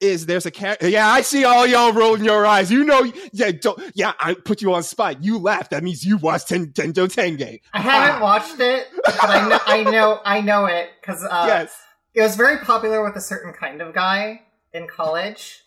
is 0.00 0.26
there's 0.26 0.46
a 0.46 0.50
character. 0.50 0.88
Yeah, 0.88 1.06
I 1.06 1.20
see 1.20 1.44
all 1.44 1.66
y'all 1.66 1.92
rolling 1.92 2.24
your 2.24 2.46
eyes. 2.46 2.70
You 2.70 2.84
know, 2.84 3.10
yeah, 3.32 3.50
don't, 3.52 3.78
yeah, 3.94 4.12
I 4.18 4.34
put 4.34 4.62
you 4.62 4.72
on 4.72 4.82
spot. 4.82 5.22
You 5.22 5.38
laugh. 5.38 5.68
That 5.70 5.82
means 5.82 6.04
you 6.04 6.16
watched 6.16 6.48
Ten, 6.48 6.68
Tenjo 6.68 7.06
Tenge. 7.06 7.60
I 7.72 7.80
haven't 7.80 8.22
watched 8.22 8.58
it, 8.58 8.88
but 9.04 9.22
I 9.22 9.48
know 9.48 9.58
I 9.66 9.82
know 9.84 10.20
I 10.24 10.40
know 10.40 10.66
it 10.66 10.90
because 11.00 11.22
uh, 11.22 11.44
yes. 11.46 11.76
it 12.14 12.22
was 12.22 12.36
very 12.36 12.58
popular 12.64 13.04
with 13.04 13.16
a 13.16 13.20
certain 13.20 13.52
kind 13.52 13.82
of 13.82 13.94
guy 13.94 14.42
in 14.72 14.86
college. 14.86 15.62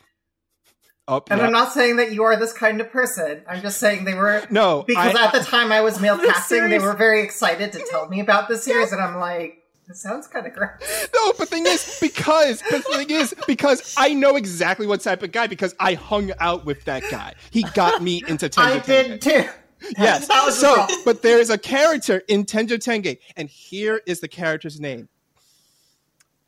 Up. 1.06 1.30
And 1.30 1.40
yeah. 1.40 1.48
I'm 1.48 1.52
not 1.52 1.74
saying 1.74 1.98
that 1.98 2.14
you 2.14 2.24
are 2.24 2.38
this 2.38 2.54
kind 2.54 2.80
of 2.80 2.90
person. 2.90 3.42
I'm 3.48 3.62
just 3.62 3.78
saying 3.78 4.06
they 4.06 4.14
were 4.14 4.46
no, 4.50 4.84
because 4.88 5.16
I- 5.16 5.26
at 5.26 5.34
the 5.34 5.40
time 5.40 5.72
I 5.72 5.82
was 5.82 6.00
male 6.02 6.16
This 6.16 6.32
casting, 6.32 6.70
they 6.70 6.80
were 6.80 6.94
very 6.94 7.22
excited 7.24 7.74
to 7.74 7.86
tell 7.90 8.08
me 8.08 8.22
about 8.22 8.48
this 8.48 8.64
series, 8.64 8.94
and 8.94 9.02
I'm 9.02 9.20
like, 9.20 9.64
this 9.86 10.02
sounds 10.02 10.28
kind 10.28 10.48
of 10.48 10.54
gross. 10.54 10.80
no, 11.14 11.34
but 11.34 11.40
the 11.40 11.46
thing 11.48 11.66
is, 11.68 11.98
because 12.00 12.62
the 12.72 12.80
thing 12.80 13.10
is, 13.10 13.36
because 13.48 13.94
I 13.98 14.14
know 14.14 14.38
exactly 14.38 14.88
what 14.88 15.02
type 15.02 15.24
of 15.24 15.34
guy 15.34 15.48
because 15.48 15.76
I 15.78 15.96
hung 15.96 16.32
out 16.40 16.66
with 16.66 16.86
that 16.86 17.04
guy. 17.12 17.34
He 17.52 17.64
got 17.74 18.02
me 18.02 18.24
into 18.26 18.48
Tenjo 18.48 18.64
I 18.64 18.80
Tenge. 18.80 18.86
did 18.86 19.22
too. 19.22 19.50
Yes. 19.98 20.30
That 20.30 20.46
was 20.46 20.62
the 20.62 20.88
so, 20.88 21.04
but 21.04 21.22
there 21.22 21.40
is 21.40 21.50
a 21.50 21.58
character 21.58 22.22
in 22.30 22.46
Tenjo 22.46 22.78
Tenge, 22.78 23.18
and 23.36 23.50
here 23.50 24.00
is 24.08 24.22
the 24.22 24.30
character's 24.30 24.80
name. 24.80 25.10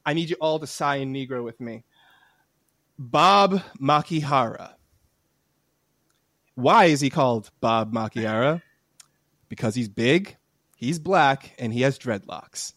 I 0.06 0.14
need 0.14 0.30
you 0.30 0.38
all 0.40 0.60
to 0.60 0.68
sigh 0.68 0.98
in 0.98 1.14
Negro 1.14 1.44
with 1.44 1.60
me. 1.60 1.84
Bob 2.97 3.61
Makihara. 3.80 4.72
Why 6.55 6.85
is 6.85 7.01
he 7.01 7.09
called 7.09 7.51
Bob 7.59 7.93
Makihara? 7.93 8.61
Because 9.49 9.76
he's 9.76 9.89
big, 9.89 10.38
he's 10.77 10.99
black, 10.99 11.53
and 11.59 11.73
he 11.73 11.81
has 11.81 11.99
dreadlocks. 11.99 12.73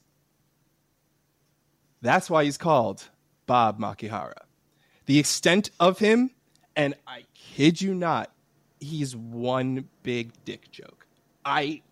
That's 2.02 2.28
why 2.28 2.44
he's 2.44 2.58
called 2.58 3.08
Bob 3.46 3.78
Makihara. 3.78 4.42
The 5.06 5.18
extent 5.18 5.70
of 5.80 5.98
him, 5.98 6.30
and 6.76 6.94
I 7.06 7.24
kid 7.34 7.80
you 7.80 7.94
not, 7.94 8.30
he's 8.80 9.16
one 9.16 9.88
big 10.02 10.32
dick 10.44 10.70
joke. 10.70 11.06
I 11.44 11.82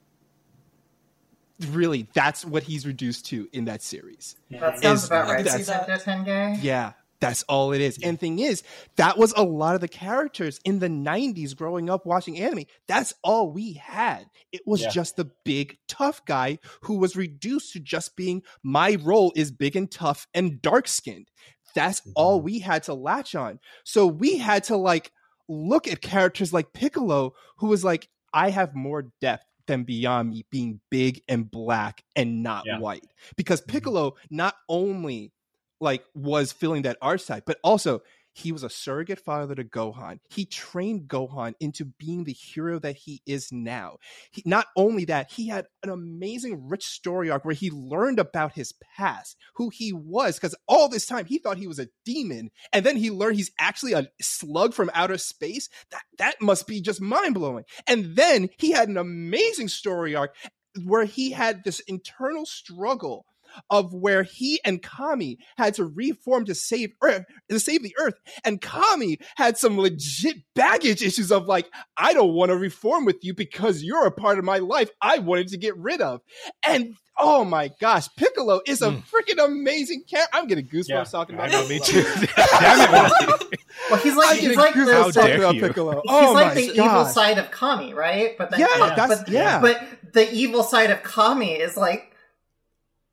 really, 1.71 2.07
that's 2.15 2.45
what 2.45 2.63
he's 2.63 2.87
reduced 2.87 3.27
to 3.27 3.49
in 3.53 3.65
that 3.65 3.83
series. 3.83 4.37
That 4.51 4.83
sounds 4.83 5.03
Is- 5.03 5.07
about 5.07 5.29
right. 5.29 5.47
I 5.47 5.51
can 5.51 5.65
see 5.65 5.73
Tenjo 5.73 6.03
Tenge. 6.03 6.63
Yeah, 6.63 6.93
that's 7.29 7.43
all 7.45 7.73
it 7.73 7.81
is. 7.81 7.99
And 8.03 8.19
thing 8.19 8.39
is, 8.39 8.63
that 8.97 9.19
was 9.19 9.33
a 9.37 9.43
lot 9.43 9.75
of 9.75 9.81
the 9.81 9.89
characters 9.89 10.61
in 10.65 10.79
the 10.79 10.89
90s 10.89 11.57
growing 11.57 11.91
up 11.91 12.07
watching 12.07 12.39
anime. 12.39 12.65
That's 12.89 13.15
all 13.23 13.51
we 13.53 13.75
had. 13.75 14.27
It 14.53 14.63
was 14.67 14.83
Yeah. 14.83 14.91
just 14.91 15.17
the 15.17 15.31
big 15.45 15.79
tough 15.89 16.25
guy 16.25 16.59
who 16.83 16.99
was 16.99 17.17
reduced 17.17 17.73
to 17.73 17.81
just 17.81 18.17
being 18.17 18.43
my 18.63 18.97
role 19.03 19.33
is 19.37 19.51
big 19.51 19.77
and 19.77 19.91
tough 19.91 20.27
and 20.35 20.61
dark 20.63 20.89
skinned. 20.89 21.29
that's 21.75 22.01
all 22.15 22.39
mm-hmm. 22.39 22.45
we 22.47 22.59
had 22.61 22.83
to 22.85 22.95
latch 22.95 23.35
on. 23.35 23.61
So 23.85 24.07
we 24.07 24.39
had 24.39 24.65
to 24.65 24.77
like 24.79 25.13
look 25.47 25.87
at 25.87 26.01
characters 26.01 26.51
like 26.51 26.73
Piccolo, 26.73 27.35
who 27.59 27.67
was 27.67 27.85
like, 27.85 28.09
I 28.33 28.49
have 28.49 28.75
more 28.75 29.13
depth 29.21 29.45
than 29.67 29.85
beyond 29.85 30.31
me 30.31 30.47
being 30.51 30.81
big 30.91 31.21
and 31.29 31.51
black 31.51 32.03
and 32.15 32.43
not 32.43 32.65
Yeah. 32.65 32.79
white. 32.79 33.05
Because 33.37 33.61
mm-hmm. 33.61 33.73
Piccolo 33.73 34.15
not 34.31 34.55
only 34.71 35.33
like 35.81 36.05
was 36.15 36.53
filling 36.53 36.83
that 36.83 36.99
archetype, 37.01 37.45
but 37.47 37.59
also 37.63 38.03
he 38.37 38.53
was 38.53 38.63
a 38.63 38.69
surrogate 38.69 39.19
father 39.19 39.55
to 39.55 39.65
Gohan. 39.65 40.19
He 40.29 40.45
trained 40.45 41.09
Gohan 41.09 41.55
into 41.59 41.87
being 41.87 42.25
the 42.25 42.35
hero 42.35 42.79
that 42.81 42.97
he 42.97 43.23
is 43.25 43.51
now. 43.51 43.97
He, 44.31 44.43
not 44.45 44.67
only 44.77 45.07
that, 45.07 45.33
he 45.33 45.49
had 45.49 45.69
an 45.83 45.89
amazing, 45.89 46.69
rich 46.69 46.85
story 46.85 47.31
arc 47.31 47.47
where 47.47 47.55
he 47.55 47.71
learned 47.71 48.19
about 48.19 48.53
his 48.53 48.75
past, 48.99 49.39
who 49.55 49.71
he 49.71 49.91
was, 49.91 50.37
because 50.37 50.55
all 50.69 50.91
this 50.91 51.07
time 51.07 51.25
he 51.25 51.39
thought 51.39 51.57
he 51.57 51.67
was 51.67 51.79
a 51.79 51.89
demon, 52.05 52.51
and 52.75 52.85
then 52.85 52.99
he 52.99 53.11
learned 53.11 53.37
he's 53.37 53.53
actually 53.59 53.95
a 53.95 54.07
slug 54.21 54.75
from 54.75 54.91
outer 54.93 55.17
space. 55.17 55.71
That 55.91 56.03
that 56.19 56.43
must 56.43 56.67
be 56.67 56.83
just 56.83 57.01
mind 57.01 57.33
blowing. 57.33 57.65
And 57.87 58.17
then 58.17 58.51
he 58.59 58.73
had 58.73 58.91
an 58.91 58.99
amazing 58.99 59.69
story 59.69 60.15
arc 60.15 60.37
where 60.85 61.07
he 61.07 61.31
had 61.31 61.65
this 61.65 61.81
internal 61.81 62.45
struggle 62.45 63.25
of 63.71 63.93
where 63.95 64.23
he 64.23 64.61
and 64.65 64.83
Kami 64.83 65.39
had 65.57 65.75
to 65.75 65.85
reform 65.85 66.45
to 66.47 66.55
save 66.55 66.93
Earth, 67.03 67.25
to 67.51 67.61
save 67.61 67.83
the 67.83 67.95
Earth, 67.99 68.15
and 68.45 68.61
Kami 68.61 69.19
had 69.37 69.57
some 69.59 69.79
legit 69.79 70.37
baggage 70.55 71.03
issues 71.03 71.31
of 71.33 71.47
like, 71.47 71.69
I 71.97 72.13
don't 72.15 72.35
want 72.35 72.51
to 72.51 72.57
reform 72.57 73.05
with 73.05 73.17
you 73.23 73.35
because 73.35 73.83
you're 73.83 74.07
a 74.07 74.11
part 74.13 74.39
of 74.39 74.45
my 74.45 74.59
life 74.59 74.91
I 75.01 75.19
wanted 75.19 75.49
to 75.49 75.57
get 75.59 75.77
rid 75.77 76.01
of, 76.01 76.21
and 76.67 76.95
oh 77.19 77.45
my 77.47 77.71
gosh, 77.81 78.09
Piccolo 78.17 78.61
is 78.67 78.83
a 78.83 78.91
Mm. 78.91 79.03
freaking 79.05 79.43
amazing 79.43 80.05
character. 80.09 80.37
I'm 80.37 80.47
getting 80.47 80.67
goosebumps 80.67 80.89
Yeah. 80.89 81.05
talking 81.05 81.41
I 81.41 81.47
about. 81.47 81.63
know, 81.63 81.69
me 81.69 81.79
too. 81.81 82.03
Damn 82.37 82.95
it, 82.95 83.61
Well, 83.91 83.99
he's 84.01 84.13
I'm 84.13 84.19
like 84.19 84.39
he's 84.39 84.43
getting 84.43 84.59
like 84.59 84.75
the, 84.75 84.85
talking 85.13 85.23
dare 85.23 85.39
about 85.39 85.55
you. 85.55 85.61
Piccolo. 85.63 85.93
he's 86.05 86.13
Oh 86.13 86.33
like 86.33 86.49
my 86.49 86.55
the 86.55 86.73
evil 86.73 87.05
side 87.07 87.39
of 87.39 87.51
Kami, 87.51 87.95
right? 87.95 88.37
But 88.37 88.51
then, 88.51 88.61
Yeah, 88.61 88.67
but, 88.79 88.97
that's- 88.97 89.19
but, 89.25 89.29
yeah. 89.31 89.61
But 89.61 89.83
the 90.13 90.31
evil 90.33 90.63
side 90.63 90.91
of 90.91 91.03
Kami 91.03 91.53
is 91.55 91.77
like 91.77 92.13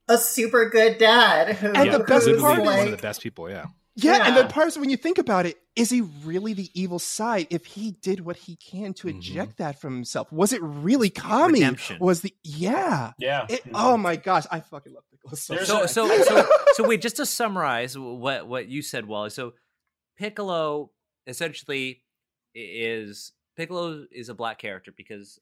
a 0.08 0.18
super 0.18 0.70
good 0.70 0.98
dad 0.98 1.56
who, 1.56 1.68
And 1.68 1.86
yeah, 1.86 1.98
the 1.98 2.04
best 2.04 2.28
who's 2.28 2.40
part 2.42 2.58
literally 2.60 2.74
is- 2.74 2.78
one 2.86 2.94
of 2.94 2.98
the 3.00 3.02
best 3.02 3.22
people. 3.22 3.50
Yeah. 3.50 3.66
Yeah, 3.96 4.26
and 4.26 4.36
the 4.36 4.42
Yeah. 4.42 4.48
part 4.48 4.68
is 4.70 4.78
when 4.80 4.90
you 4.90 4.98
think 4.98 5.20
about 5.20 5.46
it, 5.46 5.56
is 5.76 5.92
he 5.92 6.02
really 6.02 6.54
the 6.54 6.68
evil 6.74 6.98
side 6.98 7.46
if 7.52 7.66
he 7.66 7.92
did 7.92 8.22
what 8.22 8.38
he 8.38 8.56
can 8.56 8.96
to 8.96 9.08
Mhm. 9.08 9.18
eject 9.20 9.58
that 9.58 9.80
from 9.80 9.94
himself? 9.94 10.32
Was 10.32 10.52
it 10.52 10.62
really 10.64 11.12
Kami? 11.12 11.60
Redemption. 11.60 12.00
Was 12.00 12.22
the 12.22 12.34
yeah? 12.44 13.14
Yeah. 13.20 13.46
It, 13.50 13.62
oh 13.74 13.96
my 13.98 14.16
gosh, 14.16 14.46
I 14.50 14.62
fucking 14.62 14.94
love 14.94 15.04
Piccolo 15.12 15.36
so 15.36 15.58
So 15.64 15.86
so 15.86 16.08
so 16.24 16.50
so 16.74 16.88
wait, 16.88 17.04
just 17.04 17.18
to 17.18 17.26
summarize 17.28 17.96
what 17.96 18.48
what 18.48 18.68
you 18.68 18.82
said, 18.82 19.06
Wally. 19.06 19.30
So 19.30 19.54
Piccolo 20.18 20.92
essentially 21.28 22.04
is 22.56 23.32
Piccolo 23.56 24.06
is 24.12 24.28
a 24.30 24.34
black 24.34 24.58
character 24.58 24.92
because 24.96 25.40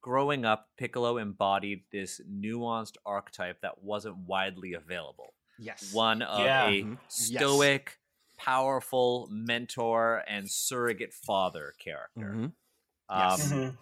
growing 0.00 0.44
up, 0.44 0.68
Piccolo 0.76 1.18
embodied 1.18 1.82
this 1.90 2.20
nuanced 2.28 2.96
archetype 3.04 3.60
that 3.62 3.82
wasn't 3.82 4.16
widely 4.18 4.74
available. 4.74 5.34
yes, 5.60 5.92
One 5.92 6.22
of 6.22 6.40
Yeah. 6.44 6.66
a 6.68 6.82
Mhm. 6.84 6.98
Yes. 7.02 7.14
stoic, 7.16 7.98
powerful 8.36 9.26
mentor 9.30 10.22
and 10.28 10.48
surrogate 10.48 11.12
father 11.12 11.74
character. 11.78 12.30
Mhm. 12.32 12.44
Um, 12.44 12.52
Yes. 13.30 13.52
Mhm. 13.52 13.76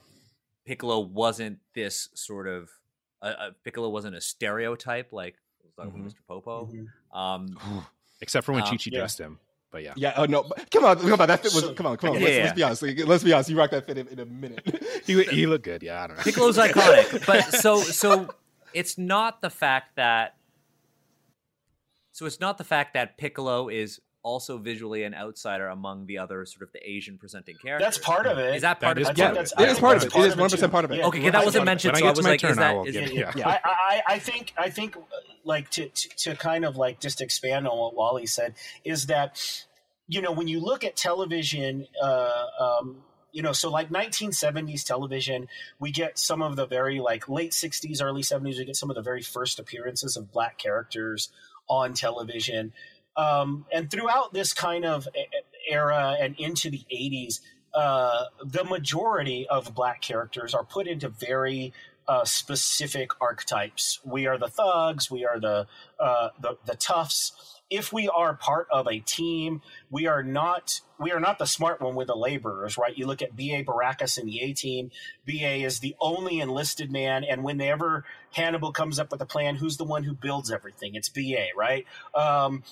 Piccolo 0.65 1.01
wasn't 1.01 1.61
this 1.75 2.09
sort 2.15 2.49
of 2.49 2.71
uh, 3.23 3.27
uh, 3.39 3.51
Piccolo 3.65 3.89
wasn't 3.89 4.15
a 4.15 4.21
stereotype 4.21 5.11
like 5.13 5.37
was 5.65 5.73
talking 5.75 5.93
Mhm. 6.03 6.07
Mr. 6.13 6.25
Popo. 6.27 6.67
Mhm. 6.67 6.87
Um, 7.17 7.57
Except 8.21 8.45
for 8.47 8.53
when 8.53 8.63
Um, 8.63 8.71
Chi 8.71 8.77
Chi 8.77 8.91
yeah. 8.93 8.99
dressed 9.01 9.19
him. 9.19 9.39
But 9.73 9.83
yeah. 9.83 9.93
Yeah. 9.97 10.15
Oh 10.17 10.25
no, 10.27 10.45
come 10.71 10.85
on, 10.85 10.99
come 10.99 11.21
on. 11.21 11.29
That 11.29 11.41
fit 11.43 11.53
was 11.53 11.61
So- 11.65 11.75
come 11.75 11.87
on, 11.87 11.97
come 11.97 12.11
on. 12.11 12.17
Yeah, 12.17 12.23
let's, 12.25 12.37
yeah. 12.37 12.43
let's 12.45 12.55
be 12.57 12.63
honest. 12.63 12.83
Like, 12.83 13.07
Let's 13.07 13.25
be 13.25 13.33
honest. 13.33 13.51
You 13.51 13.59
rock 13.59 13.71
that 13.73 13.87
fit 13.87 13.99
in, 13.99 14.07
in 14.09 14.19
a 14.21 14.25
minute. 14.27 14.63
He, 15.07 15.23
he 15.25 15.47
looked 15.47 15.65
good. 15.65 15.83
Yeah, 15.85 16.03
I 16.03 16.07
don't 16.09 16.17
know. 16.17 16.23
Piccolo's 16.25 16.59
iconic, 16.59 17.25
but 17.27 17.43
so 17.55 17.81
so 17.81 18.29
it's 18.75 18.99
not 18.99 19.41
the 19.41 19.51
fact 19.51 19.97
that 19.97 20.35
so 22.13 22.27
it's 22.27 22.41
not 22.41 22.59
the 22.59 22.65
fact 22.65 22.95
that 22.95 23.19
Piccolo 23.19 23.69
is 23.69 24.01
also 24.23 24.59
visually 24.59 25.05
an 25.05 25.15
outsider 25.15 25.69
among 25.69 26.07
the 26.07 26.19
other 26.19 26.45
sort 26.47 26.63
of 26.63 26.73
the 26.73 26.81
Asian 26.89 27.19
presenting 27.19 27.55
characters. 27.63 27.87
That's 27.87 27.99
part 27.99 28.27
of 28.27 28.39
it. 28.39 28.57
Is 28.57 28.63
that 28.63 28.81
part 28.81 28.97
That 28.97 29.03
is 29.03 29.09
of 29.09 29.11
I 29.11 29.13
it? 29.13 29.19
yeah, 29.19 29.29
that's- 29.31 29.53
it 29.59 29.69
is 29.69 29.77
I 29.77 29.81
part 29.81 29.97
of 29.97 30.03
think 30.03 30.15
it. 30.15 30.19
It 30.19 30.23
that's 30.23 30.37
one 30.37 30.51
percent 30.51 30.73
part 30.73 30.85
of 30.85 30.91
it. 30.91 30.97
Yeah. 30.99 31.07
Okay, 31.07 31.21
'cause 31.23 31.33
that 31.33 31.45
wasn't 31.45 31.65
mentioned, 31.67 31.93
When 31.93 32.03
I 32.03 32.07
so 32.07 32.07
get 32.07 32.11
I 32.11 32.13
to 32.15 32.19
was 32.19 32.25
my 32.25 32.31
like, 32.31 32.41
turn, 32.41 32.51
is 32.53 32.59
I 32.59 32.61
that 32.63 32.75
will 32.77 32.85
is 32.87 32.93
get 32.95 33.03
it- 33.05 33.11
it. 33.11 33.15
Yeah. 33.15 33.33
Yeah. 33.37 33.49
I, 33.49 33.61
I, 33.65 34.03
I 34.15 34.19
think 34.19 34.53
I 34.57 34.71
think 34.71 34.97
like 35.47 35.71
to, 35.71 35.89
to 35.89 36.09
to 36.17 36.37
kind 36.37 36.65
of 36.65 36.77
like 36.77 37.01
just 37.01 37.21
expand 37.21 37.67
on 37.67 37.79
what 37.79 37.95
Wally 37.95 38.27
said 38.27 38.55
is 38.85 39.07
that 39.07 39.65
you 40.09 40.21
know 40.21 40.33
when 40.33 40.49
you 40.49 40.61
look 40.61 40.85
at 40.85 40.97
television 40.97 41.87
uh, 42.03 42.47
um, 42.61 42.97
you 43.33 43.43
know 43.43 43.53
so 43.53 43.71
like 43.71 43.89
1970s 43.89 44.85
television 44.85 45.49
we 45.79 45.91
get 45.91 46.19
some 46.19 46.43
of 46.43 46.57
the 46.57 46.67
very 46.67 47.01
like 47.01 47.29
late 47.29 47.53
60s 47.53 48.03
early 48.03 48.23
70s 48.23 48.59
we 48.59 48.65
get 48.65 48.77
some 48.77 48.91
of 48.91 48.97
the 48.97 49.03
very 49.03 49.23
first 49.23 49.59
appearances 49.59 50.17
of 50.17 50.33
black 50.33 50.59
characters 50.59 51.31
on 51.69 51.95
television. 51.95 52.73
Um, 53.17 53.65
and 53.73 53.91
throughout 53.91 54.35
this 54.35 54.53
kind 54.53 54.85
of 54.85 55.09
era 55.71 56.17
and 56.21 56.35
into 56.39 56.71
the 56.71 56.85
80s 56.93 57.41
uh, 57.77 58.25
the 58.43 58.65
majority 58.65 59.47
of 59.49 59.75
black 59.75 60.01
characters 60.01 60.55
are 60.55 60.65
put 60.65 60.87
into 60.87 61.11
very 61.11 61.75
uh, 62.09 62.25
specific 62.25 63.11
archetypes. 63.21 64.01
We 64.05 64.27
are 64.27 64.39
the 64.39 64.49
thugs. 64.49 65.11
We 65.11 65.25
are 65.25 65.41
the, 65.41 65.67
uh, 65.99 66.29
the 66.41 66.59
the 66.65 66.77
toughs. 66.77 67.33
If 67.69 67.93
we 67.93 68.09
are 68.09 68.35
part 68.35 68.69
of 68.71 68.87
a 68.87 69.01
team, 69.01 69.61
we 69.91 70.07
are 70.07 70.23
not 70.23 70.81
we 71.01 71.11
are 71.11 71.19
not 71.19 71.39
the 71.39 71.47
smart 71.47 71.81
one 71.81 71.97
with 71.97 72.07
the 72.07 72.15
laborers, 72.15 72.79
right? 72.79 72.97
You 72.97 73.07
look 73.07 73.23
at 73.23 73.35
B.A. 73.35 73.65
Baracus 73.65 74.19
in 74.19 74.27
the 74.27 74.41
A 74.41 74.53
team. 74.53 74.91
B.A. 75.25 75.63
is 75.63 75.81
the 75.81 75.97
only 76.01 76.41
enlisted 76.41 76.93
man, 76.93 77.25
and 77.25 77.43
whenever 77.43 78.05
Hannibal 78.33 78.73
comes 78.73 78.99
up 78.99 79.11
with 79.11 79.21
a 79.21 79.27
plan, 79.27 79.57
who's 79.57 79.77
the 79.77 79.85
one 79.85 80.05
who 80.05 80.15
builds 80.15 80.53
everything? 80.53 80.95
It's 80.95 81.09
B.A. 81.09 81.49
Right? 81.57 81.87
Um, 82.15 82.63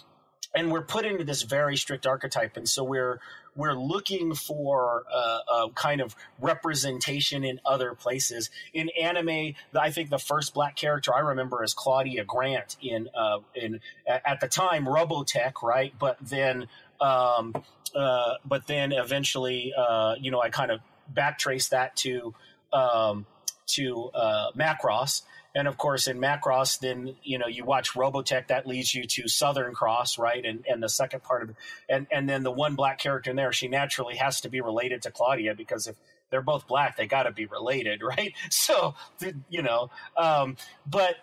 and 0.55 0.71
we're 0.71 0.83
put 0.83 1.05
into 1.05 1.25
this 1.25 1.43
very 1.43 1.77
strict 1.77 2.07
archetype, 2.07 2.57
and 2.57 2.69
so 2.69 2.85
we're 2.85 3.21
we're 3.57 3.75
looking 3.75 4.35
for 4.35 5.05
uh, 5.13 5.39
a 5.49 5.71
kind 5.75 6.01
of 6.01 6.17
representation 6.41 7.45
in 7.45 7.61
other 7.65 7.95
places. 7.95 8.51
In 8.73 8.91
anime, 9.01 9.55
I 9.75 9.91
think 9.91 10.11
the 10.11 10.19
first 10.19 10.55
black 10.55 10.77
character 10.77 11.15
I 11.15 11.21
remember 11.21 11.63
is 11.63 11.75
Claudia 11.75 12.25
Grant 12.25 12.77
in 12.81 13.09
uh, 13.17 13.39
in 13.55 13.81
at 14.07 14.41
the 14.41 14.49
time 14.49 14.87
Robotech, 14.87 15.63
right? 15.63 15.93
But 15.99 16.19
then, 16.21 16.69
um, 17.01 17.55
uh, 17.95 18.35
but 18.45 18.67
then 18.67 18.93
eventually, 18.93 19.73
uh, 19.77 20.15
you 20.21 20.31
know, 20.31 20.41
I 20.41 20.51
kind 20.51 20.71
of 20.71 20.81
backtrace 21.13 21.71
that 21.71 21.97
to 21.97 22.35
um, 22.73 23.27
to 23.67 24.11
uh, 24.15 24.53
Macross. 24.53 25.23
And 25.55 25.69
of 25.69 25.79
course, 25.79 26.09
in 26.09 26.19
Macross, 26.19 26.81
then 26.81 27.15
you 27.23 27.39
know 27.39 27.47
you 27.47 27.65
watch 27.65 27.93
Robotech. 27.93 28.49
That 28.49 28.67
leads 28.67 28.95
you 28.95 29.05
to 29.05 29.29
Southern 29.29 29.73
Cross, 29.73 30.19
right? 30.19 30.45
And 30.45 30.65
and 30.69 30.83
the 30.83 30.89
second 30.89 31.23
part 31.23 31.43
of 31.43 31.57
and 31.89 32.07
and 32.11 32.29
then 32.29 32.43
the 32.43 32.51
one 32.51 32.75
black 32.75 32.99
character 32.99 33.31
in 33.31 33.37
there, 33.37 33.53
she 33.53 33.69
naturally 33.69 34.17
has 34.17 34.41
to 34.43 34.49
be 34.49 34.61
related 34.61 35.03
to 35.03 35.11
Claudia 35.13 35.55
because 35.55 35.87
if 35.87 35.97
they're 36.31 36.43
both 36.43 36.67
black, 36.67 36.97
they 36.97 37.07
got 37.07 37.25
to 37.25 37.33
be 37.33 37.47
related, 37.47 38.03
right? 38.17 38.33
So 38.51 38.95
you 39.49 39.63
know, 39.63 39.91
um, 40.17 40.57
but 40.87 41.17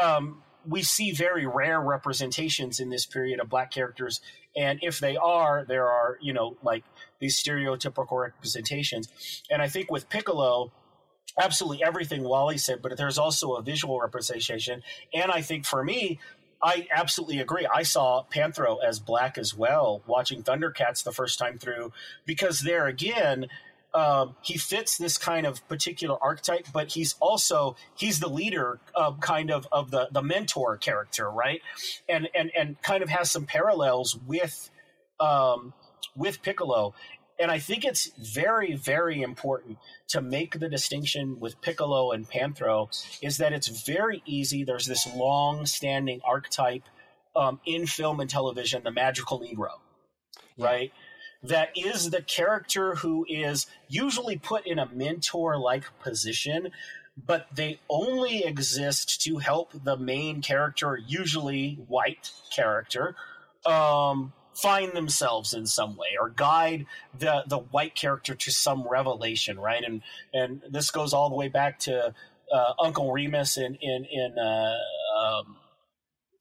um, 0.00 0.42
we 0.66 0.82
see 0.82 1.12
very 1.12 1.46
rare 1.46 1.80
representations 1.80 2.80
in 2.80 2.88
this 2.88 3.04
period 3.04 3.38
of 3.40 3.50
black 3.50 3.70
characters, 3.70 4.22
and 4.56 4.78
if 4.82 4.98
they 4.98 5.18
are, 5.18 5.64
there 5.68 5.88
are 5.88 6.16
you 6.22 6.32
know 6.32 6.56
like 6.62 6.84
these 7.18 7.42
stereotypical 7.42 8.18
representations, 8.18 9.42
and 9.50 9.60
I 9.60 9.68
think 9.68 9.90
with 9.90 10.08
Piccolo 10.08 10.72
absolutely 11.38 11.82
everything 11.84 12.22
Wally 12.22 12.58
said, 12.58 12.82
but 12.82 12.96
there's 12.96 13.18
also 13.18 13.54
a 13.54 13.62
visual 13.62 14.00
representation. 14.00 14.82
And 15.12 15.30
I 15.30 15.42
think 15.42 15.66
for 15.66 15.82
me, 15.82 16.18
I 16.62 16.86
absolutely 16.90 17.40
agree. 17.40 17.66
I 17.66 17.82
saw 17.82 18.24
Panthro 18.34 18.78
as 18.82 18.98
black 18.98 19.36
as 19.36 19.54
well, 19.54 20.02
watching 20.06 20.42
Thundercats 20.42 21.04
the 21.04 21.12
first 21.12 21.38
time 21.38 21.58
through, 21.58 21.92
because 22.24 22.60
there 22.60 22.86
again, 22.86 23.48
um, 23.92 24.34
he 24.42 24.58
fits 24.58 24.96
this 24.96 25.18
kind 25.18 25.46
of 25.46 25.66
particular 25.68 26.16
archetype, 26.20 26.66
but 26.72 26.88
he's 26.88 27.14
also 27.20 27.76
he's 27.94 28.18
the 28.18 28.28
leader, 28.28 28.80
uh, 28.94 29.12
kind 29.20 29.50
of 29.50 29.68
of 29.70 29.90
the 29.90 30.08
the 30.10 30.22
mentor 30.22 30.76
character, 30.76 31.30
right? 31.30 31.60
And 32.08 32.28
and 32.34 32.50
and 32.58 32.80
kind 32.82 33.02
of 33.02 33.08
has 33.10 33.30
some 33.30 33.44
parallels 33.46 34.18
with 34.26 34.70
um, 35.20 35.74
with 36.16 36.42
Piccolo. 36.42 36.94
And 37.38 37.50
I 37.50 37.58
think 37.58 37.84
it's 37.84 38.10
very, 38.16 38.74
very 38.74 39.22
important 39.22 39.78
to 40.08 40.20
make 40.20 40.58
the 40.58 40.68
distinction 40.68 41.40
with 41.40 41.60
Piccolo 41.60 42.12
and 42.12 42.28
Panthro 42.28 42.88
is 43.20 43.38
that 43.38 43.52
it's 43.52 43.68
very 43.84 44.22
easy. 44.24 44.62
There's 44.62 44.86
this 44.86 45.06
long 45.14 45.66
standing 45.66 46.20
archetype 46.24 46.84
um, 47.34 47.60
in 47.66 47.86
film 47.86 48.20
and 48.20 48.30
television, 48.30 48.82
the 48.84 48.92
magical 48.92 49.40
Negro, 49.40 49.80
right? 50.56 50.92
That 51.42 51.70
is 51.76 52.10
the 52.10 52.22
character 52.22 52.94
who 52.94 53.26
is 53.28 53.66
usually 53.88 54.38
put 54.38 54.66
in 54.66 54.78
a 54.78 54.88
mentor 54.92 55.58
like 55.58 55.84
position, 55.98 56.70
but 57.16 57.48
they 57.54 57.80
only 57.90 58.44
exist 58.44 59.22
to 59.22 59.38
help 59.38 59.72
the 59.84 59.96
main 59.96 60.40
character, 60.40 60.98
usually 61.04 61.74
white 61.88 62.30
character, 62.54 63.16
um, 63.66 64.32
find 64.54 64.92
themselves 64.92 65.52
in 65.54 65.66
some 65.66 65.96
way 65.96 66.16
or 66.20 66.30
guide 66.30 66.86
the 67.18 67.44
the 67.46 67.58
white 67.58 67.94
character 67.94 68.34
to 68.34 68.50
some 68.50 68.86
revelation, 68.88 69.58
right? 69.58 69.82
And 69.84 70.02
and 70.32 70.62
this 70.70 70.90
goes 70.90 71.12
all 71.12 71.28
the 71.28 71.36
way 71.36 71.48
back 71.48 71.78
to 71.80 72.14
uh, 72.52 72.72
Uncle 72.78 73.12
Remus 73.12 73.56
in 73.56 73.76
in 73.80 74.06
in 74.10 74.38
uh, 74.38 74.76
um, 75.18 75.56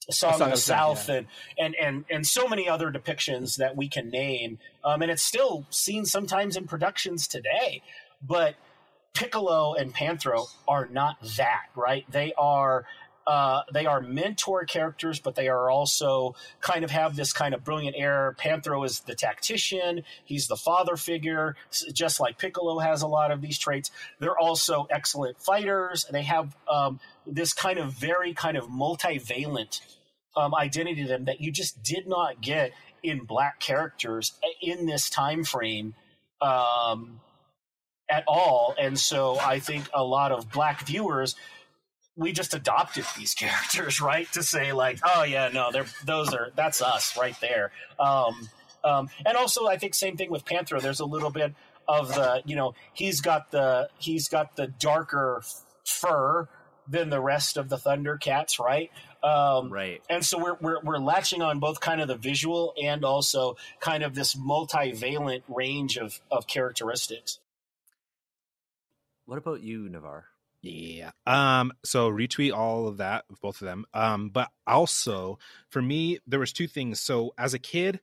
Song, 0.09 0.33
Song 0.33 0.41
of 0.41 0.51
the 0.51 0.57
South, 0.57 0.99
South 0.99 1.09
yeah. 1.09 1.15
and, 1.15 1.27
and 1.57 1.75
and 1.75 2.05
and 2.09 2.27
so 2.27 2.47
many 2.47 2.67
other 2.67 2.91
depictions 2.91 3.57
that 3.57 3.75
we 3.75 3.87
can 3.87 4.09
name. 4.09 4.59
Um, 4.83 5.01
and 5.01 5.11
it's 5.11 5.23
still 5.23 5.65
seen 5.69 6.05
sometimes 6.05 6.57
in 6.57 6.67
productions 6.67 7.27
today, 7.27 7.81
but 8.21 8.55
Piccolo 9.13 9.75
and 9.75 9.93
Panthro 9.93 10.47
are 10.67 10.87
not 10.87 11.17
that, 11.37 11.65
right? 11.75 12.05
They 12.11 12.33
are 12.37 12.85
uh, 13.25 13.61
they 13.73 13.85
are 13.85 14.01
mentor 14.01 14.65
characters, 14.65 15.19
but 15.19 15.35
they 15.35 15.47
are 15.47 15.69
also 15.69 16.35
kind 16.61 16.83
of 16.83 16.91
have 16.91 17.15
this 17.15 17.31
kind 17.31 17.53
of 17.53 17.63
brilliant 17.63 17.95
air. 17.97 18.35
Panthro 18.39 18.85
is 18.85 19.01
the 19.01 19.15
tactician; 19.15 20.03
he's 20.25 20.47
the 20.47 20.55
father 20.55 20.97
figure, 20.97 21.55
just 21.93 22.19
like 22.19 22.37
Piccolo 22.37 22.79
has 22.79 23.01
a 23.01 23.07
lot 23.07 23.31
of 23.31 23.41
these 23.41 23.57
traits. 23.57 23.91
They're 24.19 24.37
also 24.37 24.87
excellent 24.89 25.41
fighters. 25.41 26.05
They 26.11 26.23
have 26.23 26.55
um, 26.69 26.99
this 27.25 27.53
kind 27.53 27.79
of 27.79 27.93
very 27.93 28.33
kind 28.33 28.57
of 28.57 28.65
multivalent 28.65 29.81
um, 30.35 30.53
identity 30.55 31.03
to 31.03 31.07
them 31.07 31.25
that 31.25 31.41
you 31.41 31.51
just 31.51 31.81
did 31.83 32.07
not 32.07 32.41
get 32.41 32.71
in 33.01 33.19
black 33.19 33.59
characters 33.59 34.33
in 34.61 34.85
this 34.85 35.09
time 35.09 35.43
frame. 35.43 35.95
Um, 36.41 37.21
at 38.09 38.23
all. 38.27 38.75
And 38.77 38.99
so 38.99 39.39
I 39.39 39.59
think 39.59 39.89
a 39.93 40.03
lot 40.03 40.31
of 40.31 40.51
black 40.51 40.85
viewers 40.85 41.35
we 42.15 42.31
just 42.31 42.53
adopted 42.53 43.05
these 43.17 43.33
characters, 43.35 44.01
right? 44.01 44.31
To 44.33 44.43
say 44.43 44.73
like, 44.73 44.99
oh 45.03 45.23
yeah, 45.23 45.49
no, 45.53 45.71
they're 45.71 45.85
those 46.05 46.33
are 46.33 46.49
that's 46.55 46.81
us 46.81 47.17
right 47.17 47.35
there. 47.41 47.71
Um, 47.99 48.49
um, 48.83 49.09
and 49.25 49.37
also, 49.37 49.65
I 49.67 49.77
think 49.77 49.95
same 49.95 50.17
thing 50.17 50.29
with 50.29 50.45
Panthro. 50.45 50.81
There's 50.81 50.99
a 50.99 51.05
little 51.05 51.29
bit 51.29 51.53
of 51.87 52.09
the, 52.09 52.41
you 52.45 52.55
know, 52.55 52.75
he's 52.93 53.21
got 53.21 53.51
the 53.51 53.89
he's 53.97 54.27
got 54.27 54.55
the 54.55 54.67
darker 54.67 55.41
fur 55.85 56.47
than 56.87 57.09
the 57.09 57.21
rest 57.21 57.55
of 57.55 57.69
the 57.69 57.77
Thundercats, 57.77 58.59
right? 58.59 58.91
Um, 59.23 59.71
right. 59.71 60.01
And 60.09 60.23
so 60.25 60.37
we're, 60.37 60.57
we're 60.59 60.79
we're 60.83 60.97
latching 60.97 61.41
on 61.41 61.59
both 61.59 61.79
kind 61.79 62.01
of 62.01 62.09
the 62.09 62.17
visual 62.17 62.73
and 62.81 63.05
also 63.05 63.55
kind 63.79 64.03
of 64.03 64.15
this 64.15 64.35
multivalent 64.35 65.43
range 65.47 65.97
of 65.97 66.19
of 66.29 66.45
characteristics. 66.45 67.39
What 69.25 69.37
about 69.37 69.61
you, 69.61 69.87
Navaar? 69.89 70.23
Yeah. 70.63 71.11
Um, 71.27 71.73
so 71.83 72.09
retweet 72.09 72.55
all 72.55 72.87
of 72.87 72.97
that, 72.97 73.25
both 73.41 73.61
of 73.61 73.65
them. 73.65 73.85
Um, 73.93 74.29
but 74.29 74.49
also 74.65 75.37
for 75.69 75.81
me, 75.81 76.19
there 76.25 76.39
was 76.39 76.53
two 76.53 76.67
things. 76.67 77.01
So 77.01 77.33
as 77.37 77.53
a 77.53 77.59
kid, 77.59 77.99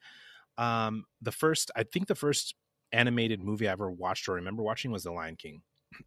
um, 0.59 1.07
the 1.23 1.33
first 1.33 1.71
I 1.75 1.85
think 1.85 2.07
the 2.07 2.15
first 2.15 2.55
animated 2.93 3.43
movie 3.43 3.67
I 3.67 3.73
ever 3.73 3.91
watched 3.91 4.29
or 4.29 4.35
remember 4.35 4.63
watching 4.63 4.91
was 4.91 5.05
The 5.05 5.11
Lion 5.11 5.37
King. 5.37 5.63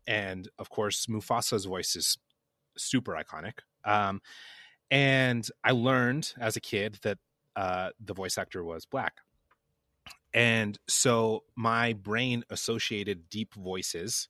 And 0.06 0.48
of 0.60 0.70
course, 0.70 1.08
Mufasa's 1.08 1.66
voice 1.66 1.96
is 1.96 2.20
super 2.78 3.14
iconic. 3.14 3.60
Um, 3.84 4.22
and 4.92 5.48
I 5.64 5.72
learned 5.72 6.34
as 6.40 6.56
a 6.56 6.62
kid 6.62 7.00
that 7.02 7.18
uh, 7.56 7.90
the 8.00 8.14
voice 8.14 8.38
actor 8.38 8.64
was 8.64 8.86
black. 8.86 9.18
And 10.36 10.78
so 10.88 11.46
my 11.56 11.94
brain 11.94 12.44
associated 12.52 13.30
deep 13.30 13.56
voices 13.56 14.30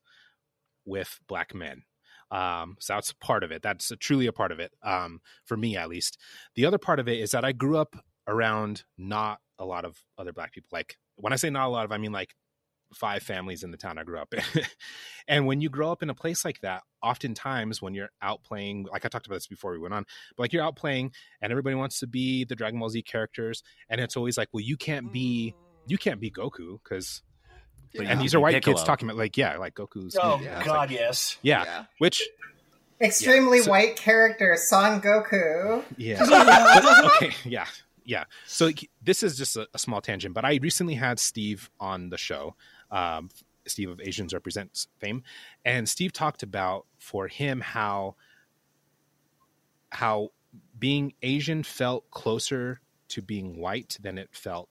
with 0.85 1.19
black 1.27 1.53
men. 1.53 1.83
Um, 2.33 2.77
so 2.79 2.95
that's 2.95 3.13
part 3.13 3.43
of 3.43 3.51
it. 3.51 3.61
That's 3.61 3.91
a, 3.91 3.95
truly 3.95 4.25
a 4.25 4.33
part 4.33 4.51
of 4.51 4.59
it, 4.59 4.73
um, 4.81 5.21
for 5.45 5.55
me 5.55 5.77
at 5.77 5.87
least. 5.87 6.17
The 6.55 6.65
other 6.65 6.79
part 6.79 6.99
of 6.99 7.07
it 7.07 7.19
is 7.19 7.31
that 7.31 7.45
I 7.45 7.51
grew 7.51 7.77
up 7.77 7.95
around 8.27 8.83
not 8.97 9.39
a 9.59 9.65
lot 9.65 9.85
of 9.85 9.97
other 10.17 10.33
black 10.33 10.51
people. 10.51 10.69
Like 10.71 10.97
when 11.15 11.31
I 11.31 11.35
say 11.35 11.51
not 11.51 11.67
a 11.67 11.69
lot 11.69 11.85
of, 11.85 11.91
I 11.91 11.99
mean 11.99 12.11
like 12.11 12.33
five 12.95 13.23
families 13.23 13.63
in 13.63 13.71
the 13.71 13.77
town 13.77 13.99
I 13.99 14.03
grew 14.03 14.17
up 14.17 14.33
in. 14.33 14.63
and 15.27 15.45
when 15.45 15.61
you 15.61 15.69
grow 15.69 15.91
up 15.91 16.01
in 16.01 16.09
a 16.09 16.15
place 16.15 16.43
like 16.43 16.59
that, 16.61 16.81
oftentimes 17.03 17.81
when 17.81 17.93
you're 17.93 18.09
out 18.21 18.43
playing, 18.43 18.87
like 18.91 19.05
I 19.05 19.09
talked 19.09 19.27
about 19.27 19.35
this 19.35 19.47
before 19.47 19.71
we 19.71 19.79
went 19.79 19.93
on, 19.93 20.05
but 20.35 20.43
like 20.43 20.53
you're 20.53 20.63
out 20.63 20.75
playing 20.75 21.11
and 21.41 21.51
everybody 21.51 21.75
wants 21.75 21.99
to 21.99 22.07
be 22.07 22.45
the 22.45 22.55
Dragon 22.55 22.79
Ball 22.79 22.89
Z 22.89 23.03
characters, 23.03 23.61
and 23.89 24.01
it's 24.01 24.17
always 24.17 24.37
like, 24.37 24.49
well, 24.53 24.61
you 24.61 24.77
can't 24.77 25.11
be 25.11 25.53
you 25.85 25.97
can't 25.97 26.19
be 26.19 26.31
Goku 26.31 26.79
because 26.83 27.21
yeah. 27.93 28.03
And 28.03 28.21
these 28.21 28.33
are 28.33 28.39
white 28.39 28.55
Piccolo. 28.55 28.75
kids 28.75 28.85
talking 28.85 29.07
about 29.07 29.17
like 29.17 29.37
yeah, 29.37 29.57
like 29.57 29.75
Goku's. 29.75 30.17
Oh 30.21 30.39
yeah. 30.41 30.63
God, 30.63 30.89
like, 30.89 30.91
yes. 30.91 31.37
Yeah. 31.41 31.63
yeah. 31.63 31.85
Which 31.97 32.21
extremely 33.01 33.59
so, 33.59 33.71
white 33.71 33.95
character, 33.95 34.55
Son 34.57 35.01
Goku. 35.01 35.83
Yeah. 35.97 36.23
but, 36.27 37.05
okay. 37.15 37.31
Yeah. 37.45 37.65
Yeah. 38.05 38.25
So 38.45 38.71
this 39.01 39.23
is 39.23 39.37
just 39.37 39.55
a, 39.55 39.67
a, 39.73 39.79
small 39.79 40.01
tangent, 40.01 40.33
but 40.33 40.45
I 40.45 40.59
recently 40.61 40.95
had 40.95 41.19
Steve 41.19 41.69
on 41.79 42.09
the 42.09 42.17
show. 42.17 42.55
Um, 42.91 43.29
Steve 43.65 43.89
of 43.89 44.01
Asians 44.01 44.33
Represents 44.33 44.87
fame, 44.99 45.23
and 45.63 45.87
Steve 45.87 46.11
talked 46.11 46.43
about 46.43 46.85
for 46.97 47.27
him 47.27 47.61
how 47.61 48.15
how 49.89 50.29
being 50.77 51.13
Asian 51.21 51.63
felt 51.63 52.09
closer 52.11 52.81
to 53.09 53.21
being 53.21 53.57
white 53.57 53.97
than 54.01 54.17
it 54.17 54.29
felt 54.33 54.69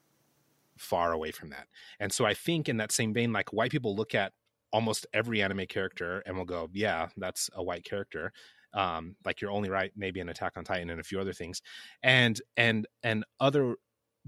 far 0.83 1.11
away 1.11 1.31
from 1.31 1.49
that. 1.49 1.67
And 1.99 2.11
so 2.11 2.25
I 2.25 2.33
think 2.33 2.69
in 2.69 2.77
that 2.77 2.91
same 2.91 3.13
vein, 3.13 3.33
like 3.33 3.53
white 3.53 3.71
people 3.71 3.95
look 3.95 4.13
at 4.13 4.33
almost 4.71 5.05
every 5.13 5.41
anime 5.41 5.65
character 5.67 6.21
and 6.25 6.37
will 6.37 6.45
go, 6.45 6.69
yeah, 6.73 7.07
that's 7.17 7.49
a 7.53 7.63
white 7.63 7.85
character. 7.85 8.31
Um, 8.73 9.15
like 9.23 9.39
you're 9.39 9.51
only 9.51 9.69
right, 9.69 9.91
maybe 9.95 10.19
an 10.19 10.29
Attack 10.29 10.53
on 10.57 10.63
Titan 10.63 10.89
and 10.89 10.99
a 10.99 11.03
few 11.03 11.19
other 11.19 11.33
things, 11.33 11.61
and 12.01 12.41
and 12.57 12.87
and 13.03 13.23
other, 13.39 13.75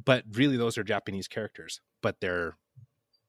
but 0.03 0.23
really 0.33 0.55
those 0.55 0.77
are 0.77 0.83
Japanese 0.83 1.27
characters, 1.27 1.81
but 2.03 2.17
they're 2.21 2.55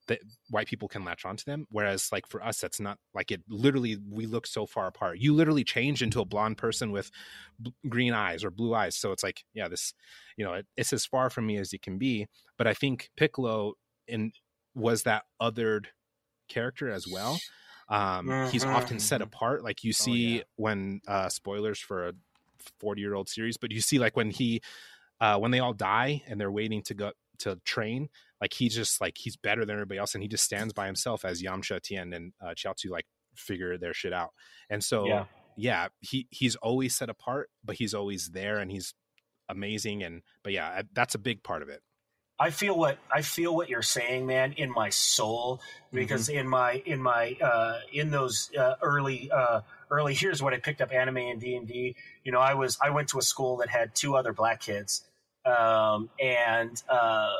that 0.08 0.20
white 0.50 0.66
people 0.66 0.88
can 0.88 1.04
latch 1.04 1.24
onto 1.24 1.44
them 1.44 1.66
whereas 1.70 2.08
like 2.12 2.26
for 2.28 2.42
us 2.42 2.60
that's 2.60 2.80
not 2.80 2.98
like 3.14 3.30
it 3.30 3.42
literally 3.48 3.96
we 4.10 4.26
look 4.26 4.46
so 4.46 4.66
far 4.66 4.86
apart 4.86 5.18
you 5.18 5.34
literally 5.34 5.64
change 5.64 6.02
into 6.02 6.20
a 6.20 6.24
blonde 6.24 6.56
person 6.56 6.92
with 6.92 7.10
b- 7.60 7.74
green 7.88 8.12
eyes 8.12 8.44
or 8.44 8.50
blue 8.50 8.74
eyes 8.74 8.96
so 8.96 9.12
it's 9.12 9.22
like 9.22 9.44
yeah 9.54 9.68
this 9.68 9.94
you 10.36 10.44
know 10.44 10.54
it, 10.54 10.66
it's 10.76 10.92
as 10.92 11.06
far 11.06 11.30
from 11.30 11.46
me 11.46 11.56
as 11.56 11.72
it 11.72 11.82
can 11.82 11.98
be 11.98 12.26
but 12.56 12.66
i 12.66 12.74
think 12.74 13.10
piccolo 13.16 13.74
in 14.06 14.32
was 14.74 15.02
that 15.02 15.24
othered 15.40 15.86
character 16.48 16.90
as 16.90 17.06
well 17.08 17.38
um 17.88 18.26
mm-hmm. 18.26 18.50
he's 18.50 18.64
often 18.64 18.98
set 18.98 19.16
mm-hmm. 19.20 19.24
apart 19.24 19.64
like 19.64 19.82
you 19.82 19.90
oh, 19.90 20.04
see 20.04 20.34
oh, 20.34 20.36
yeah. 20.36 20.42
when 20.56 21.00
uh 21.08 21.28
spoilers 21.28 21.78
for 21.78 22.08
a 22.08 22.12
40 22.80 23.00
year 23.00 23.14
old 23.14 23.28
series 23.28 23.56
but 23.56 23.72
you 23.72 23.80
see 23.80 23.98
like 23.98 24.16
when 24.16 24.30
he 24.30 24.60
uh 25.20 25.38
when 25.38 25.50
they 25.50 25.60
all 25.60 25.72
die 25.72 26.22
and 26.26 26.40
they're 26.40 26.50
waiting 26.50 26.82
to 26.82 26.94
go 26.94 27.12
to 27.40 27.60
train 27.64 28.08
like 28.40 28.52
he's 28.52 28.74
just 28.74 29.00
like 29.00 29.16
he's 29.18 29.36
better 29.36 29.64
than 29.64 29.74
everybody 29.74 29.98
else 29.98 30.14
and 30.14 30.22
he 30.22 30.28
just 30.28 30.44
stands 30.44 30.72
by 30.72 30.86
himself 30.86 31.24
as 31.24 31.42
Yamcha, 31.42 31.80
Tien, 31.80 32.12
and 32.12 32.32
uh, 32.42 32.48
Chiaotzu 32.48 32.90
like 32.90 33.06
figure 33.34 33.78
their 33.78 33.94
shit 33.94 34.12
out. 34.12 34.30
And 34.70 34.82
so 34.82 35.06
yeah. 35.06 35.24
yeah, 35.56 35.88
he 36.00 36.26
he's 36.30 36.56
always 36.56 36.94
set 36.94 37.08
apart, 37.08 37.50
but 37.64 37.76
he's 37.76 37.94
always 37.94 38.30
there 38.30 38.58
and 38.58 38.70
he's 38.70 38.94
amazing 39.48 40.02
and 40.02 40.22
but 40.42 40.52
yeah, 40.52 40.82
that's 40.92 41.14
a 41.14 41.18
big 41.18 41.42
part 41.42 41.62
of 41.62 41.68
it. 41.68 41.80
I 42.38 42.50
feel 42.50 42.76
what 42.76 42.98
I 43.10 43.22
feel 43.22 43.56
what 43.56 43.70
you're 43.70 43.80
saying, 43.80 44.26
man, 44.26 44.52
in 44.52 44.70
my 44.70 44.90
soul, 44.90 45.60
because 45.92 46.28
mm-hmm. 46.28 46.40
in 46.40 46.48
my 46.48 46.82
in 46.84 47.02
my 47.02 47.34
uh, 47.40 47.80
in 47.92 48.10
those 48.10 48.50
uh, 48.58 48.74
early 48.82 49.30
uh, 49.30 49.62
early 49.90 50.14
years 50.14 50.42
when 50.42 50.52
I 50.52 50.58
picked 50.58 50.82
up 50.82 50.92
anime 50.92 51.16
and 51.16 51.40
D 51.40 51.56
and 51.56 51.66
D, 51.66 51.96
you 52.24 52.32
know, 52.32 52.40
I 52.40 52.52
was 52.52 52.76
I 52.82 52.90
went 52.90 53.08
to 53.08 53.18
a 53.18 53.22
school 53.22 53.56
that 53.58 53.70
had 53.70 53.94
two 53.94 54.16
other 54.16 54.34
black 54.34 54.60
kids, 54.60 55.06
um, 55.46 56.10
and 56.20 56.82
uh, 56.88 57.32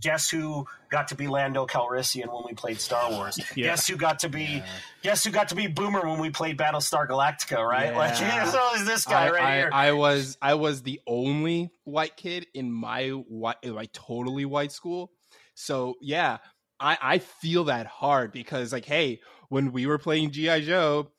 guess 0.00 0.28
who 0.28 0.66
got 0.90 1.08
to 1.08 1.14
be 1.14 1.26
Lando 1.26 1.66
Calrissian 1.66 2.32
when 2.32 2.44
we 2.46 2.52
played 2.52 2.80
Star 2.80 3.10
Wars? 3.10 3.38
yeah. 3.56 3.66
Guess 3.66 3.88
who 3.88 3.96
got 3.96 4.20
to 4.20 4.28
be 4.28 4.44
yeah. 4.44 4.66
guess 5.02 5.24
who 5.24 5.30
got 5.30 5.48
to 5.48 5.54
be 5.54 5.66
Boomer 5.66 6.06
when 6.06 6.18
we 6.18 6.30
played 6.30 6.58
Battlestar 6.58 7.08
Galactica, 7.08 7.64
right? 7.66 7.92
Yeah. 7.92 7.98
Like 7.98 8.20
yeah, 8.20 8.44
so 8.44 8.74
is 8.74 8.84
this 8.84 9.04
guy 9.04 9.26
I, 9.26 9.30
right 9.30 9.42
I, 9.42 9.56
here. 9.56 9.70
I 9.72 9.92
was 9.92 10.38
I 10.40 10.54
was 10.54 10.82
the 10.82 11.00
only 11.06 11.70
white 11.84 12.16
kid 12.16 12.46
in 12.54 12.72
my 12.72 13.08
white 13.08 13.64
my 13.64 13.88
totally 13.92 14.44
white 14.44 14.72
school. 14.72 15.10
So 15.54 15.94
yeah, 16.00 16.38
I, 16.78 16.98
I 17.00 17.18
feel 17.18 17.64
that 17.64 17.86
hard 17.86 18.32
because 18.32 18.72
like, 18.72 18.84
hey, 18.84 19.20
when 19.48 19.72
we 19.72 19.86
were 19.86 19.98
playing 19.98 20.32
G.I. 20.32 20.60
Joe, 20.60 21.10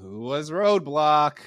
who 0.00 0.20
was 0.20 0.50
Roadblock? 0.50 1.38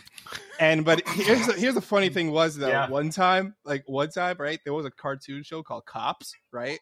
And 0.59 0.85
but 0.85 1.07
here's 1.07 1.47
the, 1.47 1.53
here's 1.53 1.75
the 1.75 1.81
funny 1.81 2.09
thing 2.09 2.31
was 2.31 2.57
that 2.57 2.69
yeah. 2.69 2.89
one 2.89 3.09
time, 3.09 3.55
like 3.65 3.83
one 3.87 4.09
time, 4.09 4.37
right? 4.39 4.59
There 4.63 4.73
was 4.73 4.85
a 4.85 4.91
cartoon 4.91 5.43
show 5.43 5.63
called 5.63 5.85
Cops, 5.85 6.33
right? 6.51 6.79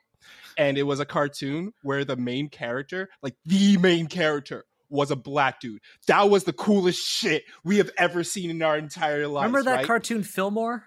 And 0.58 0.78
it 0.78 0.84
was 0.84 1.00
a 1.00 1.06
cartoon 1.06 1.74
where 1.82 2.06
the 2.06 2.16
main 2.16 2.50
character, 2.50 3.10
like 3.24 3.36
the 3.46 3.78
main 3.78 4.08
character, 4.08 4.66
was 4.90 5.10
a 5.10 5.16
black 5.16 5.60
dude. 5.62 5.80
That 6.08 6.30
was 6.30 6.44
the 6.44 6.54
coolest 6.54 7.00
shit 7.00 7.44
we 7.64 7.78
have 7.78 7.90
ever 7.98 8.24
seen 8.24 8.50
in 8.50 8.62
our 8.62 8.78
entire 8.78 9.28
lives. 9.28 9.48
Remember 9.48 9.64
that 9.70 9.76
right? 9.78 9.86
cartoon 9.88 10.24
Fillmore? 10.24 10.84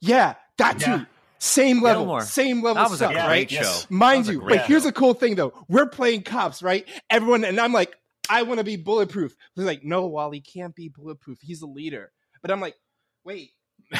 Yeah, 0.00 0.34
that 0.58 0.80
yeah. 0.80 0.98
too. 0.98 1.06
Same 1.42 1.82
level, 1.82 2.02
Fillmore. 2.02 2.20
same 2.22 2.62
level 2.62 2.82
that 2.82 2.90
was 2.90 2.98
stuff, 2.98 3.12
a 3.12 3.14
great 3.14 3.26
right? 3.26 3.50
show. 3.50 3.80
Mind 3.88 4.26
you, 4.26 4.42
but 4.42 4.60
here's 4.66 4.84
a 4.84 4.92
cool 4.92 5.14
thing 5.14 5.34
though. 5.36 5.52
We're 5.68 5.86
playing 5.86 6.22
cops, 6.22 6.62
right? 6.62 6.86
Everyone, 7.08 7.44
and 7.44 7.58
I'm 7.58 7.72
like, 7.72 7.96
I 8.30 8.42
want 8.44 8.58
to 8.58 8.64
be 8.64 8.76
bulletproof. 8.76 9.34
He's 9.56 9.64
like, 9.64 9.84
no, 9.84 10.06
Wally 10.06 10.40
can't 10.40 10.74
be 10.74 10.88
bulletproof. 10.88 11.38
He's 11.42 11.62
a 11.62 11.66
leader. 11.66 12.12
But 12.40 12.50
I'm 12.50 12.60
like, 12.60 12.76
wait, 13.24 13.50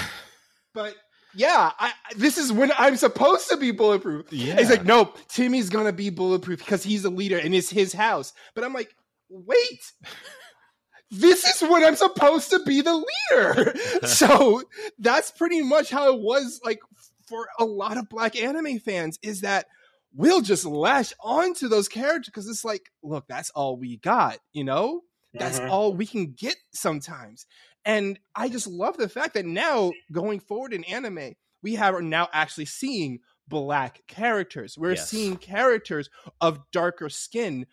but 0.75 0.95
yeah, 1.35 1.73
I, 1.79 1.93
this 2.17 2.39
is 2.39 2.53
when 2.53 2.73
I'm 2.79 2.97
supposed 2.97 3.49
to 3.51 3.57
be 3.57 3.73
bulletproof. 3.73 4.33
Yeah. 4.33 4.57
He's 4.57 4.71
like, 4.71 4.85
nope, 4.85 5.19
Timmy's 5.29 5.69
gonna 5.69 5.93
be 5.93 6.11
bulletproof 6.11 6.61
because 6.61 6.83
he's 6.83 7.05
a 7.05 7.11
leader 7.11 7.39
and 7.39 7.55
it's 7.55 7.71
his 7.71 7.93
house. 7.93 8.33
But 8.55 8.65
I'm 8.65 8.73
like, 8.73 8.95
wait, 9.29 9.93
this 11.11 11.45
is 11.45 11.69
when 11.69 11.85
I'm 11.85 11.97
supposed 11.97 12.51
to 12.51 12.61
be 12.65 12.81
the 12.81 13.05
leader. 13.33 13.75
so 14.07 14.63
that's 14.99 15.31
pretty 15.33 15.63
much 15.63 15.91
how 15.91 16.13
it 16.15 16.21
was 16.21 16.61
like 16.65 16.81
for 17.27 17.49
a 17.59 17.65
lot 17.65 17.97
of 17.97 18.09
black 18.09 18.41
anime 18.41 18.79
fans 18.79 19.19
is 19.23 19.43
that 19.43 19.67
we'll 20.15 20.41
just 20.41 20.65
lash 20.65 21.13
onto 21.21 21.69
those 21.69 21.89
characters 21.89 22.27
because 22.27 22.49
it's 22.49 22.65
like, 22.65 22.91
look, 23.03 23.27
that's 23.29 23.51
all 23.51 23.77
we 23.77 23.97
got, 23.99 24.39
you 24.53 24.65
know? 24.65 25.03
That's 25.35 25.61
Mhm. 25.61 25.71
all 25.71 25.95
we 25.95 26.07
can 26.07 26.33
get 26.33 26.57
sometimes. 26.75 27.47
And 27.85 28.19
I 28.35 28.49
just 28.49 28.67
love 28.67 28.97
the 28.97 29.09
fact 29.09 29.35
that 29.35 29.47
now 29.47 29.93
going 30.13 30.41
forward 30.41 30.73
in 30.73 30.85
anime, 30.85 31.35
we 31.63 31.77
have 31.77 31.95
are 31.95 32.03
now 32.03 32.29
actually 32.33 32.65
seeing 32.67 33.21
black 33.47 34.03
characters. 34.07 34.77
We're 34.77 34.93
Yes. 34.95 35.09
seeing 35.09 35.37
characters 35.37 36.11
of 36.41 36.59
darker 36.73 37.09
skin. 37.09 37.67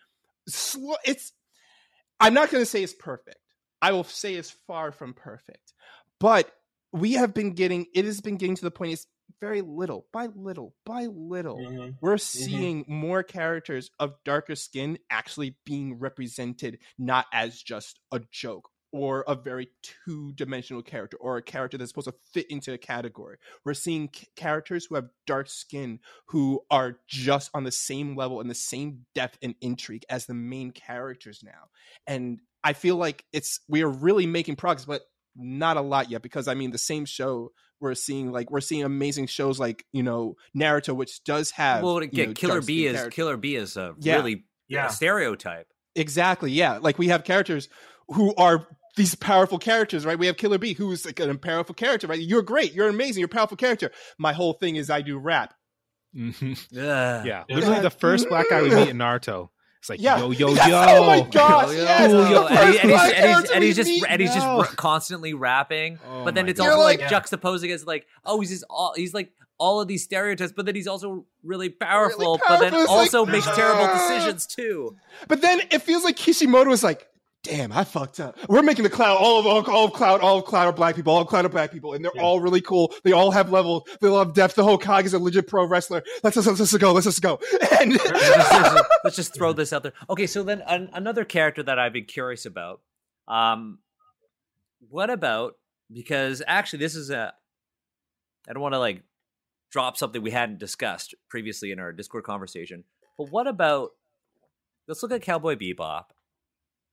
It's 0.46 1.32
I'm 2.20 2.34
not 2.34 2.50
going 2.50 2.62
to 2.62 2.66
say 2.66 2.82
it's 2.82 2.94
perfect. 2.94 3.38
I 3.80 3.92
will 3.92 4.02
say 4.04 4.34
it's 4.34 4.50
far 4.50 4.90
from 4.90 5.14
perfect. 5.14 5.72
But 6.18 6.52
we 6.92 7.12
have 7.12 7.32
been 7.34 7.52
getting 7.52 7.86
it 7.94 8.04
has 8.04 8.20
been 8.20 8.36
getting 8.36 8.56
to 8.56 8.64
the 8.64 8.70
point 8.70 8.92
it's 8.92 9.06
very 9.40 9.60
little 9.62 10.06
by 10.12 10.26
little 10.26 10.74
by 10.84 11.06
little 11.06 11.58
Mhm. 11.58 11.96
we're 12.00 12.18
seeing 12.18 12.84
more 12.88 13.22
characters 13.22 13.90
of 13.98 14.14
darker 14.24 14.54
skin 14.56 14.98
actually 15.10 15.56
being 15.64 15.98
represented 15.98 16.78
not 16.98 17.26
as 17.32 17.62
just 17.62 18.00
a 18.12 18.20
joke 18.32 18.68
or 18.90 19.22
a 19.28 19.34
very 19.34 19.68
two-dimensional 19.82 20.82
character 20.82 21.16
or 21.18 21.36
a 21.36 21.42
character 21.42 21.76
that's 21.76 21.90
supposed 21.90 22.08
to 22.08 22.14
fit 22.32 22.46
into 22.50 22.72
a 22.72 22.78
category 22.78 23.36
we're 23.64 23.74
seeing 23.74 24.08
c- 24.14 24.26
characters 24.34 24.86
who 24.86 24.94
have 24.94 25.08
dark 25.26 25.48
skin 25.48 26.00
who 26.28 26.60
are 26.70 26.98
just 27.06 27.50
on 27.54 27.64
the 27.64 27.70
same 27.70 28.16
level 28.16 28.40
and 28.40 28.48
the 28.48 28.54
same 28.54 29.04
depth 29.14 29.38
and 29.42 29.54
intrigue 29.60 30.04
as 30.08 30.26
the 30.26 30.34
main 30.34 30.70
characters 30.70 31.42
now 31.44 31.68
and 32.06 32.40
i 32.64 32.72
feel 32.72 32.96
like 32.96 33.24
it's 33.32 33.60
we 33.68 33.82
are 33.82 33.90
really 33.90 34.26
making 34.26 34.56
progress 34.56 34.86
but 34.86 35.02
not 35.36 35.76
a 35.76 35.82
lot 35.82 36.10
yet 36.10 36.22
because 36.22 36.48
i 36.48 36.54
mean 36.54 36.70
the 36.70 36.78
same 36.78 37.04
show 37.04 37.50
we're 37.80 37.94
seeing 37.94 38.32
like 38.32 38.50
we're 38.50 38.60
seeing 38.60 38.82
amazing 38.84 39.26
shows 39.26 39.58
like 39.60 39.84
you 39.92 40.02
know 40.02 40.34
Naruto, 40.56 40.94
which 40.94 41.22
does 41.24 41.50
have 41.52 41.82
well, 41.82 42.02
you 42.02 42.26
know, 42.28 42.32
Killer 42.34 42.60
B 42.62 42.86
is 42.86 42.94
characters. 42.96 43.14
Killer 43.14 43.36
B 43.36 43.54
is 43.56 43.76
a 43.76 43.94
Yeah. 44.00 44.16
really 44.16 44.44
Yeah. 44.68 44.88
stereotype. 44.88 45.66
exactly 45.94 46.50
yeah. 46.52 46.78
Like 46.78 46.98
we 46.98 47.08
have 47.08 47.24
characters 47.24 47.68
who 48.08 48.34
are 48.36 48.66
these 48.96 49.14
powerful 49.14 49.58
characters, 49.58 50.04
right? 50.04 50.18
We 50.18 50.26
have 50.26 50.36
Killer 50.36 50.58
B, 50.58 50.74
who's 50.74 51.04
like 51.04 51.20
a 51.20 51.32
powerful 51.36 51.74
character, 51.74 52.06
right? 52.06 52.18
You're 52.20 52.42
great, 52.42 52.72
you're 52.74 52.88
amazing, 52.88 53.20
you're 53.20 53.26
a 53.26 53.28
powerful 53.28 53.56
character. 53.56 53.90
My 54.18 54.32
whole 54.32 54.54
thing 54.54 54.76
is 54.76 54.90
I 54.90 55.02
do 55.02 55.18
rap. 55.18 55.54
Mm-hmm. 56.16 56.54
Yeah, 56.70 57.22
Yeah. 57.24 57.44
literally 57.48 57.80
the 57.80 57.90
first 57.90 58.28
black 58.28 58.46
guy 58.50 58.62
we 58.62 58.70
meet 58.74 58.88
in 58.88 58.96
Naruto. 58.98 59.50
It's 59.80 59.88
like 59.88 60.00
Yeah. 60.00 60.18
yo 60.18 60.30
yo 60.32 60.48
Yes, 60.54 60.68
yo. 60.68 60.84
oh 60.86 61.06
my 61.06 61.20
gosh, 61.30 61.66
Yo, 61.66 61.72
yo, 61.72 61.82
yes, 61.82 62.10
yo, 62.10 62.30
yo. 62.30 62.46
And, 62.46 62.72
he- 62.72 62.78
and 62.80 62.90
he's, 62.90 63.12
and 63.12 63.40
he's, 63.42 63.50
and 63.50 63.64
he's 63.64 63.76
just 63.76 63.88
meet. 63.88 64.04
and 64.08 64.20
he's 64.20 64.34
just 64.34 64.46
No. 64.46 64.62
constantly 64.64 65.34
rapping. 65.34 65.98
Oh 66.08 66.24
but 66.24 66.34
then 66.34 66.48
it's 66.48 66.58
God. 66.58 66.66
also 66.68 66.76
You're 66.78 66.84
like 66.84 67.00
like- 67.00 67.10
juxtaposing 67.10 67.72
as 67.72 67.86
like, 67.86 68.06
oh, 68.24 68.40
he's 68.40 68.50
just 68.50 68.64
all 68.70 68.92
he's 68.96 69.14
like 69.14 69.32
all 69.60 69.80
of 69.80 69.88
these 69.88 70.04
stereotypes, 70.04 70.52
but 70.52 70.66
then 70.66 70.74
he's 70.76 70.86
also 70.86 71.26
really 71.42 71.68
powerful, 71.68 72.38
but 72.38 72.46
powerful. 72.46 72.70
then 72.70 72.74
It's 72.80 72.88
like, 72.88 72.98
also 72.98 73.26
makes 73.26 73.46
terrible 73.56 73.86
decisions 73.92 74.46
too. 74.46 74.96
But 75.26 75.40
then 75.42 75.60
it 75.72 75.82
feels 75.82 76.04
like 76.04 76.16
Kishimoto 76.16 76.70
is 76.70 76.84
like, 76.84 77.08
damn, 77.42 77.72
I 77.72 77.84
fucked 77.84 78.20
up. 78.20 78.36
We're 78.48 78.62
making 78.62 78.82
the 78.82 78.90
cloud 78.90 79.16
all 79.18 79.38
of 79.40 79.46
all, 79.46 79.64
all 79.70 79.84
of 79.86 79.92
cloud, 79.92 80.20
all 80.20 80.38
of 80.38 80.44
cloud 80.44 80.66
are 80.66 80.72
black 80.72 80.96
people, 80.96 81.12
all 81.14 81.22
of 81.22 81.28
cloud 81.28 81.44
are 81.44 81.48
black 81.48 81.70
people, 81.72 81.94
and 81.94 82.04
they're 82.04 82.12
Yeah. 82.14 82.22
all 82.22 82.40
really 82.40 82.60
cool. 82.60 82.92
They 83.04 83.12
all 83.12 83.30
have 83.30 83.50
level, 83.50 83.86
they 84.00 84.08
all 84.08 84.18
have 84.18 84.34
depth. 84.34 84.54
The 84.56 84.64
whole 84.64 84.78
Kage 84.78 85.06
is 85.06 85.14
a 85.14 85.18
legit 85.18 85.46
pro 85.46 85.64
wrestler. 85.66 86.02
Let's 86.22 86.36
let's, 86.36 86.46
let's, 86.46 86.60
let's 86.60 86.76
go, 86.76 86.92
let's 86.92 87.06
just 87.06 87.22
go. 87.22 87.38
And 87.80 87.92
let's, 87.92 88.10
just, 88.10 88.84
let's 89.04 89.16
just 89.16 89.34
throw 89.34 89.52
this 89.52 89.72
out 89.72 89.84
there. 89.84 89.92
Okay, 90.10 90.26
so 90.26 90.42
then 90.42 90.62
an, 90.66 90.90
another 90.92 91.24
character 91.24 91.62
that 91.62 91.78
I've 91.78 91.92
been 91.92 92.06
curious 92.06 92.44
about. 92.44 92.80
Um, 93.28 93.78
what 94.90 95.10
about 95.10 95.54
because 95.92 96.42
actually 96.46 96.80
this 96.80 96.96
is 96.96 97.10
a 97.10 97.32
I 98.48 98.52
don't 98.52 98.62
want 98.62 98.74
to 98.74 98.78
like 98.80 99.02
drop 99.70 99.96
something 99.96 100.22
we 100.22 100.30
hadn't 100.32 100.58
discussed 100.58 101.14
previously 101.28 101.70
in 101.70 101.78
our 101.78 101.92
Discord 101.92 102.24
conversation, 102.24 102.82
but 103.16 103.30
what 103.30 103.46
about 103.46 103.90
let's 104.88 105.02
look 105.02 105.12
at 105.12 105.22
Cowboy 105.22 105.54
Bebop, 105.56 106.06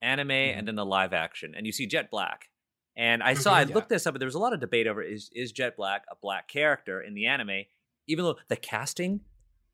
anime, 0.02 0.32
and 0.32 0.68
then 0.68 0.76
the 0.76 0.86
live 0.86 1.14
action, 1.14 1.54
and 1.56 1.66
you 1.66 1.72
see 1.72 1.86
Jet 1.88 2.10
Black. 2.12 2.50
And 2.98 3.22
I 3.22 3.34
saw, 3.34 3.54
I 3.54 3.66
Mhm. 3.66 3.74
looked 3.74 3.90
this 3.90 4.08
up, 4.08 4.14
and 4.16 4.22
there 4.22 4.28
was 4.28 4.36
a 4.36 4.40
lot 4.40 4.54
of 4.54 4.60
debate 4.60 4.88
over 4.88 5.02
is 5.02 5.30
is 5.34 5.52
Jet 5.52 5.76
Black 5.76 6.06
a 6.10 6.16
black 6.16 6.48
character 6.48 7.02
in 7.02 7.14
the 7.14 7.26
anime, 7.26 7.66
even 8.08 8.24
though 8.26 8.38
the 8.48 8.56
casting 8.56 9.22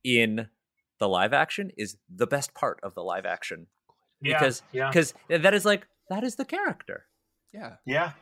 in 0.03 0.49
the 0.99 1.07
live 1.07 1.33
action 1.33 1.71
is 1.77 1.97
the 2.09 2.27
best 2.27 2.53
part 2.53 2.79
of 2.81 2.93
the 2.95 3.03
live 3.03 3.25
action 3.25 3.67
Yeah, 4.21 4.33
because 4.39 4.63
yeah, 4.71 4.89
because 4.89 5.13
that 5.29 5.53
is 5.53 5.65
like 5.65 5.87
that 6.09 6.23
is 6.23 6.35
the 6.35 6.45
character. 6.45 7.07
yeah, 7.53 7.77
yeah. 7.85 8.13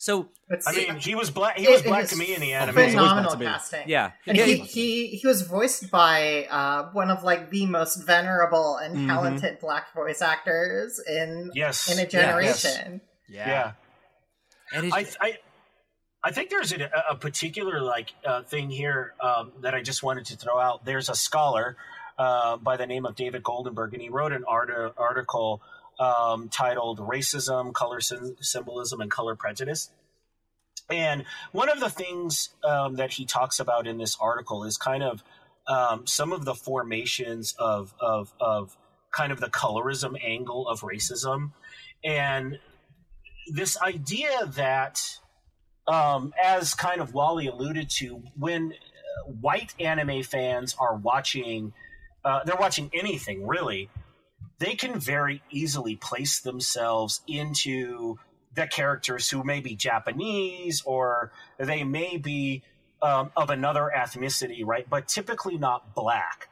So 0.00 0.30
It's, 0.48 0.66
I 0.66 0.72
mean, 0.72 0.96
he 0.96 1.14
was 1.14 1.30
black. 1.30 1.58
He 1.58 1.68
was 1.68 1.82
black 1.82 2.06
to 2.06 2.16
me 2.16 2.34
in 2.34 2.40
the 2.40 2.54
anime. 2.54 2.74
Phenomenal 2.74 3.36
casting. 3.36 3.82
yeah, 3.86 4.12
And 4.26 4.34
yeah, 4.38 4.46
he, 4.46 4.54
he 4.56 5.06
he 5.08 5.26
was 5.26 5.42
voiced 5.42 5.90
by 5.90 6.46
uh, 6.50 6.84
one 6.92 7.10
of 7.10 7.22
like 7.22 7.50
the 7.50 7.66
most 7.66 7.96
venerable 8.06 8.78
and 8.78 8.96
Mhm. 8.96 9.06
talented 9.08 9.58
black 9.60 9.92
voice 9.94 10.22
actors 10.22 10.98
in 11.06 11.50
Yes, 11.54 11.92
in 11.92 11.98
a 11.98 12.02
yeah, 12.04 12.08
generation. 12.08 13.02
yeah. 13.28 13.72
and 14.72 14.86
it's, 14.86 15.16
I, 15.20 15.26
I, 15.26 15.38
I 16.24 16.30
think 16.32 16.48
there's 16.48 16.72
a, 16.72 16.90
a 17.10 17.14
particular 17.14 17.82
like 17.82 18.14
uh, 18.24 18.42
thing 18.42 18.70
here 18.70 19.12
um, 19.20 19.52
that 19.60 19.74
I 19.74 19.82
just 19.82 20.02
wanted 20.02 20.24
to 20.26 20.36
throw 20.38 20.58
out. 20.58 20.86
There's 20.86 21.10
a 21.10 21.14
scholar 21.14 21.76
uh, 22.18 22.56
by 22.56 22.78
the 22.78 22.86
name 22.86 23.04
of 23.04 23.16
David 23.16 23.42
Goldenberg, 23.42 23.92
and 23.92 24.00
he 24.00 24.08
wrote 24.08 24.32
an 24.32 24.44
art- 24.48 24.70
article 24.96 25.60
um, 26.00 26.48
titled 26.48 26.98
"Racism, 26.98 27.72
Color 27.72 28.00
Sym- 28.00 28.36
Symbolism, 28.40 29.00
and 29.00 29.10
Color 29.10 29.36
Prejudice." 29.36 29.90
And 30.90 31.24
one 31.52 31.68
of 31.68 31.78
the 31.78 31.90
things 31.90 32.48
um, 32.64 32.96
that 32.96 33.12
he 33.12 33.24
talks 33.24 33.60
about 33.60 33.86
in 33.86 33.98
this 33.98 34.16
article 34.20 34.64
is 34.64 34.76
kind 34.76 35.04
of 35.04 35.22
um, 35.68 36.06
some 36.06 36.32
of 36.32 36.44
the 36.44 36.54
formations 36.54 37.54
of, 37.58 37.94
of 38.00 38.32
of 38.40 38.76
kind 39.12 39.30
of 39.30 39.38
the 39.38 39.48
colorism 39.48 40.16
angle 40.24 40.66
of 40.66 40.80
racism, 40.80 41.52
and 42.02 42.58
this 43.52 43.80
idea 43.80 44.46
that, 44.54 45.00
um, 45.86 46.32
as 46.42 46.74
kind 46.74 47.00
of 47.00 47.14
Wally 47.14 47.46
alluded 47.46 47.90
to, 47.98 48.22
when 48.36 48.72
uh, 48.72 49.30
white 49.40 49.74
anime 49.80 50.22
fans 50.22 50.76
are 50.78 50.96
watching, 50.96 51.72
uh, 52.24 52.44
they're 52.44 52.56
watching 52.56 52.90
anything 52.92 53.46
really, 53.46 53.88
they 54.60 54.74
can 54.74 55.00
very 55.00 55.42
easily 55.50 55.96
place 55.96 56.38
themselves 56.40 57.22
into 57.26 58.18
the 58.54 58.66
characters 58.66 59.28
who 59.28 59.42
may 59.42 59.60
be 59.60 59.74
Japanese 59.74 60.82
or 60.84 61.32
they 61.58 61.82
may 61.82 62.18
be 62.18 62.62
um, 63.02 63.32
of 63.36 63.48
another 63.48 63.90
ethnicity, 63.96 64.64
right? 64.64 64.88
But 64.88 65.08
typically 65.08 65.56
not 65.56 65.94
black. 65.94 66.48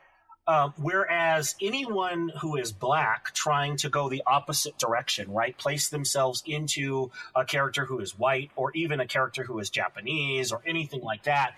Um, 0.47 0.73
whereas 0.79 1.55
anyone 1.61 2.33
who 2.41 2.57
is 2.57 2.73
black 2.73 3.35
trying 3.35 3.77
to 3.79 3.91
go 3.91 4.09
the 4.09 4.23
opposite 4.27 4.79
direction, 4.79 5.31
right, 5.31 5.57
place 5.59 5.91
themselves 5.91 6.43
into 6.47 7.11
a 7.37 7.45
character 7.45 7.85
who 7.85 7.99
is 8.01 8.19
white 8.19 8.51
or 8.57 8.73
even 8.75 9.01
a 9.01 9.07
character 9.07 9.45
who 9.45 9.59
is 9.59 9.69
Japanese 9.69 10.51
or 10.51 10.63
anything 10.67 11.03
like 11.03 11.25
that, 11.25 11.53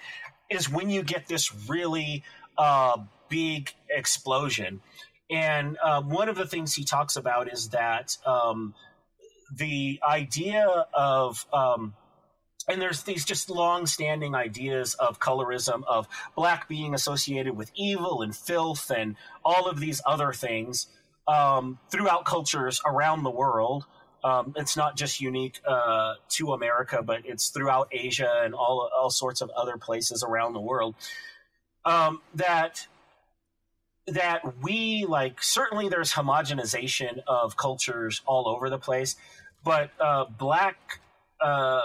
is 0.51 0.69
when 0.69 0.91
you 0.91 1.05
get 1.05 1.29
this 1.29 1.55
really 1.69 2.25
uh, 2.59 2.97
big 3.29 3.73
explosion. 3.89 4.81
And 5.31 5.79
um, 5.79 6.09
one 6.09 6.29
of 6.29 6.37
the 6.37 6.47
things 6.47 6.75
he 6.75 6.85
talks 6.85 7.17
about 7.17 7.53
is 7.53 7.69
that 7.69 8.17
um, 8.27 8.75
the 9.55 10.01
idea 10.07 10.67
of 10.93 11.47
um, 11.53 11.95
and 12.69 12.81
there's 12.81 13.03
these 13.03 13.25
just 13.25 13.51
long-standing 13.51 14.35
ideas 14.35 14.95
of 14.95 15.19
colorism 15.19 15.83
of 15.89 16.07
black 16.37 16.69
being 16.69 16.95
associated 16.95 17.57
with 17.57 17.71
evil 17.75 18.23
and 18.23 18.35
filth 18.37 18.91
and 18.91 19.17
all 19.45 19.67
of 19.67 19.81
these 19.81 20.01
other 20.07 20.33
things 20.33 20.87
um, 21.27 21.79
throughout 21.91 22.25
cultures 22.25 22.81
around 22.85 23.23
the 23.23 23.31
world. 23.31 23.87
Um, 24.23 24.53
it's 24.57 24.77
not 24.77 24.97
just 24.97 25.21
unique 25.21 25.61
uh, 25.67 26.15
to 26.29 26.53
america 26.53 27.03
but 27.03 27.23
it's 27.25 27.49
throughout 27.49 27.89
asia 27.91 28.43
and 28.45 28.55
all, 28.55 28.91
all 28.95 29.09
sorts 29.09 29.41
of 29.41 29.49
other 29.57 29.79
places 29.79 30.23
around 30.23 30.53
the 30.53 30.61
world. 30.61 30.95
Um, 31.87 32.21
that 32.35 32.87
that 34.13 34.63
we 34.63 35.05
like 35.07 35.43
certainly 35.43 35.89
there's 35.89 36.13
homogenization 36.13 37.21
of 37.27 37.57
cultures 37.57 38.23
all 38.27 38.49
over 38.49 38.71
the 38.71 38.79
place 38.79 39.17
but 39.65 39.91
uh, 40.01 40.25
black 40.25 41.01
uh, 41.41 41.83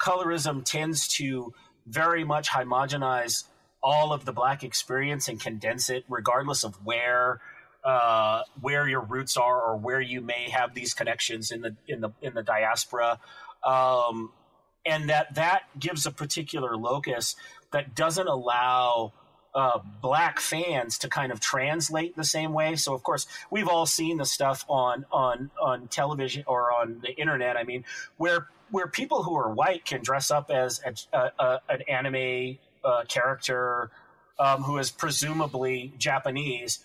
colorism 0.00 0.64
tends 0.64 1.08
to 1.08 1.52
very 1.86 2.24
much 2.24 2.48
homogenize 2.48 3.44
all 3.82 4.12
of 4.12 4.24
the 4.24 4.32
black 4.32 4.64
experience 4.64 5.28
and 5.28 5.40
condense 5.40 5.88
it 5.90 6.04
regardless 6.08 6.64
of 6.64 6.74
where 6.84 7.40
uh, 7.86 8.42
where 8.60 8.88
your 8.88 9.00
roots 9.00 9.36
are 9.36 9.62
or 9.62 9.76
where 9.76 10.00
you 10.00 10.20
may 10.20 10.50
have 10.50 10.74
these 10.74 10.92
connections 10.92 11.52
in 11.52 11.60
the 11.62 11.76
in 11.86 12.00
the 12.00 12.10
in 12.20 12.34
the 12.34 12.42
diaspora. 12.42 13.20
Um, 13.64 14.32
and 14.84 15.08
that 15.08 15.36
that 15.36 15.62
gives 15.78 16.04
a 16.04 16.10
particular 16.10 16.76
locus 16.76 17.36
that 17.70 17.94
doesn't 17.94 18.26
allow 18.26 19.12
uh, 19.56 19.80
black 20.02 20.38
fans 20.38 20.98
to 20.98 21.08
kind 21.08 21.32
of 21.32 21.40
translate 21.40 22.14
the 22.14 22.24
same 22.24 22.52
way. 22.52 22.76
So 22.76 22.94
of 22.94 23.02
course 23.02 23.26
we've 23.50 23.66
all 23.66 23.86
seen 23.86 24.18
the 24.18 24.26
stuff 24.26 24.64
on 24.68 25.06
on 25.10 25.50
on 25.60 25.88
television 25.88 26.44
or 26.46 26.72
on 26.72 27.00
the 27.00 27.16
internet. 27.16 27.56
I 27.56 27.64
mean, 27.64 27.84
where 28.18 28.48
where 28.70 28.86
people 28.86 29.22
who 29.22 29.34
are 29.34 29.50
white 29.50 29.84
can 29.84 30.02
dress 30.02 30.30
up 30.30 30.50
as 30.50 30.80
a, 30.84 31.16
a, 31.16 31.30
a, 31.38 31.60
an 31.70 31.82
anime 31.88 32.58
uh, 32.84 33.04
character 33.08 33.90
um, 34.38 34.62
who 34.62 34.76
is 34.78 34.90
presumably 34.90 35.92
Japanese 35.96 36.80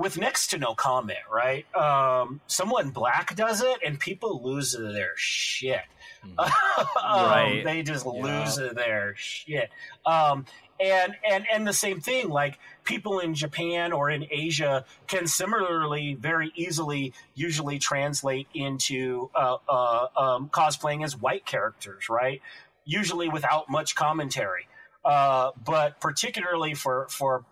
with 0.00 0.16
next 0.16 0.48
to 0.48 0.58
no 0.58 0.74
comment, 0.74 1.18
right? 1.30 1.66
Um, 1.76 2.40
someone 2.46 2.88
black 2.88 3.36
does 3.36 3.62
it, 3.62 3.80
and 3.84 4.00
people 4.00 4.40
lose 4.42 4.72
their 4.72 5.12
shit. 5.16 5.82
Mm-hmm. 6.26 6.38
um, 6.40 7.30
right. 7.30 7.62
They 7.62 7.82
just 7.82 8.06
yeah. 8.06 8.12
lose 8.12 8.56
their 8.56 9.14
shit. 9.16 9.68
Um, 10.06 10.46
and 10.80 11.16
and 11.30 11.44
and 11.52 11.66
the 11.66 11.74
same 11.74 12.00
thing 12.00 12.30
like 12.30 12.58
people 12.84 13.18
in 13.18 13.34
japan 13.34 13.92
or 13.92 14.08
in 14.08 14.26
asia 14.30 14.86
can 15.08 15.26
similarly 15.26 16.14
very 16.14 16.50
easily 16.54 17.12
usually 17.34 17.78
translate 17.78 18.48
into 18.54 19.28
uh, 19.34 19.58
uh, 19.68 20.06
um, 20.16 20.48
cosplaying 20.48 21.04
as 21.04 21.14
white 21.14 21.44
characters 21.44 22.08
right 22.08 22.40
usually 22.86 23.28
without 23.28 23.68
much 23.68 23.94
commentary 23.94 24.66
uh, 25.04 25.50
but 25.62 26.00
particularly 26.00 26.72
for 26.72 27.06
for 27.10 27.44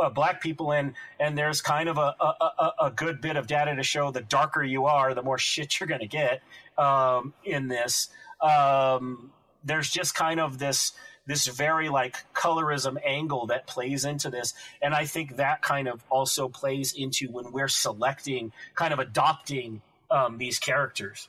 uh, 0.00 0.10
black 0.10 0.40
people 0.40 0.72
in, 0.72 0.94
and 1.18 1.36
there's 1.36 1.60
kind 1.60 1.88
of 1.88 1.98
a, 1.98 2.14
a, 2.20 2.72
a, 2.82 2.90
good 2.90 3.20
bit 3.20 3.36
of 3.36 3.46
data 3.46 3.74
to 3.74 3.82
show 3.82 4.10
the 4.10 4.22
darker 4.22 4.62
you 4.62 4.86
are 4.86 5.14
the 5.14 5.22
more 5.22 5.38
shit 5.50 5.78
you're 5.78 5.86
going 5.86 6.00
to 6.00 6.08
get 6.08 6.42
um, 6.78 7.34
in 7.44 7.68
this. 7.68 8.08
Um, 8.40 9.30
there's 9.64 9.90
just 9.90 10.14
kind 10.14 10.40
of 10.40 10.58
this 10.58 10.92
this 11.26 11.46
very 11.46 11.90
like 11.90 12.16
colorism 12.34 12.96
angle 13.04 13.46
that 13.46 13.66
plays 13.66 14.06
into 14.06 14.30
this 14.30 14.54
and 14.80 14.94
i 14.94 15.04
think 15.04 15.36
that 15.36 15.60
kind 15.60 15.86
of 15.86 16.02
also 16.08 16.48
plays 16.48 16.94
into 16.94 17.30
when 17.30 17.52
we're 17.52 17.68
selecting 17.68 18.50
kind 18.74 18.92
of 18.94 18.98
adopting 18.98 19.82
um, 20.10 20.38
these 20.38 20.58
characters. 20.58 21.28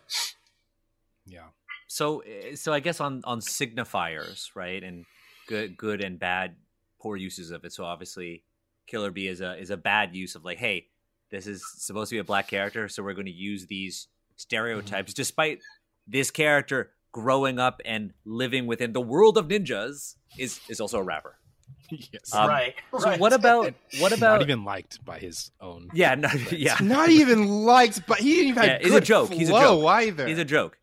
Yeah. 1.26 1.48
So 1.88 2.20
eh, 2.20 2.56
so 2.56 2.74
i 2.74 2.80
guess 2.80 3.00
on 3.00 3.22
on 3.26 3.42
signifiers 3.42 4.50
right 4.56 4.82
and 4.84 5.06
good 5.48 5.78
good 5.78 6.02
and 6.02 6.18
bad 6.18 6.56
poor 7.00 7.18
uses 7.18 7.52
of 7.52 7.66
it 7.66 7.74
so 7.74 7.84
obviously 7.84 8.44
killer 8.92 9.10
Bee 9.12 9.28
is 9.28 9.42
a 9.42 9.58
is 9.58 9.70
a 9.70 9.78
bad 9.78 10.16
use 10.16 10.36
of 10.36 10.46
like 10.46 10.58
hey 10.58 10.88
this 11.32 11.48
is 11.48 11.64
supposed 11.78 12.10
to 12.10 12.16
be 12.16 12.20
a 12.20 12.24
black 12.24 12.48
character 12.48 12.88
so 12.90 13.02
we're 13.02 13.14
going 13.14 13.26
to 13.26 13.32
use 13.32 13.66
these 13.68 14.08
stereotypes 14.36 15.14
mm-hmm. 15.14 15.22
despite 15.22 15.60
this 16.08 16.30
character 16.30 16.92
growing 17.12 17.60
up 17.60 17.82
and 17.86 18.14
living 18.26 18.68
within 18.68 18.94
the 18.94 19.02
world 19.02 19.38
of 19.38 19.48
ninjas 19.48 20.16
is 20.38 20.60
is 20.70 20.80
also 20.80 21.00
a 21.00 21.04
rapper. 21.04 21.38
Yes. 21.90 22.34
Um, 22.34 22.48
right. 22.48 22.74
So 22.98 23.10
right. 23.10 23.20
what 23.20 23.34
about 23.34 23.74
what 24.00 24.14
about 24.14 24.40
not 24.40 24.42
even 24.44 24.64
liked 24.64 25.04
by 25.04 25.20
his 25.20 25.52
own? 25.60 25.90
Yeah, 25.94 26.16
no, 26.16 26.30
yeah. 26.52 26.78
Not 26.82 27.10
even 27.10 27.66
liked, 27.66 28.08
but 28.08 28.20
he 28.20 28.36
didn't 28.36 28.48
even 28.48 28.64
yeah, 28.64 28.72
have 28.74 28.82
he's 28.82 28.94
a 28.94 29.02
joke. 29.02 29.34
he's 29.34 29.50
a 29.50 29.52
joke 29.52 29.86
either. 29.86 30.26
He's 30.26 30.38
a 30.38 30.46
joke. 30.46 30.78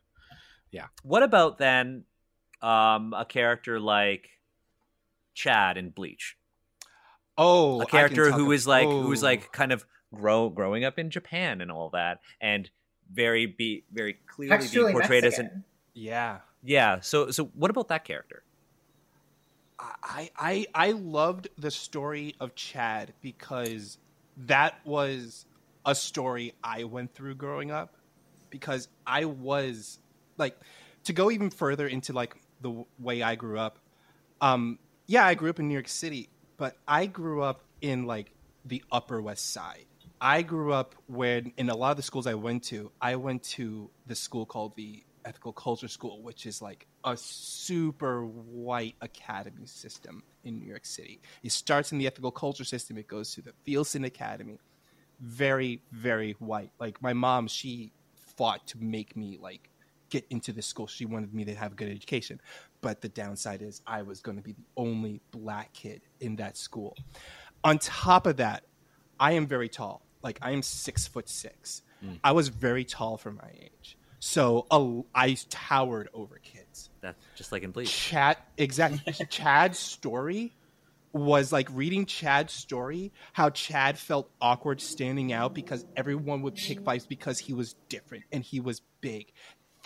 Yeah. 0.70 0.86
What 1.02 1.22
about 1.22 1.56
then 1.56 2.04
um, 2.60 3.14
a 3.16 3.24
character 3.26 3.80
like 3.80 4.28
Chad 5.32 5.78
in 5.78 5.88
Bleach? 5.88 6.36
Oh, 7.38 7.80
a 7.80 7.86
character 7.86 8.32
who 8.32 8.52
is 8.52 8.66
like 8.66 8.86
oh. 8.86 9.02
who 9.02 9.12
is 9.12 9.22
like 9.22 9.52
kind 9.52 9.72
of 9.72 9.86
grow 10.14 10.48
growing 10.50 10.84
up 10.84 10.98
in 10.98 11.10
Japan 11.10 11.60
and 11.60 11.70
all 11.70 11.90
that, 11.90 12.20
and 12.40 12.68
very 13.10 13.46
be 13.46 13.84
very 13.92 14.18
clearly 14.26 14.54
Actually, 14.54 14.84
being 14.84 14.92
portrayed 14.92 15.24
Mexican. 15.24 15.46
as 15.46 15.52
an 15.52 15.64
yeah. 15.94 16.38
Yeah. 16.62 17.00
So 17.00 17.30
so 17.30 17.46
what 17.54 17.70
about 17.70 17.88
that 17.88 18.04
character? 18.04 18.42
I 19.78 20.30
I 20.36 20.66
I 20.74 20.92
loved 20.92 21.48
the 21.56 21.70
story 21.70 22.34
of 22.40 22.54
Chad 22.54 23.14
because 23.20 23.98
that 24.46 24.74
was 24.84 25.46
a 25.84 25.94
story 25.94 26.54
I 26.62 26.84
went 26.84 27.14
through 27.14 27.36
growing 27.36 27.70
up 27.70 27.96
because 28.50 28.88
I 29.06 29.24
was 29.24 29.98
like 30.36 30.56
to 31.04 31.12
go 31.12 31.30
even 31.30 31.50
further 31.50 31.86
into 31.86 32.12
like 32.12 32.36
the 32.60 32.84
way 32.98 33.22
I 33.22 33.34
grew 33.34 33.58
up. 33.58 33.78
Um 34.40 34.78
yeah, 35.06 35.24
I 35.24 35.34
grew 35.34 35.50
up 35.50 35.58
in 35.58 35.68
New 35.68 35.74
York 35.74 35.88
City, 35.88 36.28
but 36.58 36.76
I 36.86 37.06
grew 37.06 37.42
up 37.42 37.62
in 37.80 38.04
like 38.04 38.32
the 38.64 38.84
Upper 38.92 39.22
West 39.22 39.52
Side. 39.52 39.86
I 40.20 40.42
grew 40.42 40.72
up 40.72 40.96
when 41.06 41.52
in 41.56 41.70
a 41.70 41.76
lot 41.76 41.92
of 41.92 41.96
the 41.96 42.02
schools 42.02 42.26
I 42.26 42.34
went 42.34 42.64
to, 42.64 42.90
I 43.00 43.16
went 43.16 43.44
to 43.44 43.88
the 44.06 44.16
school 44.16 44.44
called 44.44 44.74
the 44.76 45.04
ethical 45.24 45.52
culture 45.52 45.88
school, 45.88 46.20
which 46.22 46.44
is 46.44 46.60
like 46.60 46.86
a 47.04 47.16
super 47.16 48.26
white 48.26 48.96
academy 49.00 49.66
system 49.66 50.24
in 50.42 50.58
New 50.58 50.66
York 50.66 50.84
City. 50.84 51.20
It 51.42 51.52
starts 51.52 51.92
in 51.92 51.98
the 51.98 52.06
ethical 52.06 52.32
culture 52.32 52.64
system, 52.64 52.98
it 52.98 53.06
goes 53.06 53.32
to 53.34 53.42
the 53.42 53.52
Fieldston 53.66 54.04
Academy. 54.04 54.58
Very, 55.20 55.82
very 55.92 56.32
white. 56.38 56.70
Like 56.80 57.00
my 57.00 57.12
mom, 57.12 57.46
she 57.46 57.92
fought 58.36 58.66
to 58.68 58.78
make 58.78 59.16
me 59.16 59.38
like 59.40 59.70
get 60.10 60.24
into 60.30 60.52
this 60.52 60.66
school. 60.66 60.86
She 60.86 61.04
wanted 61.04 61.32
me 61.34 61.44
to 61.44 61.54
have 61.54 61.72
a 61.72 61.74
good 61.74 61.88
education. 61.88 62.40
But 62.80 63.00
the 63.00 63.08
downside 63.08 63.62
is 63.62 63.82
I 63.86 64.02
was 64.02 64.20
going 64.20 64.36
to 64.36 64.42
be 64.42 64.52
the 64.52 64.64
only 64.76 65.20
black 65.30 65.72
kid 65.72 66.02
in 66.20 66.36
that 66.36 66.56
school. 66.56 66.96
On 67.64 67.78
top 67.78 68.26
of 68.26 68.36
that, 68.36 68.64
I 69.18 69.32
am 69.32 69.46
very 69.46 69.68
tall. 69.68 70.02
Like 70.22 70.38
I 70.42 70.52
am 70.52 70.62
six 70.62 71.06
foot 71.06 71.28
six. 71.28 71.82
Mm. 72.04 72.18
I 72.22 72.32
was 72.32 72.48
very 72.48 72.84
tall 72.84 73.16
for 73.16 73.32
my 73.32 73.50
age. 73.60 73.96
So 74.20 74.66
uh, 74.70 75.02
I 75.14 75.36
towered 75.48 76.08
over 76.12 76.38
kids. 76.38 76.90
That's 77.00 77.18
just 77.36 77.52
like 77.52 77.62
in 77.62 77.70
Bleach. 77.70 77.92
Chad, 77.92 78.36
exactly. 78.56 79.12
Chad's 79.30 79.78
story 79.78 80.52
was 81.12 81.52
like 81.52 81.68
reading 81.72 82.04
Chad's 82.04 82.52
story, 82.52 83.12
how 83.32 83.50
Chad 83.50 83.98
felt 83.98 84.30
awkward 84.40 84.80
standing 84.80 85.32
out 85.32 85.54
because 85.54 85.84
everyone 85.96 86.42
would 86.42 86.54
pick 86.54 86.80
fights 86.80 87.06
because 87.06 87.38
he 87.38 87.52
was 87.52 87.74
different 87.88 88.24
and 88.32 88.42
he 88.42 88.60
was 88.60 88.82
big. 89.00 89.32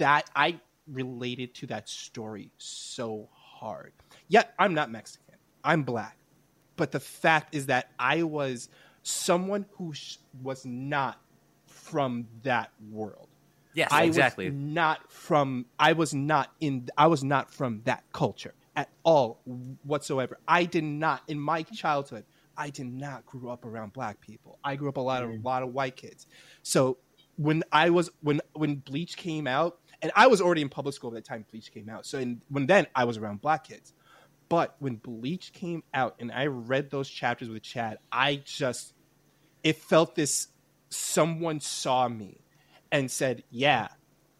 That 0.02 0.28
I 0.34 0.58
related 0.90 1.54
to 1.54 1.66
that 1.68 1.88
story 1.88 2.50
so 2.58 3.28
hard. 3.32 3.92
Yet 4.26 4.52
I'm 4.58 4.74
not 4.74 4.90
Mexican. 4.90 5.36
I'm 5.62 5.84
black. 5.84 6.16
But 6.76 6.90
the 6.90 6.98
fact 6.98 7.54
is 7.54 7.66
that 7.66 7.90
I 8.00 8.24
was 8.24 8.68
someone 9.02 9.64
who 9.76 9.92
sh- 9.92 10.16
was 10.42 10.66
not 10.66 11.20
from 11.66 12.26
that 12.42 12.70
world. 12.90 13.28
Yes, 13.74 13.90
I 13.92 14.04
exactly. 14.04 14.50
Was 14.50 14.58
not 14.58 15.12
from. 15.12 15.66
I 15.78 15.92
was 15.92 16.12
not 16.12 16.50
in. 16.60 16.88
I 16.98 17.06
was 17.06 17.22
not 17.22 17.52
from 17.52 17.82
that 17.84 18.02
culture 18.12 18.54
at 18.74 18.88
all 19.04 19.40
whatsoever. 19.84 20.38
I 20.48 20.64
did 20.64 20.84
not 20.84 21.22
in 21.28 21.38
my 21.38 21.62
childhood. 21.62 22.24
I 22.56 22.70
did 22.70 22.86
not 22.86 23.24
grow 23.24 23.52
up 23.52 23.64
around 23.64 23.92
black 23.92 24.20
people. 24.20 24.58
I 24.64 24.74
grew 24.76 24.88
up 24.88 24.96
a 24.96 25.00
lot 25.00 25.22
of 25.22 25.30
a 25.30 25.38
lot 25.42 25.62
of 25.62 25.72
white 25.72 25.96
kids. 25.96 26.26
So 26.62 26.98
when 27.36 27.62
I 27.72 27.90
was 27.90 28.10
when 28.20 28.40
when 28.52 28.76
Bleach 28.76 29.16
came 29.16 29.46
out, 29.46 29.78
and 30.02 30.10
I 30.16 30.26
was 30.26 30.40
already 30.40 30.62
in 30.62 30.68
public 30.68 30.94
school 30.94 31.10
at 31.10 31.14
the 31.14 31.20
time 31.28 31.46
Bleach 31.50 31.72
came 31.72 31.88
out. 31.88 32.04
So 32.04 32.18
in, 32.18 32.42
when 32.48 32.66
then 32.66 32.86
I 32.94 33.04
was 33.04 33.16
around 33.16 33.40
black 33.40 33.68
kids. 33.68 33.94
But 34.48 34.76
when 34.80 34.96
Bleach 34.96 35.52
came 35.54 35.82
out 35.94 36.16
and 36.18 36.30
I 36.30 36.46
read 36.46 36.90
those 36.90 37.08
chapters 37.08 37.48
with 37.48 37.62
Chad, 37.62 37.98
I 38.10 38.42
just 38.44 38.92
it 39.62 39.76
felt 39.76 40.14
this 40.14 40.48
someone 40.90 41.60
saw 41.60 42.08
me 42.08 42.42
and 42.90 43.10
said, 43.10 43.44
"Yeah, 43.50 43.88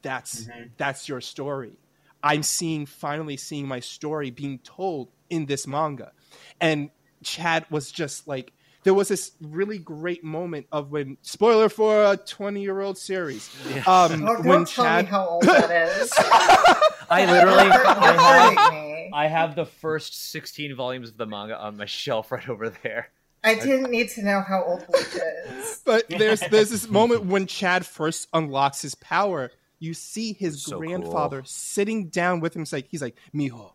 that's 0.03 0.43
mm-hmm. 0.43 0.65
that's 0.77 1.09
your 1.09 1.23
story." 1.23 1.79
I'm 2.23 2.43
seeing 2.43 2.87
finally 2.87 3.37
seeing 3.37 3.67
my 3.67 3.81
story 3.81 4.31
being 4.31 4.59
told 4.59 5.09
in 5.31 5.47
this 5.47 5.67
manga. 5.67 6.13
And 6.61 6.91
Chad 7.25 7.67
was 7.71 7.91
just 7.91 8.29
like 8.29 8.53
there 8.85 8.95
was 8.95 9.09
this 9.09 9.33
really 9.41 9.79
great 9.79 10.25
moment 10.25 10.67
of 10.73 10.91
when 10.91 11.17
spoiler 11.23 11.69
for 11.69 12.13
a 12.13 12.17
20 12.17 12.61
year 12.61 12.81
old 12.81 12.99
series. 12.99 13.51
Yeah. 13.69 13.83
Um, 13.87 14.29
oh, 14.29 14.43
when 14.43 14.65
Chad, 14.65 15.07
how 15.07 15.27
old 15.27 15.45
that 15.45 15.71
is. 16.01 16.13
I 17.11 17.27
literally 17.27 17.71
I 17.71 19.11
have, 19.11 19.13
I 19.13 19.27
have 19.27 19.55
the 19.55 19.67
first 19.67 20.31
16 20.31 20.75
volumes 20.75 21.11
of 21.11 21.17
the 21.17 21.27
manga 21.27 21.59
on 21.59 21.77
my 21.77 21.85
shelf 21.85 22.33
right 22.33 22.49
over 22.49 22.71
there. 22.71 23.09
I 23.45 23.57
didn't 23.57 23.91
need 23.91 24.09
to 24.11 24.23
know 24.23 24.41
how 24.41 24.63
old 24.63 24.87
Bleach 24.87 25.17
is. 25.49 25.83
But 25.85 26.09
there's 26.09 26.41
there's 26.41 26.71
this 26.71 26.89
moment 26.91 27.25
when 27.25 27.47
Chad 27.47 27.85
first 27.85 28.29
unlocks 28.33 28.83
his 28.83 28.95
power. 28.95 29.51
You 29.81 29.95
see 29.95 30.33
his 30.33 30.63
so 30.63 30.79
grandfather 30.79 31.39
cool. 31.39 31.47
sitting 31.47 32.09
down 32.09 32.39
with 32.39 32.55
him. 32.55 32.63
He's 32.63 32.73
like, 32.73 32.87
he's 32.89 33.03
like, 33.03 33.17
Mijo, 33.35 33.73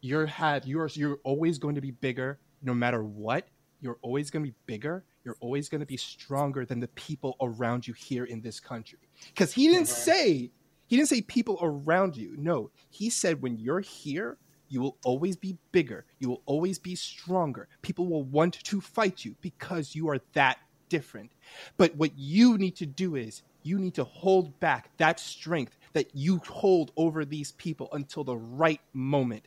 you're 0.00 0.26
had 0.26 0.66
you're 0.66 0.88
you're 0.94 1.20
always 1.22 1.58
going 1.58 1.76
to 1.76 1.80
be 1.80 1.92
bigger, 1.92 2.40
no 2.62 2.74
matter 2.74 3.02
what. 3.02 3.46
You're 3.80 3.98
always 4.02 4.30
going 4.30 4.44
to 4.44 4.50
be 4.50 4.56
bigger. 4.66 5.04
You're 5.24 5.36
always 5.40 5.68
going 5.68 5.80
to 5.80 5.86
be 5.86 5.96
stronger 5.96 6.64
than 6.64 6.80
the 6.80 6.88
people 6.88 7.36
around 7.40 7.86
you 7.86 7.94
here 7.94 8.24
in 8.24 8.40
this 8.40 8.60
country. 8.60 8.98
Because 9.28 9.52
he 9.52 9.68
didn't 9.68 9.88
say 9.88 10.50
he 10.86 10.96
didn't 10.96 11.08
say 11.08 11.22
people 11.22 11.58
around 11.62 12.16
you. 12.16 12.34
No, 12.36 12.70
he 12.88 13.10
said 13.10 13.40
when 13.40 13.56
you're 13.58 13.80
here, 13.80 14.38
you 14.68 14.80
will 14.80 14.96
always 15.04 15.36
be 15.36 15.56
bigger. 15.72 16.04
You 16.18 16.28
will 16.28 16.42
always 16.46 16.78
be 16.78 16.96
stronger. 16.96 17.68
People 17.82 18.08
will 18.08 18.24
want 18.24 18.54
to 18.64 18.80
fight 18.80 19.24
you 19.24 19.36
because 19.40 19.94
you 19.94 20.08
are 20.08 20.18
that 20.32 20.58
different. 20.88 21.32
But 21.76 21.94
what 21.96 22.10
you 22.16 22.58
need 22.58 22.76
to 22.76 22.86
do 22.86 23.16
is 23.16 23.42
you 23.62 23.78
need 23.78 23.94
to 23.94 24.04
hold 24.04 24.58
back 24.60 24.90
that 24.96 25.20
strength 25.20 25.76
that 25.92 26.14
you 26.14 26.38
hold 26.46 26.92
over 26.96 27.24
these 27.24 27.52
people 27.52 27.88
until 27.92 28.24
the 28.24 28.36
right 28.36 28.80
moment. 28.92 29.44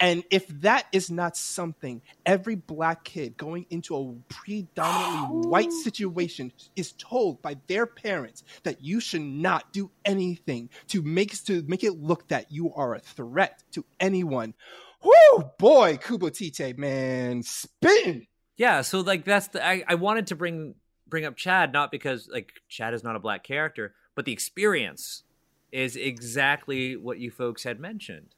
And 0.00 0.24
if 0.30 0.46
that 0.60 0.86
is 0.92 1.10
not 1.10 1.36
something 1.36 2.02
every 2.24 2.54
black 2.54 3.04
kid 3.04 3.36
going 3.36 3.66
into 3.70 3.96
a 3.96 4.14
predominantly 4.32 5.48
white 5.48 5.68
oh. 5.70 5.82
situation 5.82 6.52
is 6.74 6.92
told 6.92 7.42
by 7.42 7.56
their 7.66 7.86
parents 7.86 8.44
that 8.62 8.82
you 8.82 9.00
should 9.00 9.22
not 9.22 9.72
do 9.72 9.90
anything 10.04 10.68
to 10.88 11.02
make 11.02 11.42
to 11.44 11.62
make 11.66 11.84
it 11.84 11.92
look 11.92 12.28
that 12.28 12.50
you 12.50 12.72
are 12.74 12.94
a 12.94 13.00
threat 13.00 13.62
to 13.72 13.84
anyone. 14.00 14.54
Whoo, 15.02 15.44
boy, 15.58 15.98
Kubo 15.98 16.30
Tite, 16.30 16.78
man, 16.78 17.42
spin. 17.42 18.26
Yeah, 18.56 18.82
so 18.82 19.00
like 19.00 19.24
that's 19.24 19.48
the 19.48 19.64
I, 19.64 19.84
I 19.86 19.94
wanted 19.96 20.28
to 20.28 20.36
bring 20.36 20.74
bring 21.08 21.24
up 21.24 21.36
Chad 21.36 21.72
not 21.72 21.90
because 21.90 22.28
like 22.30 22.52
Chad 22.68 22.94
is 22.94 23.04
not 23.04 23.16
a 23.16 23.20
black 23.20 23.44
character, 23.44 23.94
but 24.14 24.24
the 24.24 24.32
experience 24.32 25.22
is 25.72 25.96
exactly 25.96 26.96
what 26.96 27.18
you 27.18 27.30
folks 27.30 27.64
had 27.64 27.78
mentioned. 27.80 28.28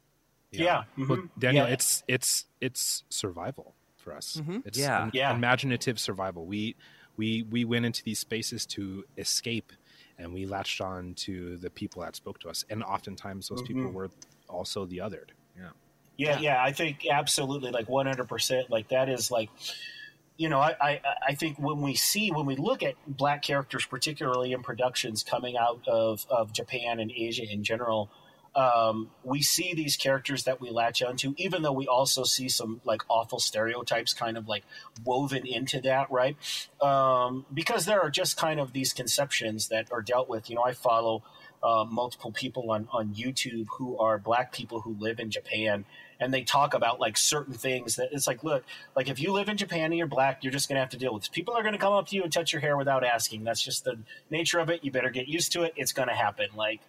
Yeah. 0.50 0.84
Well, 0.96 1.06
mhm. 1.18 1.30
Daniel, 1.38 1.66
Yeah. 1.66 1.72
it's 1.74 2.02
it's 2.08 2.46
it's 2.60 3.04
survival 3.10 3.74
for 3.96 4.14
us. 4.14 4.36
Mhm. 4.40 4.66
It's 4.66 4.78
Yeah. 4.78 5.04
im- 5.04 5.10
Yeah. 5.12 5.34
imaginative 5.34 5.98
survival. 6.00 6.46
We 6.46 6.74
we 7.16 7.42
we 7.42 7.64
went 7.64 7.84
into 7.84 8.02
these 8.02 8.18
spaces 8.18 8.64
to 8.66 9.04
escape, 9.18 9.72
and 10.18 10.32
we 10.32 10.46
latched 10.46 10.80
on 10.80 11.14
to 11.14 11.56
the 11.58 11.68
people 11.70 12.02
that 12.02 12.16
spoke 12.16 12.38
to 12.40 12.48
us, 12.48 12.64
and 12.70 12.82
oftentimes 12.82 13.48
those 13.48 13.62
people 13.62 13.82
Mhm. 13.82 13.92
were 13.92 14.10
also 14.48 14.86
the 14.86 14.98
othered. 14.98 15.30
Yeah. 15.56 15.70
Yeah, 16.16 16.40
yeah, 16.40 16.62
I 16.64 16.72
think 16.72 17.06
absolutely, 17.08 17.70
like 17.70 17.88
one 17.88 18.06
hundred 18.06 18.28
percent. 18.28 18.70
Like 18.70 18.88
that 18.88 19.08
is 19.08 19.30
like, 19.30 19.50
you 20.38 20.48
know, 20.48 20.60
I, 20.60 20.76
I, 20.80 21.00
I 21.28 21.34
think 21.34 21.58
when 21.58 21.82
we 21.82 21.96
see 21.96 22.30
when 22.30 22.46
we 22.46 22.54
look 22.54 22.82
at 22.84 22.94
black 23.06 23.42
characters, 23.42 23.84
particularly 23.84 24.52
in 24.52 24.62
productions 24.62 25.22
coming 25.24 25.56
out 25.56 25.86
of 25.88 26.24
of 26.30 26.52
Japan 26.52 27.00
and 27.00 27.10
Asia 27.10 27.42
in 27.42 27.64
general, 27.64 28.08
um, 28.54 29.10
we 29.24 29.42
see 29.42 29.74
these 29.74 29.96
characters 29.96 30.44
that 30.44 30.60
we 30.60 30.70
latch 30.70 31.02
onto, 31.02 31.34
even 31.36 31.62
though 31.62 31.72
we 31.72 31.88
also 31.88 32.22
see 32.22 32.48
some 32.48 32.80
like 32.84 33.02
awful 33.08 33.40
stereotypes 33.40 34.14
kind 34.14 34.38
of 34.38 34.46
like 34.46 34.62
woven 35.04 35.44
into 35.44 35.80
that, 35.80 36.08
right? 36.10 36.36
Um, 36.80 37.44
because 37.52 37.84
there 37.84 38.00
are 38.00 38.10
just 38.10 38.36
kind 38.36 38.60
of 38.60 38.72
these 38.72 38.92
conceptions 38.92 39.68
that 39.68 39.90
are 39.90 40.02
dealt 40.02 40.28
with. 40.28 40.48
You 40.48 40.54
know, 40.54 40.62
I 40.62 40.72
follow 40.72 41.24
uh, 41.64 41.84
multiple 41.84 42.30
people 42.30 42.70
on 42.70 42.88
on 42.92 43.12
YouTube 43.12 43.66
who 43.76 43.98
are 43.98 44.18
black 44.18 44.52
people 44.52 44.82
who 44.82 44.94
live 45.00 45.18
in 45.18 45.32
Japan 45.32 45.84
and 46.20 46.32
they 46.32 46.42
talk 46.42 46.74
about 46.74 47.00
like 47.00 47.16
certain 47.16 47.54
things 47.54 47.96
that 47.96 48.08
it's 48.12 48.26
like 48.26 48.42
look 48.42 48.64
like 48.96 49.08
if 49.08 49.20
you 49.20 49.32
live 49.32 49.48
in 49.48 49.56
japan 49.56 49.86
and 49.86 49.96
you're 49.96 50.06
black 50.06 50.42
you're 50.42 50.52
just 50.52 50.68
to 50.76 50.80
have 50.80 50.90
to 50.90 50.96
deal 50.96 51.12
with 51.12 51.22
this. 51.22 51.28
People 51.28 51.54
are 51.54 51.62
to 51.72 51.78
come 51.78 51.92
up 51.92 52.08
to 52.08 52.16
you 52.16 52.22
and 52.22 52.32
touch 52.32 52.52
your 52.52 52.60
hair 52.60 52.76
without 52.76 53.04
asking. 53.04 53.44
That's 53.44 53.62
just 53.62 53.84
the 53.84 53.98
nature 54.30 54.58
of 54.58 54.70
it. 54.70 54.84
You 54.84 54.90
better 54.90 55.10
get 55.10 55.28
used 55.28 55.52
to 55.52 55.62
it. 55.62 55.72
It's 55.76 55.92
to 56.08 56.14
happen. 56.14 56.48
Like 56.56 56.80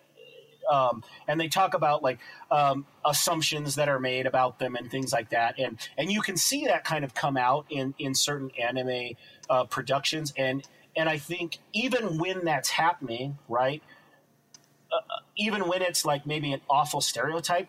um, 0.70 1.04
and 1.28 1.40
they 1.40 1.48
talk 1.48 1.74
about 1.74 2.04
like 2.04 2.20
um, 2.52 2.86
assumptions 3.04 3.76
that 3.76 3.90
are 3.90 4.00
made 4.00 4.28
about 4.28 4.60
them 4.60 4.76
and 4.76 4.92
things 4.92 5.12
like 5.12 5.30
that. 5.30 5.60
And 5.60 5.78
and 5.98 6.12
you 6.12 6.22
can 6.22 6.38
see 6.38 6.66
that 6.66 6.84
kind 6.84 7.04
of 7.04 7.14
come 7.14 7.38
out 7.38 7.66
in 7.70 7.94
in 7.98 8.14
certain 8.14 8.52
anime 8.60 9.16
uh, 9.50 9.64
productions. 9.66 10.34
And 10.38 10.64
and 10.96 11.08
i 11.08 11.18
think 11.18 11.60
even 11.72 12.18
when 12.18 12.46
that's 12.46 12.70
happening 12.70 13.38
right 13.48 13.82
uh, 14.92 15.00
even 15.38 15.68
when 15.68 15.82
it's 15.82 16.04
like 16.04 16.26
maybe 16.26 16.52
an 16.52 16.62
awful 16.70 17.00
stereotype 17.00 17.68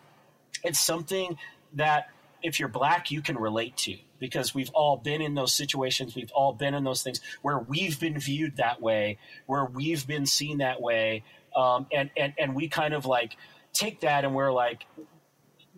it's 0.63 0.79
something 0.81 1.37
that 1.75 2.09
if 2.43 2.59
you're 2.59 2.69
black 2.69 3.11
you 3.11 3.21
can 3.23 3.37
relate 3.37 3.77
to 3.77 3.97
because 4.19 4.55
we've 4.55 4.71
all 4.71 4.97
been 4.97 5.21
in 5.21 5.35
those 5.35 5.53
situations 5.53 6.15
we've 6.15 6.33
all 6.33 6.53
been 6.53 6.75
in 6.75 6.85
those 6.85 7.03
things 7.03 7.21
where 7.43 7.59
we've 7.59 7.99
been 8.01 8.19
viewed 8.19 8.57
that 8.57 8.81
way 8.81 9.19
where 9.47 9.65
we've 9.65 10.07
been 10.07 10.27
seen 10.27 10.59
that 10.59 10.81
way 10.81 11.23
um, 11.57 11.87
and, 11.93 12.11
and 12.17 12.33
and 12.39 12.55
we 12.55 12.69
kind 12.69 12.95
of 12.95 13.07
like 13.07 13.37
take 13.73 14.01
that 14.01 14.25
and 14.25 14.35
we're 14.35 14.53
like 14.53 14.87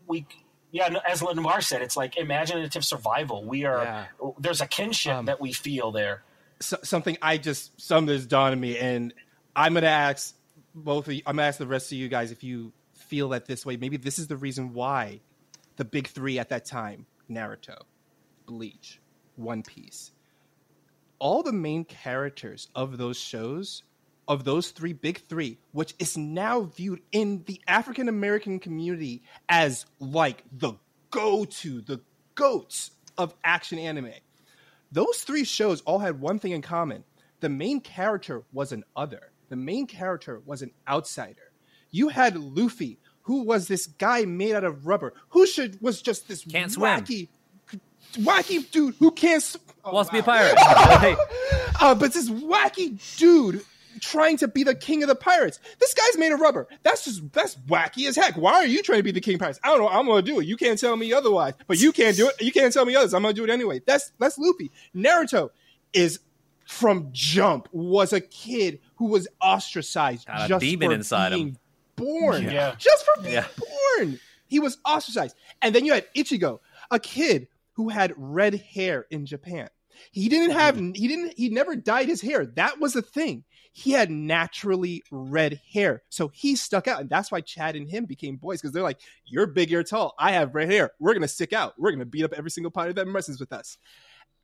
we 0.06 0.26
yeah 0.70 0.88
as 1.08 1.22
Lamar 1.22 1.60
said 1.60 1.82
it's 1.82 1.96
like 1.96 2.16
imaginative 2.16 2.84
survival 2.84 3.44
we 3.44 3.64
are 3.64 3.82
Yeah. 3.84 4.04
there's 4.38 4.60
a 4.60 4.66
kinship 4.66 5.14
Um, 5.14 5.26
that 5.26 5.40
we 5.40 5.52
feel 5.52 5.90
there 5.92 6.22
so, 6.60 6.78
something 6.82 7.18
I 7.20 7.38
just 7.38 7.80
something 7.80 8.06
that's 8.14 8.24
dawned 8.26 8.52
on 8.52 8.60
me, 8.60 8.78
and 8.78 9.12
I'm 9.56 9.74
gonna 9.74 9.88
ask 9.88 10.32
both 10.76 11.08
of 11.08 11.14
you. 11.14 11.22
I'm 11.26 11.34
gonna 11.36 11.48
ask 11.48 11.58
the 11.58 11.66
rest 11.66 11.90
of 11.90 11.98
you 11.98 12.08
guys 12.08 12.30
if 12.30 12.44
you 12.44 12.72
feel 13.12 13.28
that 13.28 13.44
this 13.44 13.66
way. 13.66 13.76
Maybe 13.76 13.98
this 13.98 14.18
is 14.18 14.28
the 14.28 14.38
reason 14.38 14.72
why 14.72 15.20
the 15.76 15.84
big 15.84 16.08
three 16.08 16.38
at 16.38 16.48
that 16.48 16.64
time: 16.64 17.04
Naruto, 17.30 17.82
Bleach, 18.46 19.02
One 19.36 19.62
Piece. 19.62 20.12
All 21.18 21.42
the 21.42 21.52
main 21.52 21.84
characters 21.84 22.68
of 22.74 22.96
those 22.96 23.18
shows, 23.18 23.82
of 24.26 24.44
those 24.44 24.70
three 24.70 24.94
big 24.94 25.28
three, 25.28 25.58
which 25.72 25.94
is 25.98 26.16
now 26.16 26.62
viewed 26.62 27.02
in 27.12 27.42
the 27.46 27.60
African 27.68 28.08
American 28.08 28.58
community 28.58 29.22
as 29.46 29.84
like 30.00 30.44
the 30.50 30.72
go-to, 31.10 31.82
the 31.82 32.00
goats 32.34 32.92
of 33.18 33.34
action 33.44 33.78
anime 33.78 34.12
those 34.90 35.22
three 35.22 35.44
shows 35.44 35.82
all 35.82 35.98
had 35.98 36.20
one 36.20 36.38
thing 36.38 36.52
in 36.52 36.62
common 36.62 37.04
the 37.40 37.48
main 37.48 37.80
character 37.80 38.42
was 38.52 38.72
an 38.72 38.84
other 38.96 39.32
the 39.50 39.56
main 39.56 39.86
character 39.86 40.40
was 40.46 40.62
an 40.62 40.70
outsider 40.88 41.52
you 41.90 42.08
had 42.08 42.36
luffy 42.36 42.98
who 43.22 43.42
was 43.44 43.68
this 43.68 43.86
guy 43.86 44.24
made 44.24 44.54
out 44.54 44.64
of 44.64 44.86
rubber 44.86 45.14
who 45.30 45.46
should 45.46 45.80
was 45.80 46.02
just 46.02 46.28
this 46.28 46.44
Can't 46.44 46.70
swim. 46.72 47.00
wacky 47.00 47.28
wacky 48.14 48.68
dude 48.70 48.94
who 48.98 49.10
can't 49.10 49.42
s- 49.42 49.56
oh, 49.84 49.92
Wants 49.94 50.10
to 50.10 50.14
be 50.14 50.18
a 50.20 50.22
pirate. 50.22 50.54
uh, 51.80 51.94
but 51.94 52.12
this 52.12 52.28
wacky 52.28 52.98
dude 53.18 53.64
trying 54.00 54.36
to 54.38 54.48
be 54.48 54.64
the 54.64 54.74
king 54.74 55.02
of 55.02 55.08
the 55.08 55.14
pirates. 55.14 55.60
This 55.78 55.94
guy's 55.94 56.18
made 56.18 56.32
of 56.32 56.40
rubber. 56.40 56.66
That's 56.82 57.04
just 57.04 57.32
that's 57.32 57.56
wacky 57.68 58.08
as 58.08 58.16
heck. 58.16 58.36
Why 58.36 58.54
are 58.54 58.66
you 58.66 58.82
trying 58.82 58.98
to 58.98 59.02
be 59.02 59.12
the 59.12 59.20
king 59.20 59.34
of 59.34 59.40
pirates? 59.40 59.60
I 59.62 59.68
don't 59.68 59.78
know. 59.78 59.88
I'm 59.88 60.06
gonna 60.06 60.22
do 60.22 60.40
it. 60.40 60.46
You 60.46 60.56
can't 60.56 60.78
tell 60.78 60.96
me 60.96 61.12
otherwise. 61.12 61.54
But 61.66 61.78
you 61.80 61.92
can't 61.92 62.16
do 62.16 62.28
it. 62.28 62.40
You 62.42 62.52
can't 62.52 62.72
tell 62.72 62.84
me 62.84 62.96
others. 62.96 63.14
I'm 63.14 63.22
gonna 63.22 63.34
do 63.34 63.44
it 63.44 63.50
anyway. 63.50 63.80
That's 63.86 64.12
that's 64.18 64.38
loopy. 64.38 64.70
Naruto 64.94 65.50
is 65.92 66.20
from 66.66 67.08
jump 67.12 67.68
was 67.72 68.12
a 68.12 68.20
kid 68.20 68.80
who 68.96 69.06
was 69.06 69.28
ostracized 69.40 70.26
Got 70.26 70.46
a 70.46 70.48
just 70.48 70.60
demon 70.60 70.92
inside 70.92 71.32
him. 71.32 71.56
Being 71.96 72.20
born. 72.20 72.42
Yeah. 72.44 72.74
Just 72.78 73.04
for 73.04 73.22
being 73.22 73.34
Yeah. 73.34 73.46
born. 73.96 74.20
He 74.46 74.60
was 74.60 74.78
ostracized. 74.84 75.36
And 75.62 75.74
then 75.74 75.84
you 75.84 75.92
had 75.92 76.12
Ichigo, 76.14 76.60
a 76.90 76.98
kid 76.98 77.48
who 77.72 77.88
had 77.88 78.12
red 78.16 78.54
hair 78.54 79.06
in 79.10 79.24
Japan. 79.26 79.68
He 80.10 80.28
didn't 80.28 80.56
have 80.56 80.76
mm-hmm. 80.76 80.92
he 80.94 81.08
didn't 81.08 81.34
he 81.36 81.48
never 81.48 81.76
dyed 81.76 82.08
his 82.08 82.20
hair. 82.20 82.46
That 82.46 82.80
was 82.80 82.94
the 82.94 83.02
thing. 83.02 83.44
He 83.72 83.92
had 83.92 84.10
naturally 84.10 85.02
red 85.10 85.60
hair. 85.72 86.02
So 86.10 86.28
he 86.28 86.56
stuck 86.56 86.86
out. 86.88 87.00
And 87.00 87.10
that's 87.10 87.32
why 87.32 87.40
Chad 87.40 87.76
and 87.76 87.88
him 87.88 88.04
became 88.04 88.36
boys 88.36 88.60
because 88.60 88.72
they're 88.72 88.82
like, 88.82 89.00
You're 89.24 89.46
big, 89.46 89.70
you're 89.70 89.82
tall. 89.82 90.14
I 90.18 90.32
have 90.32 90.54
red 90.54 90.70
hair. 90.70 90.92
We're 90.98 91.14
gonna 91.14 91.28
stick 91.28 91.52
out. 91.52 91.74
We're 91.78 91.92
gonna 91.92 92.04
beat 92.04 92.24
up 92.24 92.32
every 92.32 92.50
single 92.50 92.70
pirate 92.70 92.96
that 92.96 93.08
messes 93.08 93.40
with 93.40 93.52
us. 93.52 93.78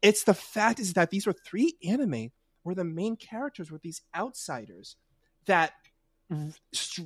It's 0.00 0.24
the 0.24 0.34
fact 0.34 0.80
is 0.80 0.94
that 0.94 1.10
these 1.10 1.26
were 1.26 1.32
three 1.32 1.76
anime 1.84 2.30
where 2.62 2.74
the 2.74 2.84
main 2.84 3.16
characters 3.16 3.70
were 3.70 3.80
these 3.82 4.02
outsiders 4.14 4.96
that 5.46 5.72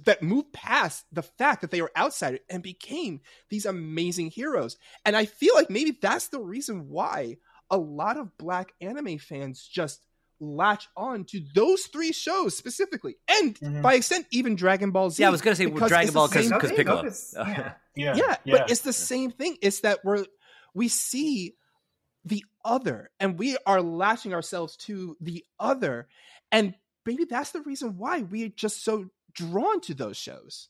that 0.04 0.22
moved 0.22 0.52
past 0.52 1.04
the 1.12 1.22
fact 1.22 1.60
that 1.60 1.70
they 1.70 1.80
were 1.80 1.92
outsiders 1.96 2.40
and 2.50 2.62
became 2.62 3.20
these 3.50 3.66
amazing 3.66 4.30
heroes. 4.30 4.76
And 5.04 5.16
I 5.16 5.26
feel 5.26 5.54
like 5.54 5.70
maybe 5.70 5.96
that's 6.00 6.28
the 6.28 6.40
reason 6.40 6.88
why 6.88 7.36
a 7.70 7.76
lot 7.76 8.16
of 8.16 8.36
black 8.36 8.72
anime 8.80 9.18
fans 9.18 9.62
just 9.66 10.04
latch 10.40 10.88
on 10.96 11.24
to 11.24 11.40
those 11.54 11.82
three 11.84 12.10
shows 12.12 12.56
specifically, 12.56 13.14
and 13.28 13.54
Mhm. 13.60 13.80
by 13.80 13.94
extent, 13.94 14.26
even 14.32 14.56
Dragon 14.56 14.90
Ball 14.90 15.08
Z. 15.10 15.22
yeah, 15.22 15.28
I 15.28 15.30
was 15.30 15.40
gonna 15.40 15.54
say 15.54 15.66
because 15.66 15.88
Dragon 15.88 16.12
Ball 16.14 16.26
the 16.26 16.38
because 16.42 16.52
Okay, 16.64 16.76
Piccolo. 16.76 17.04
Yeah. 17.04 17.74
yeah 17.94 18.16
yeah, 18.16 18.36
yeah 18.44 18.56
but 18.58 18.70
it's 18.70 18.80
the 18.80 18.92
same 18.92 19.30
thing. 19.30 19.56
It's 19.62 19.80
that 19.80 20.04
we're 20.04 20.26
we 20.74 20.88
see 20.88 21.54
the 22.24 22.44
other 22.64 23.10
and 23.20 23.38
we 23.38 23.56
are 23.66 23.80
latching 23.80 24.34
ourselves 24.34 24.76
to 24.78 25.16
the 25.20 25.44
other. 25.60 26.08
And 26.50 26.74
maybe 27.06 27.24
that's 27.24 27.50
the 27.50 27.62
reason 27.62 27.96
why 27.98 28.22
we're 28.22 28.48
just 28.48 28.84
so 28.84 29.10
drawn 29.34 29.80
to 29.82 29.94
those 29.94 30.16
shows. 30.16 30.68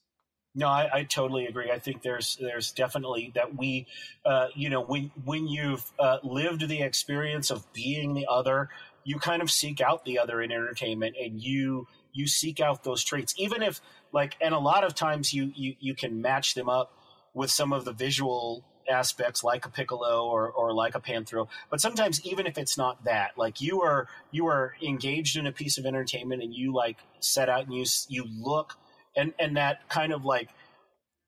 No, 0.54 0.68
I, 0.68 0.88
I 0.92 1.04
totally 1.04 1.46
agree. 1.46 1.70
I 1.70 1.78
think 1.78 2.02
there's 2.02 2.36
there's 2.36 2.72
definitely 2.72 3.32
that 3.34 3.56
we, 3.56 3.86
uh, 4.24 4.48
you 4.54 4.68
know, 4.68 4.82
when 4.82 5.10
when 5.24 5.48
you've 5.48 5.90
uh, 5.98 6.18
lived 6.22 6.68
the 6.68 6.82
experience 6.82 7.50
of 7.50 7.72
being 7.72 8.12
the 8.12 8.26
other, 8.28 8.68
you 9.04 9.18
kind 9.18 9.40
of 9.40 9.50
seek 9.50 9.80
out 9.80 10.04
the 10.04 10.18
other 10.18 10.42
in 10.42 10.52
entertainment, 10.52 11.16
and 11.18 11.42
you 11.42 11.86
you 12.12 12.26
seek 12.26 12.60
out 12.60 12.84
those 12.84 13.02
traits, 13.02 13.32
even 13.38 13.62
if 13.62 13.80
like, 14.12 14.36
and 14.42 14.52
a 14.52 14.58
lot 14.58 14.84
of 14.84 14.94
times 14.94 15.32
you 15.32 15.52
you 15.54 15.74
you 15.80 15.94
can 15.94 16.20
match 16.20 16.54
them 16.54 16.68
up 16.68 16.92
with 17.32 17.50
some 17.50 17.72
of 17.72 17.86
the 17.86 17.92
visual 17.92 18.62
aspects 18.90 19.42
like 19.44 19.64
a 19.66 19.68
piccolo 19.68 20.26
or, 20.26 20.50
or 20.50 20.72
like 20.74 20.94
a 20.94 21.00
panthro 21.00 21.46
but 21.70 21.80
sometimes 21.80 22.24
even 22.26 22.46
if 22.46 22.58
it's 22.58 22.76
not 22.76 23.02
that 23.04 23.36
like 23.36 23.60
you 23.60 23.80
are 23.82 24.08
you 24.30 24.46
are 24.46 24.74
engaged 24.82 25.36
in 25.36 25.46
a 25.46 25.52
piece 25.52 25.78
of 25.78 25.86
entertainment 25.86 26.42
and 26.42 26.54
you 26.54 26.72
like 26.74 26.98
set 27.20 27.48
out 27.48 27.64
and 27.66 27.74
you 27.74 27.84
you 28.08 28.24
look 28.38 28.74
and 29.16 29.32
and 29.38 29.56
that 29.56 29.88
kind 29.88 30.12
of 30.12 30.24
like 30.24 30.50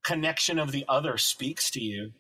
connection 0.05 0.59
of 0.59 0.73
the 0.73 0.85
other 0.89 1.17
speaks 1.17 1.71
to 1.71 1.81
you 1.83 2.13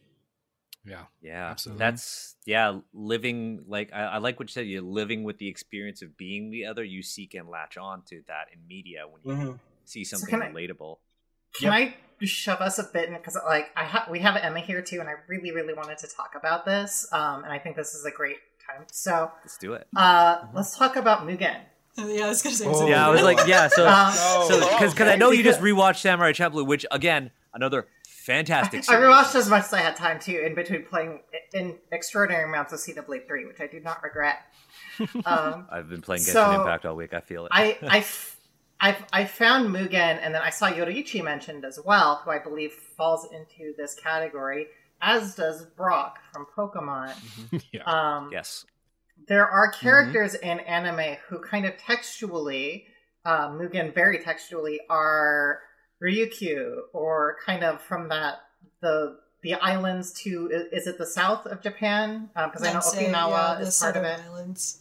Yeah. 0.86 1.04
Yeah, 1.22 1.50
Absolutely. 1.50 1.78
that's 1.78 2.36
yeah. 2.46 2.80
Living 2.92 3.64
like 3.66 3.90
I, 3.92 4.02
I 4.04 4.18
like 4.18 4.38
what 4.38 4.48
you 4.50 4.52
said. 4.52 4.66
You're 4.66 4.82
living 4.82 5.24
with 5.24 5.38
the 5.38 5.48
experience 5.48 6.02
of 6.02 6.16
being 6.18 6.50
the 6.50 6.66
other. 6.66 6.84
You 6.84 7.02
seek 7.02 7.32
and 7.34 7.48
latch 7.48 7.78
on 7.78 8.02
to 8.10 8.20
that 8.28 8.48
in 8.52 8.66
media 8.68 9.04
when 9.08 9.22
you 9.24 9.32
Mhm. 9.52 9.58
see 9.86 10.04
So 10.04 10.18
something 10.18 10.40
can 10.40 10.42
I- 10.50 10.52
relatable. 11.56 11.60
Can 11.60 11.72
I 11.72 11.94
shove 12.26 12.60
us 12.60 12.78
a 12.78 12.84
bit 12.84 13.08
in 13.08 13.14
because 13.14 13.36
like 13.46 13.70
I 13.76 13.84
ha- 13.84 14.06
we 14.10 14.20
have 14.20 14.36
Emma 14.36 14.60
here 14.60 14.80
too, 14.82 15.00
and 15.00 15.08
I 15.08 15.14
really 15.28 15.50
really 15.52 15.74
wanted 15.74 15.98
to 15.98 16.06
talk 16.06 16.32
about 16.36 16.64
this, 16.64 17.06
um, 17.12 17.44
and 17.44 17.52
I 17.52 17.58
think 17.58 17.76
this 17.76 17.94
is 17.94 18.04
a 18.04 18.10
great 18.10 18.36
time. 18.66 18.86
So 18.90 19.30
Let's 19.42 19.58
do 19.58 19.74
it. 19.74 19.86
uh, 19.96 20.38
let's 20.54 20.76
talk 20.76 20.96
about 20.96 21.26
Mugen. 21.26 21.60
Yeah, 21.96 22.24
I 22.24 22.28
was 22.28 22.42
gonna 22.42 22.56
say. 22.56 22.64
Oh, 22.66 22.88
yeah, 22.88 23.06
I 23.06 23.10
was 23.10 23.22
like, 23.22 23.38
yeah. 23.46 23.68
So, 23.68 23.86
Um, 23.86 24.12
so 24.12 24.58
Oh, 24.62 24.78
because 24.80 25.00
I 25.08 25.16
know 25.16 25.30
you 25.30 25.42
just 25.44 25.60
rewatched 25.68 25.98
Samurai 26.00 26.32
Champloo, 26.32 26.66
which 26.66 26.84
again, 26.90 27.30
another 27.52 27.86
fantastic. 28.08 28.78
I 28.80 28.82
Series. 28.82 29.04
rewatched 29.06 29.34
as 29.36 29.48
much 29.48 29.64
as 29.64 29.72
I 29.74 29.80
had 29.80 29.94
time 29.96 30.18
too, 30.18 30.42
in 30.44 30.54
between 30.54 30.84
playing 30.86 31.20
in 31.52 31.76
extraordinary 31.92 32.48
amounts 32.48 32.72
of 32.72 32.80
Xenoblade 32.80 33.26
Three, 33.28 33.44
which 33.46 33.60
I 33.60 33.66
do 33.66 33.80
not 33.80 34.02
regret. 34.02 34.38
Um, 35.26 35.66
I've 35.72 35.88
been 35.88 36.02
playing 36.02 36.22
Genshin 36.22 36.32
So, 36.32 36.60
Impact 36.60 36.84
all 36.86 36.94
week. 36.94 37.14
I 37.14 37.20
feel 37.20 37.46
it. 37.46 37.50
I, 37.52 37.76
I, 37.82 38.00
f- 38.90 39.08
I, 39.12 39.20
I 39.20 39.24
found 39.24 39.74
Mugen, 39.74 40.18
and 40.22 40.34
then 40.34 40.42
I 40.42 40.50
saw 40.50 40.70
Yoruichi 40.70 41.22
mentioned 41.22 41.64
as 41.64 41.78
well, 41.84 42.22
who 42.24 42.30
I 42.30 42.38
believe 42.38 42.72
falls 42.72 43.28
into 43.32 43.74
this 43.76 43.94
category, 43.94 44.66
as 45.00 45.34
does 45.34 45.64
Brock 45.64 46.18
from 46.32 46.46
Pokemon. 46.56 47.12
yeah. 47.72 47.82
Um, 47.84 48.30
yes. 48.32 48.64
there 49.26 49.48
are 49.48 49.70
characters 49.70 50.34
in 50.34 50.60
anime 50.60 51.16
who 51.28 51.38
kind 51.40 51.66
of 51.66 51.76
textually, 51.78 52.86
uh, 53.24 53.48
Mugen 53.48 53.94
very 53.94 54.18
textually, 54.18 54.80
are 54.88 55.60
Ryukyu, 56.02 56.82
or 56.92 57.36
kind 57.44 57.64
of 57.64 57.80
from 57.80 58.08
that 58.08 58.36
the 58.80 59.18
the 59.42 59.54
islands 59.54 60.12
to 60.12 60.50
is 60.72 60.86
it 60.86 60.98
the 60.98 61.06
south 61.06 61.46
of 61.46 61.60
Japan? 61.62 62.30
Because 62.34 62.62
I 62.62 62.72
know 62.72 62.80
Nansei, 62.80 63.10
Okinawa 63.10 63.60
yeah, 63.60 63.60
is 63.60 63.78
part 63.78 63.96
of 63.96 64.04
it. 64.04 64.20
Islands. 64.20 64.80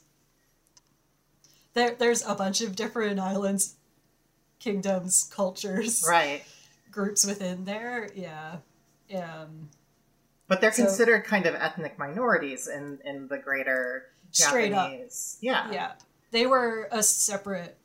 There, 1.73 1.95
there's 1.95 2.23
a 2.25 2.35
bunch 2.35 2.61
of 2.61 2.75
different 2.75 3.19
islands, 3.19 3.75
kingdoms, 4.63 5.29
cultures, 5.33 6.05
Right. 6.07 6.43
groups 6.91 7.25
within 7.25 7.65
there. 7.65 8.09
Yeah, 8.15 8.57
um, 9.15 9.69
But 10.47 10.61
they're 10.61 10.71
So- 10.73 10.85
considered 10.85 11.23
kind 11.25 11.45
of 11.45 11.55
ethnic 11.55 11.97
minorities 11.97 12.67
in, 12.67 12.99
in 13.05 13.27
the 13.27 13.37
greater 13.37 14.09
Straight 14.31 14.73
up. 14.73 14.89
Japanese. 14.91 15.37
Yeah. 15.41 15.71
yeah. 15.71 15.91
They 16.31 16.45
were 16.45 16.87
a 16.91 17.01
separate 17.03 17.77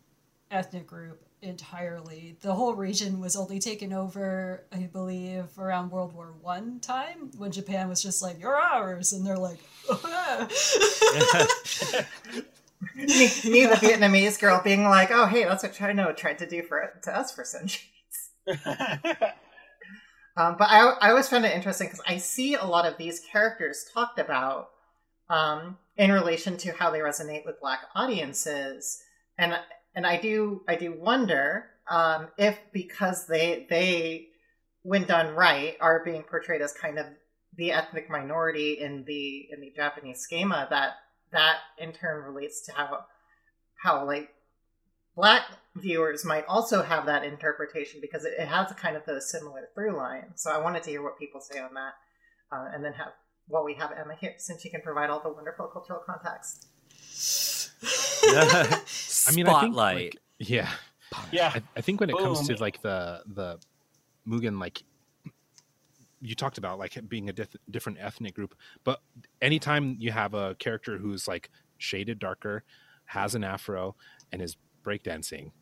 ethnic 0.51 0.87
group 0.87 1.23
entirely. 1.41 2.37
The 2.41 2.55
whole 2.55 2.75
region 2.75 3.21
was 3.21 3.37
only 3.37 3.61
taken 3.61 3.93
over, 3.93 4.65
I 4.73 4.89
believe, 4.93 5.57
around 5.59 5.91
World 5.93 6.13
War 6.15 6.33
One 6.41 6.81
time 6.81 7.31
when 7.37 7.53
Japan 7.53 7.89
was 7.89 8.03
just 8.03 8.23
like, 8.23 8.41
"You're 8.41 8.57
ours," 8.57 9.13
and 9.13 9.25
they're 9.25 9.39
like, 9.39 9.59
me, 9.89 9.99
me, 12.95 13.67
the 13.67 13.79
Vietnamese 13.81 14.39
girl, 14.39 14.61
being 14.63 14.85
like, 14.85 15.11
"Oh, 15.11 15.27
hey, 15.27 15.45
that's 15.45 15.63
what 15.63 15.73
China 15.73 16.13
tried 16.15 16.39
to 16.39 16.47
do 16.49 16.63
for 16.63 16.99
to 17.03 17.17
us 17.17 17.33
for 17.33 17.45
centuries." 17.45 17.85
Um, 20.39 20.55
but 20.57 20.69
I, 20.71 20.95
I 21.01 21.11
always 21.11 21.29
found 21.29 21.45
it 21.45 21.55
interesting 21.55 21.89
because 21.89 22.01
I 22.07 22.19
see 22.19 22.55
a 22.55 22.65
lot 22.65 22.87
of 22.87 22.97
these 22.97 23.19
characters 23.19 23.85
talked 23.93 24.21
about 24.21 24.71
um, 25.29 25.77
in 25.97 26.13
relation 26.13 26.57
to 26.59 26.71
how 26.71 26.93
they 26.93 27.01
resonate 27.01 27.45
with 27.45 27.61
Black 27.61 27.81
audiences, 27.97 29.03
and 29.37 29.59
and 29.97 30.07
I 30.07 30.17
do 30.17 30.63
I 30.69 30.77
do 30.77 30.93
wonder 30.93 31.67
um, 31.91 32.29
if 32.39 32.57
because 32.73 33.27
they 33.27 33.67
they 33.69 34.29
when 34.83 35.05
done 35.05 35.35
right 35.35 35.77
are 35.81 36.05
being 36.05 36.23
portrayed 36.23 36.63
as 36.63 36.73
kind 36.73 37.01
of 37.01 37.07
the 37.57 37.73
ethnic 37.73 38.09
minority 38.09 38.75
in 38.75 39.05
the 39.07 39.49
in 39.51 39.61
the 39.61 39.73
Japanese 39.75 40.21
schema 40.21 40.69
that 40.71 40.93
that 41.33 41.57
in 41.79 41.93
turn 41.93 42.25
relates 42.25 42.61
to 42.63 42.73
how 42.73 43.05
how 43.83 44.05
like 44.05 44.31
black 45.15 45.43
viewers 45.77 46.25
might 46.25 46.45
also 46.47 46.83
have 46.83 47.07
that 47.07 47.25
interpretation 47.25 48.01
because 48.01 48.25
it, 48.25 48.35
it 48.39 48.49
has 48.49 48.71
a 48.71 48.75
kind 48.75 48.97
of 48.97 49.07
a 49.09 49.21
similar 49.21 49.69
through 49.75 49.97
line. 49.97 50.27
So 50.37 50.51
I 50.51 50.59
wanted 50.59 50.83
to 50.85 50.91
hear 50.91 51.03
what 51.03 51.19
people 51.19 51.41
say 51.41 51.59
on 51.59 51.75
that, 51.75 51.95
uh, 52.53 52.69
and 52.73 52.85
then 52.85 52.93
have 52.95 53.13
while 53.49 53.65
we 53.65 53.75
have 53.75 53.93
Emma 53.93 54.15
here, 54.21 54.35
since 54.39 54.63
she 54.63 54.69
can 54.69 54.83
provide 54.83 55.11
all 55.11 55.21
the 55.21 55.31
wonderful 55.31 55.67
cultural 55.67 56.01
context. 56.05 56.67
I 58.23 59.33
mean, 59.35 59.47
I 59.49 59.61
think, 59.61 59.75
Spotlight. 59.75 59.95
like, 59.95 60.17
yeah. 60.39 60.69
yeah. 61.33 61.53
I, 61.55 61.63
I 61.77 61.81
think 61.81 62.01
when 62.01 62.11
it 62.11 62.19
comes 62.19 62.47
to 62.49 62.57
like 62.57 62.83
the 62.83 63.23
the 63.27 63.59
Mugen, 64.29 64.61
like 64.61 64.83
you 66.20 66.35
talked 66.35 66.59
about, 66.59 66.78
like 66.78 66.99
being 67.09 67.28
a 67.28 67.32
diff- 67.32 67.57
different 67.70 67.99
ethnic 68.01 68.35
group, 68.35 68.55
but 68.85 69.01
anytime 69.40 69.97
you 69.99 70.11
have 70.12 70.35
a 70.35 70.55
character 70.57 70.99
who's 70.99 71.28
like 71.28 71.51
shaded 71.78 72.19
darker, 72.19 72.65
has 73.07 73.35
an 73.35 73.45
afro, 73.45 73.95
and 74.32 74.43
is 74.43 74.57
breakdancing, 74.85 75.53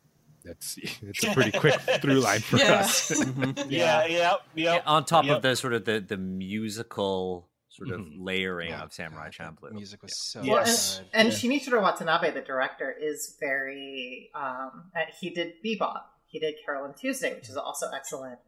that's 0.43 0.77
it's 1.01 1.23
a 1.23 1.31
pretty 1.33 1.51
quick 1.57 1.79
through 2.01 2.19
line 2.21 2.39
for 2.39 2.57
Yeah. 2.57 2.73
us. 2.79 3.11
yeah, 3.69 4.05
yep, 4.05 4.39
Yeah, 4.55 4.73
yep. 4.75 4.83
on 4.85 5.05
top 5.05 5.25
Yep. 5.25 5.37
of 5.37 5.41
the 5.43 5.55
sort 5.55 5.73
of 5.73 5.85
the 5.85 5.99
the 5.99 6.17
musical 6.17 7.47
sort 7.69 7.89
of 7.91 7.99
Mhm. 8.01 8.15
layering 8.19 8.69
Yeah, 8.69 8.81
of 8.83 8.93
Samurai 8.93 9.29
God, 9.37 9.57
that 9.61 9.61
Champloo. 9.61 9.71
Music 9.73 10.01
was 10.01 10.17
so 10.31 10.39
Well, 10.39 10.47
Yes. 10.65 10.97
good. 10.99 11.07
And 11.13 11.27
Yeah. 11.29 11.33
Shinichiro 11.35 11.81
Watanabe, 11.81 12.31
the 12.31 12.41
director, 12.41 12.91
is 12.91 13.37
very. 13.39 14.31
Um, 14.33 14.91
uh, 14.95 15.01
he 15.19 15.29
did 15.29 15.53
Bebop. 15.63 16.01
He 16.25 16.39
did 16.39 16.55
Carol 16.65 16.85
and 16.85 16.95
Tuesday, 16.97 17.35
which 17.35 17.49
is 17.49 17.55
also 17.57 17.89
excellent. 17.95 18.39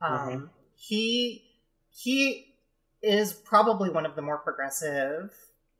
Um, 0.00 0.10
Mhm. 0.28 0.50
He 0.74 1.51
he 1.94 2.54
is 3.02 3.32
probably 3.32 3.90
one 3.90 4.06
of 4.06 4.14
the 4.16 4.22
more 4.22 4.38
progressive, 4.38 5.30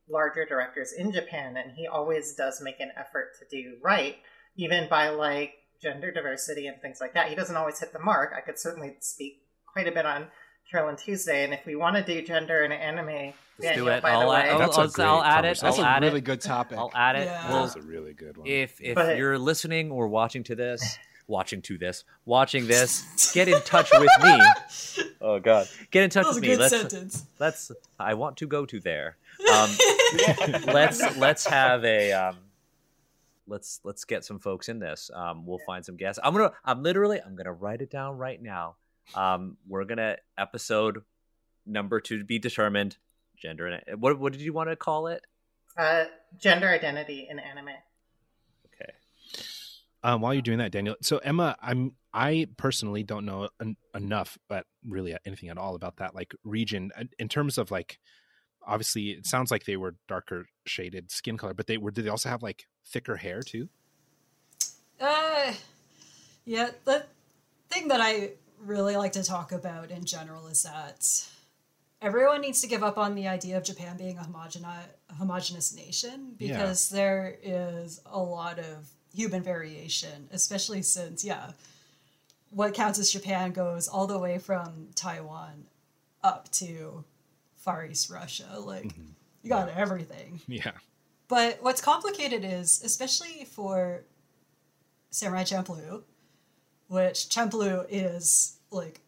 larger 0.09 0.45
directors 0.45 0.93
in 0.93 1.13
Japan, 1.13 1.57
and 1.57 1.73
he 1.77 1.87
always 1.87 2.35
does 2.35 2.61
make 2.61 2.81
an 2.81 2.91
effort 2.97 3.31
to 3.39 3.47
do 3.51 3.77
right, 3.83 4.17
even 4.57 4.89
by 4.89 5.09
like 5.11 5.53
gender 5.81 6.13
diversity 6.13 6.67
and 6.67 6.81
things 6.81 6.99
like 7.01 7.15
that. 7.15 7.29
He 7.29 7.35
doesn't 7.35 7.57
always 7.57 7.79
hit 7.81 7.93
the 7.93 7.99
mark. 7.99 8.33
I 8.37 8.41
could 8.41 8.59
certainly 8.59 8.95
speak 9.01 9.43
quite 9.73 9.89
a 9.89 9.93
bit 9.93 10.05
on 10.07 10.27
Carol 10.71 10.89
and 10.89 10.99
Tuesday, 10.99 11.45
and 11.45 11.53
if 11.55 11.65
we 11.67 11.77
want 11.77 11.97
to 11.97 12.03
do 12.03 12.25
gender 12.27 12.63
in 12.65 12.73
anime, 12.73 13.07
Let's 13.07 13.35
Daniel, 13.61 13.87
do 13.87 13.93
it. 13.93 14.03
by 14.03 14.13
I'll, 14.13 14.29
way, 14.31 14.37
add, 14.43 14.49
I'll, 14.51 14.59
That's 14.73 14.99
a 14.99 15.03
I'll, 15.03 15.17
I'll 15.17 15.23
add 15.23 15.45
it. 15.45 15.59
conversation. 15.61 15.67
That's 15.67 15.79
I'll 15.79 15.85
a 15.85 15.89
add 15.89 16.03
really 16.03 16.19
it. 16.19 16.25
good 16.25 16.41
topic. 16.41 16.79
I'll 16.79 16.91
add 16.95 17.17
it. 17.17 17.25
Yeah. 17.25 17.49
We'll- 17.53 17.63
That's 17.63 17.77
a 17.77 17.83
really 17.83 18.13
good 18.15 18.37
one. 18.37 18.47
if 18.47 18.81
if 18.81 18.95
But- 18.95 19.17
you're 19.17 19.39
listening 19.39 19.91
or 19.91 20.09
watching 20.09 20.45
to 20.45 20.55
this, 20.55 20.99
watching 21.33 21.63
to 21.63 21.79
this, 21.79 22.05
watching 22.25 22.67
this, 22.69 23.33
get 23.33 23.49
in 23.49 23.61
touch 23.63 23.91
with 23.93 24.11
me. 24.23 24.39
Oh 25.25 25.39
God, 25.39 25.69
get 25.93 26.03
in 26.03 26.11
touch 26.11 26.25
that 26.25 26.31
was 26.31 26.37
a 26.37 26.41
with 26.41 26.43
me. 26.43 26.49
good 26.49 26.59
Let's 26.59 26.77
sentence. 26.77 27.25
let's. 27.39 27.71
I 27.99 28.15
want 28.15 28.39
to 28.39 28.47
go 28.49 28.67
to 28.67 28.81
there. 28.81 29.17
Um, 29.53 29.71
let's 30.67 31.17
let's 31.17 31.47
have 31.47 31.85
a 31.85 32.13
um, 32.13 32.37
let's 33.47 33.81
let's 33.85 34.05
get 34.05 34.25
some 34.25 34.39
folks 34.41 34.69
in 34.69 34.79
this. 34.81 35.11
Um, 35.15 35.47
we'll 35.47 35.61
find 35.67 35.85
some 35.85 35.97
guests. 35.97 36.19
I'm 36.23 36.33
gonna. 36.35 36.53
I'm 36.65 36.83
literally. 36.83 37.21
I'm 37.25 37.37
gonna 37.37 37.53
write 37.53 37.83
it 37.83 37.91
down 37.91 38.19
right 38.19 38.41
now. 38.43 38.77
Um, 39.15 39.57
we're 39.69 39.85
gonna 39.85 40.17
episode 40.37 41.03
number 41.67 42.01
to 42.01 42.25
be 42.25 42.39
determined. 42.41 42.97
Gender 43.37 43.67
and 43.69 44.01
what 44.03 44.19
what 44.19 44.33
did 44.33 44.43
you 44.43 44.53
want 44.53 44.71
to 44.71 44.77
call 44.77 45.07
it? 45.07 45.25
uh, 45.77 46.05
gender 46.37 46.69
identity 46.69 47.27
in 47.31 47.39
anime. 47.39 47.71
Um, 50.05 50.21
while 50.21 50.35
you're 50.35 50.43
doing 50.43 50.59
that, 50.59 50.73
Daniel. 50.73 50.97
So 51.03 51.19
Emma, 51.19 51.57
I'm 51.61 51.93
I 52.13 52.47
personally 52.57 53.03
don't 53.05 53.25
know 53.25 53.49
en- 53.61 53.77
enough, 53.95 54.37
but 54.49 54.67
really 54.87 55.15
anything 55.25 55.49
at 55.49 55.59
all 55.59 55.75
about 55.75 55.97
that 55.99 56.15
like 56.15 56.35
region 56.45 56.91
in- 57.19 57.29
terms 57.29 57.59
of 57.59 57.71
like. 57.71 57.99
Obviously, 58.65 59.11
it 59.11 59.27
sounds 59.27 59.51
like 59.51 59.65
they 59.65 59.77
were 59.77 59.97
darker 60.07 60.47
shaded 60.67 61.11
skin 61.11 61.37
color, 61.37 61.53
but 61.53 61.67
they 61.67 61.79
were. 61.79 61.91
Did 61.91 62.05
they 62.05 62.09
also 62.11 62.29
have 62.29 62.45
like 62.45 62.67
thicker 62.87 63.17
hair 63.17 63.43
too? 63.43 63.69
Uh, 65.01 65.53
yeah, 66.45 66.71
the 66.85 67.05
thing 67.69 67.89
that 67.89 68.01
I 68.01 68.33
really 68.61 68.97
like 68.97 69.13
to 69.13 69.25
talk 69.25 69.51
about 69.51 69.91
in 69.91 70.05
general 70.05 70.47
is 70.47 70.63
that 70.63 71.05
everyone 72.01 72.41
needs 72.41 72.61
to 72.61 72.69
give 72.69 72.85
up 72.85 72.99
on 72.99 73.17
the 73.17 73.27
idea 73.27 73.57
of 73.57 73.65
Japan 73.65 73.97
being 73.97 74.17
a 74.19 75.15
homogenous 75.15 75.75
nation 75.75 76.37
Yeah. 76.39 76.53
because 76.59 76.89
there 76.89 77.37
is 77.43 78.01
a 78.07 78.21
lot 78.21 78.61
of 78.61 78.89
human 79.15 79.43
variation, 79.43 80.29
especially 80.33 80.83
since, 80.83 81.25
yeah, 81.25 81.53
what 82.51 82.75
counts 82.75 82.99
as 82.99 83.11
Japan 83.11 83.53
goes 83.53 83.89
all 83.89 84.07
the 84.07 84.19
way 84.19 84.39
from 84.39 84.89
Taiwan 84.95 85.65
up 86.23 86.51
to 86.53 87.05
Far 87.57 87.87
East 87.87 88.11
Russia. 88.11 88.59
Like, 88.59 88.85
mm-hmm. 88.85 89.03
you 89.43 89.49
got 89.49 89.69
everything. 89.71 90.41
Yeah. 90.47 90.73
But 91.29 91.59
what's 91.63 91.81
complicated 91.81 92.45
is, 92.45 92.83
especially 92.85 93.45
for 93.45 94.05
Samurai 95.11 95.45
Champloo, 95.45 96.03
which 96.89 97.29
Champloo 97.29 97.87
is 97.89 98.59
like, 98.71 99.01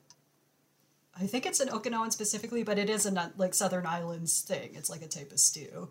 I 1.20 1.26
think 1.26 1.47
it's 1.47 1.60
an 1.60 1.68
Okinawan 1.68 2.12
specifically, 2.12 2.62
but 2.62 2.78
it 2.78 2.89
is 2.89 3.06
a 3.06 3.32
like 3.36 3.55
Southern 3.55 3.86
Islands 3.86 4.40
thing. 4.40 4.70
It's 4.74 4.90
like 4.90 5.02
a 5.02 5.06
type 5.06 5.32
of 5.32 5.39
stew. 5.39 5.90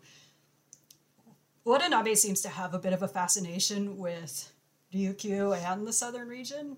Watanabe 1.64 2.14
seems 2.14 2.42
to 2.42 2.48
have 2.48 2.74
a 2.74 2.78
bit 2.78 2.92
of 2.92 3.02
a 3.02 3.08
fascination 3.08 3.96
with 3.96 4.52
Ryukyu 4.94 5.56
and 5.56 5.86
the 5.86 5.92
southern 5.92 6.28
region. 6.28 6.76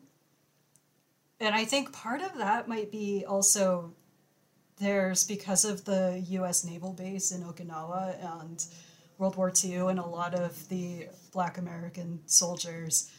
And 1.40 1.54
I 1.54 1.64
think 1.64 1.92
part 1.92 2.22
of 2.22 2.38
that 2.38 2.68
might 2.68 2.90
be 2.90 3.24
also 3.26 3.92
there's 4.78 5.24
because 5.24 5.64
of 5.64 5.84
the 5.84 6.22
US 6.28 6.64
naval 6.64 6.92
base 6.92 7.32
in 7.32 7.42
Okinawa 7.42 8.40
and 8.40 8.64
World 9.18 9.36
War 9.36 9.52
II 9.64 9.88
and 9.88 9.98
a 9.98 10.06
lot 10.06 10.34
of 10.34 10.68
the 10.68 11.08
black 11.32 11.58
American 11.58 12.20
soldiers, 12.26 13.10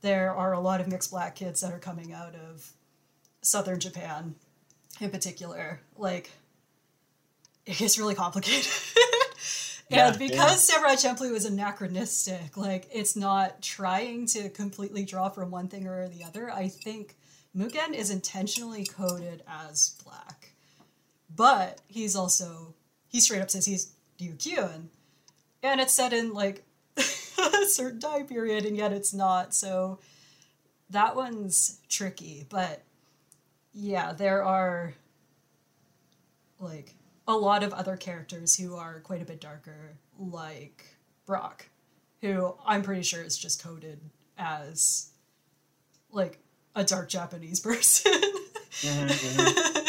there 0.00 0.34
are 0.34 0.52
a 0.52 0.60
lot 0.60 0.80
of 0.80 0.88
mixed 0.88 1.10
black 1.10 1.36
kids 1.36 1.60
that 1.60 1.72
are 1.72 1.78
coming 1.78 2.12
out 2.12 2.34
of 2.34 2.72
southern 3.42 3.78
Japan 3.78 4.34
in 5.00 5.10
particular. 5.10 5.80
Like, 5.96 6.30
it 7.64 7.78
gets 7.78 7.98
really 7.98 8.14
complicated. 8.14 8.72
Yeah, 9.92 10.08
and 10.08 10.18
because 10.18 10.64
Samurai 10.64 10.94
Champloo 10.94 11.34
is 11.34 11.44
anachronistic, 11.44 12.56
like, 12.56 12.88
it's 12.92 13.16
not 13.16 13.62
trying 13.62 14.26
to 14.26 14.48
completely 14.48 15.04
draw 15.04 15.28
from 15.28 15.50
one 15.50 15.68
thing 15.68 15.86
or 15.86 16.08
the 16.08 16.24
other. 16.24 16.50
I 16.50 16.68
think 16.68 17.16
Mugen 17.56 17.94
is 17.94 18.10
intentionally 18.10 18.84
coded 18.84 19.42
as 19.46 19.96
black. 20.04 20.50
But 21.34 21.80
he's 21.88 22.16
also, 22.16 22.74
he 23.08 23.20
straight 23.20 23.42
up 23.42 23.50
says 23.50 23.66
he's 23.66 23.92
Ryukyuan. 24.20 24.86
And 25.62 25.80
it's 25.80 25.92
set 25.92 26.12
in, 26.12 26.32
like, 26.32 26.64
a 26.96 27.66
certain 27.66 28.00
time 28.00 28.26
period, 28.26 28.64
and 28.64 28.76
yet 28.76 28.92
it's 28.92 29.14
not. 29.14 29.54
So 29.54 29.98
that 30.90 31.16
one's 31.16 31.80
tricky. 31.88 32.46
But 32.48 32.82
yeah, 33.72 34.12
there 34.12 34.44
are 34.44 34.94
like 36.60 36.94
a 37.28 37.36
lot 37.36 37.62
of 37.62 37.72
other 37.72 37.96
characters 37.96 38.56
who 38.56 38.74
are 38.76 39.00
quite 39.00 39.22
a 39.22 39.24
bit 39.24 39.40
darker, 39.40 39.94
like 40.18 40.84
Brock, 41.26 41.66
who 42.20 42.54
I'm 42.66 42.82
pretty 42.82 43.02
sure 43.02 43.22
is 43.22 43.38
just 43.38 43.62
coded 43.62 44.00
as 44.38 45.10
like 46.10 46.38
a 46.74 46.84
dark 46.84 47.08
Japanese 47.08 47.60
person. 47.68 48.12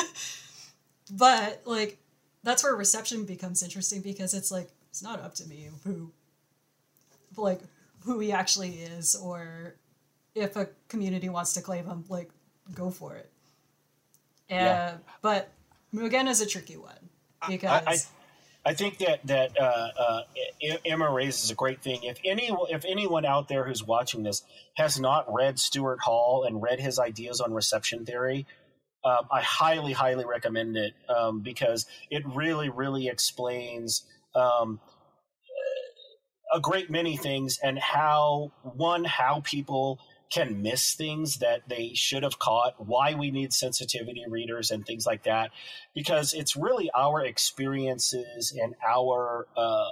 but 1.12 1.62
like 1.66 1.98
that's 2.44 2.64
where 2.64 2.76
reception 2.76 3.26
becomes 3.26 3.64
interesting 3.64 4.02
because 4.02 4.34
it's 4.34 4.52
like 4.52 4.70
it's 4.90 5.02
not 5.04 5.20
up 5.22 5.34
to 5.36 5.48
me 5.48 5.70
who 5.84 6.12
like 7.38 7.62
who 8.06 8.20
he 8.20 8.32
actually 8.32 8.72
is 8.72 9.16
or 9.16 9.76
if 10.36 10.56
a 10.56 10.68
community 10.88 11.30
wants 11.30 11.54
to 11.54 11.62
claim 11.62 11.86
him 11.86 12.04
like 12.10 12.30
go 12.74 12.90
for 12.90 13.16
it 13.16 13.32
uh, 14.52 14.56
Yeah. 14.56 14.94
but 15.22 15.52
Mugen 15.94 16.28
is 16.28 16.42
a 16.42 16.46
tricky 16.46 16.78
one 16.78 17.03
because 17.48 17.84
I, 17.86 17.92
I, 17.92 17.98
I 18.66 18.74
think 18.74 19.00
that 19.00 19.26
that 19.28 19.60
uh, 19.60 19.90
uh, 19.98 20.22
Emma 20.86 21.12
raises 21.12 21.52
a 21.52 21.56
great 21.56 21.82
thing. 21.82 22.04
If 22.04 22.20
any 22.24 22.50
if 22.70 22.86
anyone 22.86 23.26
out 23.26 23.48
there 23.48 23.66
who's 23.66 23.84
watching 23.84 24.24
this 24.24 24.42
has 24.76 25.00
not 25.00 25.32
read 25.34 25.60
Stuart 25.60 26.00
Hall 26.02 26.46
and 26.48 26.62
read 26.62 26.80
his 26.80 27.00
ideas 27.00 27.42
on 27.42 27.54
reception 27.54 28.06
theory, 28.06 28.46
um, 29.04 29.28
I 29.32 29.42
highly 29.42 29.94
highly 29.94 30.26
recommend 30.26 30.78
it 30.78 30.94
um, 31.10 31.42
because 31.42 31.86
it 32.10 32.24
really 32.26 32.70
really 32.70 33.08
explains. 33.08 34.06
Um, 34.36 34.80
a 36.54 36.60
great 36.60 36.90
many 36.92 37.18
things 37.18 37.58
and 37.64 37.80
how 37.80 38.52
one 38.62 39.04
how 39.04 39.42
people 39.44 40.00
can 40.34 40.62
miss 40.62 40.96
things 40.96 41.38
that 41.38 41.62
they 41.68 41.92
should 41.94 42.24
have 42.24 42.40
caught 42.40 42.74
why 42.78 43.14
we 43.14 43.30
need 43.30 43.54
sensitivity 43.54 44.24
readers 44.28 44.72
and 44.72 44.86
things 44.86 45.06
like 45.06 45.24
that 45.24 45.52
because 45.94 46.34
it's 46.34 46.56
really 46.56 46.90
our 46.96 47.24
experiences 47.24 48.58
and 48.60 48.74
our 48.86 49.48
uh, 49.56 49.90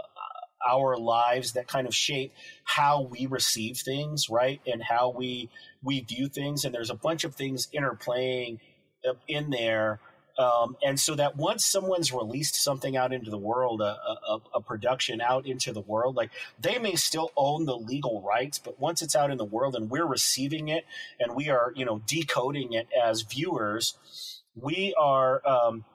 our 0.67 0.97
lives 0.97 1.53
that 1.53 1.67
kind 1.67 1.87
of 1.87 1.93
shape 1.93 2.33
how 2.63 3.01
we 3.03 3.25
receive 3.25 3.77
things 3.77 4.29
right 4.29 4.61
and 4.65 4.81
how 4.83 5.09
we 5.09 5.49
we 5.83 6.01
view 6.01 6.27
things. 6.27 6.65
And 6.65 6.73
there's 6.73 6.89
a 6.89 6.95
bunch 6.95 7.23
of 7.23 7.35
things 7.35 7.67
interplaying 7.73 8.59
uh, 9.07 9.13
in 9.27 9.49
there 9.49 9.99
um, 10.41 10.75
and 10.83 10.99
so 10.99 11.13
that 11.15 11.35
once 11.35 11.65
someone's 11.65 12.11
released 12.11 12.55
something 12.55 12.97
out 12.97 13.13
into 13.13 13.29
the 13.29 13.37
world, 13.37 13.79
a, 13.79 13.95
a, 14.27 14.39
a 14.55 14.61
production 14.61 15.21
out 15.21 15.45
into 15.45 15.71
the 15.71 15.81
world, 15.81 16.15
like 16.15 16.31
they 16.59 16.79
may 16.79 16.95
still 16.95 17.31
own 17.37 17.65
the 17.65 17.77
legal 17.77 18.21
rights, 18.21 18.57
but 18.57 18.79
once 18.79 19.01
it's 19.01 19.15
out 19.15 19.29
in 19.29 19.37
the 19.37 19.45
world 19.45 19.75
and 19.75 19.89
we're 19.89 20.05
receiving 20.05 20.67
it 20.67 20.85
and 21.19 21.35
we 21.35 21.49
are, 21.49 21.71
you 21.75 21.85
know, 21.85 22.01
decoding 22.07 22.73
it 22.73 22.87
as 22.91 23.21
viewers, 23.21 24.41
we 24.55 24.95
are 24.99 25.47
um, 25.47 25.85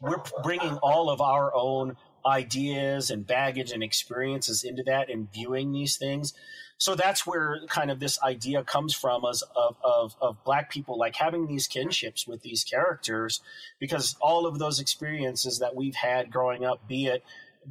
we're 0.00 0.22
bringing 0.42 0.76
all 0.78 1.08
of 1.08 1.20
our 1.20 1.54
own 1.54 1.96
ideas 2.26 3.10
and 3.10 3.26
baggage 3.26 3.70
and 3.70 3.82
experiences 3.82 4.64
into 4.64 4.82
that 4.82 5.10
and 5.10 5.32
viewing 5.32 5.72
these 5.72 5.96
things 5.96 6.34
so 6.78 6.94
that's 6.94 7.26
where 7.26 7.60
kind 7.68 7.90
of 7.90 8.00
this 8.00 8.20
idea 8.22 8.62
comes 8.64 8.94
from 8.94 9.24
as 9.24 9.42
of, 9.56 9.76
of, 9.84 10.16
of 10.20 10.42
black 10.44 10.70
people 10.70 10.98
like 10.98 11.16
having 11.16 11.46
these 11.46 11.68
kinships 11.68 12.26
with 12.26 12.42
these 12.42 12.64
characters 12.64 13.40
because 13.78 14.16
all 14.20 14.46
of 14.46 14.58
those 14.58 14.80
experiences 14.80 15.58
that 15.58 15.76
we've 15.76 15.94
had 15.94 16.30
growing 16.30 16.64
up 16.64 16.86
be 16.88 17.06
it 17.06 17.22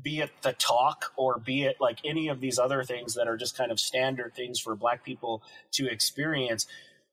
be 0.01 0.21
it 0.21 0.31
the 0.41 0.53
talk 0.53 1.11
or 1.17 1.37
be 1.37 1.63
it 1.63 1.75
like 1.81 1.99
any 2.05 2.29
of 2.29 2.39
these 2.39 2.57
other 2.57 2.83
things 2.83 3.15
that 3.15 3.27
are 3.27 3.35
just 3.35 3.57
kind 3.57 3.71
of 3.71 3.79
standard 3.79 4.33
things 4.33 4.59
for 4.59 4.75
black 4.75 5.03
people 5.03 5.43
to 5.71 5.87
experience 5.87 6.65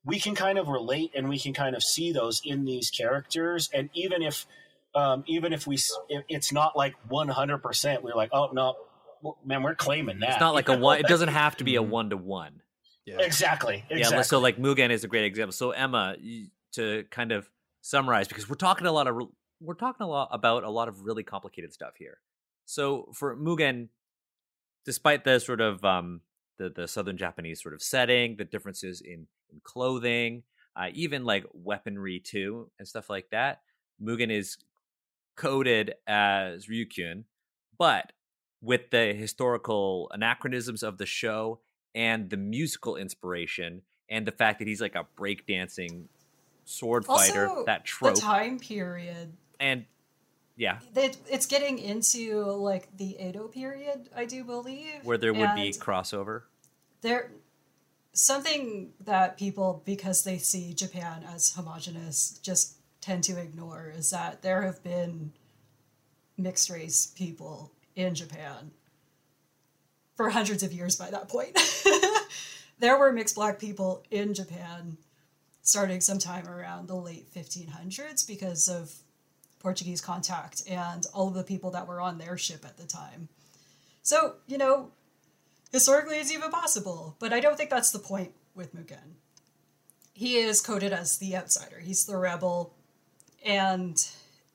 we 0.05 0.19
can 0.19 0.35
kind 0.35 0.57
of 0.57 0.67
relate 0.67 1.11
and 1.15 1.29
we 1.29 1.39
can 1.39 1.53
kind 1.53 1.75
of 1.75 1.83
see 1.83 2.11
those 2.11 2.41
in 2.43 2.65
these 2.65 2.89
characters. 2.89 3.69
And 3.73 3.89
even 3.93 4.21
if 4.21 4.45
um, 4.95 5.23
even 5.27 5.53
if 5.53 5.67
we 5.67 5.77
it's 6.27 6.51
not 6.51 6.75
like 6.75 6.95
100% 7.11 8.01
we're 8.01 8.15
like 8.15 8.31
oh 8.33 8.49
no 8.51 8.75
man 9.45 9.63
we're 9.63 9.75
claiming 9.75 10.19
that 10.19 10.31
It's 10.31 10.39
not 10.39 10.53
like 10.53 10.69
a 10.69 10.77
one. 10.77 10.99
It 10.99 11.07
doesn't 11.07 11.29
have 11.29 11.57
to 11.57 11.63
be 11.63 11.75
a 11.75 11.81
one 11.81 12.09
to 12.09 12.17
one. 12.17 12.61
Yeah. 13.05 13.19
exactly 13.19 13.83
exactly 13.89 14.17
Yeah. 14.17 14.21
So 14.23 14.39
like 14.39 14.57
Mugen 14.57 14.91
is 14.91 15.03
a 15.03 15.07
great 15.07 15.25
example. 15.25 15.53
So 15.53 15.71
Emma, 15.71 16.15
to 16.73 17.05
kind 17.09 17.31
of 17.31 17.49
summarize, 17.81 18.27
because 18.27 18.47
we're 18.47 18.55
talking 18.55 18.85
a 18.87 18.91
lot 18.91 19.07
of 19.07 19.15
we're 19.59 19.73
talking 19.73 20.03
a 20.03 20.09
lot 20.09 20.29
about 20.31 20.63
a 20.63 20.69
lot 20.69 20.87
of 20.87 21.01
really 21.01 21.23
complicated 21.23 21.73
stuff 21.73 21.93
here. 21.97 22.19
So 22.65 23.09
for 23.13 23.35
Mugen, 23.35 23.89
despite 24.85 25.23
the 25.23 25.39
sort 25.39 25.61
of 25.61 25.83
um, 25.83 26.21
the 26.57 26.69
the 26.69 26.87
southern 26.87 27.17
Japanese 27.17 27.61
sort 27.61 27.73
of 27.73 27.81
setting, 27.81 28.35
the 28.37 28.45
differences 28.45 29.01
in 29.01 29.27
in 29.51 29.59
clothing, 29.63 30.43
uh, 30.75 30.89
even 30.93 31.25
like 31.25 31.45
weaponry 31.53 32.19
too, 32.19 32.69
and 32.77 32.87
stuff 32.87 33.09
like 33.09 33.29
that, 33.31 33.61
Mugen 34.01 34.31
is 34.31 34.57
coded 35.35 35.93
as 36.05 36.67
Ryukyuan, 36.67 37.23
but 37.77 38.11
with 38.61 38.89
the 38.91 39.13
historical 39.13 40.09
anachronisms 40.13 40.83
of 40.83 40.97
the 40.97 41.05
show 41.05 41.59
and 41.95 42.29
the 42.29 42.37
musical 42.37 42.95
inspiration 42.95 43.81
and 44.09 44.25
the 44.25 44.31
fact 44.31 44.59
that 44.59 44.67
he's 44.67 44.81
like 44.81 44.95
a 44.95 45.05
breakdancing 45.17 46.05
sword 46.65 47.05
fighter, 47.05 47.47
Also, 47.47 47.65
that 47.65 47.83
the 47.83 47.87
trope, 47.87 48.19
time 48.19 48.59
period 48.59 49.33
and 49.59 49.85
yeah, 50.55 50.79
it, 50.93 51.17
it's 51.29 51.45
getting 51.45 51.79
into 51.79 52.43
like 52.43 52.95
the 52.97 53.15
Edo 53.17 53.47
period, 53.47 54.09
I 54.13 54.25
do 54.25 54.43
believe, 54.43 55.03
where 55.03 55.17
there 55.17 55.33
would 55.33 55.55
be 55.55 55.71
crossover. 55.71 56.41
there 57.01 57.31
something 58.11 58.91
that 58.99 59.37
people 59.37 59.81
because 59.85 60.23
they 60.23 60.37
see 60.37 60.73
Japan 60.73 61.23
as 61.33 61.51
homogenous 61.51 62.39
just 62.43 62.75
tend 62.99 63.23
to 63.23 63.39
ignore 63.39 63.93
is 63.95 64.09
that 64.09 64.41
there 64.41 64.63
have 64.63 64.83
been 64.83 65.31
mixed 66.37 66.69
race 66.69 67.07
people 67.07 67.71
in 67.99 68.15
Japan 68.15 68.71
for 70.15 70.29
hundreds 70.29 70.63
of 70.63 70.73
years 70.73 70.95
by 70.95 71.09
that 71.11 71.29
point. 71.29 71.57
there 72.79 72.97
were 72.97 73.11
mixed 73.11 73.35
black 73.35 73.59
people 73.59 74.03
in 74.09 74.33
Japan 74.33 74.97
starting 75.61 76.01
sometime 76.01 76.47
around 76.47 76.87
the 76.87 76.95
late 76.95 77.31
1500s 77.33 78.27
because 78.27 78.67
of 78.67 78.91
Portuguese 79.59 80.01
contact 80.01 80.63
and 80.67 81.05
all 81.13 81.27
of 81.27 81.33
the 81.33 81.43
people 81.43 81.71
that 81.71 81.87
were 81.87 82.01
on 82.01 82.17
their 82.17 82.37
ship 82.37 82.65
at 82.65 82.77
the 82.77 82.87
time. 82.87 83.27
So, 84.01 84.35
you 84.47 84.57
know, 84.57 84.91
historically 85.71 86.17
it's 86.17 86.33
even 86.33 86.49
possible, 86.49 87.15
but 87.19 87.33
I 87.33 87.39
don't 87.39 87.57
think 87.57 87.69
that's 87.69 87.91
the 87.91 87.99
point 87.99 88.31
with 88.55 88.75
Mugen. 88.75 89.15
He 90.13 90.37
is 90.37 90.61
coded 90.61 90.91
as 90.91 91.17
the 91.17 91.35
outsider. 91.35 91.79
He's 91.79 92.05
the 92.05 92.17
rebel, 92.17 92.73
and 93.45 93.95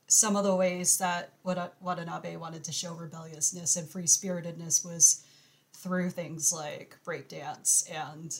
some 0.06 0.36
of 0.36 0.44
the 0.44 0.54
ways 0.54 0.98
that 0.98 1.32
Wata- 1.44 1.72
Watanabe 1.80 2.36
wanted 2.36 2.64
to 2.64 2.72
show 2.72 2.94
rebelliousness 2.94 3.76
and 3.76 3.88
free 3.88 4.06
spiritedness 4.06 4.84
was 4.84 5.24
through 5.72 6.10
things 6.10 6.52
like 6.52 6.96
breakdance 7.06 7.90
and 7.90 8.38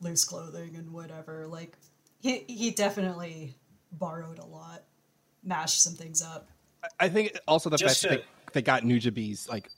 loose 0.00 0.24
clothing 0.24 0.76
and 0.76 0.92
whatever. 0.92 1.46
Like 1.46 1.76
he 2.20 2.44
he 2.46 2.70
definitely 2.70 3.54
borrowed 3.92 4.38
a 4.38 4.44
lot, 4.44 4.84
mashed 5.42 5.82
some 5.82 5.94
things 5.94 6.22
up. 6.22 6.48
I 7.00 7.08
think 7.08 7.38
also 7.48 7.70
the 7.70 7.76
Just 7.76 8.02
fact 8.02 8.12
to- 8.12 8.18
that 8.20 8.52
they 8.52 8.62
got 8.62 8.82
Nujabes 8.82 9.48
like 9.48 9.68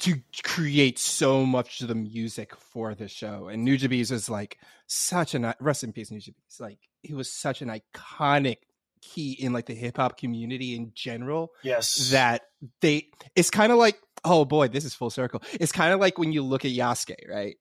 to 0.00 0.20
create 0.42 0.98
so 0.98 1.46
much 1.46 1.80
of 1.80 1.88
the 1.88 1.94
music 1.94 2.54
for 2.56 2.94
the 2.94 3.06
show, 3.08 3.48
and 3.48 3.66
Nujabes 3.66 4.10
is 4.10 4.28
like 4.28 4.58
such 4.86 5.34
an 5.34 5.54
rest 5.60 5.84
in 5.84 5.92
peace, 5.92 6.10
Nujabes. 6.10 6.60
Like 6.60 6.78
he 7.02 7.14
was 7.14 7.30
such 7.30 7.62
an 7.62 7.68
iconic 7.68 8.58
key 9.04 9.32
in 9.32 9.52
like 9.52 9.66
the 9.66 9.74
hip 9.74 9.96
hop 9.96 10.16
community 10.18 10.74
in 10.74 10.92
general 10.94 11.50
yes 11.62 12.10
that 12.10 12.42
they 12.80 13.06
it's 13.36 13.50
kind 13.50 13.70
of 13.70 13.78
like 13.78 13.98
oh 14.24 14.44
boy 14.44 14.66
this 14.68 14.84
is 14.84 14.94
full 14.94 15.10
circle 15.10 15.42
it's 15.52 15.72
kind 15.72 15.92
of 15.92 16.00
like 16.00 16.18
when 16.18 16.32
you 16.32 16.42
look 16.42 16.64
at 16.64 16.70
Yasuke 16.70 17.28
right 17.28 17.56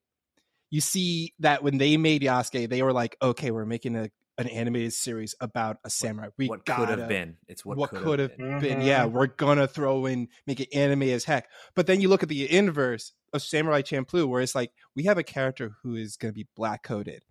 you 0.70 0.82
see 0.82 1.34
that 1.40 1.64
when 1.64 1.78
they 1.78 1.98
made 1.98 2.22
Yasuke 2.22 2.70
they 2.70 2.82
were 2.82 2.94
like 2.94 3.18
okay 3.22 3.52
we're 3.52 3.66
making 3.66 3.96
a 3.96 4.10
an 4.38 4.48
animated 4.48 4.94
series 4.94 5.36
about 5.40 5.78
a 5.84 5.90
samurai 5.90 6.30
we 6.38 6.48
what 6.48 6.66
gotta, 6.66 6.88
could 6.88 7.00
have 7.00 7.08
been? 7.08 7.38
It's 7.48 7.64
what, 7.64 7.78
what, 7.78 7.92
could 7.92 8.20
have 8.20 8.36
been. 8.36 8.60
been. 8.60 8.80
Mhm. 8.80 8.86
Yeah, 8.86 9.06
we're 9.06 9.28
gonna 9.28 9.68
throw 9.68 10.06
in 10.06 10.28
make 10.48 10.60
it 10.60 10.74
anime 10.74 11.04
as 11.04 11.24
heck. 11.24 11.48
But 11.76 11.88
then 11.88 12.02
you 12.02 12.10
look 12.10 12.24
at 12.24 12.30
the 12.30 12.52
inverse 12.52 13.12
of 13.32 13.44
Samurai 13.44 13.82
Champloo, 13.82 14.28
where 14.28 14.42
it's 14.42 14.56
like 14.56 14.72
we 14.96 15.04
have 15.04 15.18
a 15.18 15.24
character 15.24 15.76
who 15.84 15.96
is 15.96 16.18
gonna 16.18 16.34
be 16.34 16.48
black 16.56 16.84
coded. 16.84 17.24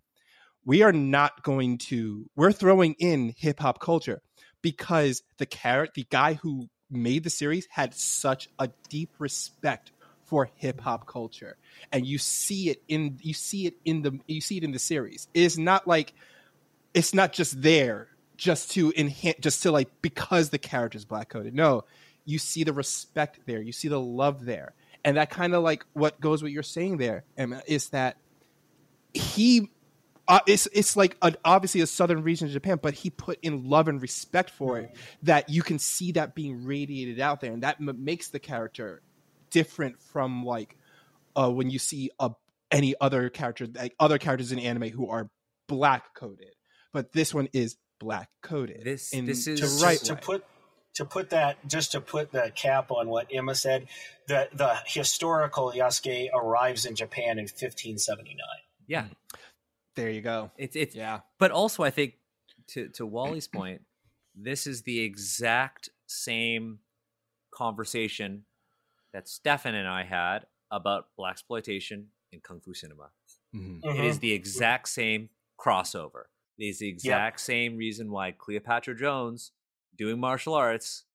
We 0.65 0.81
are 0.81 0.93
not 0.93 1.43
going 1.43 1.77
to 1.77 2.29
we're 2.35 2.51
throwing 2.51 2.95
in 2.99 3.33
hip 3.37 3.59
hop 3.59 3.79
culture 3.79 4.21
because 4.61 5.23
the 5.37 5.45
carrot 5.45 5.91
the 5.93 6.05
guy 6.09 6.33
who 6.33 6.69
made 6.89 7.23
the 7.23 7.29
series 7.29 7.67
had 7.69 7.93
such 7.93 8.49
a 8.59 8.69
deep 8.89 9.09
respect 9.19 9.91
for 10.23 10.49
hip 10.55 10.79
hop 10.79 11.05
culture. 11.05 11.57
And 11.91 12.05
you 12.05 12.17
see 12.17 12.69
it 12.69 12.81
in 12.87 13.19
you 13.21 13.33
see 13.33 13.67
it 13.67 13.75
in 13.85 14.01
the 14.01 14.19
you 14.27 14.41
see 14.41 14.57
it 14.57 14.63
in 14.63 14.71
the 14.71 14.79
series. 14.79 15.27
It 15.33 15.41
is 15.41 15.57
not 15.57 15.87
like 15.87 16.13
it's 16.93 17.13
not 17.13 17.33
just 17.33 17.61
there 17.61 18.07
just 18.37 18.71
to 18.71 18.93
enhance 18.97 19.37
just 19.41 19.63
to 19.63 19.71
like 19.71 19.89
because 20.01 20.49
the 20.49 20.57
character 20.57 20.97
is 20.97 21.05
black 21.05 21.29
coded 21.29 21.53
no 21.53 21.83
you 22.25 22.39
see 22.39 22.63
the 22.63 22.73
respect 22.73 23.41
there. 23.45 23.61
You 23.61 23.73
see 23.73 23.89
the 23.89 23.99
love 23.99 24.45
there. 24.45 24.73
And 25.03 25.17
that 25.17 25.29
kind 25.29 25.53
of 25.53 25.61
like 25.61 25.85
what 25.93 26.19
goes 26.21 26.41
what 26.41 26.51
you're 26.51 26.63
saying 26.63 26.97
there 26.97 27.25
Emma, 27.37 27.61
is 27.67 27.89
that 27.89 28.17
he 29.13 29.69
uh, 30.27 30.39
it's 30.47 30.67
it's 30.73 30.95
like 30.95 31.17
a, 31.21 31.33
obviously 31.43 31.81
a 31.81 31.87
southern 31.87 32.23
region 32.23 32.47
of 32.47 32.53
Japan, 32.53 32.79
but 32.81 32.93
he 32.93 33.09
put 33.09 33.39
in 33.41 33.69
love 33.69 33.87
and 33.87 34.01
respect 34.01 34.49
for 34.49 34.79
it 34.79 34.95
that 35.23 35.49
you 35.49 35.61
can 35.61 35.79
see 35.79 36.13
that 36.13 36.33
being 36.35 36.63
radiated 36.65 37.19
out 37.19 37.41
there, 37.41 37.51
and 37.51 37.63
that 37.63 37.77
m- 37.79 38.03
makes 38.03 38.29
the 38.29 38.39
character 38.39 39.01
different 39.51 40.01
from 40.01 40.45
like 40.45 40.77
uh, 41.35 41.49
when 41.49 41.69
you 41.69 41.79
see 41.79 42.09
a, 42.19 42.31
any 42.71 42.95
other 43.01 43.29
character, 43.29 43.67
like 43.73 43.93
other 43.99 44.17
characters 44.17 44.51
in 44.51 44.59
anime 44.59 44.89
who 44.89 45.09
are 45.09 45.29
black 45.67 46.13
coded, 46.15 46.53
but 46.93 47.11
this 47.11 47.33
one 47.33 47.49
is 47.53 47.75
black 47.99 48.29
coded. 48.41 48.81
This- 48.83 49.13
in 49.13 49.25
this 49.25 49.45
is- 49.47 49.59
to, 49.79 49.85
right 49.85 49.99
to 49.99 50.15
put 50.15 50.45
to 50.95 51.05
put 51.05 51.31
that 51.31 51.57
just 51.67 51.91
to 51.93 52.01
put 52.01 52.31
the 52.31 52.51
cap 52.55 52.91
on 52.91 53.09
what 53.09 53.27
Emma 53.33 53.55
said, 53.55 53.87
the 54.27 54.47
the 54.53 54.75
historical 54.85 55.71
Yasuke 55.75 56.29
arrives 56.33 56.85
in 56.85 56.95
Japan 56.95 57.39
in 57.39 57.45
1579. 57.45 58.37
Yeah, 58.87 59.05
there 59.95 60.09
you 60.09 60.21
go. 60.21 60.51
it's 60.57 60.75
it's 60.75 60.95
Yeah, 60.95 61.21
but 61.39 61.51
also 61.51 61.83
I 61.83 61.89
think 61.91 62.15
to 62.69 62.89
to 62.89 63.05
Wally's 63.05 63.47
point, 63.47 63.81
this 64.35 64.67
is 64.67 64.83
the 64.83 64.99
exact 65.01 65.89
same 66.07 66.79
conversation 67.53 68.45
that 69.13 69.27
Stefan 69.27 69.75
and 69.75 69.87
I 69.87 70.03
had 70.03 70.47
about 70.71 71.09
Blaxploitation 71.17 72.05
in 72.31 72.41
kung 72.41 72.59
fu 72.61 72.73
cinema. 72.73 73.11
Mhm. 73.53 73.81
It 73.83 74.05
is 74.05 74.19
the 74.19 74.31
exact 74.33 74.89
same 74.89 75.29
crossover. 75.59 76.25
It 76.57 76.65
is 76.65 76.79
the 76.79 76.87
Yep. 76.87 76.93
exact 76.93 77.39
same 77.41 77.75
reason 77.77 78.11
why 78.11 78.31
Cleopatra 78.31 78.95
Jones 78.95 79.51
doing 79.95 80.19
martial 80.19 80.53
arts 80.55 81.05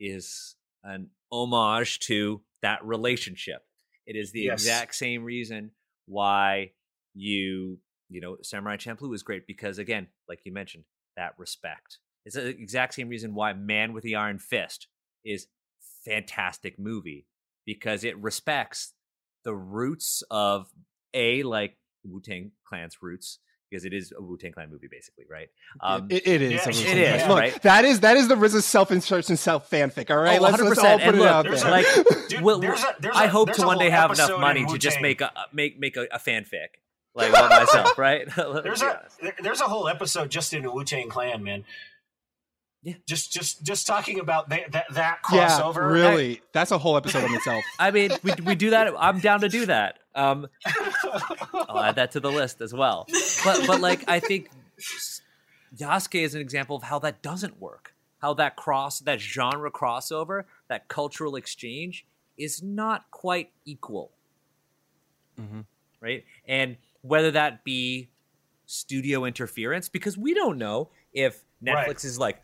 is 0.00 0.56
an 0.84 1.10
homage 1.30 1.98
to 2.00 2.42
that 2.62 2.84
relationship. 2.84 3.66
It 4.06 4.16
is 4.16 4.32
the 4.32 4.44
Yes. 4.44 4.60
exact 4.62 4.94
same 4.94 5.24
reason 5.24 5.72
why 6.06 6.72
you, 7.14 7.80
you 8.08 8.20
know, 8.20 8.36
Samurai 8.42 8.76
Champloo 8.76 9.14
is 9.14 9.22
great 9.22 9.46
because 9.46 9.78
again, 9.78 10.08
like 10.28 10.40
you 10.44 10.52
mentioned, 10.52 10.84
that 11.16 11.34
respect. 11.38 11.98
It's 12.24 12.34
the 12.36 12.48
exact 12.48 12.94
same 12.94 13.08
reason 13.08 13.34
why 13.34 13.52
Man 13.52 13.92
with 13.92 14.04
the 14.04 14.16
Iron 14.16 14.38
Fist 14.38 14.88
is 15.24 15.46
fantastic 16.04 16.78
movie 16.78 17.26
because 17.64 18.04
it 18.04 18.16
respects 18.18 18.92
the 19.44 19.54
roots 19.54 20.22
of 20.30 20.68
a 21.14 21.42
like 21.42 21.76
Wu 22.04 22.20
Tang 22.20 22.52
Clan's 22.64 22.96
roots 23.00 23.38
because 23.70 23.84
it 23.84 23.92
is 23.92 24.12
a 24.16 24.22
Wu 24.22 24.36
Tang 24.38 24.52
Clan 24.52 24.70
movie 24.70 24.88
basically, 24.90 25.24
right? 25.30 25.48
Um, 25.80 26.06
it, 26.10 26.26
it 26.26 26.42
is. 26.42 26.52
yeah, 26.52 26.58
a 26.66 26.68
it 26.68 26.76
Wu-Tang 26.76 26.96
is, 26.98 27.22
Clan. 27.22 27.28
Look, 27.28 27.38
right? 27.38 27.62
that 27.62 27.84
is 27.84 28.00
that 28.00 28.16
is 28.16 28.28
the 28.28 28.34
RZA 28.36 28.62
self-insertion 28.62 29.36
self-fanfic. 29.36 30.10
All 30.10 30.16
right, 30.18 30.38
Oh, 30.38 30.42
let's, 30.42 30.62
let's 30.62 30.78
all 30.78 30.98
put 30.98 31.08
And 31.08 31.16
it 31.16 31.20
look, 31.20 31.28
out 31.28 31.44
there. 31.44 31.54
a- 31.66 31.70
Like, 31.70 31.86
Dude, 32.28 32.40
Well, 32.42 32.58
there's 32.60 32.82
a, 32.82 32.94
there's 33.00 33.16
I 33.16 33.24
a- 33.24 33.28
hope 33.28 33.52
to 33.52 33.66
one 33.66 33.78
day 33.78 33.90
have 33.90 34.10
enough 34.12 34.38
money 34.40 34.64
to 34.66 34.78
just 34.78 35.00
make 35.00 35.20
a 35.20 35.32
make 35.52 35.78
make 35.78 35.96
a, 35.96 36.06
a 36.12 36.18
fanfic 36.18 36.68
like 37.16 37.30
about 37.30 37.50
myself, 37.50 37.98
right? 37.98 38.28
There's 38.36 38.82
a 38.82 39.02
there's 39.42 39.60
a 39.60 39.64
whole 39.64 39.88
episode 39.88 40.30
just 40.30 40.52
in 40.52 40.70
Wu 40.70 40.84
Tang 40.84 41.08
Clan, 41.08 41.42
man. 41.42 41.64
Yeah. 42.82 42.94
Just 43.08 43.32
just 43.32 43.64
just 43.64 43.86
talking 43.86 44.20
about 44.20 44.50
that 44.50 44.70
that, 44.72 44.86
that 44.92 45.18
yeah, 45.32 45.48
crossover. 45.48 45.90
really, 45.90 46.42
that's 46.52 46.70
a 46.70 46.78
whole 46.78 46.96
episode 46.96 47.24
on 47.24 47.34
itself. 47.34 47.64
I 47.78 47.90
mean, 47.90 48.12
we 48.22 48.32
we 48.44 48.54
do 48.54 48.70
that. 48.70 48.94
I'm 48.96 49.18
down 49.18 49.40
to 49.40 49.48
do 49.48 49.66
that. 49.66 49.98
Um, 50.14 50.46
I'll 51.52 51.80
add 51.80 51.96
that 51.96 52.12
to 52.12 52.20
the 52.20 52.30
list 52.30 52.60
as 52.60 52.72
well. 52.72 53.06
But 53.44 53.66
but 53.66 53.80
like 53.80 54.08
I 54.08 54.20
think 54.20 54.50
Yasuke 55.76 56.22
is 56.22 56.34
an 56.34 56.40
example 56.40 56.76
of 56.76 56.84
how 56.84 56.98
that 57.00 57.22
doesn't 57.22 57.60
work. 57.60 57.94
How 58.18 58.34
that 58.34 58.56
cross 58.56 59.00
that 59.00 59.20
genre 59.20 59.70
crossover, 59.70 60.44
that 60.68 60.86
cultural 60.88 61.34
exchange 61.34 62.06
is 62.38 62.62
not 62.62 63.10
quite 63.10 63.50
equal. 63.64 64.12
Mhm. 65.40 65.64
Right? 66.00 66.24
And 66.46 66.76
whether 67.06 67.30
that 67.32 67.64
be 67.64 68.10
studio 68.66 69.24
interference, 69.24 69.88
because 69.88 70.16
we 70.18 70.34
don't 70.34 70.58
know 70.58 70.90
if 71.12 71.42
Netflix 71.64 71.86
Right. 71.86 72.04
is 72.04 72.18
like 72.18 72.42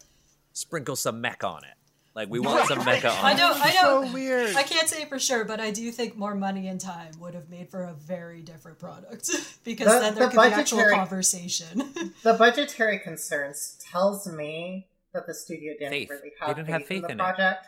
sprinkle 0.52 0.96
some 0.96 1.20
mech 1.20 1.44
on 1.44 1.64
it. 1.64 1.74
Like 2.14 2.28
we 2.28 2.40
want 2.40 2.68
some 2.68 2.80
mecha 2.80 3.10
on 3.10 3.24
I 3.24 3.32
it. 3.32 3.36
don't. 3.38 3.56
I 3.58 3.72
don't. 3.72 4.06
so 4.06 4.12
weird. 4.12 4.54
I 4.54 4.62
can't 4.64 4.86
say 4.86 5.06
for 5.06 5.18
sure, 5.18 5.46
but 5.46 5.60
I 5.60 5.70
do 5.70 5.90
think 5.90 6.14
more 6.16 6.34
money 6.34 6.68
and 6.68 6.78
time 6.78 7.12
would 7.20 7.32
have 7.32 7.48
made 7.48 7.70
for 7.70 7.84
a 7.84 7.94
very 7.94 8.42
different 8.42 8.78
product 8.78 9.30
because 9.64 9.86
The- 9.86 9.98
then 9.98 10.14
there 10.14 10.26
the 10.28 10.30
could 10.36 10.42
be 10.50 10.54
actual 10.54 10.90
conversation. 10.90 11.82
The 12.22 12.34
budgetary 12.34 12.98
concerns 12.98 13.78
tells 13.90 14.26
me 14.30 14.88
that 15.14 15.26
the 15.26 15.32
studio 15.34 15.72
didn't 15.78 15.90
Faith. 15.90 16.10
really 16.10 16.32
They 16.38 16.46
have, 16.46 16.56
didn't 16.56 16.66
faith, 16.66 16.72
have 16.74 16.86
faith 16.86 16.96
in 16.98 17.02
the 17.02 17.08
in 17.12 17.20
it. 17.20 17.22
project. 17.22 17.66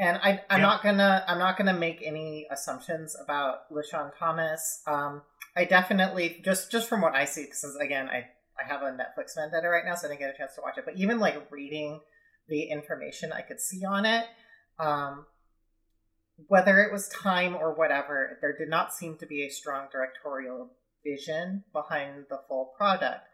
And 0.00 0.16
I, 0.22 0.42
I'm 0.50 0.58
Yeah. 0.60 0.66
not 0.66 0.82
gonna 0.82 1.24
I'm 1.28 1.38
not 1.38 1.56
gonna 1.56 1.72
make 1.78 2.02
any 2.04 2.46
assumptions 2.50 3.16
about 3.22 3.72
LeSean 3.72 4.10
Thomas. 4.18 4.82
Um, 4.88 5.22
I 5.56 5.64
definitely 5.64 6.42
just 6.44 6.70
just 6.70 6.88
from 6.88 7.00
what 7.00 7.14
I 7.14 7.24
see, 7.24 7.44
because 7.44 7.76
again 7.80 8.08
I 8.08 8.26
I 8.58 8.66
have 8.68 8.82
a 8.82 8.86
Netflix 8.86 9.34
vendetta 9.36 9.68
right 9.68 9.84
now, 9.84 9.94
so 9.94 10.06
I 10.06 10.10
didn't 10.10 10.20
get 10.20 10.34
a 10.34 10.36
chance 10.36 10.54
to 10.54 10.60
watch 10.62 10.78
it. 10.78 10.84
But 10.84 10.96
even 10.96 11.18
like 11.18 11.50
reading 11.50 12.00
the 12.48 12.64
information 12.64 13.32
I 13.32 13.42
could 13.42 13.60
see 13.60 13.84
on 13.84 14.06
it, 14.06 14.26
um, 14.78 15.26
whether 16.48 16.80
it 16.80 16.92
was 16.92 17.08
time 17.08 17.56
or 17.56 17.74
whatever, 17.74 18.38
there 18.40 18.56
did 18.56 18.68
not 18.68 18.94
seem 18.94 19.16
to 19.18 19.26
be 19.26 19.44
a 19.44 19.50
strong 19.50 19.88
directorial 19.90 20.70
vision 21.04 21.64
behind 21.72 22.26
the 22.28 22.40
full 22.48 22.72
product 22.76 23.26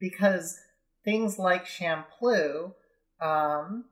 because 0.00 0.58
things 1.04 1.38
like 1.38 1.66
Champloo, 1.66 2.72
um, 3.20 3.84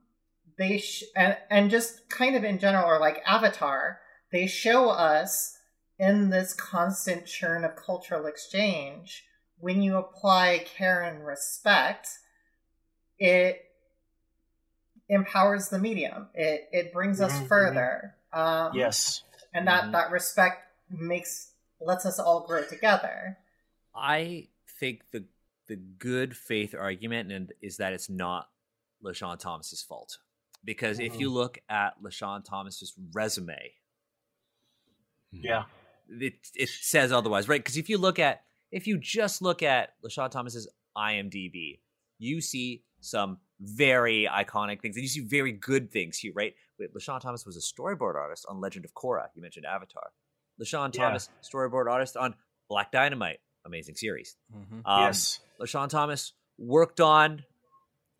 they 0.57 0.77
sh- 0.77 1.03
and, 1.15 1.37
and 1.49 1.69
just 1.69 2.09
kind 2.09 2.35
of 2.35 2.43
in 2.43 2.59
general, 2.59 2.85
or 2.85 2.99
like 2.99 3.21
Avatar, 3.25 3.99
they 4.31 4.47
show 4.47 4.89
us 4.89 5.56
in 5.99 6.29
this 6.29 6.53
constant 6.53 7.25
churn 7.25 7.63
of 7.63 7.75
cultural 7.75 8.25
exchange. 8.25 9.25
When 9.59 9.81
you 9.81 9.97
apply 9.97 10.59
care 10.65 11.01
and 11.01 11.25
respect, 11.25 12.07
it 13.17 13.63
empowers 15.09 15.69
the 15.69 15.79
medium. 15.79 16.29
It 16.33 16.69
it 16.71 16.93
brings 16.93 17.19
us 17.21 17.33
Mhm, 17.33 17.47
further. 17.47 18.15
Um, 18.31 18.75
Yes. 18.75 19.23
and 19.53 19.67
that 19.67 19.85
Mhm. 19.85 19.91
that 19.93 20.11
respect 20.11 20.71
makes 20.89 21.53
lets 21.79 22.05
us 22.05 22.19
all 22.19 22.45
grow 22.45 22.63
together. 22.65 23.37
I 23.95 24.49
think 24.79 25.09
the 25.11 25.27
the 25.67 25.75
good 25.75 26.37
faith 26.37 26.73
argument 26.75 27.31
and 27.31 27.51
is 27.61 27.77
that 27.77 27.93
it's 27.93 28.09
not 28.09 28.49
LeSean 29.03 29.37
Thomas's 29.39 29.81
fault. 29.81 30.19
Because 30.63 30.99
if 30.99 31.19
you 31.19 31.29
look 31.31 31.59
at 31.69 32.01
LeSean 32.01 32.43
Thomas's 32.43 32.93
resume, 33.13 33.73
Yeah. 35.31 35.65
It 36.09 36.33
it 36.55 36.69
says 36.69 37.11
otherwise, 37.11 37.47
right? 37.47 37.59
Because 37.59 37.77
if 37.77 37.89
you 37.89 37.97
look 37.97 38.19
at 38.19 38.43
if 38.71 38.87
you 38.87 38.97
just 38.97 39.41
look 39.41 39.63
at 39.63 39.93
LeSean 40.05 40.29
Thomas's 40.31 40.67
IMDb, 40.97 41.79
you 42.19 42.41
see 42.41 42.83
some 42.99 43.37
very 43.59 44.27
iconic 44.31 44.81
things, 44.81 44.95
and 44.95 45.03
you 45.03 45.09
see 45.09 45.21
very 45.21 45.51
good 45.51 45.91
things 45.91 46.17
here, 46.17 46.31
right? 46.35 46.53
Wait, 46.79 46.93
LeSean 46.93 47.19
Thomas 47.21 47.45
was 47.45 47.57
a 47.57 47.59
storyboard 47.59 48.15
artist 48.15 48.45
on 48.49 48.59
Legend 48.59 48.85
of 48.85 48.93
Korra. 48.93 49.27
You 49.35 49.41
mentioned 49.41 49.65
Avatar. 49.65 50.11
LeSean 50.61 50.93
Yeah. 50.95 51.05
Thomas, 51.05 51.29
storyboard 51.43 51.89
artist 51.91 52.17
on 52.17 52.35
Black 52.69 52.91
Dynamite, 52.91 53.39
amazing 53.65 53.95
series. 53.95 54.35
Mhm. 54.53 54.81
Um, 54.85 55.01
yes. 55.03 55.39
LeSean 55.59 55.89
Thomas 55.89 56.33
worked 56.57 56.99
on 56.99 57.43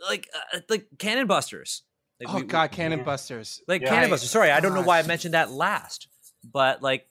like 0.10 0.30
uh, 0.54 0.60
like 0.70 0.88
Cannon 1.00 1.28
Busters. 1.28 1.84
Like, 2.20 2.30
Oh 2.34 2.38
we- 2.40 2.44
God, 2.44 2.72
we- 2.72 2.76
Cannon 2.78 3.04
Busters. 3.04 3.62
like 3.68 3.82
Yeah. 3.82 3.90
Cannon 3.90 4.10
Busters. 4.10 4.30
Sorry, 4.32 4.52
I 4.52 4.60
don't 4.60 4.74
know 4.74 4.82
why 4.82 5.00
I 5.00 5.04
mentioned 5.04 5.34
that 5.34 5.52
last, 5.52 6.08
but 6.44 6.82
like 6.82 7.08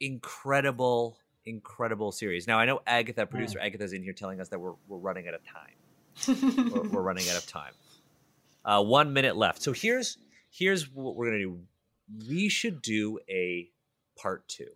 incredible, 0.00 1.18
incredible 1.44 2.12
series. 2.12 2.46
Now 2.46 2.58
I 2.58 2.64
know 2.64 2.80
Agatha, 2.86 3.26
producer 3.26 3.58
Agatha's 3.60 3.92
in 3.92 4.02
here 4.02 4.12
telling 4.12 4.40
us 4.40 4.48
that 4.48 4.60
we're 4.60 4.74
we're 4.88 4.98
running 4.98 5.28
out 5.28 5.34
of 5.34 5.40
time. 5.44 6.70
we're, 6.72 6.88
we're 6.88 7.02
running 7.02 7.28
out 7.30 7.36
of 7.36 7.46
time. 7.46 7.72
Uh, 8.64 8.82
one 8.82 9.12
minute 9.12 9.36
left. 9.36 9.62
So 9.62 9.72
here's 9.72 10.18
here's 10.50 10.90
what 10.92 11.16
we're 11.16 11.26
gonna 11.26 11.38
do. 11.38 11.60
We 12.28 12.48
should 12.48 12.82
do 12.82 13.18
a 13.28 13.68
part 14.20 14.46
two 14.48 14.68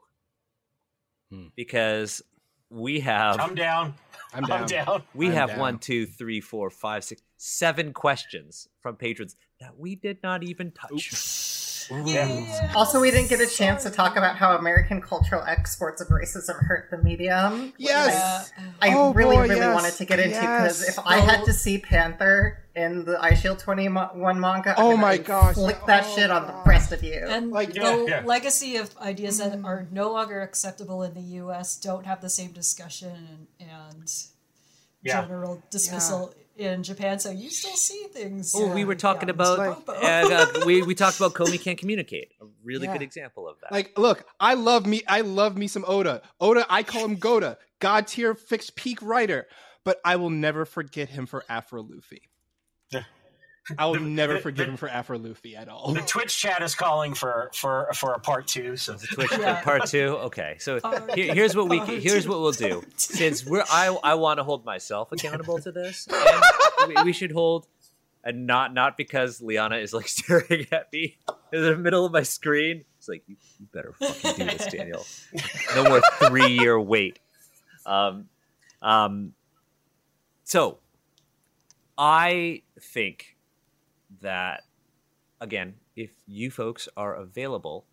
Hmm. 1.30 1.46
because 1.54 2.22
we 2.70 3.00
have 3.00 3.38
I'm 3.40 3.54
down. 3.54 3.94
I'm 4.34 4.44
down. 4.44 4.60
I'm 4.62 4.66
down. 4.66 5.02
we 5.14 5.26
I'm 5.28 5.32
have 5.34 5.48
down. 5.50 5.58
one, 5.58 5.78
two, 5.78 6.06
three, 6.06 6.40
four, 6.40 6.70
five, 6.70 7.04
six, 7.04 7.22
seven 7.50 7.90
questions 7.94 8.68
from 8.82 8.96
patrons 8.96 9.34
that 9.60 9.78
we 9.78 9.94
did 9.94 10.18
not 10.22 10.42
even 10.42 10.70
touch. 10.70 11.88
Yeah. 12.04 12.70
Also, 12.76 13.00
we 13.00 13.10
didn't 13.10 13.30
get 13.30 13.40
a 13.40 13.46
chance 13.46 13.82
to 13.84 13.90
talk 13.90 14.16
about 14.16 14.36
how 14.36 14.56
American 14.56 15.00
cultural 15.00 15.42
exports 15.44 16.02
of 16.02 16.08
racism 16.08 16.62
hurt 16.62 16.88
the 16.90 16.98
medium. 16.98 17.72
Yes. 17.78 18.52
Yeah. 18.58 18.64
I 18.82 18.94
Oh, 18.94 19.14
really, 19.14 19.36
boy, 19.36 19.42
really 19.44 19.56
yes. 19.56 19.74
wanted 19.74 19.94
to 19.94 20.04
get 20.04 20.20
into 20.20 20.38
because 20.38 20.80
Yes. 20.82 20.98
if 20.98 21.04
I 21.04 21.16
had 21.16 21.40
Oh. 21.40 21.46
to 21.46 21.52
see 21.54 21.78
Panther 21.78 22.58
in 22.76 23.06
the 23.06 23.16
Eyeshield 23.16 23.58
21 23.58 24.38
manga, 24.38 24.74
Oh 24.76 24.92
I'm 24.92 25.00
my 25.00 25.16
gosh. 25.16 25.54
flick 25.54 25.78
oh 25.82 25.86
that 25.86 26.04
Oh 26.06 26.14
shit 26.14 26.30
on 26.30 26.46
the 26.46 26.62
rest 26.66 26.92
of 26.92 27.02
you. 27.02 27.24
And 27.26 27.50
Like, 27.50 27.72
the 27.72 27.80
yeah, 27.80 28.04
yeah. 28.06 28.22
legacy 28.26 28.76
of 28.76 28.94
ideas 28.98 29.38
that 29.38 29.54
mm. 29.54 29.64
are 29.64 29.88
no 29.90 30.12
longer 30.12 30.42
acceptable 30.42 31.02
in 31.02 31.14
the 31.14 31.22
U.S. 31.42 31.76
don't 31.76 32.04
have 32.04 32.20
the 32.20 32.30
same 32.30 32.52
discussion 32.52 33.46
and, 33.58 33.68
and 33.70 34.12
Yeah. 35.02 35.22
general 35.22 35.62
dismissal 35.70 36.34
in 36.60 36.82
Japan. 36.82 37.18
So 37.18 37.30
you 37.30 37.50
still 37.50 37.76
see 37.76 38.06
things. 38.12 38.52
Oh, 38.54 38.72
we 38.72 38.84
were 38.84 38.94
talking 38.94 39.28
yeah, 39.28 39.34
about, 39.34 39.58
Mr. 39.58 39.84
Popo. 39.86 39.92
and 40.06 40.32
uh, 40.32 40.46
we 40.66 40.82
we 40.82 40.94
talked 40.94 41.16
about 41.16 41.34
Komi 41.34 41.60
can't 41.60 41.78
communicate. 41.78 42.32
A 42.40 42.46
really 42.62 42.86
Yeah. 42.86 42.92
good 42.92 43.02
example 43.02 43.48
of 43.48 43.58
that. 43.60 43.72
Like, 43.72 43.98
look, 43.98 44.24
I 44.38 44.54
love 44.54 44.86
me. 44.86 45.02
I 45.08 45.22
love 45.22 45.56
me 45.56 45.66
some 45.66 45.84
Oda. 45.86 46.22
Oda, 46.40 46.66
I 46.68 46.82
call 46.82 47.04
him 47.04 47.16
Goda, 47.16 47.58
god 47.80 48.06
tier 48.06 48.34
fixed 48.34 48.76
peak 48.76 49.00
writer. 49.02 49.46
But 49.82 49.98
I 50.04 50.16
will 50.16 50.30
never 50.30 50.66
forget 50.66 51.08
him 51.08 51.24
for 51.24 51.42
Afro 51.48 51.82
Luffy. 51.82 52.28
The- 53.68 53.76
I 53.78 53.84
will 53.86 53.94
the- 53.94 54.00
never 54.00 54.34
the- 54.34 54.40
forgive 54.40 54.66
the- 54.66 54.72
him 54.72 54.76
for 54.76 54.88
Afro 54.88 55.18
Luffy 55.18 55.54
at 55.54 55.68
all. 55.68 55.92
The 55.92 56.00
Twitch 56.00 56.36
chat 56.36 56.62
is 56.62 56.74
calling 56.74 57.14
for 57.14 57.50
for 57.54 57.88
for 57.94 58.12
a 58.14 58.18
part 58.18 58.46
two. 58.46 58.76
So 58.76 58.94
the 58.94 59.06
Twitch 59.06 59.30
Yeah. 59.32 59.62
part 59.62 59.86
two. 59.86 60.16
Okay, 60.22 60.56
so 60.58 60.80
Part 60.80 61.14
here, 61.14 61.34
here's 61.34 61.54
what 61.54 61.68
we 61.68 61.78
part 61.78 61.90
here's 61.90 62.26
what 62.26 62.40
we'll 62.40 62.52
do. 62.52 62.82
Since 62.96 63.44
we're 63.46 63.64
I 63.70 63.96
I 64.02 64.14
want 64.14 64.38
to 64.38 64.44
hold 64.44 64.64
myself 64.64 65.12
accountable 65.12 65.58
to 65.60 65.70
this, 65.72 66.08
and 66.80 66.88
we, 66.96 67.02
we 67.04 67.12
should 67.12 67.32
hold, 67.32 67.66
and 68.24 68.46
not 68.46 68.72
not 68.74 68.96
because 68.96 69.40
Liana 69.42 69.76
is 69.76 69.92
like 69.92 70.08
staring 70.18 70.66
at 70.72 70.90
me 70.92 71.18
in 71.52 71.62
the 71.62 71.76
middle 71.76 72.06
of 72.06 72.12
my 72.12 72.22
screen. 72.22 72.84
It's 72.98 73.08
like 73.08 73.22
you, 73.26 73.36
you 73.58 73.66
better 73.72 73.92
fucking 73.92 74.34
do 74.36 74.44
this, 74.56 74.66
Daniel. 74.72 75.06
No 75.74 75.84
more 75.84 76.00
three 76.18 76.48
year 76.48 76.80
wait. 76.80 77.18
Um, 77.86 78.28
um. 78.82 79.34
So, 80.44 80.78
I 81.96 82.62
think 82.80 83.36
that 84.20 84.62
again, 85.40 85.74
if 85.96 86.10
you 86.26 86.50
folks 86.50 86.88
are 86.96 87.14
available, 87.14 87.86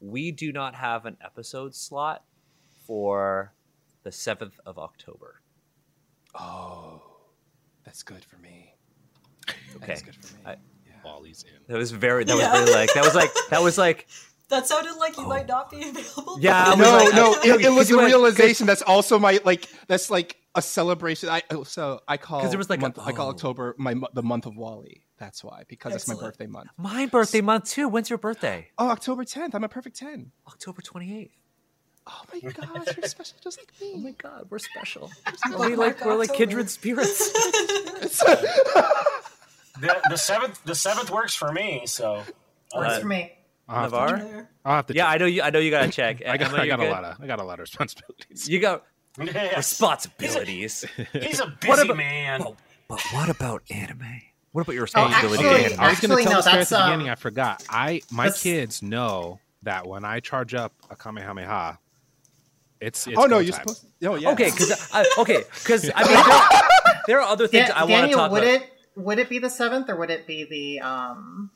we 0.00 0.30
do 0.32 0.52
not 0.52 0.74
have 0.74 1.06
an 1.06 1.16
episode 1.24 1.74
slot 1.74 2.24
for 2.86 3.52
the 4.02 4.10
7th 4.10 4.52
of 4.66 4.78
October. 4.78 5.40
Oh, 6.34 7.02
that's 7.84 8.02
good 8.02 8.24
for 8.24 8.36
me. 8.38 8.74
Okay. 9.76 9.86
That's 9.86 10.02
good 10.02 10.14
for 10.16 10.36
me. 10.36 10.42
I- 10.46 10.56
Wally's 11.04 11.44
in. 11.44 11.52
That 11.68 11.78
was 11.78 11.92
very 11.92 12.24
that 12.24 12.36
Yeah. 12.36 12.50
was 12.60 12.68
very 12.70 12.80
like 12.80 12.92
that 12.94 13.04
was 13.04 13.14
like 13.14 13.30
that 13.50 13.62
was 13.62 13.78
like 13.78 14.08
that 14.48 14.66
sounded 14.66 14.96
like 14.96 15.16
you 15.16 15.24
Oh. 15.24 15.28
might 15.28 15.46
not 15.46 15.70
be 15.70 15.88
available. 15.88 16.38
Yeah, 16.40 16.64
I 16.72 16.74
no, 16.74 16.96
like- 16.96 17.14
no, 17.14 17.34
I- 17.34 17.54
it, 17.56 17.60
it 17.66 17.68
was 17.70 17.86
because 17.86 17.90
a 17.92 17.96
went- 17.96 18.08
realization 18.08 18.66
that's 18.66 18.82
also 18.82 19.18
my 19.18 19.38
like 19.44 19.68
that's 19.86 20.10
like 20.10 20.36
a 20.56 20.60
celebration. 20.60 21.28
I 21.28 21.42
oh, 21.50 21.62
so 21.62 22.00
I 22.08 22.16
call 22.16 22.40
because 22.40 22.50
there 22.50 22.58
was 22.58 22.68
like 22.68 22.80
a- 22.80 22.82
month, 22.82 22.98
I 22.98 23.12
call 23.12 23.28
oh. 23.28 23.30
October 23.30 23.74
my 23.78 23.94
the 24.12 24.22
month 24.24 24.44
of 24.46 24.56
Wally. 24.56 25.02
That's 25.18 25.42
why 25.44 25.64
because 25.68 25.94
it's 25.94 26.06
my 26.08 26.14
birthday 26.14 26.46
month. 26.46 26.68
my 26.76 27.06
birthday 27.06 27.40
month 27.40 27.64
too. 27.64 27.88
When's 27.88 28.08
your 28.08 28.18
birthday? 28.18 28.68
Oh, 28.78 28.88
October 28.88 29.24
10th. 29.24 29.54
I'm 29.54 29.64
a 29.64 29.68
perfect 29.68 29.96
10. 29.96 30.30
October 30.46 30.80
28th. 30.80 31.30
Oh 32.06 32.22
my 32.32 32.40
gosh, 32.40 32.96
you're 32.96 33.06
special 33.08 33.36
just 33.42 33.58
like 33.58 33.68
me. 33.80 33.92
Oh 33.96 33.98
my 33.98 34.12
god, 34.12 34.46
we're 34.48 34.58
special. 34.58 35.10
Bookmark 35.44 35.68
we 35.70 35.76
like 35.76 36.02
we're 36.04 36.14
like 36.16 36.32
kindred 36.32 36.70
spirits. 36.70 37.30
the 39.80 39.96
the 40.10 40.16
seventh 40.16 40.62
the 40.64 40.74
seventh 40.74 41.10
works 41.10 41.34
for 41.34 41.52
me. 41.52 41.82
So 41.86 42.22
Works 42.74 42.94
Uh, 42.96 43.00
for 43.00 43.06
me. 43.06 43.32
I'll 43.68 43.82
have 43.82 43.90
to, 43.92 43.96
Navaar? 43.96 44.18
There. 44.20 44.50
I'll 44.64 44.76
have 44.76 44.86
to 44.86 44.94
Yeah, 44.94 45.04
check. 45.04 45.14
I 45.14 45.18
know 45.18 45.26
you 45.26 45.42
I 45.42 45.50
know 45.50 45.58
you 45.58 45.70
got 45.70 45.82
to 45.82 45.90
check. 45.90 46.22
I 46.26 46.36
got, 46.38 46.48
Emma, 46.52 46.62
I 46.62 46.66
got 46.66 46.80
a 46.80 46.84
good? 46.84 46.90
lot 46.90 47.04
of 47.04 47.20
I 47.20 47.26
got 47.26 47.40
a 47.40 47.44
lot 47.44 47.54
of 47.54 47.60
responsibilities. 47.60 48.48
You 48.48 48.60
got 48.60 48.84
Yes. 49.20 49.56
responsibilities. 49.56 50.84
he's 51.12 51.40
a 51.40 51.46
busy 51.60 51.68
What 51.68 51.84
about- 51.84 51.96
man. 51.96 52.42
Oh, 52.46 52.56
but 52.88 53.02
what 53.12 53.28
about 53.28 53.62
anime? 53.70 54.22
What 54.58 54.62
about 54.62 54.72
your 54.74 54.82
Oh, 54.82 55.04
responsibility 55.06 55.44
actually- 55.44 55.58
to 55.60 55.64
anime? 55.66 55.80
I 55.80 55.88
was 55.90 56.00
going 56.00 56.16
to 56.18 56.22
tell 56.24 56.32
no, 56.32 56.36
this 56.38 56.46
story 56.46 56.60
at 56.62 56.68
the 56.68 56.80
um, 56.80 56.90
beginning. 56.90 57.10
I 57.10 57.14
forgot. 57.14 57.62
I 57.70 58.00
my 58.10 58.28
kids 58.30 58.82
know 58.82 59.38
that 59.62 59.86
when 59.86 60.04
I 60.04 60.18
charge 60.18 60.52
up 60.52 60.72
a 60.90 60.96
Kamehameha, 60.96 61.78
it's, 62.80 63.06
it's 63.06 63.16
oh 63.16 63.26
no, 63.26 63.38
you're 63.38 63.52
time. 63.52 63.60
supposed. 63.68 63.86
To, 64.00 64.08
oh 64.10 64.14
yeah. 64.16 64.32
Okay, 64.32 64.50
because 64.50 64.92
okay, 65.18 65.44
because 65.54 65.88
I 65.94 66.02
mean, 66.02 66.24
there, 66.88 67.02
there 67.06 67.20
are 67.20 67.28
other 67.28 67.46
things 67.46 67.68
Dan- 67.68 67.76
I 67.76 67.82
want 67.82 67.90
to 67.90 67.96
Daniel, 67.98 68.18
talk 68.18 68.32
would 68.32 68.42
about. 68.42 68.62
it 68.62 68.70
would 68.96 69.18
it 69.20 69.28
be 69.28 69.38
the 69.38 69.48
seventh 69.50 69.88
or 69.88 69.94
would 69.94 70.10
it 70.10 70.26
be 70.26 70.42
the 70.42 70.80
um 70.84 71.50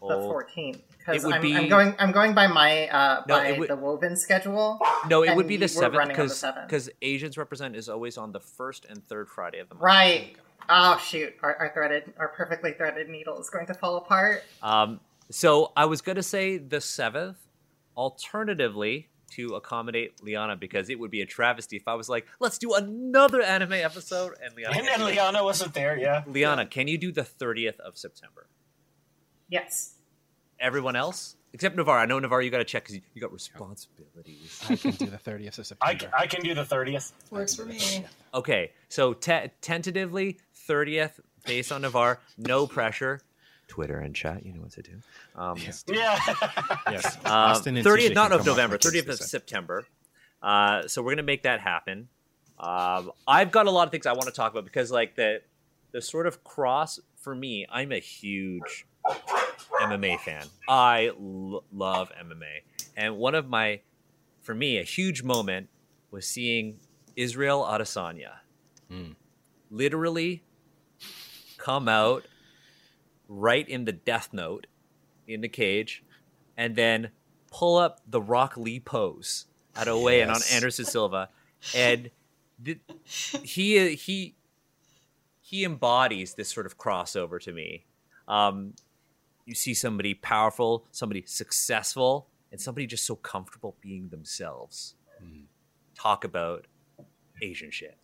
the 0.00 0.16
Oh, 0.16 0.22
fourteenth? 0.28 0.82
Because 1.08 1.24
It 1.24 1.26
would 1.26 1.36
I'm, 1.36 1.42
be- 1.42 1.56
I'm 1.56 1.68
going 1.68 1.94
I'm 1.98 2.12
going 2.12 2.34
by 2.34 2.46
my 2.48 2.86
uh 2.88 3.22
No, 3.26 3.38
by 3.38 3.52
would- 3.52 3.70
the 3.70 3.76
woven 3.76 4.14
schedule. 4.14 4.78
no, 5.08 5.22
it 5.24 5.34
would 5.34 5.48
be 5.48 5.56
the 5.56 5.68
seventh 5.68 5.96
running 5.96 6.16
on 6.20 6.28
the 6.28 6.34
because 6.34 6.52
because 6.66 6.90
Asians 7.00 7.38
represent 7.38 7.76
is 7.76 7.88
always 7.88 8.18
on 8.18 8.32
the 8.32 8.40
first 8.40 8.84
and 8.84 9.06
third 9.08 9.28
Friday 9.28 9.58
of 9.58 9.68
the 9.68 9.74
month. 9.76 9.84
Right. 9.84 10.36
Oh 10.68 10.98
shoot! 11.02 11.32
Our, 11.42 11.56
our 11.56 11.72
threaded, 11.72 12.12
our 12.18 12.28
perfectly 12.28 12.72
threaded 12.72 13.08
needle 13.08 13.40
is 13.40 13.48
going 13.48 13.66
to 13.68 13.74
fall 13.74 13.96
apart. 13.96 14.44
Um, 14.62 15.00
so 15.30 15.72
I 15.74 15.86
was 15.86 16.02
gonna 16.02 16.22
say 16.22 16.58
the 16.58 16.82
seventh, 16.82 17.38
alternatively 17.96 19.08
to 19.30 19.54
accommodate 19.54 20.22
Liana 20.22 20.56
because 20.56 20.90
it 20.90 20.98
would 20.98 21.10
be 21.10 21.22
a 21.22 21.26
travesty 21.26 21.76
if 21.76 21.86
I 21.88 21.94
was 21.94 22.08
like, 22.08 22.26
let's 22.40 22.58
do 22.58 22.74
another 22.74 23.40
anime 23.42 23.74
episode 23.74 24.34
and 24.42 24.54
Liana. 24.54 24.74
And, 24.76 24.86
can't 24.86 25.00
and 25.00 25.08
it. 25.10 25.14
Liana 25.14 25.42
wasn't 25.44 25.72
there. 25.74 25.96
Yeah. 25.98 26.22
Liana, 26.26 26.66
can 26.66 26.86
you 26.86 26.98
do 26.98 27.12
the 27.12 27.24
thirtieth 27.24 27.80
of 27.80 27.96
September? 27.96 28.46
Yes. 29.48 29.94
Everyone 30.60 30.96
else 30.96 31.36
except 31.52 31.76
Navaar. 31.76 31.98
I 31.98 32.06
know 32.06 32.20
Navaar, 32.20 32.44
you 32.44 32.50
got 32.50 32.58
to 32.58 32.64
check 32.64 32.84
because 32.84 32.96
you, 32.96 33.02
you 33.14 33.20
got 33.20 33.32
responsibilities. 33.32 34.60
I 34.68 34.76
can 34.76 34.92
do 34.92 35.06
the 35.06 35.16
30th 35.18 35.58
of 35.58 35.78
I, 35.80 35.92
September. 35.94 36.16
I 36.18 36.26
can 36.26 36.42
do 36.42 36.54
the 36.54 36.64
thirtieth. 36.64 37.12
Works 37.30 37.54
for 37.54 37.64
me. 37.64 38.04
Okay, 38.34 38.72
so 38.88 39.12
te- 39.14 39.50
tentatively 39.60 40.38
thirtieth, 40.54 41.20
based 41.46 41.72
on 41.72 41.82
Navaar. 41.82 42.18
No 42.36 42.66
pressure. 42.66 43.20
Twitter 43.68 43.98
and 43.98 44.14
chat, 44.14 44.46
you 44.46 44.54
know 44.54 44.62
what 44.62 44.70
to 44.72 44.82
do. 44.82 44.92
Um, 45.36 45.56
Yeah. 45.86 46.18
Yes, 46.90 47.16
um, 47.26 47.32
Austin 47.32 47.76
and 47.76 47.86
30th, 47.86 48.10
TJ 48.10 48.14
not 48.14 48.32
of 48.32 48.46
November, 48.46 48.78
30th 48.78 49.08
of. 49.08 49.16
September. 49.18 49.86
Uh, 50.42 50.88
so 50.88 51.02
we're 51.02 51.12
gonna 51.12 51.22
make 51.22 51.42
that 51.42 51.60
happen. 51.60 52.08
Um, 52.58 53.12
I've 53.26 53.50
got 53.50 53.66
a 53.66 53.70
lot 53.70 53.86
of 53.86 53.92
things 53.92 54.06
I 54.06 54.12
want 54.12 54.24
to 54.24 54.32
talk 54.32 54.52
about 54.52 54.64
because, 54.64 54.90
like 54.90 55.16
the 55.16 55.42
the 55.92 56.00
sort 56.02 56.26
of 56.26 56.44
cross 56.44 56.98
for 57.16 57.34
me, 57.34 57.66
I'm 57.70 57.92
a 57.92 57.98
huge 57.98 58.86
MMA 59.80 60.18
fan. 60.20 60.46
I 60.68 61.08
l- 61.18 61.64
love 61.72 62.10
MMA, 62.20 62.62
and 62.96 63.16
one 63.16 63.34
of 63.34 63.48
my, 63.48 63.80
for 64.42 64.54
me, 64.54 64.78
a 64.78 64.82
huge 64.82 65.22
moment 65.22 65.68
was 66.10 66.26
seeing 66.26 66.78
Israel 67.16 67.62
Adesanya 67.68 68.32
Mm. 68.90 69.14
literally 69.70 70.42
come 71.58 71.88
out 71.88 72.24
right 73.28 73.68
in 73.68 73.84
the 73.84 73.92
death 73.92 74.30
note 74.32 74.66
in 75.26 75.42
the 75.42 75.48
cage 75.48 76.02
and 76.56 76.74
then 76.74 77.10
pull 77.50 77.76
up 77.76 78.00
the 78.06 78.22
Rock 78.22 78.56
Lee 78.56 78.80
pose 78.80 79.44
at 79.76 79.86
a 79.88 79.96
weigh 79.96 80.22
in 80.22 80.30
on 80.30 80.40
Anderson 80.52 80.84
Silva. 80.86 81.28
And 81.74 82.10
th- 82.64 82.78
he 83.04 83.94
he 83.94 84.34
he 85.42 85.64
embodies 85.64 86.34
this 86.34 86.48
sort 86.48 86.64
of 86.64 86.78
crossover 86.78 87.38
to 87.42 87.52
me. 87.52 87.84
Um, 88.26 88.72
you 89.48 89.54
see 89.54 89.72
somebody 89.72 90.12
powerful, 90.12 90.84
somebody 90.90 91.24
successful, 91.26 92.28
and 92.52 92.60
somebody 92.60 92.86
just 92.86 93.06
so 93.06 93.16
comfortable 93.16 93.76
being 93.80 94.10
themselves. 94.10 94.94
Talk 95.94 96.24
about 96.24 96.66
Asian 97.42 97.70
shit. 97.70 97.96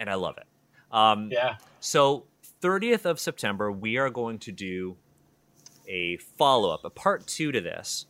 And 0.00 0.10
I 0.10 0.14
love 0.14 0.36
it. 0.36 0.46
Um, 0.90 1.28
yeah. 1.30 1.56
so, 1.78 2.24
30th 2.60 3.04
of 3.04 3.20
September, 3.20 3.70
we 3.70 3.96
are 3.98 4.10
going 4.10 4.38
to 4.40 4.52
do 4.52 4.96
a 5.86 6.16
follow 6.16 6.70
up, 6.74 6.84
a 6.84 6.90
part 6.90 7.26
two 7.26 7.52
to 7.52 7.60
this, 7.60 8.06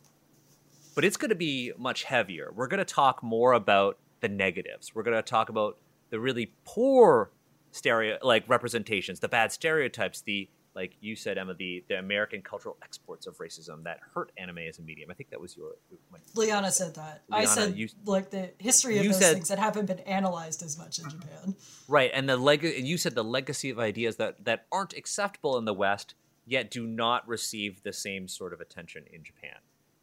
but 0.95 1.05
it's 1.05 1.17
going 1.17 1.29
to 1.29 1.35
be 1.35 1.71
much 1.77 2.03
heavier. 2.03 2.51
We're 2.53 2.67
going 2.67 2.79
to 2.79 2.85
talk 2.85 3.21
more 3.21 3.53
about 3.53 3.99
the 4.21 4.27
negatives. 4.27 4.95
We're 4.95 5.03
going 5.03 5.17
to 5.17 5.21
talk 5.21 5.49
about 5.49 5.77
the 6.09 6.19
really 6.19 6.51
poor 6.65 7.31
stereo, 7.71 8.17
like 8.23 8.43
representations, 8.49 9.19
the 9.19 9.29
bad 9.29 9.51
stereotypes, 9.51 10.21
the 10.21 10.49
like 10.73 10.93
you 11.01 11.15
said, 11.15 11.37
Emma, 11.37 11.53
the, 11.53 11.83
the 11.89 11.95
American 11.99 12.41
cultural 12.41 12.77
exports 12.81 13.27
of 13.27 13.37
racism 13.39 13.83
that 13.83 13.99
hurt 14.13 14.31
anime 14.37 14.59
as 14.59 14.79
a 14.79 14.81
medium. 14.81 15.11
I 15.11 15.13
think 15.13 15.29
that 15.31 15.41
was 15.41 15.57
your. 15.57 15.71
my- 16.11 16.19
Liana 16.35 16.71
said 16.71 16.95
that. 16.95 17.23
I 17.31 17.43
said 17.45 17.75
you- 17.77 17.89
like 18.05 18.29
the 18.29 18.51
history 18.57 18.97
of 18.97 19.05
those 19.05 19.17
said- 19.19 19.33
things 19.33 19.49
that 19.49 19.59
haven't 19.59 19.87
been 19.87 19.99
analyzed 19.99 20.63
as 20.63 20.77
much 20.77 20.99
in 20.99 21.09
Japan. 21.09 21.55
Right, 21.89 22.09
and 22.13 22.29
the 22.29 22.37
leg- 22.37 22.63
and 22.63 22.87
you 22.87 22.97
said 22.97 23.15
the 23.15 23.23
legacy 23.23 23.69
of 23.69 23.79
ideas 23.79 24.15
that 24.15 24.45
that 24.45 24.65
aren't 24.71 24.93
acceptable 24.93 25.57
in 25.57 25.65
the 25.65 25.73
West, 25.73 26.15
yet 26.45 26.71
do 26.71 26.87
not 26.87 27.27
receive 27.27 27.83
the 27.83 27.93
same 27.93 28.27
sort 28.29 28.53
of 28.53 28.61
attention 28.61 29.03
in 29.11 29.23
Japan. 29.23 29.57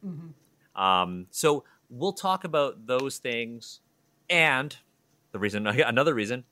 Mm-hmm. 0.05 0.81
Um, 0.81 1.25
so 1.31 1.63
we'll 1.89 2.13
talk 2.13 2.43
about 2.43 2.85
those 2.85 3.17
things, 3.17 3.79
and 4.29 4.77
the 5.31 5.39
reason, 5.39 5.65
another 5.67 6.13
reason, 6.13 6.43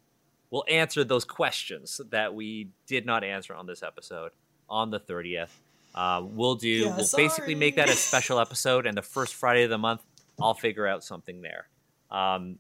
we'll 0.52 0.66
answer 0.70 1.04
those 1.04 1.26
questions 1.26 2.02
that 2.10 2.34
we 2.34 2.70
did 2.86 3.06
not 3.06 3.24
answer 3.24 3.54
on 3.54 3.66
this 3.66 3.84
episode 3.84 4.32
on 4.70 4.92
the 4.92 5.00
30th. 5.00 5.50
Uh, 5.96 6.22
we'll 6.24 6.56
do. 6.56 6.68
Yeah, 6.68 6.96
we'll 6.96 7.08
basically 7.16 7.56
make 7.56 7.76
that 7.78 7.90
a 7.90 7.94
special 7.94 8.40
episode, 8.40 8.86
and 8.86 8.96
the 8.96 9.02
first 9.02 9.34
Friday 9.34 9.64
of 9.64 9.70
the 9.70 9.78
month, 9.78 10.02
I'll 10.40 10.54
figure 10.54 10.86
out 10.86 11.04
something 11.04 11.42
there. 11.42 11.68
Um, 12.12 12.60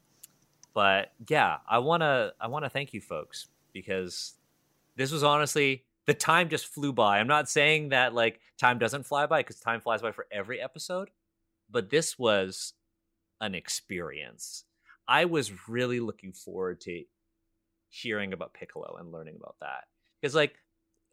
but 0.73 1.11
yeah, 1.27 1.57
I 1.69 1.80
wanna 1.80 2.34
I 2.39 2.47
wanna 2.47 2.69
thank 2.69 2.93
you 2.93 3.01
folks 3.01 3.47
because 3.73 4.34
this 4.95 5.11
was 5.11 5.23
honestly 5.23 5.84
the 6.07 6.14
time 6.14 6.49
just 6.49 6.68
flew 6.68 6.93
by. 6.93 7.19
I'm 7.19 7.27
not 7.27 7.49
saying 7.49 7.89
that 7.89 8.14
like 8.14 8.39
time 8.57 8.80
doesn't 8.80 9.05
fly 9.05 9.26
by 9.27 9.41
because 9.41 9.59
time 9.59 9.81
flies 9.81 10.01
by 10.01 10.11
for 10.11 10.26
every 10.31 10.59
episode, 10.59 11.09
but 11.69 11.89
this 11.89 12.18
was 12.18 12.73
an 13.39 13.53
experience. 13.53 14.64
I 15.07 15.26
was 15.26 15.68
really 15.68 15.99
looking 15.99 16.34
forward 16.34 16.81
to 16.81 17.03
hearing 18.02 18.34
about 18.34 18.53
Piccolo 18.53 18.98
and 18.99 19.11
learning 19.11 19.36
about 19.38 19.56
that. 19.61 19.86
Because 20.22 20.36
like 20.36 20.56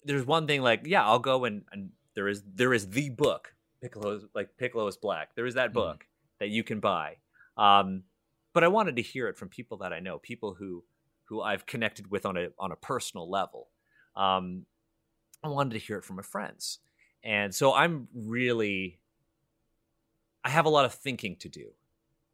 there's 0.04 0.26
one 0.26 0.46
thing 0.46 0.62
like 0.62 0.82
yeah 0.84 1.04
I'll 1.04 1.18
go 1.18 1.44
and, 1.44 1.64
and 1.72 1.90
there 2.14 2.28
is 2.28 2.42
there 2.54 2.74
is 2.74 2.90
the 2.90 3.10
book 3.10 3.54
Piccolo 3.82 4.16
is 4.16 4.24
like 4.34 4.56
Piccolo 4.56 4.86
is 4.86 4.96
black. 4.96 5.34
There 5.34 5.46
is 5.46 5.54
that 5.54 5.70
Mhm. 5.70 5.74
book 5.74 6.06
that 6.40 6.48
you 6.48 6.62
can 6.64 6.80
buy. 6.80 7.16
Um 7.56 8.04
but 8.52 8.62
I 8.64 8.68
wanted 8.68 8.96
to 8.96 9.02
hear 9.02 9.28
it 9.28 9.36
from 9.36 9.48
people 9.48 9.78
that 9.78 9.92
I 9.92 10.00
know 10.00 10.18
people 10.18 10.54
who 10.54 10.84
who 11.24 11.40
I've 11.40 11.66
connected 11.66 12.10
with 12.10 12.26
on 12.26 12.36
a 12.36 12.48
on 12.58 12.72
a 12.72 12.76
personal 12.76 13.30
level. 13.30 13.70
Um 14.16 14.66
I 15.42 15.48
wanted 15.48 15.72
to 15.74 15.78
hear 15.86 15.98
it 15.98 16.04
from 16.04 16.16
my 16.16 16.22
friends. 16.22 16.78
And 17.22 17.54
so 17.54 17.72
I'm 17.74 18.08
really 18.14 19.00
I 20.44 20.50
have 20.50 20.66
a 20.66 20.70
lot 20.70 20.84
of 20.84 20.92
thinking 20.94 21.36
to 21.36 21.48
do 21.48 21.72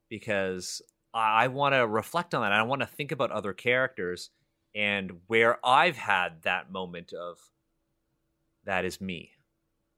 because 0.09 0.83
I 1.15 1.49
want 1.49 1.75
to 1.75 1.87
reflect 1.87 2.35
on 2.35 2.43
that. 2.43 2.53
I 2.53 2.63
want 2.63 2.83
to 2.83 2.87
think 2.87 3.13
about 3.13 3.31
other 3.31 3.53
characters 3.53 4.31
and 4.75 5.13
where 5.27 5.59
I've 5.65 5.97
had 5.97 6.43
that 6.43 6.71
moment 6.71 7.13
of 7.13 7.39
that 8.65 8.85
is 8.85 9.01
me. 9.01 9.31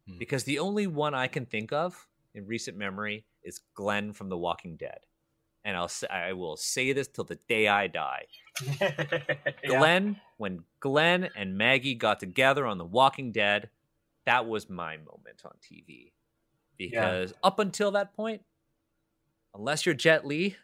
Hmm. 0.08 0.18
Because 0.18 0.44
the 0.44 0.58
only 0.58 0.86
one 0.86 1.14
I 1.14 1.26
can 1.26 1.46
think 1.46 1.72
of 1.72 2.08
in 2.34 2.46
recent 2.46 2.76
memory 2.76 3.24
is 3.42 3.60
Glenn 3.74 4.12
from 4.12 4.28
The 4.28 4.38
Walking 4.38 4.76
Dead. 4.76 4.98
And 5.64 5.76
I'll 5.76 5.88
say, 5.88 6.08
I 6.08 6.32
will 6.32 6.56
say 6.56 6.92
this 6.92 7.06
till 7.06 7.24
the 7.24 7.38
day 7.48 7.68
I 7.68 7.86
die. 7.86 8.26
Yeah. 9.64 9.78
Glenn, 9.78 10.20
when 10.38 10.64
Glenn 10.80 11.30
and 11.36 11.56
Maggie 11.56 11.94
got 11.94 12.18
together 12.18 12.66
on 12.66 12.78
The 12.78 12.84
Walking 12.84 13.30
Dead, 13.30 13.70
that 14.26 14.46
was 14.46 14.68
my 14.68 14.96
moment 14.96 15.42
on 15.44 15.52
TV. 15.62 16.12
Because 16.76 17.32
up 17.44 17.60
until 17.60 17.92
that 17.92 18.14
point, 18.14 18.42
unless 19.54 19.86
you're 19.86 19.94
Jet 19.94 20.26
Li, 20.26 20.56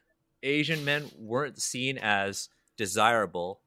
Asian 0.42 0.84
men 0.84 1.08
weren't 1.16 1.62
seen 1.62 1.96
as 1.96 2.48
desirable 2.76 3.60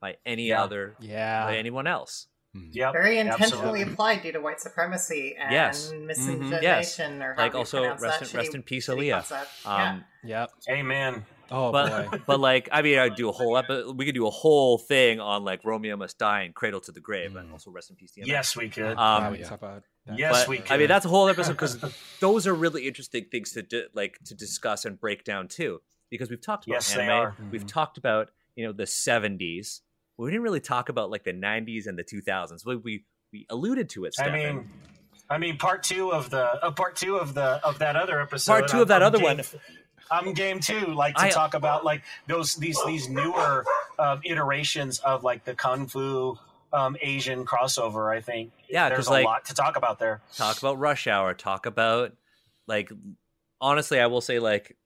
by 0.00 0.16
any 0.24 0.48
Yeah. 0.48 0.62
other 0.62 0.96
Yeah. 1.00 1.44
by 1.46 1.56
anyone 1.56 1.86
else. 1.86 2.26
Mhm. 2.56 2.68
Yep. 2.72 2.92
Very 2.92 3.18
intentionally 3.18 3.44
absolutely. 3.80 3.82
applied 3.92 4.22
due 4.22 4.32
to 4.32 4.40
white 4.40 4.60
supremacy 4.60 5.36
and 5.38 5.52
Yes. 5.52 5.92
miscegenation, 5.92 7.22
or 7.22 7.28
Like, 7.30 7.36
however 7.36 7.52
you 7.52 7.58
also, 7.58 7.82
rest 7.84 8.00
that 8.00 8.30
in- 8.32 8.36
rest 8.38 8.54
in 8.54 8.62
peace, 8.62 8.86
shitty 8.88 8.96
Aaliyah. 8.96 9.12
concept. 9.12 9.66
Um, 9.66 10.04
Yep. 10.24 10.50
Amen. 10.68 11.26
Oh 11.52 11.72
but 11.72 12.10
boy. 12.10 12.18
but 12.26 12.40
like 12.40 12.68
I 12.72 12.82
mean, 12.82 12.98
I'd 12.98 13.14
do 13.16 13.28
a 13.28 13.32
whole 13.32 13.56
episode. 13.56 13.96
We 13.98 14.04
could 14.04 14.14
do 14.14 14.26
a 14.26 14.30
whole 14.30 14.78
thing 14.78 15.18
on 15.20 15.44
like 15.44 15.64
Romeo 15.64 15.96
must 15.96 16.18
die 16.18 16.42
and 16.42 16.54
Cradle 16.54 16.80
to 16.82 16.92
the 16.92 17.00
Grave, 17.00 17.34
and 17.36 17.48
Mm. 17.48 17.52
also 17.52 17.70
rest 17.72 17.90
in 17.90 17.96
peace. 17.96 18.12
DMX. 18.12 18.26
Yes, 18.28 18.56
we 18.56 18.68
could. 18.68 18.96
Um, 18.96 19.24
Yeah, 19.24 19.30
we 19.30 19.38
yeah. 19.40 19.54
about 19.54 19.82
that. 20.06 20.18
Yes, 20.18 20.40
but, 20.42 20.48
we 20.48 20.58
could. 20.58 20.70
I 20.72 20.76
mean, 20.76 20.88
that's 20.88 21.06
a 21.06 21.08
whole 21.08 21.28
episode 21.28 21.52
because 21.54 21.78
those 22.20 22.46
are 22.46 22.54
really 22.54 22.86
interesting 22.86 23.24
things 23.30 23.52
to 23.52 23.62
di- 23.62 23.86
like 23.94 24.18
to 24.26 24.34
discuss 24.34 24.84
and 24.84 24.98
break 25.00 25.24
down 25.24 25.48
too. 25.48 25.82
Because 26.08 26.30
we've 26.30 26.40
talked 26.40 26.66
about 26.66 26.74
Yes, 26.74 26.94
they 26.94 27.02
anime, 27.02 27.16
are. 27.16 27.36
we've 27.50 27.64
Mhm. 27.64 27.68
talked 27.68 27.98
about 27.98 28.30
you 28.54 28.64
know 28.66 28.72
the 28.72 28.86
'70s. 28.86 29.80
We 30.20 30.30
didn't 30.30 30.42
really 30.42 30.60
talk 30.60 30.88
about 30.88 31.10
like 31.10 31.24
the 31.24 31.32
'90s 31.32 31.86
and 31.86 31.98
the 31.98 32.04
2000s. 32.04 32.64
We 32.66 32.76
we, 32.76 33.04
we 33.32 33.46
alluded 33.48 33.88
to 33.90 34.04
it. 34.04 34.14
I 34.20 34.30
mean, 34.30 34.68
I 35.30 35.38
mean, 35.38 35.56
part 35.56 35.82
two 35.82 36.12
of 36.12 36.28
the 36.30 36.44
uh, 36.64 36.70
part 36.72 36.96
two 36.96 37.16
of 37.16 37.34
the 37.34 37.60
of 37.64 37.78
that 37.78 37.96
other 37.96 38.20
episode. 38.20 38.52
Part 38.52 38.68
two 38.68 38.76
I'm- 38.78 38.82
of 38.82 38.88
that 38.88 39.02
I'm 39.02 39.06
other 39.06 39.18
game- 39.18 39.38
one. 39.38 39.44
I'm 40.10 40.32
game 40.34 40.58
too. 40.60 40.86
Like 40.94 41.14
to 41.16 41.22
I- 41.22 41.30
talk 41.30 41.54
about 41.54 41.84
like 41.84 42.02
those 42.26 42.54
these 42.56 42.78
these 42.86 43.08
newer 43.08 43.64
um, 43.98 44.20
iterations 44.24 44.98
of 44.98 45.22
like 45.24 45.44
the 45.44 45.54
kung 45.54 45.86
fu 45.86 46.36
um, 46.72 46.96
Asian 47.00 47.44
crossover. 47.46 48.14
I 48.14 48.20
think 48.20 48.52
yeah, 48.68 48.88
there's 48.88 49.06
a 49.06 49.10
like- 49.12 49.24
lot 49.24 49.44
to 49.46 49.54
talk 49.54 49.76
about 49.76 49.98
there. 49.98 50.20
talk 50.36 50.58
about 50.58 50.78
Rush 50.78 51.06
Hour. 51.06 51.32
Talk 51.34 51.64
about 51.64 52.12
like 52.66 52.90
honestly, 53.60 54.00
I 54.00 54.06
will 54.06 54.20
say 54.20 54.38
like 54.38 54.76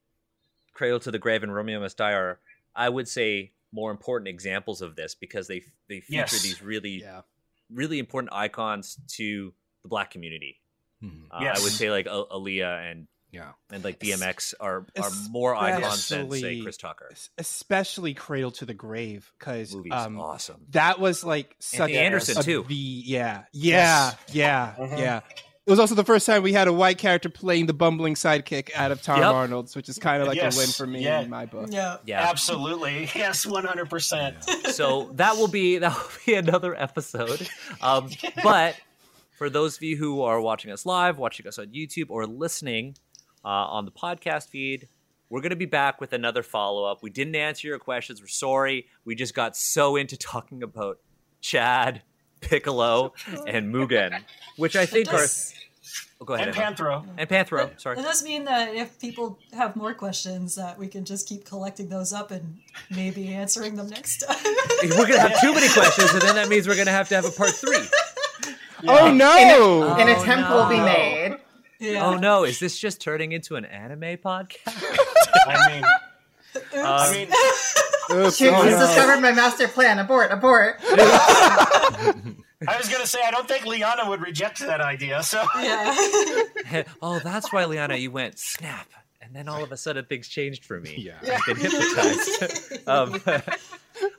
Cradle 0.75 1.01
to 1.01 1.11
the 1.11 1.19
Grave 1.19 1.43
and 1.43 1.55
Romeo 1.55 1.81
Must 1.81 1.97
Die 1.97 2.13
are 2.13 2.39
I 2.77 2.89
would 2.89 3.09
say 3.09 3.53
more 3.75 3.91
important 3.91 4.29
examples 4.29 4.81
of 4.83 4.95
this 4.95 5.15
because 5.17 5.49
they 5.49 5.63
they 5.89 6.01
feature 6.01 6.21
Yes. 6.21 6.43
these 6.43 6.63
really 6.63 7.01
Yeah. 7.01 7.23
really 7.71 7.99
important 7.99 8.33
icons 8.33 8.97
to 9.17 9.53
the 9.83 9.89
black 9.89 10.11
community. 10.13 10.61
Mhm. 11.03 11.27
Uh, 11.31 11.37
I 11.45 11.61
would 11.61 11.73
say 11.73 11.91
like 11.91 12.07
A- 12.07 12.25
Aaliyah 12.31 12.91
and 12.93 13.09
Yeah. 13.33 13.53
and 13.73 13.83
like 13.83 13.99
DMX 13.99 14.55
are 14.61 14.87
are 14.97 15.11
more 15.31 15.57
icons 15.57 16.09
than 16.09 16.31
say 16.31 16.37
Especially- 16.37 16.63
Chris 16.63 16.77
Tucker. 16.77 17.15
Especially 17.37 18.15
Cradle 18.15 18.53
to 18.53 18.65
the 18.65 18.75
Grave, 18.75 19.31
because 19.39 19.75
um, 19.91 20.21
awesome. 20.21 20.65
that 20.71 21.01
was 21.01 21.25
like 21.25 21.57
such 21.59 21.81
Anthony 21.91 21.99
Anderson 21.99 22.39
a- 22.39 22.43
too. 22.45 22.65
The 22.69 22.75
yeah, 22.75 23.45
yeah, 23.53 24.15
yeah, 24.33 24.75
Mhm. 24.79 24.99
yeah. 24.99 25.21
It 25.67 25.71
was 25.71 25.79
also 25.81 25.95
the 25.95 26.05
first 26.05 26.27
time 26.27 26.43
we 26.43 26.53
had 26.53 26.69
a 26.69 26.73
white 26.75 26.99
character 26.99 27.31
playing 27.31 27.65
the 27.67 27.73
bumbling 27.73 28.15
sidekick 28.17 28.71
out 28.75 28.91
of 28.93 29.01
Tom 29.01 29.21
Yep. 29.21 29.33
Arnold's, 29.35 29.75
which 29.75 29.89
is 29.89 29.99
kind 29.99 30.21
of 30.21 30.29
like 30.29 30.37
Yes, 30.37 30.55
a 30.57 30.61
win 30.61 30.69
for 30.69 30.87
me 30.87 31.03
yeah. 31.03 31.21
in 31.23 31.31
my 31.31 31.47
book. 31.47 31.69
Yeah. 31.71 31.97
Yeah. 32.05 32.21
Absolutely, 32.29 33.09
yes, 33.15 33.47
one 33.47 33.65
hundred 33.65 33.89
percent. 33.89 34.37
so 34.73 35.11
that 35.15 35.37
will 35.37 35.49
be 35.49 35.79
that 35.79 35.93
will 35.97 36.11
be 36.27 36.35
another 36.35 36.75
episode. 36.75 37.49
Um, 37.81 38.11
but 38.43 38.77
for 39.39 39.49
those 39.49 39.77
of 39.79 39.83
you 39.83 39.97
who 39.97 40.21
are 40.23 40.39
watching 40.41 40.71
us 40.71 40.85
live, 40.85 41.17
watching 41.19 41.47
us 41.49 41.59
on 41.59 41.69
YouTube, 41.69 42.07
or 42.11 42.27
listening 42.27 42.97
uh, 43.43 43.49
on 43.49 43.87
the 43.87 43.91
podcast 43.91 44.49
feed, 44.51 44.87
we're 45.31 45.41
going 45.41 45.49
to 45.51 45.57
be 45.57 45.65
back 45.65 45.99
with 45.99 46.13
another 46.13 46.43
follow 46.43 46.85
up. 46.85 47.03
We 47.03 47.09
didn't 47.09 47.37
answer 47.37 47.67
your 47.69 47.79
questions. 47.79 48.21
We're 48.21 48.27
sorry. 48.29 48.87
We 49.07 49.15
just 49.15 49.35
got 49.35 49.57
so 49.57 49.97
into 49.97 50.19
talking 50.19 50.63
about 50.63 50.99
Chad, 51.41 52.03
Piccolo, 52.45 53.13
and 53.47 53.73
Mugen, 53.75 54.23
which 54.57 54.77
I 54.77 54.87
think 54.87 55.09
It 55.09 55.15
are. 55.15 55.27
Oh, 56.21 56.25
go 56.25 56.35
ahead. 56.35 56.49
And 56.49 56.57
Emma. 56.57 56.67
Panthro. 56.75 57.07
and 57.19 57.29
Panthro. 57.29 57.81
Sorry. 57.81 57.99
it 57.99 58.03
does 58.03 58.23
mean 58.23 58.45
that 58.45 58.75
if 58.75 58.99
people 59.01 59.39
have 59.53 59.75
more 59.77 59.93
questions, 59.95 60.55
that 60.55 60.79
we 60.79 60.87
can 60.87 61.05
just 61.05 61.29
keep 61.29 61.45
collecting 61.45 61.89
those 61.89 62.13
up 62.13 62.31
and 62.31 62.59
maybe 62.91 63.29
answering 63.35 63.75
them 63.75 63.89
next 63.89 64.19
time. 64.19 64.37
We're 64.83 64.97
going 65.09 65.13
to 65.15 65.29
have 65.29 65.41
too 65.41 65.53
many 65.53 65.69
questions, 65.69 66.13
and 66.13 66.23
then 66.23 66.37
that 66.37 66.49
means 66.49 66.69
we're 66.69 66.77
going 66.77 66.87
to 66.87 66.93
have 66.93 67.09
to 67.09 67.15
have 67.17 67.25
a 67.25 67.31
part 67.31 67.51
three. 67.51 67.79
Oh 68.87 69.11
no! 69.11 69.95
An 69.99 70.09
Oh, 70.11 70.21
attempt 70.21 70.51
will 70.51 70.69
be 70.69 70.77
made. 70.79 71.39
yeah. 71.81 72.05
Oh 72.05 72.17
no, 72.19 72.45
is 72.45 72.59
this 72.61 72.79
just 72.79 73.01
turning 73.01 73.33
into 73.33 73.57
an 73.57 73.65
anime 73.65 74.19
podcast? 74.19 74.59
I 75.47 75.69
mean, 75.73 75.85
Oops. 76.57 76.75
I 76.75 77.11
mean, 77.15 77.29
Oops, 78.11 78.37
Shoot, 78.37 78.53
oh, 78.53 78.63
he's 78.63 78.73
no. 78.73 78.87
discovered 78.87 79.21
my 79.21 79.33
master 79.33 79.69
plan. 79.69 79.99
Abort, 79.99 80.31
abort. 80.31 80.81
I 82.69 82.77
was 82.79 82.89
gonna 82.89 83.07
say 83.07 83.21
I 83.25 83.31
don't 83.31 83.49
think 83.49 83.67
Liana 83.67 84.09
would 84.09 84.21
reject 84.21 84.61
that 84.61 84.81
idea. 84.81 85.23
So 85.23 85.45
yeah. 85.59 86.85
oh, 87.03 87.19
that's 87.19 87.53
why, 87.53 87.65
Liana, 87.65 87.97
you 87.97 88.11
went 88.11 88.39
snap, 88.39 88.91
and 89.21 89.35
then 89.35 89.49
all 89.49 89.63
of 89.63 89.73
a 89.73 89.77
sudden 89.77 90.05
things 90.05 90.29
changed 90.29 90.65
for 90.65 90.81
me. 90.81 90.95
Yeah. 90.97 91.19
I've 91.23 91.47
been 91.47 91.57
hypnotized. 91.57 92.89
um, 92.89 93.21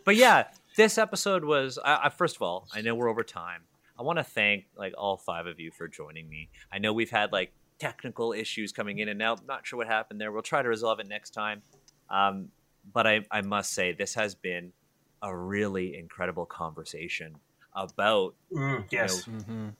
but 0.03 0.15
yeah, 0.15 0.45
this 0.75 0.97
episode 0.97 1.45
was. 1.45 1.79
I, 1.83 2.05
I, 2.05 2.09
first 2.09 2.35
of 2.35 2.41
all, 2.41 2.67
I 2.73 2.81
know 2.81 2.95
we're 2.95 3.09
over 3.09 3.23
time. 3.23 3.61
I 3.97 4.03
want 4.03 4.19
to 4.19 4.23
thank 4.23 4.65
like 4.77 4.93
all 4.97 5.17
five 5.17 5.47
of 5.47 5.59
you 5.59 5.71
for 5.71 5.87
joining 5.87 6.27
me. 6.29 6.49
I 6.71 6.79
know 6.79 6.93
we've 6.93 7.11
had 7.11 7.31
like 7.31 7.53
technical 7.79 8.33
issues 8.33 8.71
coming 8.71 8.99
in 8.99 9.09
and 9.09 9.21
out. 9.21 9.45
Not 9.47 9.65
sure 9.65 9.77
what 9.77 9.87
happened 9.87 10.19
there. 10.19 10.31
We'll 10.31 10.41
try 10.41 10.61
to 10.61 10.69
resolve 10.69 10.99
it 10.99 11.07
next 11.07 11.31
time. 11.31 11.61
Um, 12.09 12.49
but 12.93 13.07
I, 13.07 13.21
I 13.31 13.41
must 13.41 13.73
say, 13.73 13.93
this 13.93 14.13
has 14.15 14.35
been 14.35 14.73
a 15.21 15.35
really 15.35 15.95
incredible 15.97 16.45
conversation 16.45 17.39
about 17.73 18.35
Mm, 18.51 18.87
yes, 18.91 19.25
Mhm. 19.25 19.75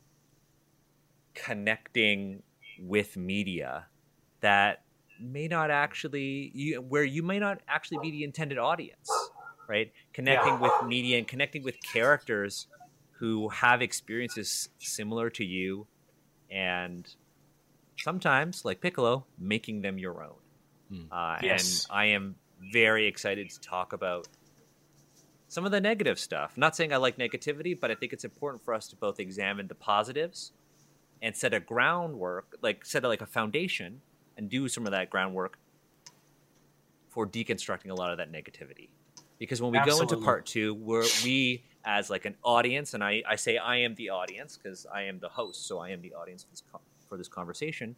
connecting 1.34 2.44
with 2.80 3.18
media 3.18 3.88
that 4.42 4.84
may 5.20 5.48
not 5.48 5.72
actually 5.72 6.52
you 6.54 6.82
where 6.82 7.04
you 7.04 7.24
may 7.24 7.40
not 7.40 7.62
actually 7.68 7.98
be 8.02 8.12
the 8.12 8.24
intended 8.24 8.58
audience 8.58 9.10
right 9.70 9.92
connecting 10.14 10.60
with 10.60 10.72
media 10.88 11.18
and 11.18 11.28
connecting 11.28 11.64
with 11.64 11.82
characters 11.82 12.68
who 13.20 13.48
have 13.50 13.82
experiences 13.82 14.68
similar 14.80 15.30
to 15.30 15.46
you 15.46 15.88
and 16.50 17.16
sometimes 17.98 18.66
like 18.66 18.82
piccolo 18.82 19.26
making 19.38 19.82
them 19.82 19.98
your 19.98 20.24
own 20.24 20.38
Hmm. 20.90 21.06
uh, 21.12 21.38
Yes. 21.42 21.88
and 21.90 21.98
i 21.98 22.06
am 22.06 22.36
very 22.72 23.08
excited 23.08 23.50
to 23.50 23.60
talk 23.60 23.94
about 23.94 24.28
some 25.48 25.66
of 25.66 25.72
the 25.72 25.82
negative 25.82 26.20
stuff 26.20 26.58
not 26.58 26.76
saying 26.76 26.92
i 26.92 26.98
like 26.98 27.18
negativity 27.18 27.80
but 27.80 27.92
i 27.92 27.96
think 27.96 28.14
it's 28.14 28.26
important 28.26 28.64
for 28.64 28.74
us 28.74 28.88
to 28.88 28.96
both 28.96 29.20
examine 29.20 29.68
the 29.68 29.76
positives 29.76 30.52
and 31.22 31.36
set 31.36 31.54
a 31.54 31.60
groundwork, 31.60 32.56
like 32.62 32.86
set 32.86 33.04
a, 33.04 33.08
like 33.08 33.22
a 33.22 33.26
foundation, 33.26 34.02
and 34.38 34.50
do 34.50 34.68
some 34.68 34.86
of 34.86 34.92
that 34.92 35.10
groundwork 35.10 35.58
for 37.10 37.26
deconstructing 37.26 37.90
a 37.90 37.94
lot 37.94 38.12
of 38.12 38.18
that 38.18 38.32
negativity. 38.32 38.90
because 39.40 39.62
when 39.62 39.72
we 39.72 39.80
go 39.80 40.02
into 40.02 40.18
part 40.18 40.46
two, 40.46 40.74
we're 40.76 41.06
we 41.24 41.64
as 41.84 42.10
like 42.10 42.26
an 42.26 42.36
audience, 42.44 42.94
and 42.94 43.04
I 43.04 43.24
I 43.28 43.36
say 43.38 43.58
I 43.58 43.78
am 43.78 43.96
the 43.96 44.10
audience 44.10 44.58
because 44.58 44.86
I 44.94 45.04
am 45.04 45.20
the 45.20 45.30
host, 45.30 45.66
so 45.68 45.80
I 45.80 45.90
am 45.90 46.02
the 46.02 46.14
audience 46.14 46.44
for 46.44 46.52
this, 46.52 46.64
for 47.10 47.18
this 47.18 47.28
conversation. 47.28 47.96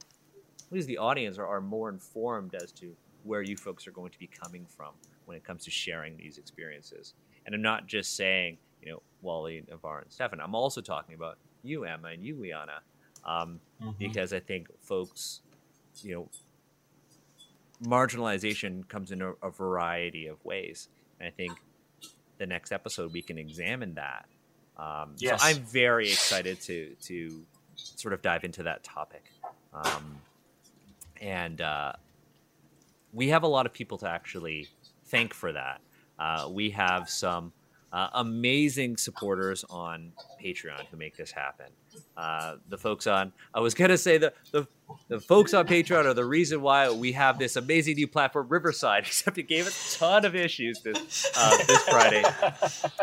We 0.69 0.79
as 0.79 0.85
the 0.85 0.97
audience 0.97 1.37
are, 1.37 1.47
are 1.47 1.61
more 1.61 1.89
informed 1.89 2.55
as 2.55 2.71
to 2.73 2.95
where 3.27 3.41
you 3.41 3.57
folks 3.57 3.85
are 3.87 3.91
going 3.91 4.11
to 4.11 4.19
be 4.19 4.27
coming 4.27 4.65
from 4.65 4.93
when 5.25 5.35
it 5.37 5.43
comes 5.43 5.63
to 5.65 5.71
sharing 5.71 6.17
these 6.17 6.37
experiences. 6.37 7.13
And 7.45 7.53
I'm 7.53 7.61
not 7.61 7.87
just 7.87 8.15
saying, 8.15 8.57
you 8.81 8.91
know, 8.91 9.01
Wally, 9.21 9.63
Navaar, 9.69 10.01
and 10.01 10.11
Stefan. 10.11 10.39
I'm 10.39 10.55
also 10.55 10.81
talking 10.81 11.15
about 11.15 11.37
you, 11.63 11.83
Emma, 11.85 12.09
and 12.09 12.23
you, 12.23 12.35
Liana, 12.39 12.81
um, 13.25 13.59
Mhm. 13.81 13.97
because 13.97 14.31
I 14.33 14.39
think 14.39 14.67
folks, 14.81 15.41
you 16.01 16.13
know, 16.15 16.29
marginalization 17.83 18.87
comes 18.87 19.11
in 19.11 19.21
a, 19.21 19.31
a 19.43 19.49
variety 19.49 20.27
of 20.27 20.43
ways. 20.43 20.89
And 21.19 21.27
I 21.27 21.31
think 21.31 21.53
the 22.37 22.45
next 22.45 22.71
episode 22.71 23.13
we 23.13 23.21
can 23.21 23.37
examine 23.37 23.93
that. 23.95 24.25
Um, 24.77 25.15
Yes. 25.17 25.41
So 25.41 25.47
I'm 25.47 25.63
very 25.63 26.07
excited 26.07 26.61
to 26.61 26.95
to 27.01 27.45
sort 27.75 28.13
of 28.13 28.21
dive 28.21 28.43
into 28.43 28.63
that 28.63 28.83
topic. 28.83 29.31
Um, 29.73 30.19
and 31.21 31.61
uh, 31.61 31.93
we 33.17 33.29
have 33.29 33.41
a 33.41 33.47
lot 33.47 33.65
of 33.65 33.73
people 33.73 33.97
to 33.97 34.07
actually 34.07 34.67
thank 35.05 35.33
for 35.33 35.51
that. 35.51 35.81
Uh, 36.19 36.47
we 36.51 36.69
have 36.69 37.09
some 37.09 37.51
uh, 37.91 38.09
amazing 38.13 38.95
supporters 38.95 39.65
on 39.71 40.11
Patreon 40.43 40.85
who 40.91 40.97
make 40.97 41.17
this 41.17 41.31
happen. 41.31 41.65
Uh, 42.15 42.57
the 42.69 42.77
folks 42.77 43.07
on, 43.07 43.33
I 43.55 43.59
was 43.59 43.73
gonna 43.73 43.97
say 43.97 44.19
the, 44.19 44.33
the 44.51 44.67
the 45.07 45.19
folks 45.19 45.55
on 45.55 45.65
Patreon 45.65 46.05
are 46.05 46.13
the 46.13 46.25
reason 46.25 46.61
why 46.61 46.91
we 46.91 47.11
have 47.13 47.39
this 47.39 47.55
amazing 47.55 47.95
new 47.95 48.07
platform, 48.07 48.49
Riverside. 48.49 49.03
Except 49.07 49.37
it 49.39 49.47
gave 49.47 49.65
us 49.65 49.95
a 49.95 49.99
ton 49.99 50.23
of 50.23 50.35
issues 50.35 50.81
this 50.83 51.25
uh, 51.35 51.57
this 51.65 51.81
Friday. 51.89 52.23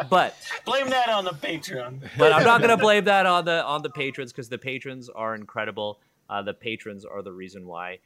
But 0.09 0.37
Blame 0.65 0.91
that 0.91 1.09
on 1.09 1.25
the 1.25 1.33
Patreon. 1.33 2.09
but 2.17 2.33
I'm 2.33 2.45
not 2.45 2.61
gonna 2.61 2.77
blame 2.77 3.05
that 3.07 3.27
on 3.27 3.47
the 3.47 3.65
on 3.65 3.83
the 3.83 3.91
patrons 3.91 4.33
because 4.33 4.49
the 4.49 4.59
patrons 4.59 5.09
are 5.09 5.35
incredible. 5.35 5.99
Uh, 6.31 6.41
the 6.43 6.55
patrons 6.55 7.05
are 7.05 7.21
the 7.23 7.33
reason 7.33 7.67
why. 7.67 7.99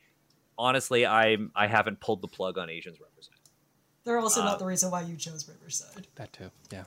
Honestly, 0.58 1.06
I 1.06 1.36
I 1.54 1.66
haven't 1.68 2.00
pulled 2.00 2.20
the 2.20 2.28
plug 2.28 2.58
on 2.58 2.68
Asians 2.68 2.98
represent. 3.00 3.36
They're 4.04 4.18
also 4.18 4.40
Uh, 4.42 4.46
not 4.46 4.58
the 4.58 4.64
reason 4.66 4.90
why 4.90 5.02
you 5.02 5.16
chose 5.16 5.48
Riverside. 5.48 6.06
That 6.16 6.32
too. 6.32 6.50
Yeah. 6.72 6.84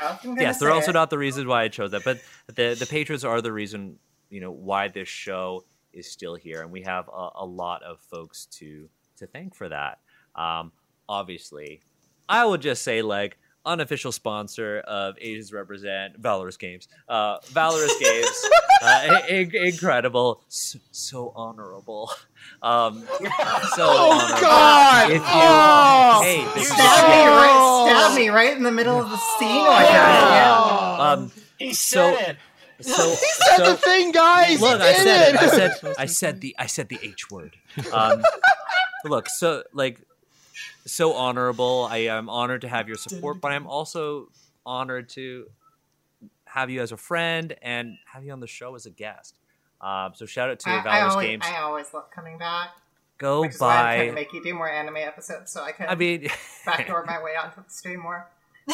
I 0.00 0.10
was 0.12 0.20
gonna 0.22 0.40
Yes, 0.42 0.58
they're 0.58 0.72
also 0.72 0.90
it. 0.90 0.94
not 0.94 1.10
the 1.10 1.18
reason 1.18 1.46
why 1.48 1.62
I 1.62 1.68
chose 1.68 1.92
that, 1.92 2.04
but 2.04 2.20
the 2.46 2.74
the 2.78 2.86
patrons 2.86 3.24
are 3.24 3.40
the 3.40 3.52
reason 3.52 3.98
you 4.30 4.40
know 4.40 4.50
why 4.50 4.88
this 4.88 5.08
show 5.08 5.64
is 5.92 6.10
still 6.10 6.34
here, 6.34 6.60
and 6.62 6.70
we 6.70 6.82
have 6.82 7.08
a, 7.08 7.28
a 7.36 7.46
lot 7.46 7.82
of 7.82 8.00
folks 8.00 8.46
to 8.58 8.88
to 9.18 9.26
thank 9.26 9.54
for 9.54 9.68
that. 9.68 10.00
Um, 10.34 10.72
obviously, 11.08 11.82
I 12.28 12.44
would 12.44 12.60
just 12.60 12.82
say 12.82 13.00
like 13.00 13.38
unofficial 13.66 14.12
sponsor 14.12 14.78
of 14.86 15.16
Asians 15.20 15.52
Represent 15.52 16.16
Valorous 16.16 16.56
Games. 16.56 16.88
Uh, 17.08 17.38
Valorous 17.48 17.92
Games, 18.00 18.46
uh, 18.82 19.20
in- 19.28 19.54
incredible, 19.54 20.42
so, 20.48 20.78
so 20.92 21.32
honorable. 21.36 22.10
Um, 22.62 23.02
so 23.02 23.86
Oh, 23.88 24.12
honorable. 24.22 24.40
God! 24.40 25.10
If 25.10 25.16
you, 25.16 25.22
Oh! 25.26 26.20
hey, 26.22 26.44
this 26.54 26.68
is 26.68 26.72
Stab 26.72 26.78
me, 26.78 27.14
just- 27.24 27.36
right, 27.36 27.86
stab 28.06 28.16
me 28.18 28.28
right 28.28 28.56
in 28.56 28.62
the 28.62 28.72
middle 28.72 28.98
of 29.00 29.10
the 29.10 29.16
scene. 29.16 29.48
Oh, 29.66 29.78
yeah. 29.80 31.12
um, 31.12 31.32
He 31.58 31.74
So- 31.74 32.14
said 32.16 32.36
it. 32.78 32.84
so, 32.86 33.08
He 33.10 33.16
said 33.16 33.56
so 33.56 33.70
the 33.72 33.76
thing, 33.76 34.12
guys. 34.12 34.60
look, 34.60 34.80
he 34.80 34.86
I 34.88 34.92
said 34.92 35.34
it. 35.34 35.40
I 35.40 35.46
said 35.48 35.72
I 35.98 36.06
said 36.06 36.40
the 36.40 36.54
I 36.58 36.66
said 36.66 36.88
the 36.88 36.98
H 37.02 37.30
word. 37.30 37.56
Um, 37.92 38.22
look, 39.04 39.28
so 39.28 39.64
like 39.72 40.00
so 40.86 41.12
honorable. 41.14 41.86
I 41.90 41.98
am 41.98 42.28
honored 42.28 42.62
to 42.62 42.68
have 42.68 42.88
your 42.88 42.96
support, 42.96 43.40
but 43.40 43.52
I'm 43.52 43.66
also 43.66 44.28
honored 44.64 45.08
to 45.10 45.46
have 46.44 46.70
you 46.70 46.80
as 46.80 46.92
a 46.92 46.96
friend 46.96 47.54
and 47.60 47.98
have 48.12 48.24
you 48.24 48.32
on 48.32 48.40
the 48.40 48.46
show 48.46 48.74
as 48.74 48.86
a 48.86 48.90
guest. 48.90 49.38
Um, 49.80 50.12
so 50.14 50.24
shout 50.26 50.50
out 50.50 50.58
to 50.60 50.70
I, 50.70 50.78
I, 50.78 50.82
Valorous 50.82 51.12
always, 51.12 51.28
Games. 51.28 51.44
I 51.46 51.60
always 51.60 51.92
love 51.92 52.10
coming 52.10 52.38
back. 52.38 52.70
Go 53.18 53.42
Which 53.42 53.54
why 53.58 53.68
I'm 53.68 53.84
trying 53.84 54.00
to 54.00 54.12
buy. 54.12 54.14
make 54.14 54.32
you 54.32 54.42
do 54.42 54.54
more 54.54 54.70
anime 54.70 54.96
episodes 54.96 55.52
so 55.52 55.62
I 55.62 55.72
can 55.72 55.88
I 55.88 55.94
mean, 55.94 56.28
backdoor 56.64 57.04
my 57.06 57.22
way 57.22 57.32
onto 57.42 57.62
the 57.62 57.70
stream 57.70 58.00
more. 58.00 58.28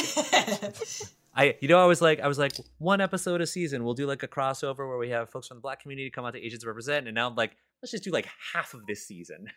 I 1.35 1.57
you 1.61 1.69
know 1.69 1.83
I 1.83 1.87
was 1.87 2.01
like 2.01 2.21
I 2.21 2.29
was 2.29 2.39
like 2.39 2.53
one 2.79 3.01
episode 3.01 3.41
a 3.41 3.47
season 3.47 3.85
we'll 3.85 3.95
do 3.95 4.07
like 4.07 4.23
a 4.23 4.29
crossover 4.29 4.89
where 4.89 4.99
we 4.99 5.11
have 5.11 5.31
folks 5.31 5.49
from 5.49 5.59
the 5.59 5.61
black 5.61 5.81
community 5.81 6.11
come 6.11 6.25
out 6.25 6.35
to 6.35 6.41
Asians 6.41 6.65
represent 6.65 7.07
and 7.07 7.15
now 7.15 7.29
I'm 7.29 7.35
like 7.35 7.57
let's 7.83 7.91
just 7.91 8.05
do 8.05 8.11
like 8.11 8.27
half 8.55 8.75
of 8.75 8.87
this 8.87 9.07
season 9.07 9.49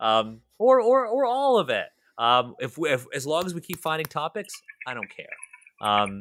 um 0.00 0.40
or 0.58 0.80
or 0.80 1.06
or 1.06 1.26
all 1.26 1.58
of 1.58 1.68
it 1.70 1.86
um 2.18 2.54
if 2.60 2.78
we 2.78 2.90
if 2.90 3.06
as 3.14 3.26
long 3.26 3.46
as 3.46 3.54
we 3.54 3.60
keep 3.60 3.80
finding 3.80 4.06
topics 4.06 4.52
I 4.86 4.94
don't 4.94 5.10
care. 5.10 5.26
Um 5.80 6.20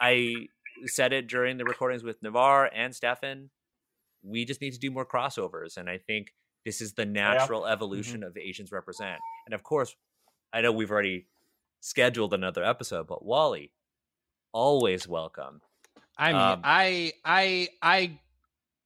I 0.00 0.46
said 0.86 1.12
it 1.12 1.28
during 1.28 1.58
the 1.58 1.64
recordings 1.64 2.02
with 2.02 2.20
Navaar 2.22 2.68
and 2.74 2.94
Stefan. 2.94 3.50
We 4.22 4.44
just 4.44 4.60
need 4.60 4.72
to 4.72 4.78
do 4.78 4.90
more 4.90 5.06
crossovers 5.06 5.76
and 5.76 5.88
I 5.88 5.98
think 5.98 6.32
this 6.64 6.80
is 6.80 6.92
the 6.94 7.04
natural 7.04 7.66
evolution 7.66 8.22
of 8.22 8.36
Asians 8.36 8.70
represent. 8.72 9.18
And 9.46 9.54
of 9.54 9.62
course 9.62 9.94
I 10.52 10.60
know 10.60 10.72
we've 10.72 10.90
already 10.90 11.26
scheduled 11.80 12.32
another 12.34 12.64
episode 12.64 13.06
but 13.06 13.24
Wally 13.24 13.72
always 14.52 15.08
welcome. 15.08 15.60
I 16.18 16.32
mean, 16.32 16.40
Um, 16.40 16.60
I, 16.62 17.12
I, 17.24 17.68
I, 17.80 18.18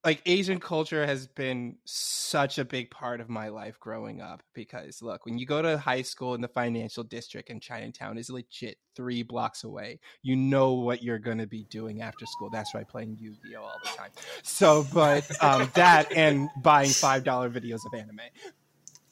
like 0.06 0.22
Asian 0.24 0.60
culture 0.60 1.04
has 1.04 1.26
been 1.26 1.74
such 1.84 2.58
a 2.58 2.64
big 2.64 2.92
part 2.92 3.20
of 3.20 3.28
my 3.28 3.48
life 3.48 3.80
growing 3.80 4.20
up 4.20 4.40
because 4.54 5.02
look, 5.02 5.26
when 5.26 5.36
you 5.36 5.44
go 5.44 5.60
to 5.60 5.76
high 5.76 6.02
school 6.02 6.34
in 6.34 6.40
the 6.40 6.46
financial 6.46 7.02
district 7.02 7.50
in 7.50 7.58
Chinatown 7.58 8.16
is 8.16 8.30
legit 8.30 8.78
three 8.94 9.24
blocks 9.24 9.64
away. 9.64 9.98
You 10.22 10.36
know 10.36 10.74
what 10.74 11.02
you're 11.02 11.18
going 11.18 11.38
to 11.38 11.46
be 11.48 11.64
doing 11.64 12.02
after 12.02 12.24
school. 12.24 12.50
That's 12.50 12.72
why 12.72 12.84
playing 12.84 13.16
Yu-Gi-Oh 13.18 13.60
all 13.60 13.80
the 13.82 13.88
time. 13.88 14.10
So, 14.44 14.86
but 14.94 15.28
um, 15.42 15.68
that 15.74 16.12
and 16.12 16.50
buying 16.62 16.90
five 16.90 17.24
dollar 17.24 17.50
videos 17.50 17.84
of 17.84 17.92
anime. 17.92 18.20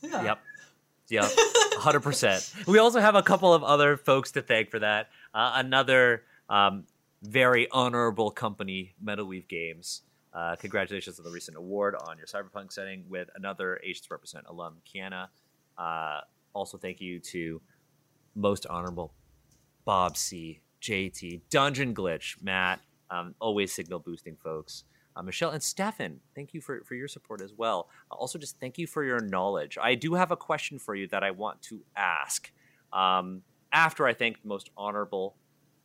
yeah. 0.01 0.23
Yep. 0.23 0.39
Yep. 1.09 1.25
100%. 1.25 2.69
We 2.69 2.79
also 2.79 3.01
have 3.01 3.17
a 3.17 3.23
couple 3.23 3.53
of 3.53 3.65
other 3.65 3.97
folks 3.97 4.31
to 4.33 4.43
thank 4.43 4.71
for 4.71 4.79
that. 4.79 5.09
Uh, 5.35 5.55
another 5.57 6.23
um, 6.49 6.85
very 7.21 7.69
honorable 7.73 8.31
company, 8.31 8.95
Metal 9.03 9.27
Weave 9.27 9.49
Games. 9.49 10.03
Uh, 10.35 10.57
congratulations 10.57 11.19
on 11.19 11.25
the 11.25 11.31
recent 11.31 11.57
award 11.57 11.95
on 12.07 12.19
your 12.19 12.27
Cyberpunk 12.27 12.73
setting 12.73 13.05
with 13.09 13.29
another 13.37 13.81
Asians 13.85 14.11
Represent 14.11 14.45
alum, 14.49 14.79
Kiana. 14.85 15.29
Uh, 15.79 16.21
also, 16.53 16.77
thank 16.77 17.01
you 17.01 17.21
to 17.21 17.61
most 18.35 18.67
honorable 18.67 19.15
Bob 19.85 20.17
C, 20.17 20.61
JT, 20.83 21.43
Dungeon 21.51 21.95
Glitch, 21.95 22.43
Matt, 22.43 22.81
um, 23.11 23.35
always 23.41 23.73
signal 23.73 24.01
boosting 24.01 24.37
folks. 24.37 24.85
Uh, 25.17 25.23
Michelle 25.23 25.51
and 25.51 25.63
Stefan, 25.63 26.19
thank 26.35 26.53
you 26.53 26.61
for, 26.61 26.83
for 26.83 26.95
your 26.97 27.07
support 27.07 27.41
as 27.41 27.53
well. 27.53 27.89
Uh, 28.11 28.17
also, 28.17 28.37
just 28.39 28.59
thank 28.59 28.79
you 28.79 28.87
for 28.87 29.05
your 29.05 29.21
knowledge. 29.21 29.79
I 29.81 29.95
do 29.95 30.15
have 30.15 30.33
a 30.33 30.37
question 30.37 30.79
for 30.79 30.97
you 30.97 31.07
that 31.09 31.23
I 31.23 31.31
want 31.31 31.63
to 31.63 31.83
ask 31.95 32.51
um, 32.93 33.43
after 33.73 34.07
I 34.07 34.15
thank 34.15 34.45
most 34.45 34.71
honorable 34.77 35.37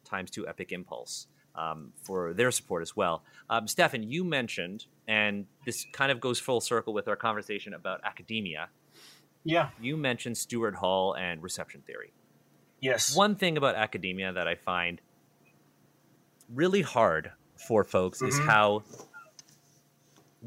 times 0.03 0.31
two 0.31 0.47
Epic 0.47 0.71
Impulse 0.71 1.27
um, 1.59 1.91
for 2.03 2.33
their 2.33 2.51
support 2.51 2.81
as 2.81 2.95
well. 2.95 3.23
Um, 3.49 3.67
Stefan, 3.67 4.03
you 4.03 4.23
mentioned, 4.23 4.85
and 5.07 5.45
this 5.65 5.85
kind 5.91 6.11
of 6.11 6.19
goes 6.21 6.39
full 6.39 6.61
circle 6.61 6.93
with 6.93 7.07
our 7.07 7.15
conversation 7.15 7.73
about 7.73 7.99
academia. 8.03 8.69
Yeah. 9.43 9.69
You 9.81 9.97
mentioned 9.97 10.37
Stuart 10.37 10.75
Hall 10.75 11.13
and 11.15 11.43
reception 11.43 11.81
theory. 11.85 12.13
Yes. 12.81 13.15
One 13.15 13.35
thing 13.35 13.57
about 13.57 13.75
academia 13.75 14.31
that 14.31 14.47
I 14.47 14.55
find 14.55 15.01
really 16.53 16.81
hard 16.81 17.31
for 17.67 17.83
folks 17.83 18.21
is 18.21 18.39
Mhm. 18.39 18.45
how 18.45 18.83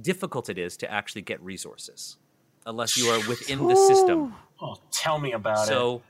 difficult 0.01 0.49
it 0.49 0.59
is 0.59 0.77
to 0.79 0.91
actually 0.91 1.23
get 1.23 1.41
resources 1.43 2.17
unless 2.65 2.97
you 2.97 3.07
are 3.11 3.19
within 3.29 3.67
the 3.67 3.77
system. 3.77 4.35
Oh, 4.61 4.77
tell 4.91 5.19
me 5.19 5.33
about 5.33 5.65
it. 5.65 5.67
So 5.67 6.03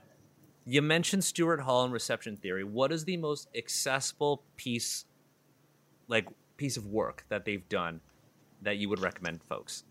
you 0.64 0.82
mentioned 0.82 1.24
Stuart 1.24 1.60
Hall 1.60 1.84
and 1.84 1.92
reception 1.92 2.36
theory. 2.36 2.64
What 2.64 2.92
is 2.92 3.04
the 3.04 3.16
most 3.16 3.48
accessible 3.54 4.42
piece 4.56 5.04
like 6.08 6.28
piece 6.56 6.76
of 6.76 6.86
work 6.86 7.24
that 7.28 7.44
they've 7.44 7.68
done 7.68 8.00
that 8.62 8.76
you 8.76 8.88
would 8.88 9.00
recommend 9.00 9.42
folks? 9.42 9.84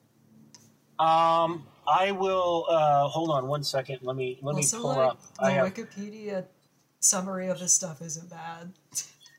Um, 0.99 1.65
I 1.87 2.11
will 2.11 2.65
uh, 2.69 3.07
hold 3.07 3.31
on 3.31 3.47
one 3.47 3.63
second. 3.63 3.99
Let 4.01 4.15
me 4.15 4.39
let 4.41 4.55
me 4.55 4.63
pull 4.69 4.83
like, 4.83 4.97
up. 4.97 5.19
the 5.39 5.45
I 5.45 5.51
have, 5.51 5.73
Wikipedia 5.73 6.45
summary 6.99 7.47
of 7.47 7.59
this 7.59 7.73
stuff 7.73 8.01
isn't 8.01 8.29
bad. 8.29 8.71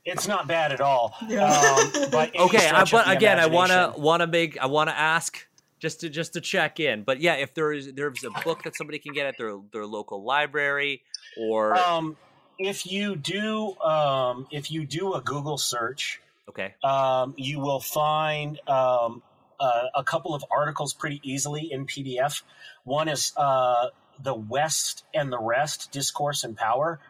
it's 0.04 0.26
not 0.26 0.48
bad 0.48 0.72
at 0.72 0.80
all. 0.80 1.14
Yeah. 1.28 1.44
Um, 1.44 2.10
by 2.10 2.32
okay 2.38 2.68
I, 2.68 2.84
but 2.90 3.09
again 3.09 3.38
i 3.38 3.46
want 3.46 3.70
to 3.70 3.94
want 3.96 4.20
to 4.20 4.26
make 4.26 4.59
i 4.59 4.66
want 4.66 4.90
to 4.90 4.98
ask 4.98 5.46
just 5.82 6.00
to 6.00 6.09
just 6.09 6.32
to 6.34 6.40
check 6.40 6.78
in 6.78 7.02
but 7.02 7.20
yeah 7.20 7.34
if 7.34 7.52
there 7.54 7.72
is 7.72 7.92
there's 7.94 8.22
a 8.22 8.30
book 8.44 8.62
that 8.62 8.76
somebody 8.76 9.00
can 9.00 9.12
get 9.12 9.26
at 9.26 9.36
their 9.36 9.59
their 9.72 9.84
local 9.84 10.22
library 10.22 11.02
or 11.36 11.74
Um, 11.76 12.16
if 12.59 12.86
you 12.86 13.16
do 13.16 13.76
um, 13.80 14.46
if 14.52 14.70
you 14.70 14.86
do 14.86 15.14
a 15.14 15.20
Google 15.20 15.59
search, 15.59 16.20
okay 16.48 16.74
um, 16.84 17.34
you 17.36 17.59
will 17.59 17.80
find 17.80 18.60
um, 18.68 19.22
uh, 19.59 19.88
a 19.94 20.04
couple 20.04 20.34
of 20.34 20.44
articles 20.50 20.92
pretty 20.94 21.20
easily 21.24 21.72
in 21.72 21.86
PDF. 21.86 22.42
One 22.84 23.09
is 23.09 23.32
uh, 23.36 23.88
the 24.22 24.34
West 24.34 25.04
and 25.12 25.32
the 25.32 25.40
Rest: 25.40 25.90
Discourse 25.90 26.44
and 26.44 26.56
Power. 26.56 27.00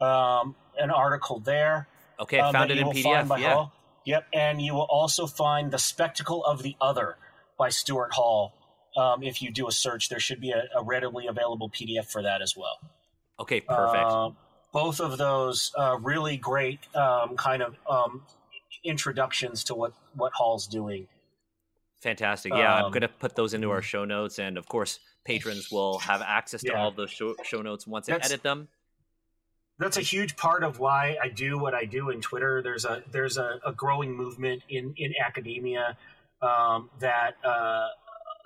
um, 0.00 0.54
an 0.78 0.90
article 0.90 1.40
there. 1.40 1.88
Okay, 2.20 2.38
um, 2.38 2.52
found 2.52 2.70
it 2.70 2.78
in 2.78 2.86
PDF. 2.86 3.38
Yeah. 3.40 3.66
Yep, 4.04 4.26
and 4.32 4.62
you 4.62 4.74
will 4.74 4.88
also 4.88 5.26
find 5.26 5.70
the 5.70 5.78
Spectacle 5.78 6.42
of 6.44 6.62
the 6.62 6.74
Other 6.80 7.16
by 7.60 7.68
Stuart 7.68 8.14
Hall. 8.14 8.54
Um, 8.96 9.22
if 9.22 9.40
you 9.40 9.52
do 9.52 9.68
a 9.68 9.72
search, 9.72 10.08
there 10.08 10.18
should 10.18 10.40
be 10.40 10.50
a, 10.50 10.64
a 10.74 10.82
readily 10.82 11.26
available 11.26 11.68
PDF 11.68 12.10
for 12.10 12.22
that 12.22 12.40
as 12.42 12.56
well. 12.56 12.80
Okay, 13.38 13.60
perfect. 13.60 14.02
Uh, 14.02 14.30
both 14.72 14.98
of 15.00 15.18
those 15.18 15.70
uh, 15.78 15.98
really 16.00 16.38
great 16.38 16.80
um, 16.96 17.36
kind 17.36 17.62
of 17.62 17.76
um, 17.88 18.22
introductions 18.82 19.62
to 19.64 19.74
what 19.74 19.92
what 20.14 20.32
Hall's 20.32 20.66
doing. 20.66 21.06
Fantastic. 22.00 22.52
Yeah, 22.54 22.74
I'm 22.74 22.86
um, 22.86 22.92
going 22.92 23.02
to 23.02 23.08
put 23.08 23.36
those 23.36 23.52
into 23.52 23.70
our 23.70 23.82
show 23.82 24.06
notes. 24.06 24.38
And 24.38 24.56
of 24.56 24.66
course, 24.66 24.98
patrons 25.24 25.70
will 25.70 25.98
have 25.98 26.22
access 26.22 26.62
to 26.62 26.68
Yeah. 26.68 26.80
all 26.80 26.88
of 26.88 26.96
those 26.96 27.10
show, 27.10 27.34
show 27.44 27.60
notes 27.60 27.86
once 27.86 28.08
I 28.08 28.14
edit 28.14 28.42
them. 28.42 28.68
That's 29.78 29.98
a 29.98 30.02
huge 30.02 30.36
part 30.36 30.64
of 30.64 30.78
why 30.78 31.18
I 31.22 31.28
do 31.28 31.58
what 31.58 31.74
I 31.74 31.84
do 31.84 32.08
in 32.08 32.22
Twitter. 32.22 32.62
There's 32.62 32.86
a 32.86 33.02
there's 33.12 33.36
a, 33.36 33.60
a 33.66 33.72
growing 33.72 34.14
movement 34.16 34.62
in 34.70 34.94
in 34.96 35.12
academia 35.22 35.96
um, 36.42 36.90
that 37.00 37.36
uh, 37.44 37.88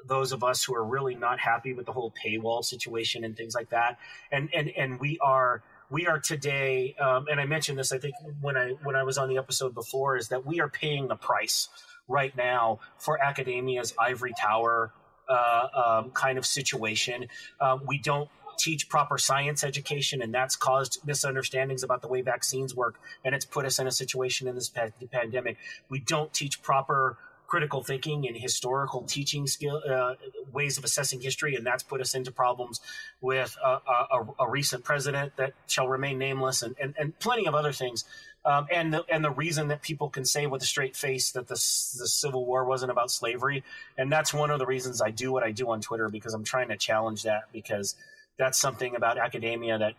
those 0.07 0.33
of 0.33 0.45
us 0.45 0.63
who 0.65 0.75
are 0.75 0.85
really 0.85 1.15
not 1.15 1.39
happy 1.41 1.73
with 1.73 1.87
the 1.87 1.93
whole 1.93 2.13
paywall 2.25 2.65
situation 2.65 3.25
and 3.25 3.37
things 3.37 3.55
like 3.55 3.71
that, 3.71 3.99
and 4.31 4.49
and 4.55 4.71
and 4.71 5.01
we 5.01 5.19
are 5.21 5.63
we 5.91 6.07
are 6.07 6.19
today, 6.19 6.95
um, 7.01 7.27
and 7.31 7.41
I 7.41 7.47
mentioned 7.47 7.79
this 7.79 7.93
I 7.93 7.99
think 7.99 8.15
when 8.41 8.57
I 8.57 8.75
when 8.83 8.97
I 8.97 9.03
was 9.03 9.19
on 9.19 9.29
the 9.29 9.39
episode 9.39 9.75
before, 9.75 10.17
is 10.17 10.29
that 10.29 10.45
we 10.47 10.61
are 10.61 10.69
paying 10.69 11.09
the 11.09 11.17
price 11.17 11.69
right 12.09 12.37
now 12.37 12.81
for 12.99 13.23
academia's 13.23 13.95
ivory 13.99 14.35
tower 14.39 14.93
uh, 15.29 15.69
um, 15.75 16.11
kind 16.11 16.39
of 16.39 16.45
situation. 16.45 17.27
Um, 17.61 17.83
we 17.87 17.99
don't 17.99 18.29
teach 18.59 18.89
proper 18.89 19.19
science 19.19 19.65
education, 19.65 20.23
and 20.23 20.33
that's 20.33 20.57
caused 20.57 21.01
misunderstandings 21.07 21.83
about 21.83 22.03
the 22.03 22.09
way 22.09 22.23
vaccines 22.23 22.75
work, 22.75 22.97
and 23.25 23.35
it's 23.35 23.45
put 23.45 23.65
us 23.65 23.79
in 23.79 23.87
a 23.87 23.91
situation 23.91 24.49
in 24.49 24.55
this 24.55 24.69
pa- 24.69 24.91
pandemic. 25.13 25.57
We 25.89 26.01
don't 26.01 26.33
teach 26.33 26.63
proper 26.63 27.19
critical 27.47 27.83
thinking 27.83 28.27
and 28.27 28.37
historical 28.37 29.03
teaching 29.03 29.47
skill 29.47 29.83
uh, 29.89 30.15
ways 30.53 30.79
of 30.79 30.85
assessing 30.85 31.21
history, 31.21 31.55
and 31.55 31.67
that's 31.67 31.83
put 31.83 32.01
us 32.01 32.15
into 32.15 32.31
problems 32.31 32.81
with 33.21 33.57
a, 33.65 33.69
a, 33.69 34.27
a 34.41 34.51
recent 34.51 34.85
president 34.85 35.37
that 35.37 35.53
shall 35.67 35.89
remain 35.89 36.19
nameless, 36.19 36.63
and, 36.63 36.75
and, 36.81 36.95
and 36.99 37.19
plenty 37.19 37.47
of 37.47 37.55
other 37.55 37.73
things. 37.73 38.05
Um, 38.47 38.67
and 38.71 38.93
the 38.93 39.05
and 39.11 39.25
the 39.25 39.31
reason 39.31 39.69
that 39.69 39.81
people 39.81 40.11
can 40.11 40.27
say 40.27 40.47
with 40.47 40.63
a 40.63 40.67
straight 40.67 40.97
face 40.97 41.33
that 41.33 41.49
the 41.49 41.55
the 41.55 42.09
Civil 42.09 42.45
War 42.45 42.65
wasn't 42.65 42.91
about 42.91 43.11
slavery, 43.11 43.65
and 43.97 44.13
that's 44.13 44.35
one 44.35 44.51
of 44.51 44.59
the 44.59 44.67
reasons 44.67 45.01
I 45.01 45.11
do 45.11 45.33
what 45.33 45.43
I 45.43 45.51
do 45.51 45.71
on 45.71 45.81
Twitter 45.81 46.11
because 46.11 46.35
I'm 46.35 46.45
trying 46.45 46.69
to 46.69 46.77
challenge 46.77 47.23
that 47.23 47.45
because 47.53 47.97
that's 48.39 48.59
something 48.59 48.97
about 48.97 49.17
academia 49.17 49.79
that 49.79 49.95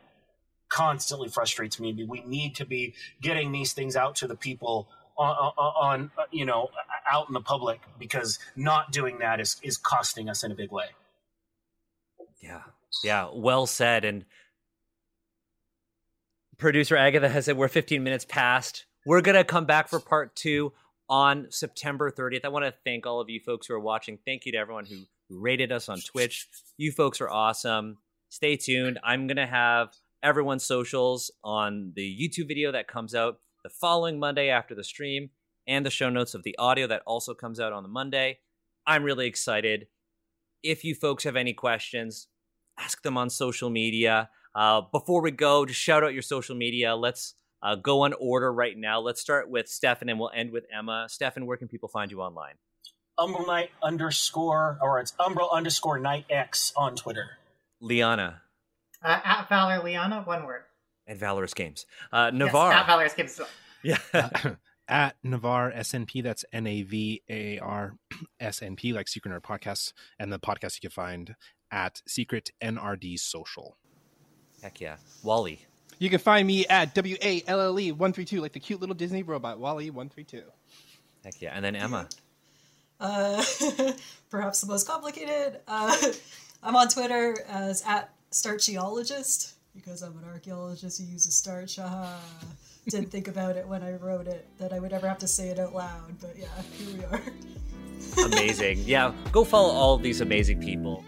constantly 0.70 1.30
frustrates 1.30 1.80
me. 1.80 2.06
We 2.08 2.22
need 2.26 2.56
to 2.56 2.66
be 2.66 2.94
getting 3.22 3.52
these 3.52 3.74
things 3.74 3.96
out 3.96 4.16
to 4.18 4.28
the 4.28 4.36
people 4.36 4.90
on, 5.18 5.36
on, 5.58 6.12
on 6.18 6.28
you 6.32 6.46
know 6.46 6.70
out 7.12 7.28
in 7.28 7.34
the 7.34 7.42
public 7.42 7.82
because 8.00 8.40
not 8.56 8.92
doing 8.92 9.20
that 9.20 9.40
is 9.40 9.58
is 9.64 9.78
costing 9.78 10.30
us 10.30 10.44
in 10.44 10.52
a 10.52 10.56
big 10.56 10.72
way. 10.72 10.88
Yeah. 12.42 12.62
Yeah. 13.04 13.30
Well 13.34 13.66
said. 13.66 14.06
And 14.06 14.26
producer 16.58 16.96
Agatha 16.96 17.30
has 17.30 17.46
said 17.46 17.58
we're 17.58 17.68
15 17.68 18.04
minutes 18.04 18.26
past. 18.26 18.86
We're 19.06 19.22
going 19.22 19.36
to 19.36 19.44
come 19.44 19.66
back 19.66 19.90
for 19.90 20.00
part 20.00 20.36
two 20.36 20.74
on 21.10 21.48
September 21.50 22.12
30th. 22.12 22.46
I 22.46 22.50
want 22.50 22.66
to 22.66 22.74
thank 22.84 23.06
all 23.06 23.20
of 23.20 23.30
you 23.30 23.40
folks 23.40 23.68
who 23.68 23.74
are 23.76 23.80
watching. 23.80 24.18
Thank 24.26 24.46
you 24.46 24.52
to 24.54 24.58
everyone 24.58 24.86
who, 24.86 24.98
who 25.30 25.40
rated 25.40 25.72
us 25.72 25.90
on 25.90 26.00
Twitch. 26.00 26.48
You 26.78 26.92
folks 26.92 27.22
are 27.22 27.30
awesome. 27.30 27.98
Stay 28.30 28.56
tuned. 28.56 29.00
I'm 29.04 29.28
going 29.28 29.38
to 29.38 29.46
have 29.46 29.90
everyone's 30.24 30.66
socials 30.66 31.30
on 31.44 31.94
the 31.96 32.18
YouTube 32.20 32.48
video 32.48 32.72
that 32.72 32.88
comes 32.88 33.14
out 33.14 33.40
the 33.64 33.70
following 33.70 34.20
Monday 34.20 34.50
after 34.50 34.74
the 34.74 34.84
stream 34.84 35.30
and 35.68 35.86
the 35.86 35.90
show 35.90 36.10
notes 36.10 36.34
of 36.34 36.44
the 36.44 36.56
audio 36.58 36.88
that 36.88 37.02
also 37.06 37.34
comes 37.34 37.60
out 37.60 37.74
on 37.74 37.84
the 37.84 37.90
Monday. 37.90 38.40
I'm 38.86 39.04
really 39.04 39.28
excited. 39.28 39.88
If 40.64 40.84
you 40.84 40.96
folks 40.96 41.24
have 41.24 41.36
any 41.36 41.54
questions, 41.54 42.28
ask 42.78 43.02
them 43.04 43.18
on 43.18 43.30
social 43.30 43.70
media. 43.70 44.30
Uh, 44.54 44.82
before 44.92 45.22
we 45.22 45.32
go, 45.32 45.66
just 45.66 45.80
shout 45.80 46.04
out 46.04 46.14
your 46.14 46.22
social 46.22 46.56
media. 46.56 46.96
Let's 46.96 47.34
uh, 47.62 47.76
go 47.76 48.02
on 48.02 48.14
order 48.14 48.52
right 48.54 48.78
now. 48.78 49.00
Let's 49.00 49.20
start 49.22 49.50
with 49.50 49.68
Stefan 49.68 50.10
and 50.10 50.20
we'll 50.20 50.32
end 50.36 50.52
with 50.52 50.66
Emma. 50.76 51.08
Stefan, 51.10 51.46
where 51.46 51.58
can 51.58 51.68
people 51.68 51.90
find 51.90 52.12
you 52.12 52.22
online? 52.22 52.54
Umbral 53.20 53.48
Knight 53.48 53.70
underscore 53.82 54.78
or 54.82 55.00
it's 55.00 55.14
Umbral 55.14 55.52
underscore 55.52 55.98
Knight 56.00 56.26
X 56.30 56.74
on 56.76 56.96
Twitter. 56.96 57.32
Liana 57.82 58.42
Uh, 59.04 59.20
at 59.24 59.48
Valor 59.50 59.84
Liana, 59.84 60.22
one 60.24 60.46
word. 60.46 60.64
and 61.08 61.20
Valorous 61.20 61.54
Games. 61.54 61.86
Uh, 62.12 62.32
Yes, 62.34 62.52
Navaar. 62.52 62.74
at 62.74 62.86
Valorous 62.88 63.14
Games. 63.14 63.40
yeah. 63.84 63.98
at 64.88 65.16
Navar 65.24 65.76
SNP. 65.76 66.24
That's 66.24 66.46
N 66.52 66.68
A 66.68 66.84
V 66.84 67.22
A 67.30 67.60
R 67.60 67.96
S 68.40 68.62
N 68.62 68.76
P, 68.76 68.94
like 68.94 69.08
Secret 69.08 69.32
Nerd 69.32 69.42
Podcast. 69.42 69.94
And 70.20 70.32
the 70.32 70.40
podcast 70.40 70.76
you 70.76 70.82
can 70.82 70.92
find 70.92 71.36
at 71.72 72.02
Secret 72.08 72.52
NRD 72.62 73.20
Social. 73.20 73.78
Heck 74.62 74.80
yeah. 74.82 74.98
Wally. 75.24 75.66
You 76.00 76.10
can 76.10 76.20
find 76.20 76.46
me 76.46 76.66
at 76.68 76.94
W 76.96 77.18
A 77.22 77.44
L 77.48 77.62
L 77.62 77.80
E 77.80 77.92
one 77.92 78.14
three 78.14 78.26
two, 78.26 78.42
like 78.42 78.54
the 78.54 78.60
cute 78.60 78.80
little 78.80 78.96
Disney 78.96 79.24
robot 79.24 79.60
Wally 79.60 79.90
one 79.90 80.10
three 80.10 80.24
two. 80.24 80.44
Heck 81.24 81.42
yeah. 81.42 81.52
And 81.54 81.64
then 81.64 81.76
Emma. 81.76 82.08
Uh, 83.00 83.44
perhaps 84.30 84.62
the 84.62 84.68
most 84.68 84.88
complicated. 84.88 85.60
Uh, 85.68 85.96
I'm 86.64 86.76
on 86.76 86.88
Twitter 86.88 87.38
as 87.48 87.84
at 87.86 88.14
Starchaeologist 88.32 89.54
because 89.76 90.02
I'm 90.02 90.18
an 90.18 90.24
archaeologist 90.26 91.00
who 91.00 91.06
uses 91.06 91.38
starch 91.38 91.78
didn't 92.88 93.10
think 93.12 93.28
about 93.28 93.58
it 93.58 93.68
when 93.68 93.84
I 93.84 93.94
wrote 93.94 94.28
it 94.28 94.48
that 94.58 94.72
I 94.72 94.80
would 94.80 94.94
ever 94.94 95.08
have 95.08 95.20
to 95.20 95.28
say 95.28 95.50
it 95.50 95.60
out 95.60 95.74
loud. 95.74 96.20
But 96.22 96.38
yeah, 96.38 96.48
here 96.78 96.98
we 96.98 97.06
are. 97.06 97.22
amazing. 98.26 98.80
Yeah, 98.86 99.14
go 99.32 99.44
follow 99.44 99.74
all 99.74 99.98
these 99.98 100.22
amazing 100.22 100.62
people. 100.62 101.04